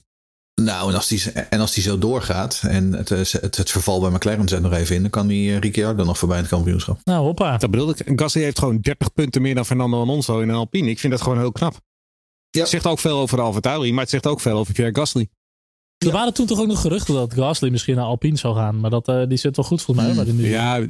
Nou, 0.65 0.89
en 0.89 0.95
als 0.95 1.09
die, 1.09 1.33
en 1.33 1.61
als 1.61 1.73
die 1.73 1.83
zo 1.83 1.99
doorgaat 1.99 2.63
en 2.67 2.93
het, 2.93 3.09
het, 3.09 3.33
het 3.33 3.71
verval 3.71 4.01
bij 4.01 4.11
McLaren 4.11 4.49
zet 4.49 4.63
nog 4.63 4.73
even 4.73 4.95
in, 4.95 5.03
dan 5.03 5.11
kan 5.11 5.27
die 5.27 5.53
eh, 5.53 5.59
Ricciardo 5.59 6.05
nog 6.05 6.19
voorbij 6.19 6.37
in 6.37 6.43
het 6.43 6.53
kampioenschap. 6.53 7.01
Nou, 7.05 7.25
hoppa. 7.25 7.57
Dat 7.57 7.71
bedoel 7.71 7.91
ik. 7.91 8.13
Gasly 8.17 8.43
heeft 8.43 8.59
gewoon 8.59 8.79
30 8.81 9.13
punten 9.13 9.43
meer 9.43 9.55
dan 9.55 9.67
Fernando 9.67 10.01
Alonso 10.01 10.41
in 10.41 10.49
een 10.49 10.55
Alpine. 10.55 10.91
Ik 10.91 10.99
vind 10.99 11.13
dat 11.13 11.23
gewoon 11.23 11.39
heel 11.39 11.53
knap. 11.53 11.79
Ja. 12.51 12.61
Het 12.61 12.69
zegt 12.69 12.87
ook 12.87 12.99
veel 12.99 13.19
over 13.19 13.41
Alfa 13.41 13.61
Tauri, 13.61 13.93
maar 13.93 14.03
het 14.03 14.11
zegt 14.11 14.27
ook 14.27 14.41
veel 14.41 14.57
over 14.59 14.75
Pierre 14.75 14.95
Gasly. 14.95 15.29
Er 15.99 16.11
waren 16.11 16.35
toen 16.35 16.47
toch 16.47 16.61
ook 16.61 16.67
nog 16.67 16.81
geruchten 16.81 17.15
dat 17.15 17.35
Gasly 17.35 17.69
misschien 17.69 17.97
naar 17.97 18.05
Alpine 18.05 18.37
zou 18.37 18.57
gaan. 18.57 18.81
Maar 18.81 18.91
dat, 18.91 19.09
eh, 19.09 19.27
die 19.29 19.39
zit 19.39 19.57
wel 19.57 19.65
goed 19.65 19.83
volgens 19.83 20.15
mij. 20.15 20.25
die 20.25 20.35
nu. 20.35 20.49
Ja, 20.49 20.87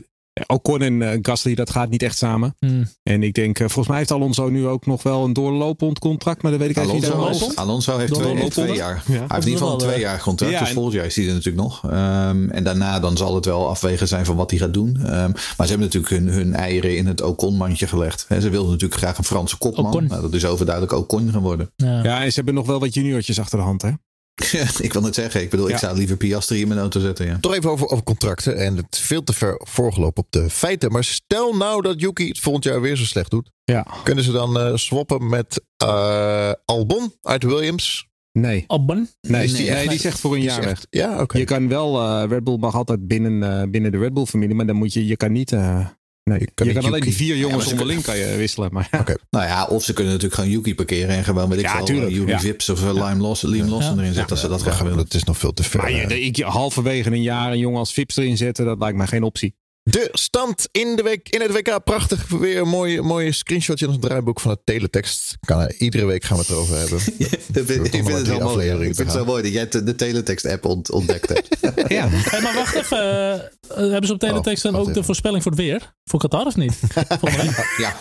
Ocon 0.46 0.82
en 0.82 1.02
eh, 1.02 1.18
Gasly, 1.22 1.54
dat 1.54 1.70
gaat 1.70 1.90
niet 1.90 2.02
echt 2.02 2.16
samen. 2.16 2.54
Hmm. 2.58 2.86
En 3.02 3.22
ik 3.22 3.34
denk, 3.34 3.58
eh, 3.58 3.64
volgens 3.66 3.88
mij 3.88 3.96
heeft 3.96 4.10
Alonso 4.10 4.48
nu 4.48 4.66
ook 4.66 4.86
nog 4.86 5.02
wel 5.02 5.24
een 5.24 5.32
doorlopend 5.32 5.98
contract, 5.98 6.42
maar 6.42 6.50
dat 6.50 6.60
weet 6.60 6.70
ik 6.70 6.76
even 6.76 6.94
niet 6.94 7.10
Alonso. 7.10 7.26
Alonso? 7.44 7.60
Alonso 7.60 7.98
heeft 7.98 8.14
twee, 8.14 8.36
heeft 8.36 8.50
twee 8.50 8.74
jaar. 8.74 9.02
Ja. 9.06 9.12
Hij 9.12 9.20
heeft 9.20 9.32
in 9.32 9.36
ieder 9.52 9.58
geval 9.58 9.72
een 9.74 9.80
eh, 9.80 9.86
twee 9.86 10.00
jaar 10.00 10.20
contract. 10.20 10.52
Ja, 10.52 10.58
dus 10.58 10.68
en- 10.68 10.74
volgend 10.74 10.94
jaar 10.94 11.04
is 11.06 11.16
hij 11.16 11.26
er 11.26 11.32
natuurlijk 11.32 11.62
nog. 11.64 11.84
Ehm, 11.90 12.48
en 12.48 12.64
daarna 12.64 13.00
dan 13.00 13.16
zal 13.16 13.34
het 13.34 13.44
wel 13.44 13.68
afwegen 13.68 14.08
zijn 14.08 14.24
van 14.24 14.36
wat 14.36 14.50
hij 14.50 14.58
gaat 14.58 14.74
doen. 14.74 14.96
Ehm, 14.96 15.30
maar 15.30 15.66
ze 15.66 15.74
hebben 15.74 15.80
natuurlijk 15.80 16.12
hun, 16.12 16.28
hun 16.28 16.54
eieren 16.54 16.96
in 16.96 17.06
het 17.06 17.22
Ocon-mandje 17.22 17.86
gelegd. 17.86 18.24
Hè, 18.28 18.40
ze 18.40 18.50
wilden 18.50 18.70
natuurlijk 18.70 19.00
graag 19.00 19.18
een 19.18 19.24
Franse 19.24 19.58
kopman. 19.58 20.06
Nou, 20.06 20.22
dat 20.22 20.34
is 20.34 20.44
overduidelijk 20.46 20.94
Ocon 20.96 21.30
geworden. 21.30 21.70
Ja. 21.76 22.02
Ja, 22.02 22.22
en 22.22 22.28
ze 22.28 22.34
hebben 22.34 22.54
nog 22.54 22.66
wel 22.66 22.80
wat 22.80 22.94
juniortjes 22.94 23.40
achter 23.40 23.58
de 23.58 23.64
hand, 23.64 23.82
hè? 23.82 23.90
ik 24.86 24.92
wil 24.92 25.02
het 25.02 25.14
zeggen. 25.14 25.40
Ik 25.42 25.50
bedoel, 25.50 25.68
ik 25.68 25.76
zou 25.76 25.96
liever 25.96 26.16
Piastri 26.16 26.60
in 26.60 26.68
mijn 26.68 26.80
auto 26.80 27.00
zetten. 27.00 27.26
Ja. 27.26 27.38
Toch 27.40 27.54
even 27.54 27.70
over, 27.70 27.88
over 27.88 28.04
contracten. 28.04 28.56
En 28.56 28.76
het 28.76 28.86
is 28.90 28.98
veel 28.98 29.22
te 29.24 29.32
ver 29.32 29.60
voorgelopen 29.64 30.22
op 30.22 30.32
de 30.32 30.50
feiten. 30.50 30.92
Maar 30.92 31.04
stel 31.04 31.56
nou 31.56 31.82
dat 31.82 32.00
Yuki 32.00 32.28
het 32.28 32.38
volgend 32.38 32.64
jaar 32.64 32.80
weer 32.80 32.96
zo 32.96 33.04
slecht 33.04 33.30
doet. 33.30 33.50
Ja. 33.64 33.86
Kunnen 34.04 34.24
ze 34.24 34.32
dan 34.32 34.58
eh, 34.58 34.74
swappen 34.76 35.28
met 35.28 35.62
eh, 35.76 36.52
Albon 36.64 37.12
uit 37.22 37.42
Williams? 37.42 38.08
Nee. 38.32 38.64
Albon. 38.66 38.96
Nee, 39.20 39.46
Nee, 39.48 39.56
die, 39.56 39.70
nee, 39.70 39.98
zegt 39.98 40.20
voor 40.20 40.34
een 40.34 40.42
jaar 40.42 40.60
weg. 40.60 40.70
echt- 40.70 40.86
Ja, 40.90 41.20
oké. 41.20 41.38
Je 41.38 41.44
kan 41.44 41.68
wel, 41.68 42.00
eh, 42.00 42.28
Red 42.28 42.44
Bull 42.44 42.56
mag 42.56 42.74
altijd 42.74 43.06
binnen, 43.08 43.60
eh, 43.62 43.68
binnen 43.70 43.92
de 43.92 43.98
Red 43.98 44.14
Bull 44.14 44.24
familie, 44.24 44.54
maar 44.54 44.66
dan 44.66 44.76
moet 44.76 44.92
je, 44.92 45.06
je 45.06 45.16
kan 45.16 45.32
niet, 45.32 45.52
eh, 45.52 45.86
nee, 46.30 46.48
je 46.64 46.72
kan, 46.72 46.84
alleen 46.84 47.00
die 47.00 47.14
vier 47.14 47.36
jongens 47.36 47.70
onderling 47.70 48.02
kan 48.02 48.16
je 48.18 48.36
wisselen. 48.36 48.68
Maar. 48.72 48.88
Oké. 49.00 49.14
Nou 49.30 49.44
ja, 49.44 49.64
of 49.66 49.84
ze 49.84 49.92
kunnen 49.92 50.12
natuurlijk 50.12 50.40
gewoon 50.40 50.54
Yuki 50.56 50.74
parkeren 50.74 51.16
en 51.16 51.24
gewoon, 51.24 51.48
weet 51.48 51.58
ik 51.58 51.64
Ja, 51.64 51.80
eh, 51.80 52.08
Yuki 52.08 52.26
ja. 52.30 52.40
Vips 52.40 52.68
of 52.68 52.82
eh, 52.82 52.92
Lime 52.94 53.16
Loss, 53.16 53.42
Liam 53.42 53.68
Lawson 53.68 53.94
Ja. 53.94 54.00
erin 54.00 54.12
zetten 54.12 54.30
als 54.30 54.40
ze 54.40 54.48
dat 54.48 54.62
graag 54.62 54.78
willen. 54.78 54.96
dat 54.96 55.14
is 55.14 55.24
nog 55.24 55.38
veel 55.38 55.52
te 55.52 55.62
ver. 55.62 55.80
Maar 55.80 55.92
je, 55.92 56.06
de- 56.06 56.20
ik, 56.20 56.36
halverwege 56.36 57.10
een 57.10 57.22
jaar 57.22 57.52
een 57.52 57.58
jongen 57.58 57.78
als 57.78 57.92
Vips 57.92 58.16
erin 58.16 58.36
zetten, 58.36 58.64
dat 58.64 58.78
lijkt 58.78 58.96
mij 58.96 59.06
geen 59.06 59.22
optie. 59.22 59.54
De 59.90 60.08
stand 60.12 60.68
in, 60.72 60.96
de 60.96 61.02
week, 61.02 61.28
in 61.28 61.40
het 61.40 61.52
WK. 61.52 61.84
Prachtig. 61.84 62.28
Weer 62.28 62.60
een 62.60 62.68
mooie, 62.68 63.02
mooie 63.02 63.32
screenshotje 63.32 63.86
in 63.86 63.92
ons 63.92 64.00
draaiboek 64.00 64.40
van 64.40 64.50
het 64.50 64.60
teletext. 64.64 65.36
Kan, 65.40 65.60
eh, 65.62 65.80
iedere 65.80 66.04
week 66.04 66.24
gaan 66.24 66.36
we 66.36 66.42
het 66.42 66.52
erover 66.52 66.76
hebben. 66.78 66.98
ik 67.18 67.28
vind, 67.52 67.94
ik 67.94 68.06
het 68.06 68.26
wel 68.26 68.40
mooi. 68.40 68.66
ja. 68.66 68.72
Ik 68.74 68.80
vind 68.82 68.96
het 68.96 69.12
zo 69.12 69.24
mooi 69.24 69.42
dat 69.42 69.52
jij 69.52 69.68
de, 69.68 69.94
teletext-app 69.96 70.64
ont- 70.64 70.90
ontdekt 70.90 71.28
hebt. 71.28 71.48
Ja. 71.90 72.08
Hey, 72.08 72.40
maar 72.40 72.54
wacht 72.54 72.74
even. 72.74 72.98
eh, 72.98 73.32
eh, 73.34 73.40
hebben 73.76 74.06
ze 74.06 74.12
op 74.12 74.18
teletext 74.18 74.62
dan 74.62 74.72
wacht 74.72 74.86
ook 74.88 74.94
de 74.94 75.02
voorspelling 75.02 75.42
voor 75.42 75.52
het 75.52 75.60
weer? 75.60 75.94
Voor 76.04 76.20
Qatar 76.20 76.46
of 76.46 76.56
niet? 76.56 76.78
Ja, 76.94 77.06
Ja. 77.78 77.96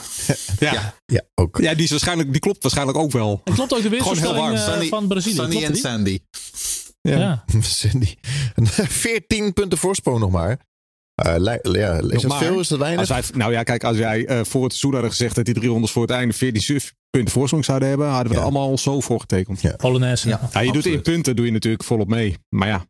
Ja. 0.60 0.94
Ja, 1.06 1.22
ook. 1.36 1.58
ja, 1.62 1.74
die, 1.74 1.84
is 1.84 1.90
waarschijnlijk, 1.90 2.32
die 2.32 2.42
klopt 2.42 2.62
waarschijnlijk 2.62 2.98
ook 2.98 3.12
wel. 3.12 3.42
En 3.44 3.54
klopt 3.54 3.74
ook 3.74 3.82
de 3.82 3.90
Gewoon 3.98 4.18
heel 4.18 4.34
weersvoorspelling 4.34 4.90
van 4.90 5.08
Brazilië? 5.08 5.36
Sunny 5.36 5.50
Klopt 5.56 5.70
en? 5.70 5.76
Sandy. 5.76 6.20
Ja. 7.02 7.44
Cindy. 7.62 8.16
14 8.88 9.54
punten 9.54 9.78
voorsprong 9.78 10.20
nog 10.20 10.32
maar. 10.32 10.60
Eh, 11.20 11.34
li- 11.38 11.80
ja, 11.80 11.94
is 11.96 12.02
Nog 12.02 12.22
dat 12.22 12.28
maar. 12.32 12.38
veel? 12.40 12.60
Is 12.60 12.68
dat 12.68 12.80
weinig? 12.80 13.00
Als 13.00 13.10
wij, 13.30 13.38
nou 13.40 13.52
ja, 13.52 13.64
kijk, 13.64 13.84
als 13.84 13.98
jij 13.98 14.26
eh, 14.26 14.40
voor 14.44 14.62
het 14.64 14.72
seizoen 14.72 14.92
hadden 14.92 15.10
gezegd 15.10 15.36
dat 15.36 15.46
die 15.46 15.54
300 15.54 15.92
voor 15.94 16.02
het 16.02 16.12
einde 16.12 16.34
14 16.34 16.62
suf- 16.62 16.94
punten 17.10 17.34
voorsprong 17.34 17.66
zouden 17.66 17.88
hebben, 17.90 18.08
hadden 18.08 18.28
we 18.28 18.34
Ja. 18.34 18.40
er 18.40 18.44
allemaal 18.46 18.78
zo 18.78 19.00
voor 19.00 19.20
getekend. 19.20 19.62
Ja. 19.62 19.76
Polonaise. 19.76 20.28
Ja. 20.30 20.40
Ja, 20.54 20.60
je 20.60 20.72
doet 20.72 20.86
in 20.86 21.02
punten 21.02 21.36
doe 21.36 21.46
je 21.46 21.52
natuurlijk 21.52 21.84
volop 21.84 22.08
mee. 22.08 22.38
Maar 22.50 22.68
ja, 22.68 22.86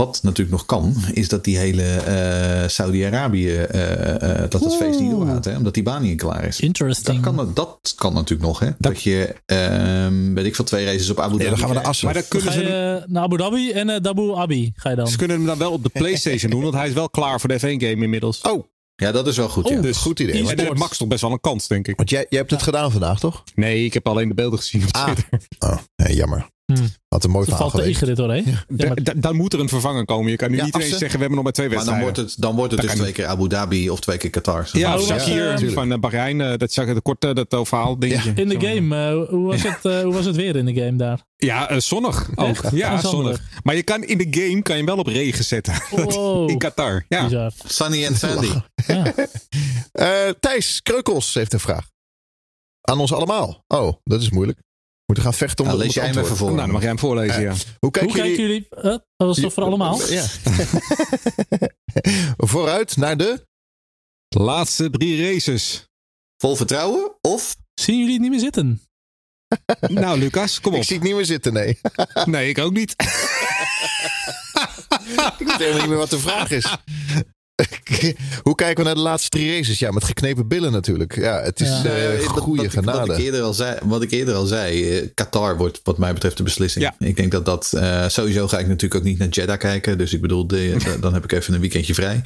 Wat 0.00 0.20
natuurlijk 0.22 0.50
nog 0.50 0.66
kan, 0.66 0.94
is 1.12 1.28
dat 1.28 1.44
die 1.44 1.58
hele 1.58 1.82
eh, 1.82 2.68
Saudi-Arabië, 2.68 3.54
eh, 3.56 4.14
eh, 4.42 4.50
dat 4.50 4.62
dat 4.62 4.76
feest 4.76 5.00
niet 5.00 5.10
doorgaat. 5.10 5.44
Hè? 5.44 5.56
Omdat 5.56 5.74
die 5.74 5.82
baan 5.82 6.02
niet 6.02 6.20
klaar 6.20 6.44
is. 6.44 6.56
Dat 6.56 6.64
Interesting. 6.66 7.20
kan, 7.22 7.50
dat 7.54 7.92
kan 7.96 8.14
natuurlijk 8.14 8.48
nog. 8.48 8.58
Hè? 8.58 8.68
Dat, 8.78 9.02
je, 9.02 9.34
ehm, 9.46 10.34
weet 10.34 10.44
ik 10.44 10.54
veel, 10.54 10.64
twee 10.64 10.84
races 10.84 11.10
op 11.10 11.20
Abu 11.20 11.28
Dhabi 11.30 11.38
Nee, 11.42 11.48
dan 11.48 11.58
gaan 11.58 11.68
we 11.68 11.74
naar. 11.74 11.84
Assen. 11.84 12.04
maar 12.04 12.14
dan 12.14 12.24
Dan 12.28 12.40
kunnen 12.40 12.52
ga 12.60 12.68
ze, 12.68 13.04
naar 13.06 13.22
Abu 13.22 13.36
Dhabi 13.36 13.70
en 13.72 13.90
eh 13.90 14.00
Dabu 14.00 14.32
Abi 14.34 14.72
ga 14.74 14.90
je 14.90 14.96
dan. 14.96 15.08
ze 15.08 15.16
kunnen 15.16 15.36
hem 15.36 15.46
dan 15.46 15.58
wel 15.58 15.72
op 15.72 15.82
de 15.82 15.88
PlayStation 15.88 16.50
doen, 16.50 16.62
want 16.62 16.74
hij 16.74 16.88
is 16.88 16.94
wel 16.94 17.10
klaar 17.10 17.40
voor 17.40 17.48
de 17.48 17.58
F1-game 17.58 18.02
inmiddels. 18.02 18.40
Oh, 18.40 18.64
Ja, 18.96 19.12
dat 19.12 19.26
is 19.26 19.36
wel 19.36 19.48
goed. 19.48 19.64
Oh, 19.64 19.72
ja. 19.72 19.80
dus 19.80 19.96
goed 19.96 20.20
idee. 20.20 20.54
En 20.54 20.78
Max 20.78 20.96
toch 20.96 21.08
best 21.08 21.20
wel 21.20 21.30
een 21.32 21.40
kans, 21.40 21.68
denk 21.68 21.88
ik. 21.88 21.96
want 21.96 22.10
jij, 22.10 22.26
jij 22.28 22.38
hebt 22.38 22.50
het 22.50 22.62
gedaan 22.62 22.90
vandaag, 22.90 23.18
toch? 23.18 23.42
Nee, 23.54 23.84
ik 23.84 23.94
heb 23.94 24.08
alleen 24.08 24.28
de 24.28 24.34
beelden 24.34 24.58
gezien 24.58 24.82
op 24.82 24.88
Ah. 24.94 25.04
Twitter. 25.10 25.40
Oh, 25.58 25.76
nee, 25.96 26.14
jammer. 26.16 26.46
Hmm. 26.76 26.88
Had 27.08 27.24
een 27.24 27.30
mooi 27.30 27.44
Er 27.44 27.50
verhaal 27.50 27.70
valt. 27.70 27.84
Ja, 28.46 28.64
Da- 28.68 28.86
maar- 28.86 29.02
da- 29.02 29.12
dan 29.16 29.36
moet 29.36 29.52
er 29.52 29.60
een 29.60 29.68
vervanger 29.68 30.04
komen. 30.04 30.30
Je 30.30 30.36
kan 30.36 30.50
nu 30.50 30.56
Ja, 30.56 30.64
niet 30.64 30.74
ineens 30.74 30.92
Assen. 30.92 30.98
zeggen, 31.08 31.18
we 31.18 31.24
hebben 31.24 31.34
nog 31.34 31.44
maar 31.44 31.52
twee 31.52 31.66
Maar 31.68 31.76
dan 31.76 31.86
wedstrijden. 31.86 32.14
wordt 32.22 32.32
het, 32.34 32.42
dan 32.42 32.56
wordt 32.56 32.72
het 32.72 32.80
dus 32.80 32.90
twee 32.94 33.12
keer 33.12 33.26
Abu 33.26 33.48
Dhabi 33.48 33.90
of 33.90 34.00
twee 34.00 34.16
keer 34.18 34.30
Qatar. 34.30 34.68
Ja, 34.72 34.94
eh, 34.96 35.68
van 35.72 36.00
Bahrein. 36.00 36.40
eh, 36.40 36.56
dat 36.56 36.72
zag 36.72 36.86
de 36.94 37.00
korte, 37.00 37.46
dat 37.48 37.68
verhaal 37.68 37.98
dingetje. 37.98 38.32
in 38.34 38.48
de 38.48 38.60
game, 38.60 38.96
eh, 38.96 39.28
hoe, 39.28 39.46
was 39.46 39.62
het, 39.62 39.84
eh, 39.84 40.00
hoe 40.00 40.12
was 40.12 40.24
het 40.24 40.36
weer 40.36 40.56
in 40.56 40.64
de 40.64 40.74
game 40.74 40.96
daar? 40.96 41.22
Ja, 41.36 41.80
zonnig 41.80 42.28
ook. 42.34 42.46
Echt? 42.48 42.70
Ja, 42.72 43.00
zonnig. 43.00 43.40
Maar 43.62 43.74
je 43.74 43.82
kan 43.82 44.02
in 44.04 44.18
de 44.18 44.26
game 44.30 44.62
kan 44.62 44.76
je 44.76 44.84
wel 44.84 44.96
op 44.98 45.06
regen 45.06 45.44
zetten. 45.44 45.74
Wow. 45.90 46.48
in 46.50 46.58
Qatar. 46.58 47.04
Ja. 47.08 47.24
Bizar. 47.24 47.52
Sunny 47.66 48.04
en 48.04 48.16
Sandy. 48.16 48.48
Ja. 48.86 49.14
Eh, 49.92 50.28
Thijs 50.40 50.82
Kreukels 50.82 51.34
heeft 51.34 51.52
een 51.52 51.60
vraag. 51.60 51.88
Aan 52.80 52.98
ons 53.00 53.12
allemaal. 53.12 53.64
Oh, 53.68 53.92
dat 54.04 54.20
is 54.20 54.30
moeilijk. 54.30 54.58
We 55.10 55.16
moeten 55.16 55.38
gaan 55.38 55.48
vechten 55.48 55.64
om 55.64 55.70
Nou, 55.70 55.76
om 55.82 55.86
lees 55.86 55.94
het 55.94 56.04
jij 56.04 56.12
hem 56.12 56.22
even 56.22 56.30
antwoord. 56.30 56.50
voor. 56.50 56.58
Nou, 56.58 56.62
dan 56.62 56.70
mag 56.70 56.80
jij 56.80 56.90
hem 56.90 56.98
voorlezen, 56.98 57.42
ja. 57.42 57.54
Hoe 57.78 57.90
kijken 57.90 58.12
Hoe 58.12 58.20
kijken 58.20 58.42
jullie... 58.42 58.66
jullie? 58.70 59.00
dat 59.16 59.28
was 59.28 59.40
toch 59.40 59.52
voor 59.52 59.62
allemaal? 59.62 60.10
Ja. 60.10 60.26
Vooruit 62.52 62.96
naar 62.96 63.16
de... 63.16 63.46
Laatste 64.28 64.90
drie 64.90 65.32
races. 65.32 65.88
Vol 66.36 66.56
vertrouwen 66.56 67.12
of 67.20 67.56
Zien 67.74 67.98
jullie 67.98 68.12
het 68.12 68.22
niet 68.22 68.30
meer 68.30 68.40
zitten? 68.40 68.82
nou, 70.02 70.18
Lucas, 70.18 70.60
kom 70.60 70.72
op. 70.72 70.78
Ik 70.78 70.84
zie 70.86 70.96
het 70.96 71.04
niet 71.04 71.14
meer 71.14 71.24
zitten, 71.24 71.52
nee. 71.52 71.80
Nee, 72.24 72.48
ik 72.48 72.58
ook 72.58 72.72
niet. 72.72 72.94
Ik 75.38 75.46
weet 75.46 75.56
helemaal 75.56 75.78
niet 75.80 75.88
meer 75.88 75.98
wat 75.98 76.10
de 76.10 76.18
vraag 76.18 76.50
is. 76.50 76.76
Hoe 78.42 78.54
kijken 78.54 78.76
we 78.76 78.82
naar 78.84 78.94
de 78.94 79.00
laatste 79.00 79.28
drie 79.28 79.56
races? 79.56 79.78
Ja, 79.78 79.90
met 79.90 80.04
geknepen 80.04 80.48
billen 80.48 80.72
natuurlijk. 80.72 81.16
Ja, 81.16 81.40
het 81.42 81.60
is 81.60 81.68
Ja. 81.68 81.84
eh, 81.84 82.18
wat- 82.26 82.38
goede 82.38 82.62
wat, 82.62 82.72
ik- 82.72 82.80
Wat 82.80 82.94
genade. 82.94 83.12
ik, 83.12 83.18
eerder 83.18 83.42
al 83.42 83.52
zei, 83.54 83.78
wat 83.84 84.02
ik 84.02 84.10
eerder 84.10 84.34
al 84.34 84.46
zei, 84.46 84.98
eh, 84.98 85.08
Qatar 85.14 85.56
wordt 85.56 85.80
wat 85.82 85.98
mij 85.98 86.12
betreft 86.12 86.36
de 86.36 86.42
beslissing. 86.42 86.84
Ja. 86.84 87.06
Ik 87.06 87.16
denk 87.16 87.32
dat 87.32 87.44
dat, 87.44 87.72
eh, 87.72 88.08
sowieso 88.08 88.48
ga 88.48 88.58
ik 88.58 88.66
natuurlijk 88.66 88.94
ook 88.94 89.06
niet 89.06 89.18
naar 89.18 89.28
Jeddah 89.28 89.58
kijken. 89.58 89.98
Dus 89.98 90.12
ik 90.12 90.20
bedoel, 90.20 90.46
de, 90.46 90.76
dan 91.00 91.14
heb 91.14 91.24
ik 91.24 91.32
even 91.32 91.54
een 91.54 91.60
weekendje 91.60 91.94
vrij. 91.94 92.22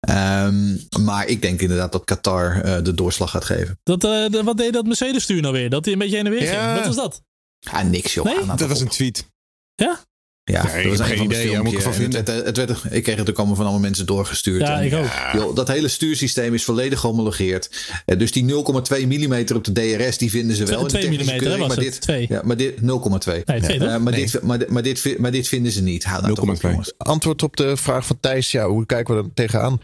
Ehm, 0.00 0.76
maar 1.04 1.26
ik 1.26 1.42
denk 1.42 1.60
inderdaad 1.60 1.92
dat 1.92 2.04
Qatar 2.04 2.60
eh, 2.62 2.82
de 2.84 2.94
doorslag 2.94 3.30
gaat 3.30 3.44
geven. 3.44 3.78
Dat, 3.82 4.04
eh, 4.04 4.10
de- 4.28 4.42
wat 4.44 4.56
deed 4.56 4.72
dat 4.72 4.86
Mercedes 4.86 5.22
stuur 5.22 5.40
nou 5.42 5.54
weer? 5.54 5.70
Dat 5.70 5.84
hij 5.84 5.92
een 5.92 5.98
beetje 6.00 6.16
heen 6.16 6.26
en 6.26 6.32
weer 6.32 6.42
Ja. 6.42 6.64
ging. 6.64 6.76
Wat 6.76 6.86
was 6.86 7.04
dat? 7.04 7.22
Ah, 7.70 7.84
niks 7.84 8.14
joh. 8.14 8.24
Nee? 8.24 8.36
Ah, 8.38 8.46
nou, 8.46 8.58
Dat 8.58 8.68
was 8.68 8.80
een 8.80 8.88
tweet. 8.88 9.26
Ja? 9.74 10.00
Ja, 10.44 10.62
Nee, 10.64 10.72
dat 10.72 10.92
ik 10.92 10.98
was 10.98 11.06
geen 11.08 11.16
van 11.16 11.28
de 11.28 11.34
idee, 11.42 11.46
moet 11.62 11.72
ik 11.72 11.80
filmpjes. 11.80 11.84
ervan 11.84 12.04
En 12.04 12.16
het 12.16 12.28
werd, 12.28 12.46
het 12.46 12.56
werd, 12.56 12.70
ik 12.70 12.76
kreeg 12.84 12.94
het 12.94 13.06
natuurlijk 13.06 13.38
allemaal 13.38 13.56
van 13.56 13.64
allemaal 13.64 13.82
mensen 13.82 14.06
doorgestuurd. 14.06 14.60
Ja, 14.60 14.80
En, 14.80 14.86
ik 14.86 14.94
ook. 14.94 15.06
joh, 15.32 15.54
dat 15.56 15.68
hele 15.68 15.88
stuursysteem 15.88 16.54
is 16.54 16.64
volledig 16.64 17.00
gehomologeerd. 17.00 17.70
Eh, 18.06 18.18
dus 18.18 18.32
die 18.32 18.44
0,2 18.44 19.06
mm 19.06 19.44
op 19.56 19.64
de 19.64 19.72
DRS, 19.72 20.18
die 20.18 20.30
vinden 20.30 20.56
ze 20.56 20.64
wel. 20.64 20.78
in 20.78 20.84
de 20.84 20.90
2 20.90 21.02
technische 21.02 21.32
mm 21.32 21.38
keuring, 21.38 21.60
was 21.66 21.68
maar 21.76 21.84
het. 21.84 21.92
dit, 21.92 22.00
2. 22.00 22.26
Ja, 22.28 22.40
maar 22.44 22.56
dit 22.56 22.74
0,2. 22.80 23.44
Nee, 23.44 23.60
2 23.60 23.78
toch? 23.78 23.88
Eh, 23.88 23.96
maar, 23.96 24.00
Nee. 24.12 24.20
dit, 24.24 24.42
maar, 24.42 24.58
maar, 24.68 24.82
dit, 24.82 25.18
maar 25.18 25.30
dit 25.30 25.48
vinden 25.48 25.72
ze 25.72 25.82
niet. 25.82 26.04
Hou 26.04 26.22
nou 26.22 26.32
op, 26.40 26.56
0,2. 26.56 26.60
jongens. 26.70 26.92
Antwoord 26.98 27.42
op 27.42 27.56
de 27.56 27.76
vraag 27.76 28.06
van 28.06 28.20
Thijs. 28.20 28.50
Ja, 28.50 28.66
hoe 28.68 28.86
kijken 28.86 29.16
we 29.16 29.22
er 29.22 29.28
tegenaan? 29.34 29.80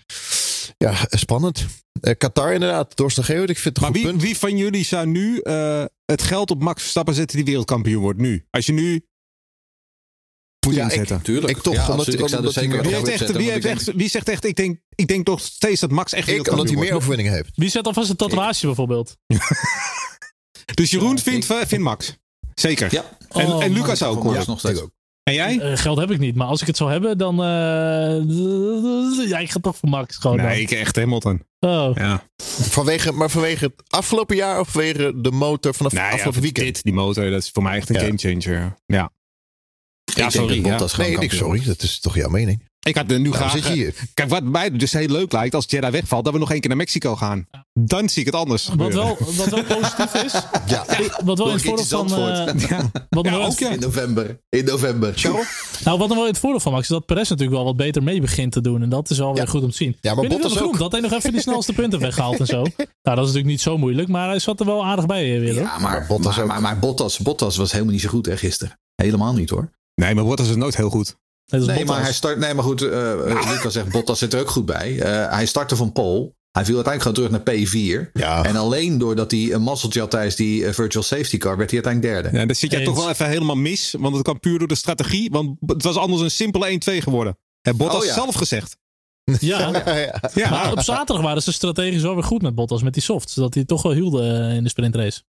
Ja, 0.78 0.94
spannend. 1.10 1.66
Eh, 2.00 2.14
Qatar 2.18 2.52
inderdaad, 2.52 2.96
doorslag 2.96 3.26
geven. 3.26 3.48
Ik 3.48 3.58
vind 3.58 3.64
het 3.64 3.80
Maar 3.80 3.86
goed 3.86 3.96
wie, 4.02 4.10
punt. 4.10 4.22
wie 4.22 4.36
van 4.36 4.56
jullie 4.56 4.84
zou 4.84 5.06
nu 5.06 5.38
eh, 5.38 5.84
het 6.04 6.22
geld 6.22 6.50
op 6.50 6.62
Max 6.62 6.80
Verstappen 6.80 7.14
zetten 7.14 7.36
die 7.36 7.46
wereldkampioen 7.46 8.02
wordt? 8.02 8.18
Nu. 8.20 8.44
Als 8.50 8.66
je 8.66 8.72
nu 8.72 9.04
Ja, 10.74 10.84
ik- 10.84 10.90
inzetten. 10.90 11.22
Tuurlijk. 11.22 11.56
Ik 11.56 11.62
toch, 11.62 11.74
ja, 11.74 11.90
omdat- 11.90 12.06
ik 12.06 12.28
zou 12.28 12.44
er 12.46 12.52
zeker 12.52 12.82
Wie, 12.82 12.94
heeft 12.94 13.08
echt, 13.08 13.18
wie, 13.18 13.18
zetten, 13.18 13.36
heeft 13.40 13.52
want 13.64 13.80
ik 13.80 13.86
echt, 13.86 13.96
wie 13.96 14.08
zegt 14.08 14.28
echt, 14.28 14.44
ik 14.44 14.56
denk, 14.56 14.78
ik 14.94 15.06
denk 15.08 15.26
nog 15.26 15.40
steeds 15.40 15.80
dat 15.80 15.90
Max 15.90 16.12
echt 16.12 16.28
Ik, 16.28 16.50
omdat 16.50 16.68
hij 16.68 16.76
meer 16.78 16.94
overwinningen 16.94 17.32
heeft. 17.32 17.50
Wie 17.54 17.68
zet 17.68 17.86
alvast 17.86 18.10
een 18.10 18.16
tatoeage 18.16 18.66
bijvoorbeeld? 18.66 19.16
Dus 20.74 20.90
Jeroen 20.90 21.16
Ja, 21.16 21.22
vindt, 21.22 21.46
vindt 21.46 21.78
Max. 21.84 22.16
Zeker. 22.54 22.88
Ja. 22.92 23.04
En, 23.28 23.46
Oh, 23.46 23.64
en 23.64 23.72
Lucas 23.72 24.02
ook. 24.02 24.24
Nog 24.46 24.58
steeds. 24.58 24.78
ik 24.78 24.84
ook. 24.84 24.90
En 25.22 25.34
jij? 25.34 25.58
Eh, 25.60 25.76
geld 25.76 25.98
heb 25.98 26.10
ik 26.10 26.18
niet, 26.18 26.34
maar 26.34 26.46
als 26.46 26.60
ik 26.60 26.66
het 26.66 26.76
zou 26.76 26.90
hebben, 26.90 27.18
dan. 27.18 27.42
eh, 27.42 29.28
ja, 29.32 29.38
ik 29.38 29.50
ga 29.50 29.60
toch 29.60 29.76
voor 29.76 29.88
Max. 29.88 30.16
Gewoon 30.16 30.36
Nee, 30.36 30.60
ik 30.60 30.70
echt 30.70 30.96
Hamilton. 30.96 31.42
dan. 31.58 31.88
Oh. 31.88 31.96
Ja. 31.96 32.22
Vanwege, 32.62 33.12
maar 33.12 33.30
vanwege 33.30 33.64
het 33.64 33.82
afgelopen 33.88 34.36
jaar 34.36 34.60
of 34.60 34.68
vanwege 34.68 35.12
de 35.20 35.30
motor 35.30 35.74
vanaf 35.74 35.92
Nou 35.92 36.04
het 36.04 36.12
ja, 36.12 36.16
afgelopen 36.18 36.42
weekend? 36.42 36.66
dit, 36.74 36.82
die 36.82 36.92
motor, 36.92 37.30
dat 37.30 37.42
is 37.42 37.50
voor 37.50 37.62
mij 37.62 37.76
echt 37.76 37.88
een 37.88 37.94
Ja. 37.94 38.00
gamechanger. 38.00 38.74
Ja. 38.86 39.12
Ja, 40.16 40.26
Ik 40.26 40.32
denk 40.32 40.44
sorry. 40.44 40.56
dat 40.56 40.64
Ja. 40.64 40.70
Bottas 40.70 40.92
gewoon 40.92 41.12
Nee, 41.18 41.34
sorry. 41.34 41.62
Dat 41.64 41.82
is 41.82 42.00
toch 42.00 42.14
jouw 42.14 42.28
mening? 42.28 42.64
Ik 42.86 42.96
had 42.96 43.10
er 43.10 43.20
nu 43.20 43.32
graag... 43.32 43.50
zit 43.50 43.66
je 43.66 43.72
hier. 43.72 43.94
Kijk, 44.14 44.28
wat 44.28 44.42
mij 44.42 44.70
dus 44.70 44.92
heel 44.92 45.08
leuk 45.08 45.32
lijkt 45.32 45.54
als 45.54 45.64
Jeddah 45.68 45.90
wegvalt, 45.92 46.24
dat 46.24 46.32
we 46.32 46.38
nog 46.38 46.50
één 46.50 46.60
keer 46.60 46.68
naar 46.68 46.78
Mexico 46.78 47.16
gaan. 47.16 47.46
Dan 47.72 48.08
zie 48.08 48.20
ik 48.20 48.26
het 48.26 48.34
anders 48.34 48.68
Wat 48.76 48.92
wel, 48.94 49.16
wat 49.36 49.48
wel 49.48 49.64
positief 49.64 50.14
is. 50.14 50.32
Ja. 50.66 50.84
Wat 51.24 51.38
wel 51.38 51.46
in 51.48 51.52
het 51.54 51.64
een 51.66 51.76
voordeel 51.86 52.08
van. 52.08 52.08
Eh, 52.08 52.68
Ja. 52.68 52.90
wat 53.08 53.24
Ja, 53.24 53.30
nog 53.30 53.30
wel- 53.30 53.44
ook 53.44 53.58
ja. 53.58 53.70
In 53.70 53.80
november. 53.80 54.40
In 54.48 54.64
november. 54.64 55.14
Nou, 55.84 55.98
wat 55.98 56.08
nog 56.08 56.16
wel 56.16 56.26
in 56.26 56.30
het 56.32 56.38
voordeel 56.38 56.60
van 56.60 56.72
Max 56.72 56.82
is 56.84 56.88
dat 56.88 57.06
Perez 57.06 57.28
natuurlijk 57.28 57.56
wel 57.56 57.64
wat 57.64 57.76
beter 57.76 58.02
mee 58.02 58.20
begint 58.20 58.52
te 58.52 58.60
doen. 58.60 58.82
En 58.82 58.88
dat 58.88 59.10
is 59.10 59.18
wel 59.18 59.32
weer 59.32 59.42
Ja. 59.42 59.48
goed 59.48 59.62
om 59.62 59.70
te 59.70 59.76
zien. 59.76 59.96
Ja, 60.00 60.14
maar 60.14 60.26
Bottas 60.28 60.60
ook. 60.60 60.78
Dat 60.78 60.92
hij 60.92 61.00
nog 61.00 61.12
even 61.12 61.32
die 61.32 61.40
snelste 61.40 61.72
punten 61.72 62.00
weggehaald 62.00 62.40
en 62.40 62.46
zo. 62.46 62.62
Nou, 63.02 63.18
dat 63.18 63.26
is 63.26 63.32
natuurlijk 63.34 63.46
niet 63.46 63.60
zo 63.60 63.78
moeilijk. 63.78 64.08
Maar 64.08 64.28
hij 64.28 64.38
zat 64.38 64.60
er 64.60 64.66
wel 64.66 64.84
aardig 64.84 65.06
bij 65.06 65.34
eh, 65.34 65.40
weer. 65.40 65.52
Hoor. 65.54 65.62
Ja, 65.62 65.78
maar, 65.78 65.80
Maar 65.80 66.06
Bottas 66.08 66.34
maar, 66.36 66.44
ook. 66.44 66.50
maar, 66.50 66.60
maar 66.60 66.78
Bottas, 66.78 67.18
Bottas 67.18 67.56
was 67.56 67.72
helemaal 67.72 67.92
niet 67.92 68.02
zo 68.02 68.08
goed 68.08 68.26
hè, 68.26 68.36
gisteren. 68.36 68.78
Helemaal 68.94 69.34
niet 69.34 69.50
hoor. 69.50 69.70
Nee, 70.00 70.14
maar 70.14 70.24
Bottas 70.24 70.48
is 70.48 70.56
nooit 70.56 70.76
heel 70.76 70.90
goed. 70.90 71.16
Nee, 71.46 71.84
maar 71.84 72.02
hij 72.02 72.12
start, 72.12 72.38
nee, 72.38 72.54
maar 72.54 72.64
goed. 72.64 72.82
eh 72.82 73.12
eh, 73.12 73.50
Lucas 73.50 73.72
zegt 73.72 73.90
Bottas 73.90 74.18
zit 74.18 74.32
er 74.34 74.40
ook 74.40 74.50
goed 74.50 74.66
bij. 74.66 74.98
Eh, 75.00 75.30
hij 75.32 75.46
startte 75.46 75.76
van 75.76 75.92
Pole. 75.92 76.34
Hij 76.50 76.64
viel 76.64 76.74
uiteindelijk 76.74 77.18
gewoon 77.18 77.40
terug 77.40 77.46
naar 77.46 78.06
P4. 78.06 78.10
Ja. 78.12 78.44
En 78.44 78.56
alleen 78.56 78.98
doordat 78.98 79.30
hij 79.30 79.52
een 79.52 79.62
mazzeltje 79.62 80.00
had 80.00 80.10
tijdens 80.10 80.36
die 80.36 80.72
virtual 80.72 81.04
safety 81.04 81.38
car, 81.38 81.56
werd 81.56 81.70
hij 81.70 81.82
uiteindelijk 81.84 82.22
derde. 82.22 82.38
Ja, 82.38 82.46
dan 82.46 82.54
zit 82.56 82.70
jij 82.70 82.80
Eens. 82.80 82.88
toch 82.88 82.98
wel 82.98 83.08
even 83.10 83.28
helemaal 83.28 83.56
mis. 83.56 83.94
Want 83.98 84.14
het 84.14 84.22
kwam 84.24 84.40
puur 84.40 84.58
door 84.58 84.68
de 84.68 84.74
strategie. 84.74 85.30
Want 85.30 85.56
het 85.66 85.82
was 85.82 85.96
anders 85.96 86.22
een 86.22 86.30
simpele 86.30 86.70
1-2 86.70 87.02
geworden. 87.02 87.38
Heeft 87.60 87.76
Bottas 87.76 88.00
Oh 88.00 88.06
ja. 88.06 88.14
zelf 88.14 88.34
gezegd. 88.34 88.76
Ja, 89.40 89.58
Ja, 89.68 89.94
ja. 89.96 90.20
Ja. 90.34 90.50
maar 90.50 90.72
op 90.72 90.80
zaterdag 90.80 91.24
waren 91.24 91.42
ze 91.42 91.52
strategisch 91.52 92.02
wel 92.02 92.14
weer 92.14 92.24
goed 92.24 92.42
met 92.42 92.54
Bottas. 92.54 92.82
Met 92.82 92.92
die 92.94 93.02
softs. 93.02 93.34
Dat 93.34 93.54
hij 93.54 93.64
toch 93.64 93.82
wel 93.82 93.92
hielden 93.92 94.50
in 94.50 94.62
de 94.62 94.68
sprintrace. 94.68 95.22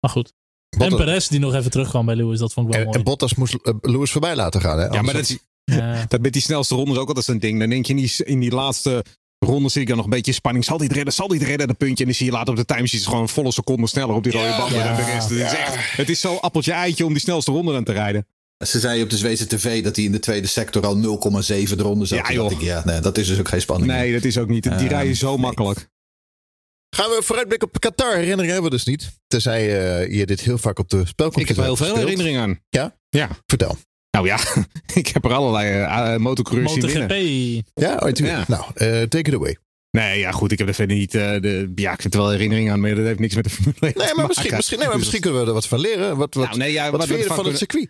Maar 0.00 0.10
goed. 0.10 0.32
En 0.78 0.96
Perez 0.96 1.28
die 1.28 1.38
nog 1.40 1.54
even 1.54 1.70
terugkwam 1.70 2.06
bij 2.06 2.14
Lewis. 2.16 2.38
Dat 2.38 2.52
vond 2.52 2.66
ik 2.66 2.72
wel 2.72 2.80
En, 2.80 2.86
mooi. 2.86 2.98
en 2.98 3.04
Bottas 3.04 3.34
moest 3.34 3.54
eh, 3.54 3.74
Lewis 3.80 4.10
voorbij 4.10 4.36
laten 4.36 4.60
gaan. 4.60 4.78
Hè? 4.78 4.86
Ja, 4.86 5.02
maar 5.02 5.14
dat, 5.14 5.22
is- 5.22 5.38
Ja. 5.64 6.04
dat 6.08 6.20
met 6.20 6.32
die 6.32 6.42
snelste 6.42 6.74
rondes 6.74 6.96
ook 6.98 7.06
altijd 7.08 7.24
zo'n 7.26 7.38
ding. 7.38 7.58
Dan 7.58 7.68
denk 7.70 7.86
je 7.86 7.92
in 7.94 7.98
die, 7.98 8.24
in 8.24 8.40
die 8.40 8.50
laatste 8.50 9.04
ronde 9.38 9.68
zie 9.68 9.80
ik 9.80 9.86
dan 9.88 9.96
nog 9.96 10.04
een 10.04 10.10
beetje 10.10 10.32
spanning. 10.32 10.64
Zal 10.64 10.76
die 10.76 10.86
het 10.86 10.96
redden? 10.96 11.14
Zal 11.14 11.28
die 11.28 11.38
het 11.38 11.46
redden? 11.48 11.66
Dat 11.66 11.76
puntje. 11.76 11.98
En 12.04 12.04
dan 12.10 12.14
zie 12.14 12.26
je 12.26 12.32
later 12.32 12.50
op 12.50 12.56
de 12.56 12.64
timesheets 12.64 13.04
gewoon 13.06 13.20
een 13.22 13.28
volle 13.28 13.52
seconde 13.52 13.86
sneller 13.86 14.14
op 14.14 14.22
die 14.22 14.32
rode 14.32 14.54
banden 14.58 14.78
Ja. 14.78 14.84
dan 14.86 14.96
de 14.96 15.12
rest. 15.12 15.28
Het 15.28 15.38
is, 15.38 15.52
echt, 15.52 15.96
het 15.96 16.08
is 16.08 16.20
zo 16.20 16.36
appeltje 16.36 16.72
eitje 16.72 17.04
om 17.06 17.12
die 17.12 17.22
snelste 17.22 17.50
ronde 17.52 17.72
dan 17.72 17.84
te 17.84 17.92
rijden. 17.92 18.26
Ze 18.66 18.80
zei 18.80 19.02
op 19.02 19.10
de 19.10 19.16
Zweedse 19.16 19.46
tv 19.46 19.82
dat 19.82 19.96
hij 19.96 20.04
in 20.04 20.12
de 20.12 20.18
tweede 20.18 20.46
sector 20.46 20.86
al 20.86 20.96
0,7 20.96 21.02
de 21.76 21.82
ronde 21.82 22.06
zat. 22.06 22.18
Ja, 22.18 22.32
joh. 22.32 22.50
ik, 22.50 22.60
ja, 22.60 22.82
nee, 22.84 23.00
dat 23.00 23.18
is 23.18 23.26
dus 23.26 23.38
ook 23.38 23.48
geen 23.48 23.60
spanning. 23.60 23.92
Nee, 23.92 24.12
dat 24.12 24.24
is 24.24 24.38
ook 24.38 24.48
niet. 24.48 24.78
Die 24.78 24.88
rijden 24.88 25.16
zo 25.16 25.28
nee. 25.30 25.38
makkelijk. 25.38 25.88
Gaan 26.96 27.10
we 27.10 27.22
vooruitblikken 27.22 27.68
op 27.68 27.80
Qatar? 27.80 28.14
Herinneringen 28.14 28.52
hebben 28.52 28.70
we 28.70 28.76
dus 28.76 28.84
niet. 28.86 29.12
Tenzij 29.26 29.60
eh, 29.60 30.14
je 30.18 30.26
dit 30.26 30.40
heel 30.40 30.58
vaak 30.58 30.78
op 30.78 30.88
de 30.88 31.06
spelcomputer 31.06 31.40
Ik 31.40 31.48
heb 31.48 31.56
er 31.56 31.64
heel 31.64 31.76
veel 31.76 31.96
herinneringen 31.96 32.40
aan. 32.42 32.60
Ja? 32.68 32.96
Ja. 33.08 33.28
Vertel. 33.46 33.76
Nou 34.10 34.26
ja, 34.26 34.38
ik 34.94 35.06
heb 35.08 35.24
er 35.24 35.32
allerlei 35.32 35.80
uh, 36.14 36.16
motorcoureurs 36.16 36.72
zien 36.72 36.82
MotoGP. 36.82 37.08
winnen. 37.08 37.64
Ja, 37.74 37.92
oh, 37.94 38.10
tuurlijk. 38.12 38.38
Ja. 38.38 38.44
Nou, 38.48 38.64
eh, 38.74 39.02
take 39.02 39.30
it 39.30 39.34
away. 39.34 39.56
Nee, 39.90 40.18
ja 40.18 40.30
goed, 40.30 40.52
ik 40.52 40.58
heb 40.58 40.68
er 40.68 40.74
verder 40.74 40.96
niet... 40.96 41.14
eh, 41.14 41.40
de, 41.40 41.72
ja, 41.74 41.92
ik 41.92 42.00
heb 42.00 42.12
er 42.12 42.18
wel 42.18 42.30
herinneringen 42.30 42.72
aan, 42.72 42.80
maar 42.80 42.94
dat 42.94 43.04
heeft 43.04 43.18
niks 43.18 43.34
met 43.34 43.44
de 43.44 43.50
Formule 43.50 43.76
1 43.80 43.92
Nee, 43.96 44.14
maar 44.14 44.26
misschien, 44.26 44.34
maken. 44.34 44.56
misschien, 44.56 44.78
nee, 44.78 44.86
maar 44.86 44.96
Dus 44.96 45.04
misschien 45.04 45.20
kunnen 45.22 45.40
we 45.40 45.46
er 45.46 45.52
wat 45.54 45.66
van 45.66 45.80
leren. 45.80 46.16
Wat, 46.16 46.34
wat, 46.34 46.44
Nou, 46.46 46.58
nee, 46.58 46.72
ja, 46.72 46.82
wat 46.82 47.00
wat 47.00 47.06
vind 47.08 47.18
we 47.22 47.28
je 47.28 47.34
van 47.34 47.46
het 47.46 47.58
circuit? 47.58 47.84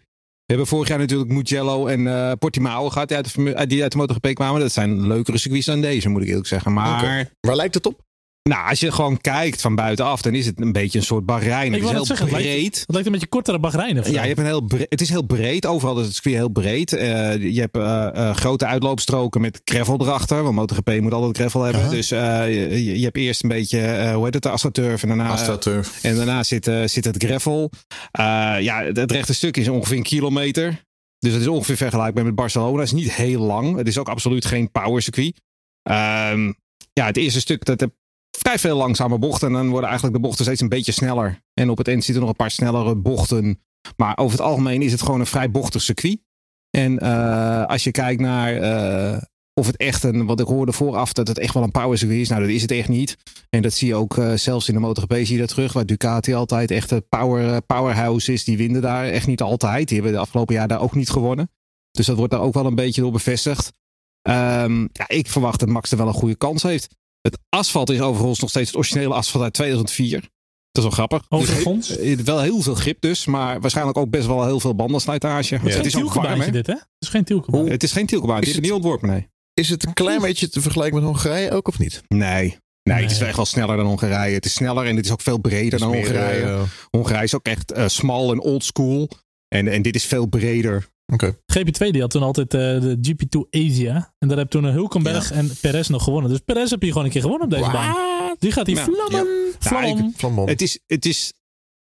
We 0.44 0.58
hebben 0.58 0.66
vorig 0.66 0.88
jaar 0.88 0.98
natuurlijk 0.98 1.30
Mugello 1.30 1.86
en 1.86 2.06
eh 2.06 2.32
Portimao 2.38 2.88
gehad 2.90 3.08
die 3.08 3.16
uit, 3.16 3.34
de, 3.34 3.54
eh, 3.54 3.66
die 3.68 3.82
uit 3.82 3.92
de 3.92 3.98
MotoGP 3.98 4.34
kwamen. 4.34 4.60
Dat 4.60 4.72
zijn 4.72 5.06
leukere 5.06 5.38
circuits 5.38 5.66
dan 5.66 5.80
deze, 5.80 6.08
moet 6.08 6.22
ik 6.22 6.28
eerlijk 6.28 6.46
zeggen. 6.46 6.72
Maar. 6.72 7.30
Waar 7.40 7.56
lijkt 7.56 7.74
het 7.74 7.86
op? 7.86 8.00
Nou, 8.42 8.68
als 8.68 8.80
je 8.80 8.92
gewoon 8.92 9.20
kijkt 9.20 9.60
van 9.60 9.74
buitenaf, 9.74 10.22
dan 10.22 10.34
is 10.34 10.46
het 10.46 10.60
een 10.60 10.72
beetje 10.72 10.98
een 10.98 11.04
soort 11.04 11.26
Bahrein. 11.26 11.66
Ik 11.66 11.72
Het 11.72 11.82
is 11.82 11.90
heel 11.90 12.04
zeggen, 12.06 12.26
het 12.26 12.34
breed. 12.36 12.52
lijkt, 12.54 12.76
het 12.78 12.90
lijkt 12.90 13.06
een 13.06 13.12
beetje 13.12 13.28
kortere 13.28 13.58
Bahrein. 13.58 13.96
Ja, 13.96 14.02
je 14.04 14.18
hebt 14.18 14.38
een 14.38 14.44
heel 14.44 14.60
bre- 14.62 14.86
het 14.88 15.00
is 15.00 15.08
heel 15.08 15.22
breed. 15.24 15.66
Overal 15.66 15.98
is 16.00 16.04
het 16.06 16.14
circuit 16.14 16.34
heel 16.36 16.48
breed. 16.48 16.92
Eh, 16.92 17.08
je 17.54 17.60
hebt 17.60 17.76
eh, 17.76 18.08
eh, 18.28 18.36
grote 18.36 18.66
uitloopstroken 18.66 19.40
met 19.40 19.60
gravel 19.64 20.00
erachter. 20.00 20.42
Want 20.42 20.54
MotoGP 20.54 21.00
moet 21.00 21.12
altijd 21.12 21.36
gravel 21.36 21.62
hebben. 21.62 21.90
Dus 21.90 22.10
eh, 22.10 22.18
je, 22.70 22.98
je 22.98 23.04
hebt 23.04 23.16
eerst 23.16 23.42
een 23.42 23.48
beetje, 23.48 23.80
eh, 23.80 24.14
hoe 24.14 24.24
heet 24.24 24.34
het, 24.34 24.42
de 24.42 24.48
astroturf. 24.50 25.02
En 25.02 25.08
daarna, 25.08 25.28
AstroTurf. 25.28 25.98
en 26.04 26.16
daarna 26.16 26.42
zit, 26.42 26.66
eh, 26.66 26.82
zit 26.86 27.04
het 27.04 27.24
gravel. 27.24 27.70
Eh, 28.10 28.24
ja, 28.60 28.82
het 28.92 29.10
rechte 29.12 29.34
stuk 29.34 29.56
is 29.56 29.68
ongeveer 29.68 29.96
een 29.96 30.02
kilometer. 30.02 30.84
Dus 31.18 31.32
het 31.32 31.40
is 31.40 31.48
ongeveer 31.48 31.76
vergelijkbaar 31.76 32.24
met 32.24 32.34
Barcelona. 32.34 32.78
Het 32.78 32.86
is 32.86 32.92
niet 32.92 33.12
heel 33.12 33.40
lang. 33.40 33.76
Het 33.76 33.88
is 33.88 33.98
ook 33.98 34.08
absoluut 34.08 34.44
geen 34.44 34.70
power 34.70 35.02
circuit. 35.02 35.40
Ehm, 35.82 36.52
ja, 36.92 37.06
het 37.06 37.16
eerste 37.16 37.40
stuk 37.40 37.64
dat 37.64 37.80
heb 37.80 37.90
vrij 38.42 38.58
veel 38.58 38.76
langzame 38.76 39.18
bochten. 39.18 39.48
En 39.48 39.54
dan 39.54 39.68
worden 39.68 39.88
eigenlijk 39.88 40.16
de 40.16 40.22
bochten 40.22 40.44
steeds 40.44 40.60
een 40.60 40.68
beetje 40.68 40.92
sneller. 40.92 41.42
En 41.54 41.70
op 41.70 41.78
het 41.78 41.88
eind 41.88 42.04
zitten 42.04 42.22
nog 42.22 42.30
een 42.30 42.36
paar 42.36 42.50
snellere 42.50 42.96
bochten. 42.96 43.60
Maar 43.96 44.16
over 44.16 44.38
het 44.38 44.46
algemeen 44.46 44.82
is 44.82 44.92
het 44.92 45.02
gewoon 45.02 45.20
een 45.20 45.26
vrij 45.26 45.50
bochtig 45.50 45.82
circuit. 45.82 46.18
En 46.70 46.98
eh, 46.98 47.66
als 47.66 47.84
je 47.84 47.90
kijkt 47.90 48.20
naar 48.20 48.56
eh, 48.56 49.22
of 49.54 49.66
het 49.66 49.76
echt 49.76 50.02
een, 50.02 50.26
wat 50.26 50.40
ik 50.40 50.46
hoorde 50.46 50.72
vooraf, 50.72 51.12
dat 51.12 51.28
het 51.28 51.38
echt 51.38 51.54
wel 51.54 51.62
een 51.62 51.70
power 51.70 51.98
circuit 51.98 52.20
is. 52.20 52.28
Nou, 52.28 52.40
dat 52.40 52.50
is 52.50 52.62
het 52.62 52.70
echt 52.70 52.88
niet. 52.88 53.16
En 53.50 53.62
dat 53.62 53.72
zie 53.72 53.88
je 53.88 53.94
ook 53.94 54.18
eh, 54.18 54.32
zelfs 54.32 54.68
in 54.68 54.74
de 54.74 54.80
MotoGP 54.80 55.12
zie 55.12 55.32
je 55.32 55.38
dat 55.38 55.48
terug. 55.48 55.72
Waar 55.72 55.86
Ducati 55.86 56.34
altijd 56.34 56.70
echt 56.70 56.90
een 56.90 57.08
power, 57.08 57.62
powerhouse 57.62 58.32
is. 58.32 58.44
Die 58.44 58.56
winnen 58.56 58.82
daar 58.82 59.04
echt 59.04 59.26
niet 59.26 59.42
altijd. 59.42 59.88
Die 59.88 59.96
hebben 59.96 60.14
de 60.14 60.22
afgelopen 60.22 60.54
jaar 60.54 60.68
daar 60.68 60.80
ook 60.80 60.94
niet 60.94 61.10
gewonnen. 61.10 61.50
Dus 61.90 62.06
dat 62.06 62.16
wordt 62.16 62.32
daar 62.32 62.40
ook 62.40 62.54
wel 62.54 62.66
een 62.66 62.74
beetje 62.74 63.00
door 63.00 63.12
bevestigd. 63.12 63.72
Ehm, 64.22 64.80
ja, 64.80 65.08
ik 65.08 65.28
verwacht 65.28 65.60
dat 65.60 65.68
Max 65.68 65.90
er 65.90 65.96
wel 65.96 66.06
een 66.06 66.12
goede 66.12 66.36
kans 66.36 66.62
heeft. 66.62 66.88
Het 67.22 67.38
asfalt 67.48 67.90
is 67.90 68.00
overigens 68.00 68.40
nog 68.40 68.50
steeds 68.50 68.66
het 68.68 68.76
originele 68.76 69.14
asfalt 69.14 69.44
uit 69.44 69.52
2004. 69.52 70.20
Dat 70.20 70.30
is 70.72 70.82
wel 70.82 70.90
grappig. 70.90 71.24
Overigens. 71.28 71.88
Dus 71.88 71.96
he- 71.96 72.02
eh, 72.12 72.18
wel 72.18 72.40
heel 72.40 72.60
veel 72.60 72.74
grip 72.74 73.00
dus, 73.00 73.26
maar 73.26 73.60
waarschijnlijk 73.60 73.98
ook 73.98 74.10
best 74.10 74.26
wel 74.26 74.44
heel 74.46 74.60
veel 74.60 74.74
bandenslijtage. 74.74 75.54
Het 75.54 75.64
is 75.64 75.74
ook 75.76 75.82
warm, 75.82 75.92
tielkebaantje 75.92 76.44
hè? 76.44 76.50
dit, 76.50 76.66
hè? 76.66 76.72
Het 76.72 76.86
is 76.98 77.08
geen 77.08 77.24
tielkebaan. 77.24 77.68
Het 77.68 77.82
is 77.82 77.92
geen 77.92 78.06
tielkebaan. 78.06 78.40
Die 78.40 78.50
Is 78.50 78.60
niet 78.60 78.72
ontworpen, 78.72 79.08
nee. 79.08 79.28
Is 79.54 79.68
het 79.68 79.86
een 79.86 79.92
klein 79.92 80.20
beetje 80.20 80.48
te 80.48 80.60
vergelijken 80.60 80.94
met 80.96 81.04
Hongarije 81.04 81.50
ook 81.50 81.68
of 81.68 81.78
niet? 81.78 82.02
Nee. 82.08 82.18
Nee, 82.18 82.94
Nee. 82.96 83.02
het 83.02 83.10
is 83.12 83.20
echt 83.20 83.36
wel 83.36 83.44
sneller 83.44 83.76
dan 83.76 83.86
Hongarije. 83.86 84.34
Het 84.34 84.44
is 84.44 84.52
sneller 84.52 84.86
en 84.86 84.96
het 84.96 85.04
is 85.04 85.10
ook 85.10 85.20
veel 85.20 85.38
breder 85.38 85.78
dan 85.78 85.90
meer, 85.90 86.04
Hongarije. 86.06 86.42
eh, 86.44 86.62
Hongarije 86.90 87.24
is 87.24 87.34
ook 87.34 87.46
echt 87.46 87.72
eh, 87.72 87.88
smal 87.88 88.32
en 88.32 88.40
old 88.40 88.64
school. 88.64 89.08
En, 89.48 89.68
en 89.68 89.82
dit 89.82 89.94
is 89.94 90.04
veel 90.04 90.26
breder. 90.26 90.86
Oké. 91.12 91.34
GP2 91.58 91.90
die 91.90 92.00
had 92.00 92.10
toen 92.10 92.22
altijd 92.22 92.54
eh, 92.54 92.60
de 92.60 92.98
GP2 93.08 93.50
Asia. 93.50 94.14
En 94.18 94.28
daar 94.28 94.38
heb 94.38 94.50
toen 94.50 94.64
Hulkenberg 94.64 95.30
en 95.30 95.50
Perez 95.60 95.88
nog 95.88 96.04
gewonnen. 96.04 96.30
Dus 96.30 96.38
Perez 96.38 96.70
heb 96.70 96.82
je 96.82 96.88
gewoon 96.88 97.04
een 97.04 97.10
keer 97.10 97.20
gewonnen 97.20 97.44
op 97.46 97.52
deze 97.54 97.70
baan. 97.70 97.94
Die 98.38 98.52
gaat 98.52 98.66
hier 98.66 98.76
Ja. 98.76 98.84
vlammen. 98.84 99.26
Vlam. 99.58 99.82
Nou, 99.82 100.12
Van 100.16 100.48
Het 100.48 100.62
is, 100.62 100.78
het 100.86 101.06
is, 101.06 101.32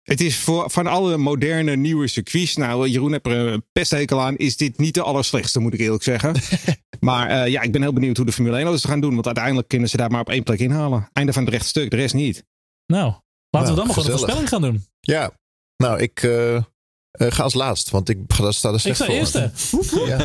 het 0.02 0.22
is 0.22 0.38
voor, 0.38 0.70
van 0.70 0.88
alle 0.88 1.18
moderne 1.18 1.76
nieuwe 1.76 2.08
circuits. 2.08 2.56
Nou, 2.56 2.88
Jeroen 2.88 3.12
heeft 3.12 3.26
er 3.26 3.48
een 3.54 3.66
pesthekel 3.72 4.22
aan. 4.22 4.36
Is 4.38 4.58
dit 4.58 4.78
niet 4.78 4.94
de 4.94 5.02
allerslechtste, 5.02 5.60
moet 5.60 5.74
ik 5.74 5.80
eerlijk 5.80 6.04
zeggen. 6.04 6.36
maar 7.00 7.30
eh, 7.30 7.52
ja, 7.52 7.62
ik 7.62 7.72
ben 7.72 7.82
heel 7.82 7.94
benieuwd 7.94 8.18
hoe 8.18 8.26
de 8.26 8.32
Formule 8.32 8.56
1 8.56 8.64
auto's 8.66 8.82
het 8.82 8.92
gaan 8.92 9.02
doen. 9.02 9.14
Want 9.14 9.26
uiteindelijk 9.26 9.68
kunnen 9.68 9.90
ze 9.90 9.98
daar 9.98 10.12
maar 10.12 10.22
op 10.22 10.30
één 10.30 10.44
plek 10.44 10.60
inhalen. 10.60 11.10
Einde 11.14 11.34
van 11.34 11.44
het 11.44 11.54
rechtstuk, 11.54 11.90
de 11.90 11.96
rest 11.96 12.14
niet. 12.14 12.44
Nou, 12.86 13.04
laten 13.06 13.22
Nou, 13.50 13.66
we 13.70 13.76
dan 13.76 13.86
maar 13.86 13.94
gewoon 13.96 14.12
een 14.12 14.18
voorspelling 14.18 14.50
gaan 14.50 14.62
doen. 14.62 14.86
Ja. 15.00 15.32
Nou, 15.78 16.00
ik 16.00 16.24
eh, 16.24 16.64
eh, 17.12 17.32
ga 17.32 17.44
als 17.44 17.54
laatst, 17.54 17.90
want 17.90 18.10
ik 18.10 18.20
ga- 18.28 18.52
sta 18.52 18.70
er 18.70 18.74
Ik 18.76 18.80
slecht 18.82 18.96
sta 18.96 19.06
voor. 19.06 19.14
eerste. 19.14 19.52
Woep, 19.72 19.86
woep. 19.86 20.08
Ja. 20.08 20.18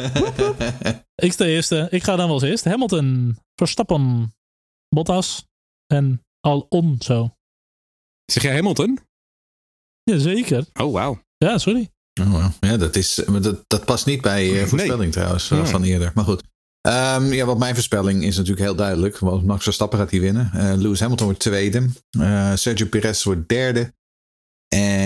Ik 1.15 1.33
sta 1.33 1.45
eerste. 1.45 1.87
Ik 1.91 2.03
ga 2.05 2.17
dan 2.17 2.25
wel 2.27 2.35
als 2.35 2.43
eerst. 2.43 2.65
Hamilton, 2.65 3.39
Verstappen, 3.55 4.35
Bottas 4.89 5.47
en 5.87 6.23
Alonso. 6.41 7.37
Zeg 8.33 8.43
jij 8.43 8.55
Hamilton? 8.55 8.99
Jazeker. 10.03 10.67
Oh, 10.81 10.93
wauw. 10.93 11.23
Ja, 11.37 11.59
sorry. 11.59 11.89
Oh, 12.21 12.31
wow. 12.31 12.53
Ja, 12.61 12.77
dat, 12.77 12.97
is, 12.97 13.25
maar 13.25 13.41
dat, 13.43 13.65
dat 13.67 13.85
past 13.85 14.07
niet 14.07 14.21
bij 14.21 14.61
eh, 14.61 14.67
voorspelling 14.67 15.13
trouwens 15.13 15.51
eh, 15.51 15.59
Nee. 15.59 15.67
van 15.67 15.83
eerder. 15.83 16.13
Maar 16.15 16.25
goed. 16.25 16.43
Ehm, 16.81 17.33
ja, 17.33 17.45
wat 17.45 17.59
mijn 17.59 17.75
voorspelling 17.75 18.25
is 18.25 18.37
natuurlijk 18.37 18.65
heel 18.67 18.75
duidelijk. 18.75 19.19
Want 19.19 19.45
Max 19.45 19.63
Verstappen 19.65 19.99
gaat 19.99 20.11
hier 20.11 20.21
winnen. 20.21 20.51
Eh, 20.53 20.73
Lewis 20.77 21.01
Hamilton 21.01 21.27
wordt 21.27 21.41
tweede. 21.41 21.89
Eh, 22.11 22.55
Sergio 22.55 22.87
Perez 22.87 23.23
wordt 23.25 23.49
derde. 23.49 23.95
En 24.69 25.04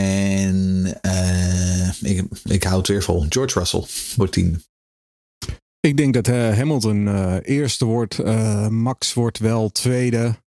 ik, 2.08 2.24
ik 2.44 2.62
hou 2.62 2.78
het 2.78 2.86
weer 2.88 3.02
vol. 3.02 3.26
George 3.28 3.58
Russell 3.58 3.84
wordt 4.16 4.32
tiende. 4.32 4.60
Ik 5.80 5.96
denk 5.96 6.14
dat 6.14 6.28
eh, 6.28 6.56
Hamilton 6.56 7.08
eh, 7.08 7.36
eerste 7.42 7.84
wordt. 7.84 8.18
eh, 8.18 8.68
Max 8.68 9.14
wordt 9.14 9.38
wel 9.38 9.70
tweede. 9.70 10.42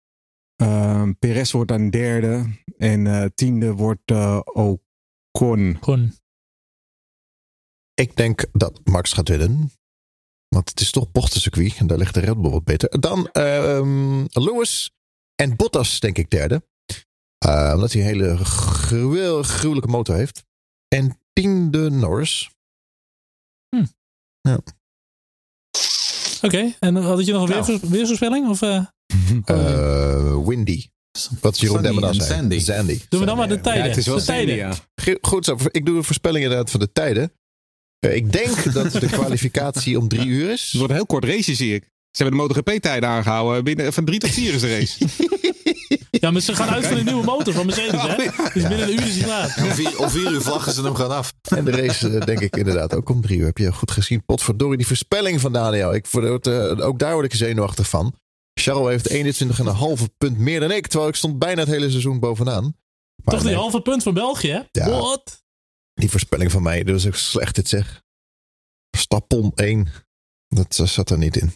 Uh, 0.63 1.09
Perez 1.19 1.53
wordt 1.53 1.69
dan 1.71 1.91
derde. 1.91 2.47
En 2.79 3.07
eh, 3.07 3.25
tiende 3.35 3.73
wordt 3.73 4.11
eh, 4.11 4.41
Ocon. 4.45 5.77
Gewoon. 5.81 6.13
Ik 7.95 8.17
denk 8.17 8.45
dat 8.53 8.81
Max 8.85 9.13
gaat 9.13 9.29
winnen. 9.29 9.71
Want 10.49 10.69
het 10.69 10.81
is 10.81 10.91
toch 10.91 11.11
bochtencircuit. 11.11 11.77
En 11.77 11.87
daar 11.87 11.99
ligt 11.99 12.15
de 12.15 12.21
Red 12.21 12.41
Bull 12.41 12.51
wat 12.51 12.65
beter. 12.65 13.01
Dan 13.01 13.29
ehm, 13.29 14.25
Lewis 14.31 14.91
en 15.35 15.57
Bottas, 15.57 16.01
denk 16.01 16.19
ik, 16.19 16.31
derde. 16.31 16.69
Eh, 17.39 17.73
omdat 17.75 17.93
hij 17.93 18.01
een 18.03 18.07
hele 18.09 18.37
gruwel- 18.45 19.43
gruwelijke 19.43 19.89
motor 19.89 20.15
heeft. 20.15 20.45
En 20.89 21.19
tiende 21.41 21.91
Norris. 21.91 22.51
Oké, 26.43 26.75
en 26.79 26.97
had 26.97 27.27
je 27.27 27.33
nog 27.33 27.43
een 27.49 27.49
Nou. 27.67 27.79
weersvoorspelling? 27.83 28.49
Of 28.49 28.63
eh, 28.63 28.85
Eh, 29.45 30.47
windy. 30.47 30.87
Wat 31.41 31.59
Jeroen 31.59 31.83
Demmer 31.83 32.15
zei. 32.15 32.29
Sandy. 32.29 32.59
Sandy. 32.59 33.01
doen 33.09 33.21
we 33.21 33.27
dan 33.27 33.37
maar 33.37 33.49
de 33.49 33.55
Ja, 33.55 33.61
tijden? 33.61 33.83
het 33.85 33.97
is 33.97 34.07
wel 34.07 34.17
de 34.17 34.25
tijden. 34.25 34.59
sandy, 34.59 34.77
ja. 34.77 35.03
Ge- 35.03 35.19
Goed 35.21 35.45
zo. 35.45 35.57
Ik 35.71 35.87
doe 35.87 35.97
de 35.97 36.03
voorspelling 36.03 36.45
inderdaad 36.45 36.71
van 36.71 36.81
de 36.81 36.93
tijden. 36.93 37.33
Eh, 37.99 38.15
ik 38.15 38.33
denk 38.33 38.73
dat 38.73 38.93
de 38.93 39.07
kwalificatie 39.07 39.99
om 39.99 40.09
drie 40.09 40.27
uur 40.27 40.51
is. 40.51 40.63
Het 40.63 40.73
wordt 40.73 40.89
een 40.91 40.97
heel 40.97 41.07
kort 41.07 41.25
race, 41.25 41.55
zie 41.55 41.75
ik. 41.75 41.83
Ze 42.11 42.23
hebben 42.23 42.41
de 42.41 42.47
MotoGP-tijden 42.47 43.09
aangehouden. 43.09 43.65
Binnen, 43.65 43.93
van 43.93 44.05
drie 44.05 44.19
tot 44.19 44.31
vier 44.31 44.55
is 44.55 44.61
de 44.61 44.79
race. 44.79 44.99
Ja, 46.21 46.31
maar 46.31 46.41
ze 46.41 46.55
gaan 46.55 46.69
uit 46.69 46.87
van 46.87 46.97
een 46.97 47.05
nieuwe 47.05 47.25
motor 47.25 47.55
van 47.55 47.67
Mercedes, 47.67 48.03
hè? 48.03 48.17
Dus 48.53 48.69
binnen 48.69 48.83
een 48.83 48.93
uur 48.93 49.07
is 49.07 49.17
hij 49.17 49.25
klaar. 49.25 49.65
Om 49.65 49.71
vier, 49.71 49.99
om 49.99 50.11
vier 50.11 50.31
uur 50.31 50.41
vlaggen 50.41 50.73
ze 50.73 50.83
hem 50.83 50.95
gewoon 50.95 51.11
af. 51.11 51.33
En 51.49 51.65
de 51.65 51.71
race 51.71 52.09
eh, 52.09 52.27
denk 52.27 52.41
ik 52.41 52.57
inderdaad 52.57 52.95
ook 52.95 53.09
om 53.09 53.21
drie 53.21 53.39
uur. 53.39 53.47
Heb 53.47 53.59
je 53.59 53.73
goed 53.73 53.91
gezien. 53.91 54.25
Potverdorie, 54.25 54.77
die 54.77 54.87
voorspelling 54.87 55.41
van 55.41 55.53
Daniel. 55.53 55.95
Ik, 55.95 56.07
word, 56.07 56.47
eh, 56.47 56.87
ook 56.87 56.99
daar 56.99 57.13
word 57.13 57.25
ik 57.25 57.35
zenuwachtig 57.35 57.89
van. 57.89 58.15
Charles 58.55 58.89
heeft 58.89 59.09
21,5 59.09 60.09
punt 60.19 60.39
meer 60.39 60.61
dan 60.61 60.71
ik. 60.71 60.87
Terwijl 60.87 61.11
ik 61.11 61.17
stond 61.17 61.39
bijna 61.39 61.61
het 61.61 61.71
hele 61.71 61.91
seizoen 61.91 62.21
bovenaan. 62.21 62.63
Maar 62.63 63.35
Toch 63.35 63.43
die 63.43 63.51
nee, 63.51 63.59
halve 63.59 63.81
punt 63.81 64.03
van 64.03 64.15
België, 64.15 64.51
hè? 64.51 64.61
Ja. 64.73 64.89
What? 64.89 65.43
die 66.01 66.11
voorspelling 66.11 66.51
van 66.51 66.63
mij. 66.63 66.83
Dat 66.85 66.97
is 66.97 67.07
ook 67.07 67.15
slecht 67.15 67.55
dit 67.55 67.69
zeg. 67.69 68.03
Stappon 68.97 69.53
1. 69.55 69.89
Dat 70.49 70.79
eh, 70.79 70.87
zat 70.87 71.11
er 71.11 71.19
niet 71.19 71.37
in. 71.37 71.53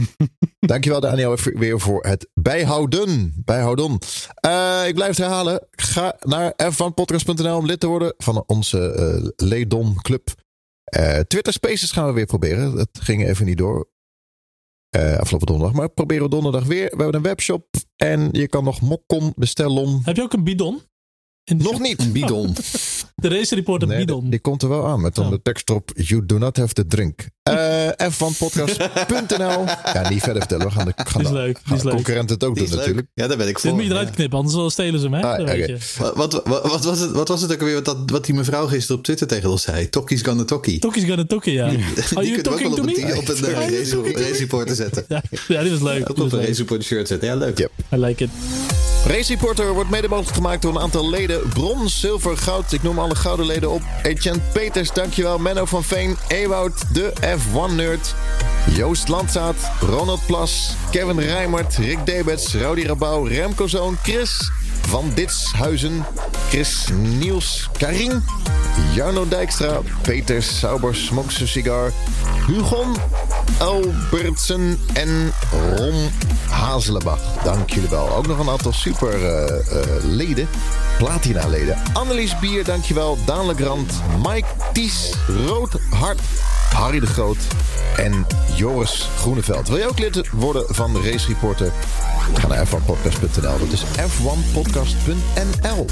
Dankjewel 0.58 1.00
Daniel 1.00 1.36
weer 1.42 1.80
voor 1.80 2.06
het 2.06 2.28
bijhouden. 2.34 3.32
Bijhouden. 3.44 3.98
Eh, 4.34 4.82
ik 4.86 4.94
blijf 4.94 5.16
het 5.16 5.26
herhalen. 5.26 5.66
Ga 5.70 6.16
naar 6.20 6.52
f1podcast.nl 6.52 7.56
om 7.56 7.66
lid 7.66 7.80
te 7.80 7.86
worden 7.86 8.14
van 8.18 8.44
onze 8.46 8.92
eh 8.92 9.48
Ledon 9.48 9.94
Club. 10.02 10.34
Eh, 10.84 11.18
Twitter 11.18 11.52
Spaces 11.52 11.90
gaan 11.90 12.06
we 12.06 12.12
weer 12.12 12.26
proberen. 12.26 12.76
Dat 12.76 12.88
ging 12.92 13.26
even 13.26 13.46
niet 13.46 13.58
door. 13.58 13.88
afgelopen 14.90 15.46
donderdag. 15.46 15.76
Maar 15.76 15.88
proberen 15.88 16.22
we 16.22 16.30
donderdag 16.30 16.64
weer. 16.64 16.90
We 16.90 17.02
hebben 17.02 17.14
een 17.14 17.22
webshop. 17.22 17.66
En 17.96 18.28
je 18.32 18.48
kan 18.48 18.64
nog 18.64 18.80
mokkon 18.80 19.32
bestellen. 19.36 20.00
Heb 20.04 20.16
je 20.16 20.22
ook 20.22 20.32
een 20.32 20.44
bidon? 20.44 20.82
In 21.46 21.58
de 21.58 21.64
Nog 21.64 21.80
niet. 21.80 22.00
Een 22.00 22.12
bidon. 22.20 22.54
De 23.14 23.28
race 23.28 23.54
reporter 23.54 23.88
Nee, 23.88 23.98
bidon. 23.98 24.20
die, 24.20 24.30
die 24.30 24.40
komt 24.40 24.62
er 24.62 24.68
wel 24.68 24.86
aan 24.86 25.00
met 25.00 25.14
dan 25.14 25.24
Oh. 25.24 25.30
de 25.30 25.42
tekst 25.42 25.68
erop. 25.70 25.90
You 25.94 26.26
do 26.26 26.38
not 26.38 26.56
have 26.56 26.72
to 26.74 26.82
drink. 26.88 27.26
Eh 27.42 27.88
F1podcast.nl 27.88 29.64
Ja, 29.92 30.08
niet 30.08 30.22
verder 30.22 30.42
vertellen. 30.42 30.66
We 30.66 30.72
gaan 30.72 30.84
de, 30.86 30.92
gaan 30.96 31.20
is 31.22 31.26
de, 31.28 31.32
leuk, 31.32 31.58
gaan 31.64 31.74
is 31.76 31.82
de 31.82 31.86
leuk. 31.86 31.94
concurrent 31.94 32.30
het 32.30 32.44
ook 32.44 32.54
Die 32.54 32.62
doen 32.64 32.72
is 32.72 32.78
natuurlijk. 32.78 33.06
Ja, 33.14 33.26
daar 33.26 33.36
ben 33.36 33.48
ik 33.48 33.52
Dit 33.54 33.62
voor. 33.62 33.74
moet 33.74 33.84
je 33.84 33.90
eruit 33.90 34.10
knippen, 34.10 34.38
anders 34.38 34.56
wel 34.56 34.70
stelen 34.70 35.00
ze 35.00 35.08
hem, 35.08 35.14
hè? 35.14 35.22
Ah, 35.22 35.44
weet 35.46 35.66
je. 35.66 35.76
Wat, 36.14 36.32
wat, 36.32 36.42
wat, 36.46 36.84
was 36.84 37.00
het, 37.00 37.10
wat 37.10 37.28
was 37.28 37.42
het 37.42 37.52
ook 37.52 37.58
alweer 37.60 37.74
wat, 37.74 37.84
dat, 37.84 37.98
wat 38.10 38.24
die 38.24 38.34
mevrouw 38.34 38.66
gisteren 38.66 38.96
op 38.96 39.04
Twitter 39.04 39.26
tegen 39.26 39.50
ons 39.50 39.62
zei? 39.62 39.88
Tokkie's 39.90 40.22
gonna 40.22 40.44
tokkie. 40.44 40.78
Tokkie's 40.78 41.04
gonna 41.04 41.24
tokkie, 41.24 41.52
ja. 41.52 41.64
Are 41.66 41.76
Die 41.76 41.82
you 41.84 41.94
kunnen 42.14 42.32
we 42.32 42.36
ook 42.36 42.42
talking 42.44 42.66
wel 42.68 42.74
to 42.74 42.80
op 42.80 42.86
me? 42.86 43.16
op 43.16 43.28
een 43.28 43.54
Are 43.56 43.84
you 43.86 44.12
race, 44.12 44.38
reporter 44.38 44.74
zetten. 44.76 45.04
Ja, 45.48 45.62
die 45.62 45.70
was 45.70 45.80
leuk. 45.80 46.10
Ook 46.10 46.18
op 46.18 46.32
een 46.32 46.40
race 46.40 46.58
reporter 46.58 46.84
shirt 46.86 47.08
zetten. 47.08 47.28
Ja, 47.28 47.34
leuk. 47.34 47.58
Yep. 47.58 47.70
I 47.92 47.96
like 47.96 48.24
it. 48.24 48.30
Race 49.06 49.32
Reporter 49.32 49.72
wordt 49.72 49.90
mede 49.90 50.08
gemaakt 50.24 50.62
door 50.62 50.74
een 50.74 50.80
aantal 50.80 51.10
leden. 51.10 51.48
Brons, 51.48 52.00
zilver, 52.00 52.36
goud. 52.36 52.72
Ik 52.72 52.82
noem 52.82 52.98
alle 52.98 53.14
gouden 53.14 53.46
leden 53.46 53.70
op. 53.70 53.82
Etienne 54.02 54.40
Peters, 54.52 54.92
dankjewel. 54.92 55.38
Menno 55.38 55.64
van 55.64 55.84
Veen. 55.84 56.16
Ewout, 56.28 56.94
de 56.94 57.12
F1-nerd. 57.20 58.14
Joost 58.74 59.08
Landzaat. 59.08 59.56
Ronald 59.80 60.26
Plas. 60.26 60.76
Kevin 60.90 61.18
Rijmert. 61.18 61.76
Rick 61.76 62.06
Debets. 62.06 62.54
Rowdy 62.54 62.82
Rabouw. 62.82 63.26
Remco 63.26 63.66
Zoon. 63.66 63.96
Chris 64.02 64.50
van 64.86 65.12
Ditshuizen. 65.14 66.04
Chris 66.48 66.88
Niels. 66.92 67.68
Karin. 67.78 68.22
Jarno 68.94 69.28
Dijkstra. 69.28 69.80
Peter 70.02 70.42
Sauber 70.42 70.94
Smokes 70.94 71.42
a 71.42 71.46
Cigar. 71.46 71.92
Hugon. 72.46 72.94
Albertsen 73.58 74.78
en 74.92 75.32
Ron 75.76 76.10
Hazelenbach. 76.48 77.20
Dank 77.44 77.70
jullie 77.70 77.88
wel. 77.88 78.16
Ook 78.16 78.26
nog 78.26 78.38
een 78.38 78.50
aantal 78.50 78.72
super 78.72 79.24
eh, 79.24 79.58
eh, 79.58 80.04
leden. 80.04 80.48
Platina 80.98 81.46
leden. 81.46 81.78
Annelies 81.92 82.38
Bier, 82.38 82.64
dankjewel. 82.64 83.18
Daan 83.24 83.46
Legrand. 83.46 83.92
Mike 84.22 84.48
Ties. 84.72 85.14
Rood 85.46 85.76
Hart. 85.90 86.20
Harry 86.72 87.00
de 87.00 87.06
Groot. 87.06 87.38
En 87.96 88.26
Joris 88.54 89.08
Groeneveld. 89.18 89.68
Wil 89.68 89.78
je 89.78 89.88
ook 89.88 89.98
lid 89.98 90.28
worden 90.32 90.64
van 90.68 90.92
de 90.92 91.10
Race 91.10 91.26
Reporter? 91.26 91.72
Ga 92.34 92.46
naar 92.46 92.66
f1podcast.nl. 92.66 93.58
Dat 93.58 93.72
is 93.72 93.82
f1podcast.nl. 94.84 95.86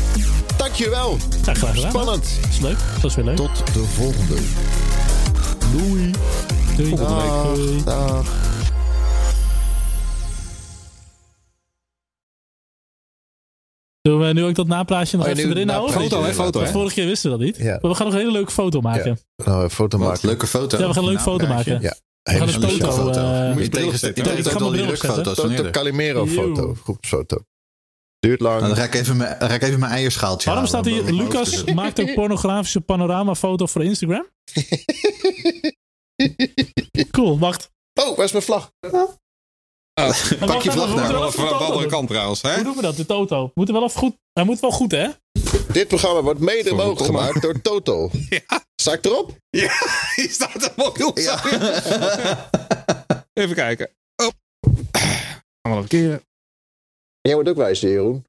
Dankjewel. 0.57 1.16
Ja, 1.45 1.55
graag 1.55 1.74
gedaan. 1.74 1.91
Spannend. 1.91 2.39
Dat 2.41 2.51
is 2.51 2.59
leuk. 2.61 2.76
Dat 3.01 3.05
is 3.11 3.14
weer 3.16 3.24
leuk. 3.24 3.37
Tot 3.37 3.74
de 3.74 3.85
volgende. 3.85 4.35
Doei. 5.72 6.11
Doei. 6.76 6.95
Dag. 6.97 7.55
Doei. 7.55 7.85
Dag. 7.85 8.26
Doen 14.03 14.20
we 14.20 14.32
nu 14.32 14.45
ook 14.45 14.55
dat 14.55 14.66
napraatje 14.66 15.16
nog 15.16 15.26
Oh 15.26 15.32
ja, 15.32 15.39
even 15.39 15.51
erin 15.57 15.68
houden? 15.68 15.95
Foto, 16.01 16.20
hè? 16.22 16.26
ja, 16.28 16.32
Foto, 16.35 16.61
hè? 16.61 16.66
vorige 16.70 16.95
keer 16.95 17.07
wisten 17.07 17.30
we 17.30 17.37
dat 17.37 17.47
niet. 17.47 17.57
Ja. 17.57 17.78
Maar 17.80 17.91
we 17.91 17.97
gaan 17.97 18.05
nog 18.07 18.14
een 18.14 18.20
hele 18.20 18.32
leuke 18.32 18.51
foto 18.53 18.80
maken. 18.80 19.18
Nou, 19.45 19.62
een 19.62 19.70
foto 19.70 19.99
Wat 19.99 20.09
maken. 20.09 20.28
leuke 20.28 20.47
foto. 20.47 20.78
Ja, 20.78 20.87
we 20.87 20.93
gaan 20.95 21.03
een 21.03 21.09
leuke 21.09 21.22
foto 21.22 21.45
Nou, 21.45 21.55
maken. 21.55 21.72
Ja. 21.80 21.95
We 22.22 22.30
gaan 22.32 22.49
Hele 22.49 22.66
een 22.66 22.93
foto. 22.93 23.20
Moet 23.49 23.59
je 23.59 23.64
ik 23.64 23.72
tegenzetten. 23.72 24.24
ga 24.24 24.30
Ik 24.30 24.39
ik 24.39 24.45
heb 24.45 24.53
ga 24.53 24.59
ook 24.59 24.62
al 24.64 24.70
mijn 24.70 24.82
die 24.87 24.97
bril 24.97 25.11
opzetten. 25.11 25.37
foto. 26.24 26.62
Eeuw. 26.62 26.74
Groepsfoto. 26.74 27.37
Duurt 28.25 28.41
lang. 28.41 28.61
Nou, 28.61 28.66
dan 28.66 28.77
ga 28.77 28.85
ik 28.85 28.95
even 28.95 29.16
mijn, 29.16 29.37
ga 29.39 29.55
ik 29.55 29.62
even 29.62 29.81
mijn 29.81 29.93
eierschaaltje 29.93 30.51
Waarom 30.51 30.66
staat 30.66 30.85
hier, 30.85 31.03
Lucas 31.03 31.64
maakt 31.64 32.01
ook 32.01 32.14
pornografische 32.14 32.81
panoramafoto 32.81 33.66
voor 33.66 33.85
Instagram? 33.85 34.27
Cool, 37.11 37.39
wacht. 37.39 37.70
Oh, 38.01 38.16
waar 38.16 38.25
is 38.25 38.33
mijn 38.33 38.45
vlag? 38.45 38.72
En 38.81 38.93
Pak 40.39 40.62
je 40.62 40.70
vlag 40.70 40.89
we 40.89 40.93
moeten 40.93 40.97
nou. 40.97 41.12
wel 41.12 41.20
Wel 41.20 41.31
van 41.31 41.49
de 41.49 41.55
andere 41.55 41.87
kant 41.87 42.09
trouwens, 42.09 42.43
hè? 42.43 42.55
Hoe 42.55 42.64
doen 42.64 42.77
we 42.77 42.83
dat, 42.83 42.97
de 42.97 43.07
Toto? 43.07 43.45
We 43.45 43.53
moeten 43.55 43.75
wel 43.75 43.85
even 43.85 43.99
goed. 43.99 44.16
Hij 44.33 44.45
moet 44.45 44.61
wel 44.61 44.70
goed, 44.70 44.91
hè? 44.91 45.09
Dit 45.72 45.89
programma 45.89 46.22
wordt 46.22 46.41
mede 46.41 46.68
Sorry, 46.68 46.77
mogelijk 46.77 46.99
kom 46.99 47.07
gemaakt 47.07 47.43
door 47.43 47.61
Toto. 47.61 48.11
Sta 48.83 48.93
ik 48.93 49.05
erop? 49.05 49.37
Ja, 49.51 49.72
hier 50.16 50.31
staat 50.31 50.62
een 50.62 50.72
mobiel. 50.77 51.18
Ja. 51.20 51.43
Even 53.33 53.55
kijken. 53.55 53.91
Oh. 54.16 54.31
Allemaal 55.61 55.83
een 55.83 55.89
keer. 55.89 56.22
Jij 57.29 57.37
moet 57.37 57.49
ook 57.49 57.57
wijzen, 57.57 57.89
Jeroen. 57.89 58.22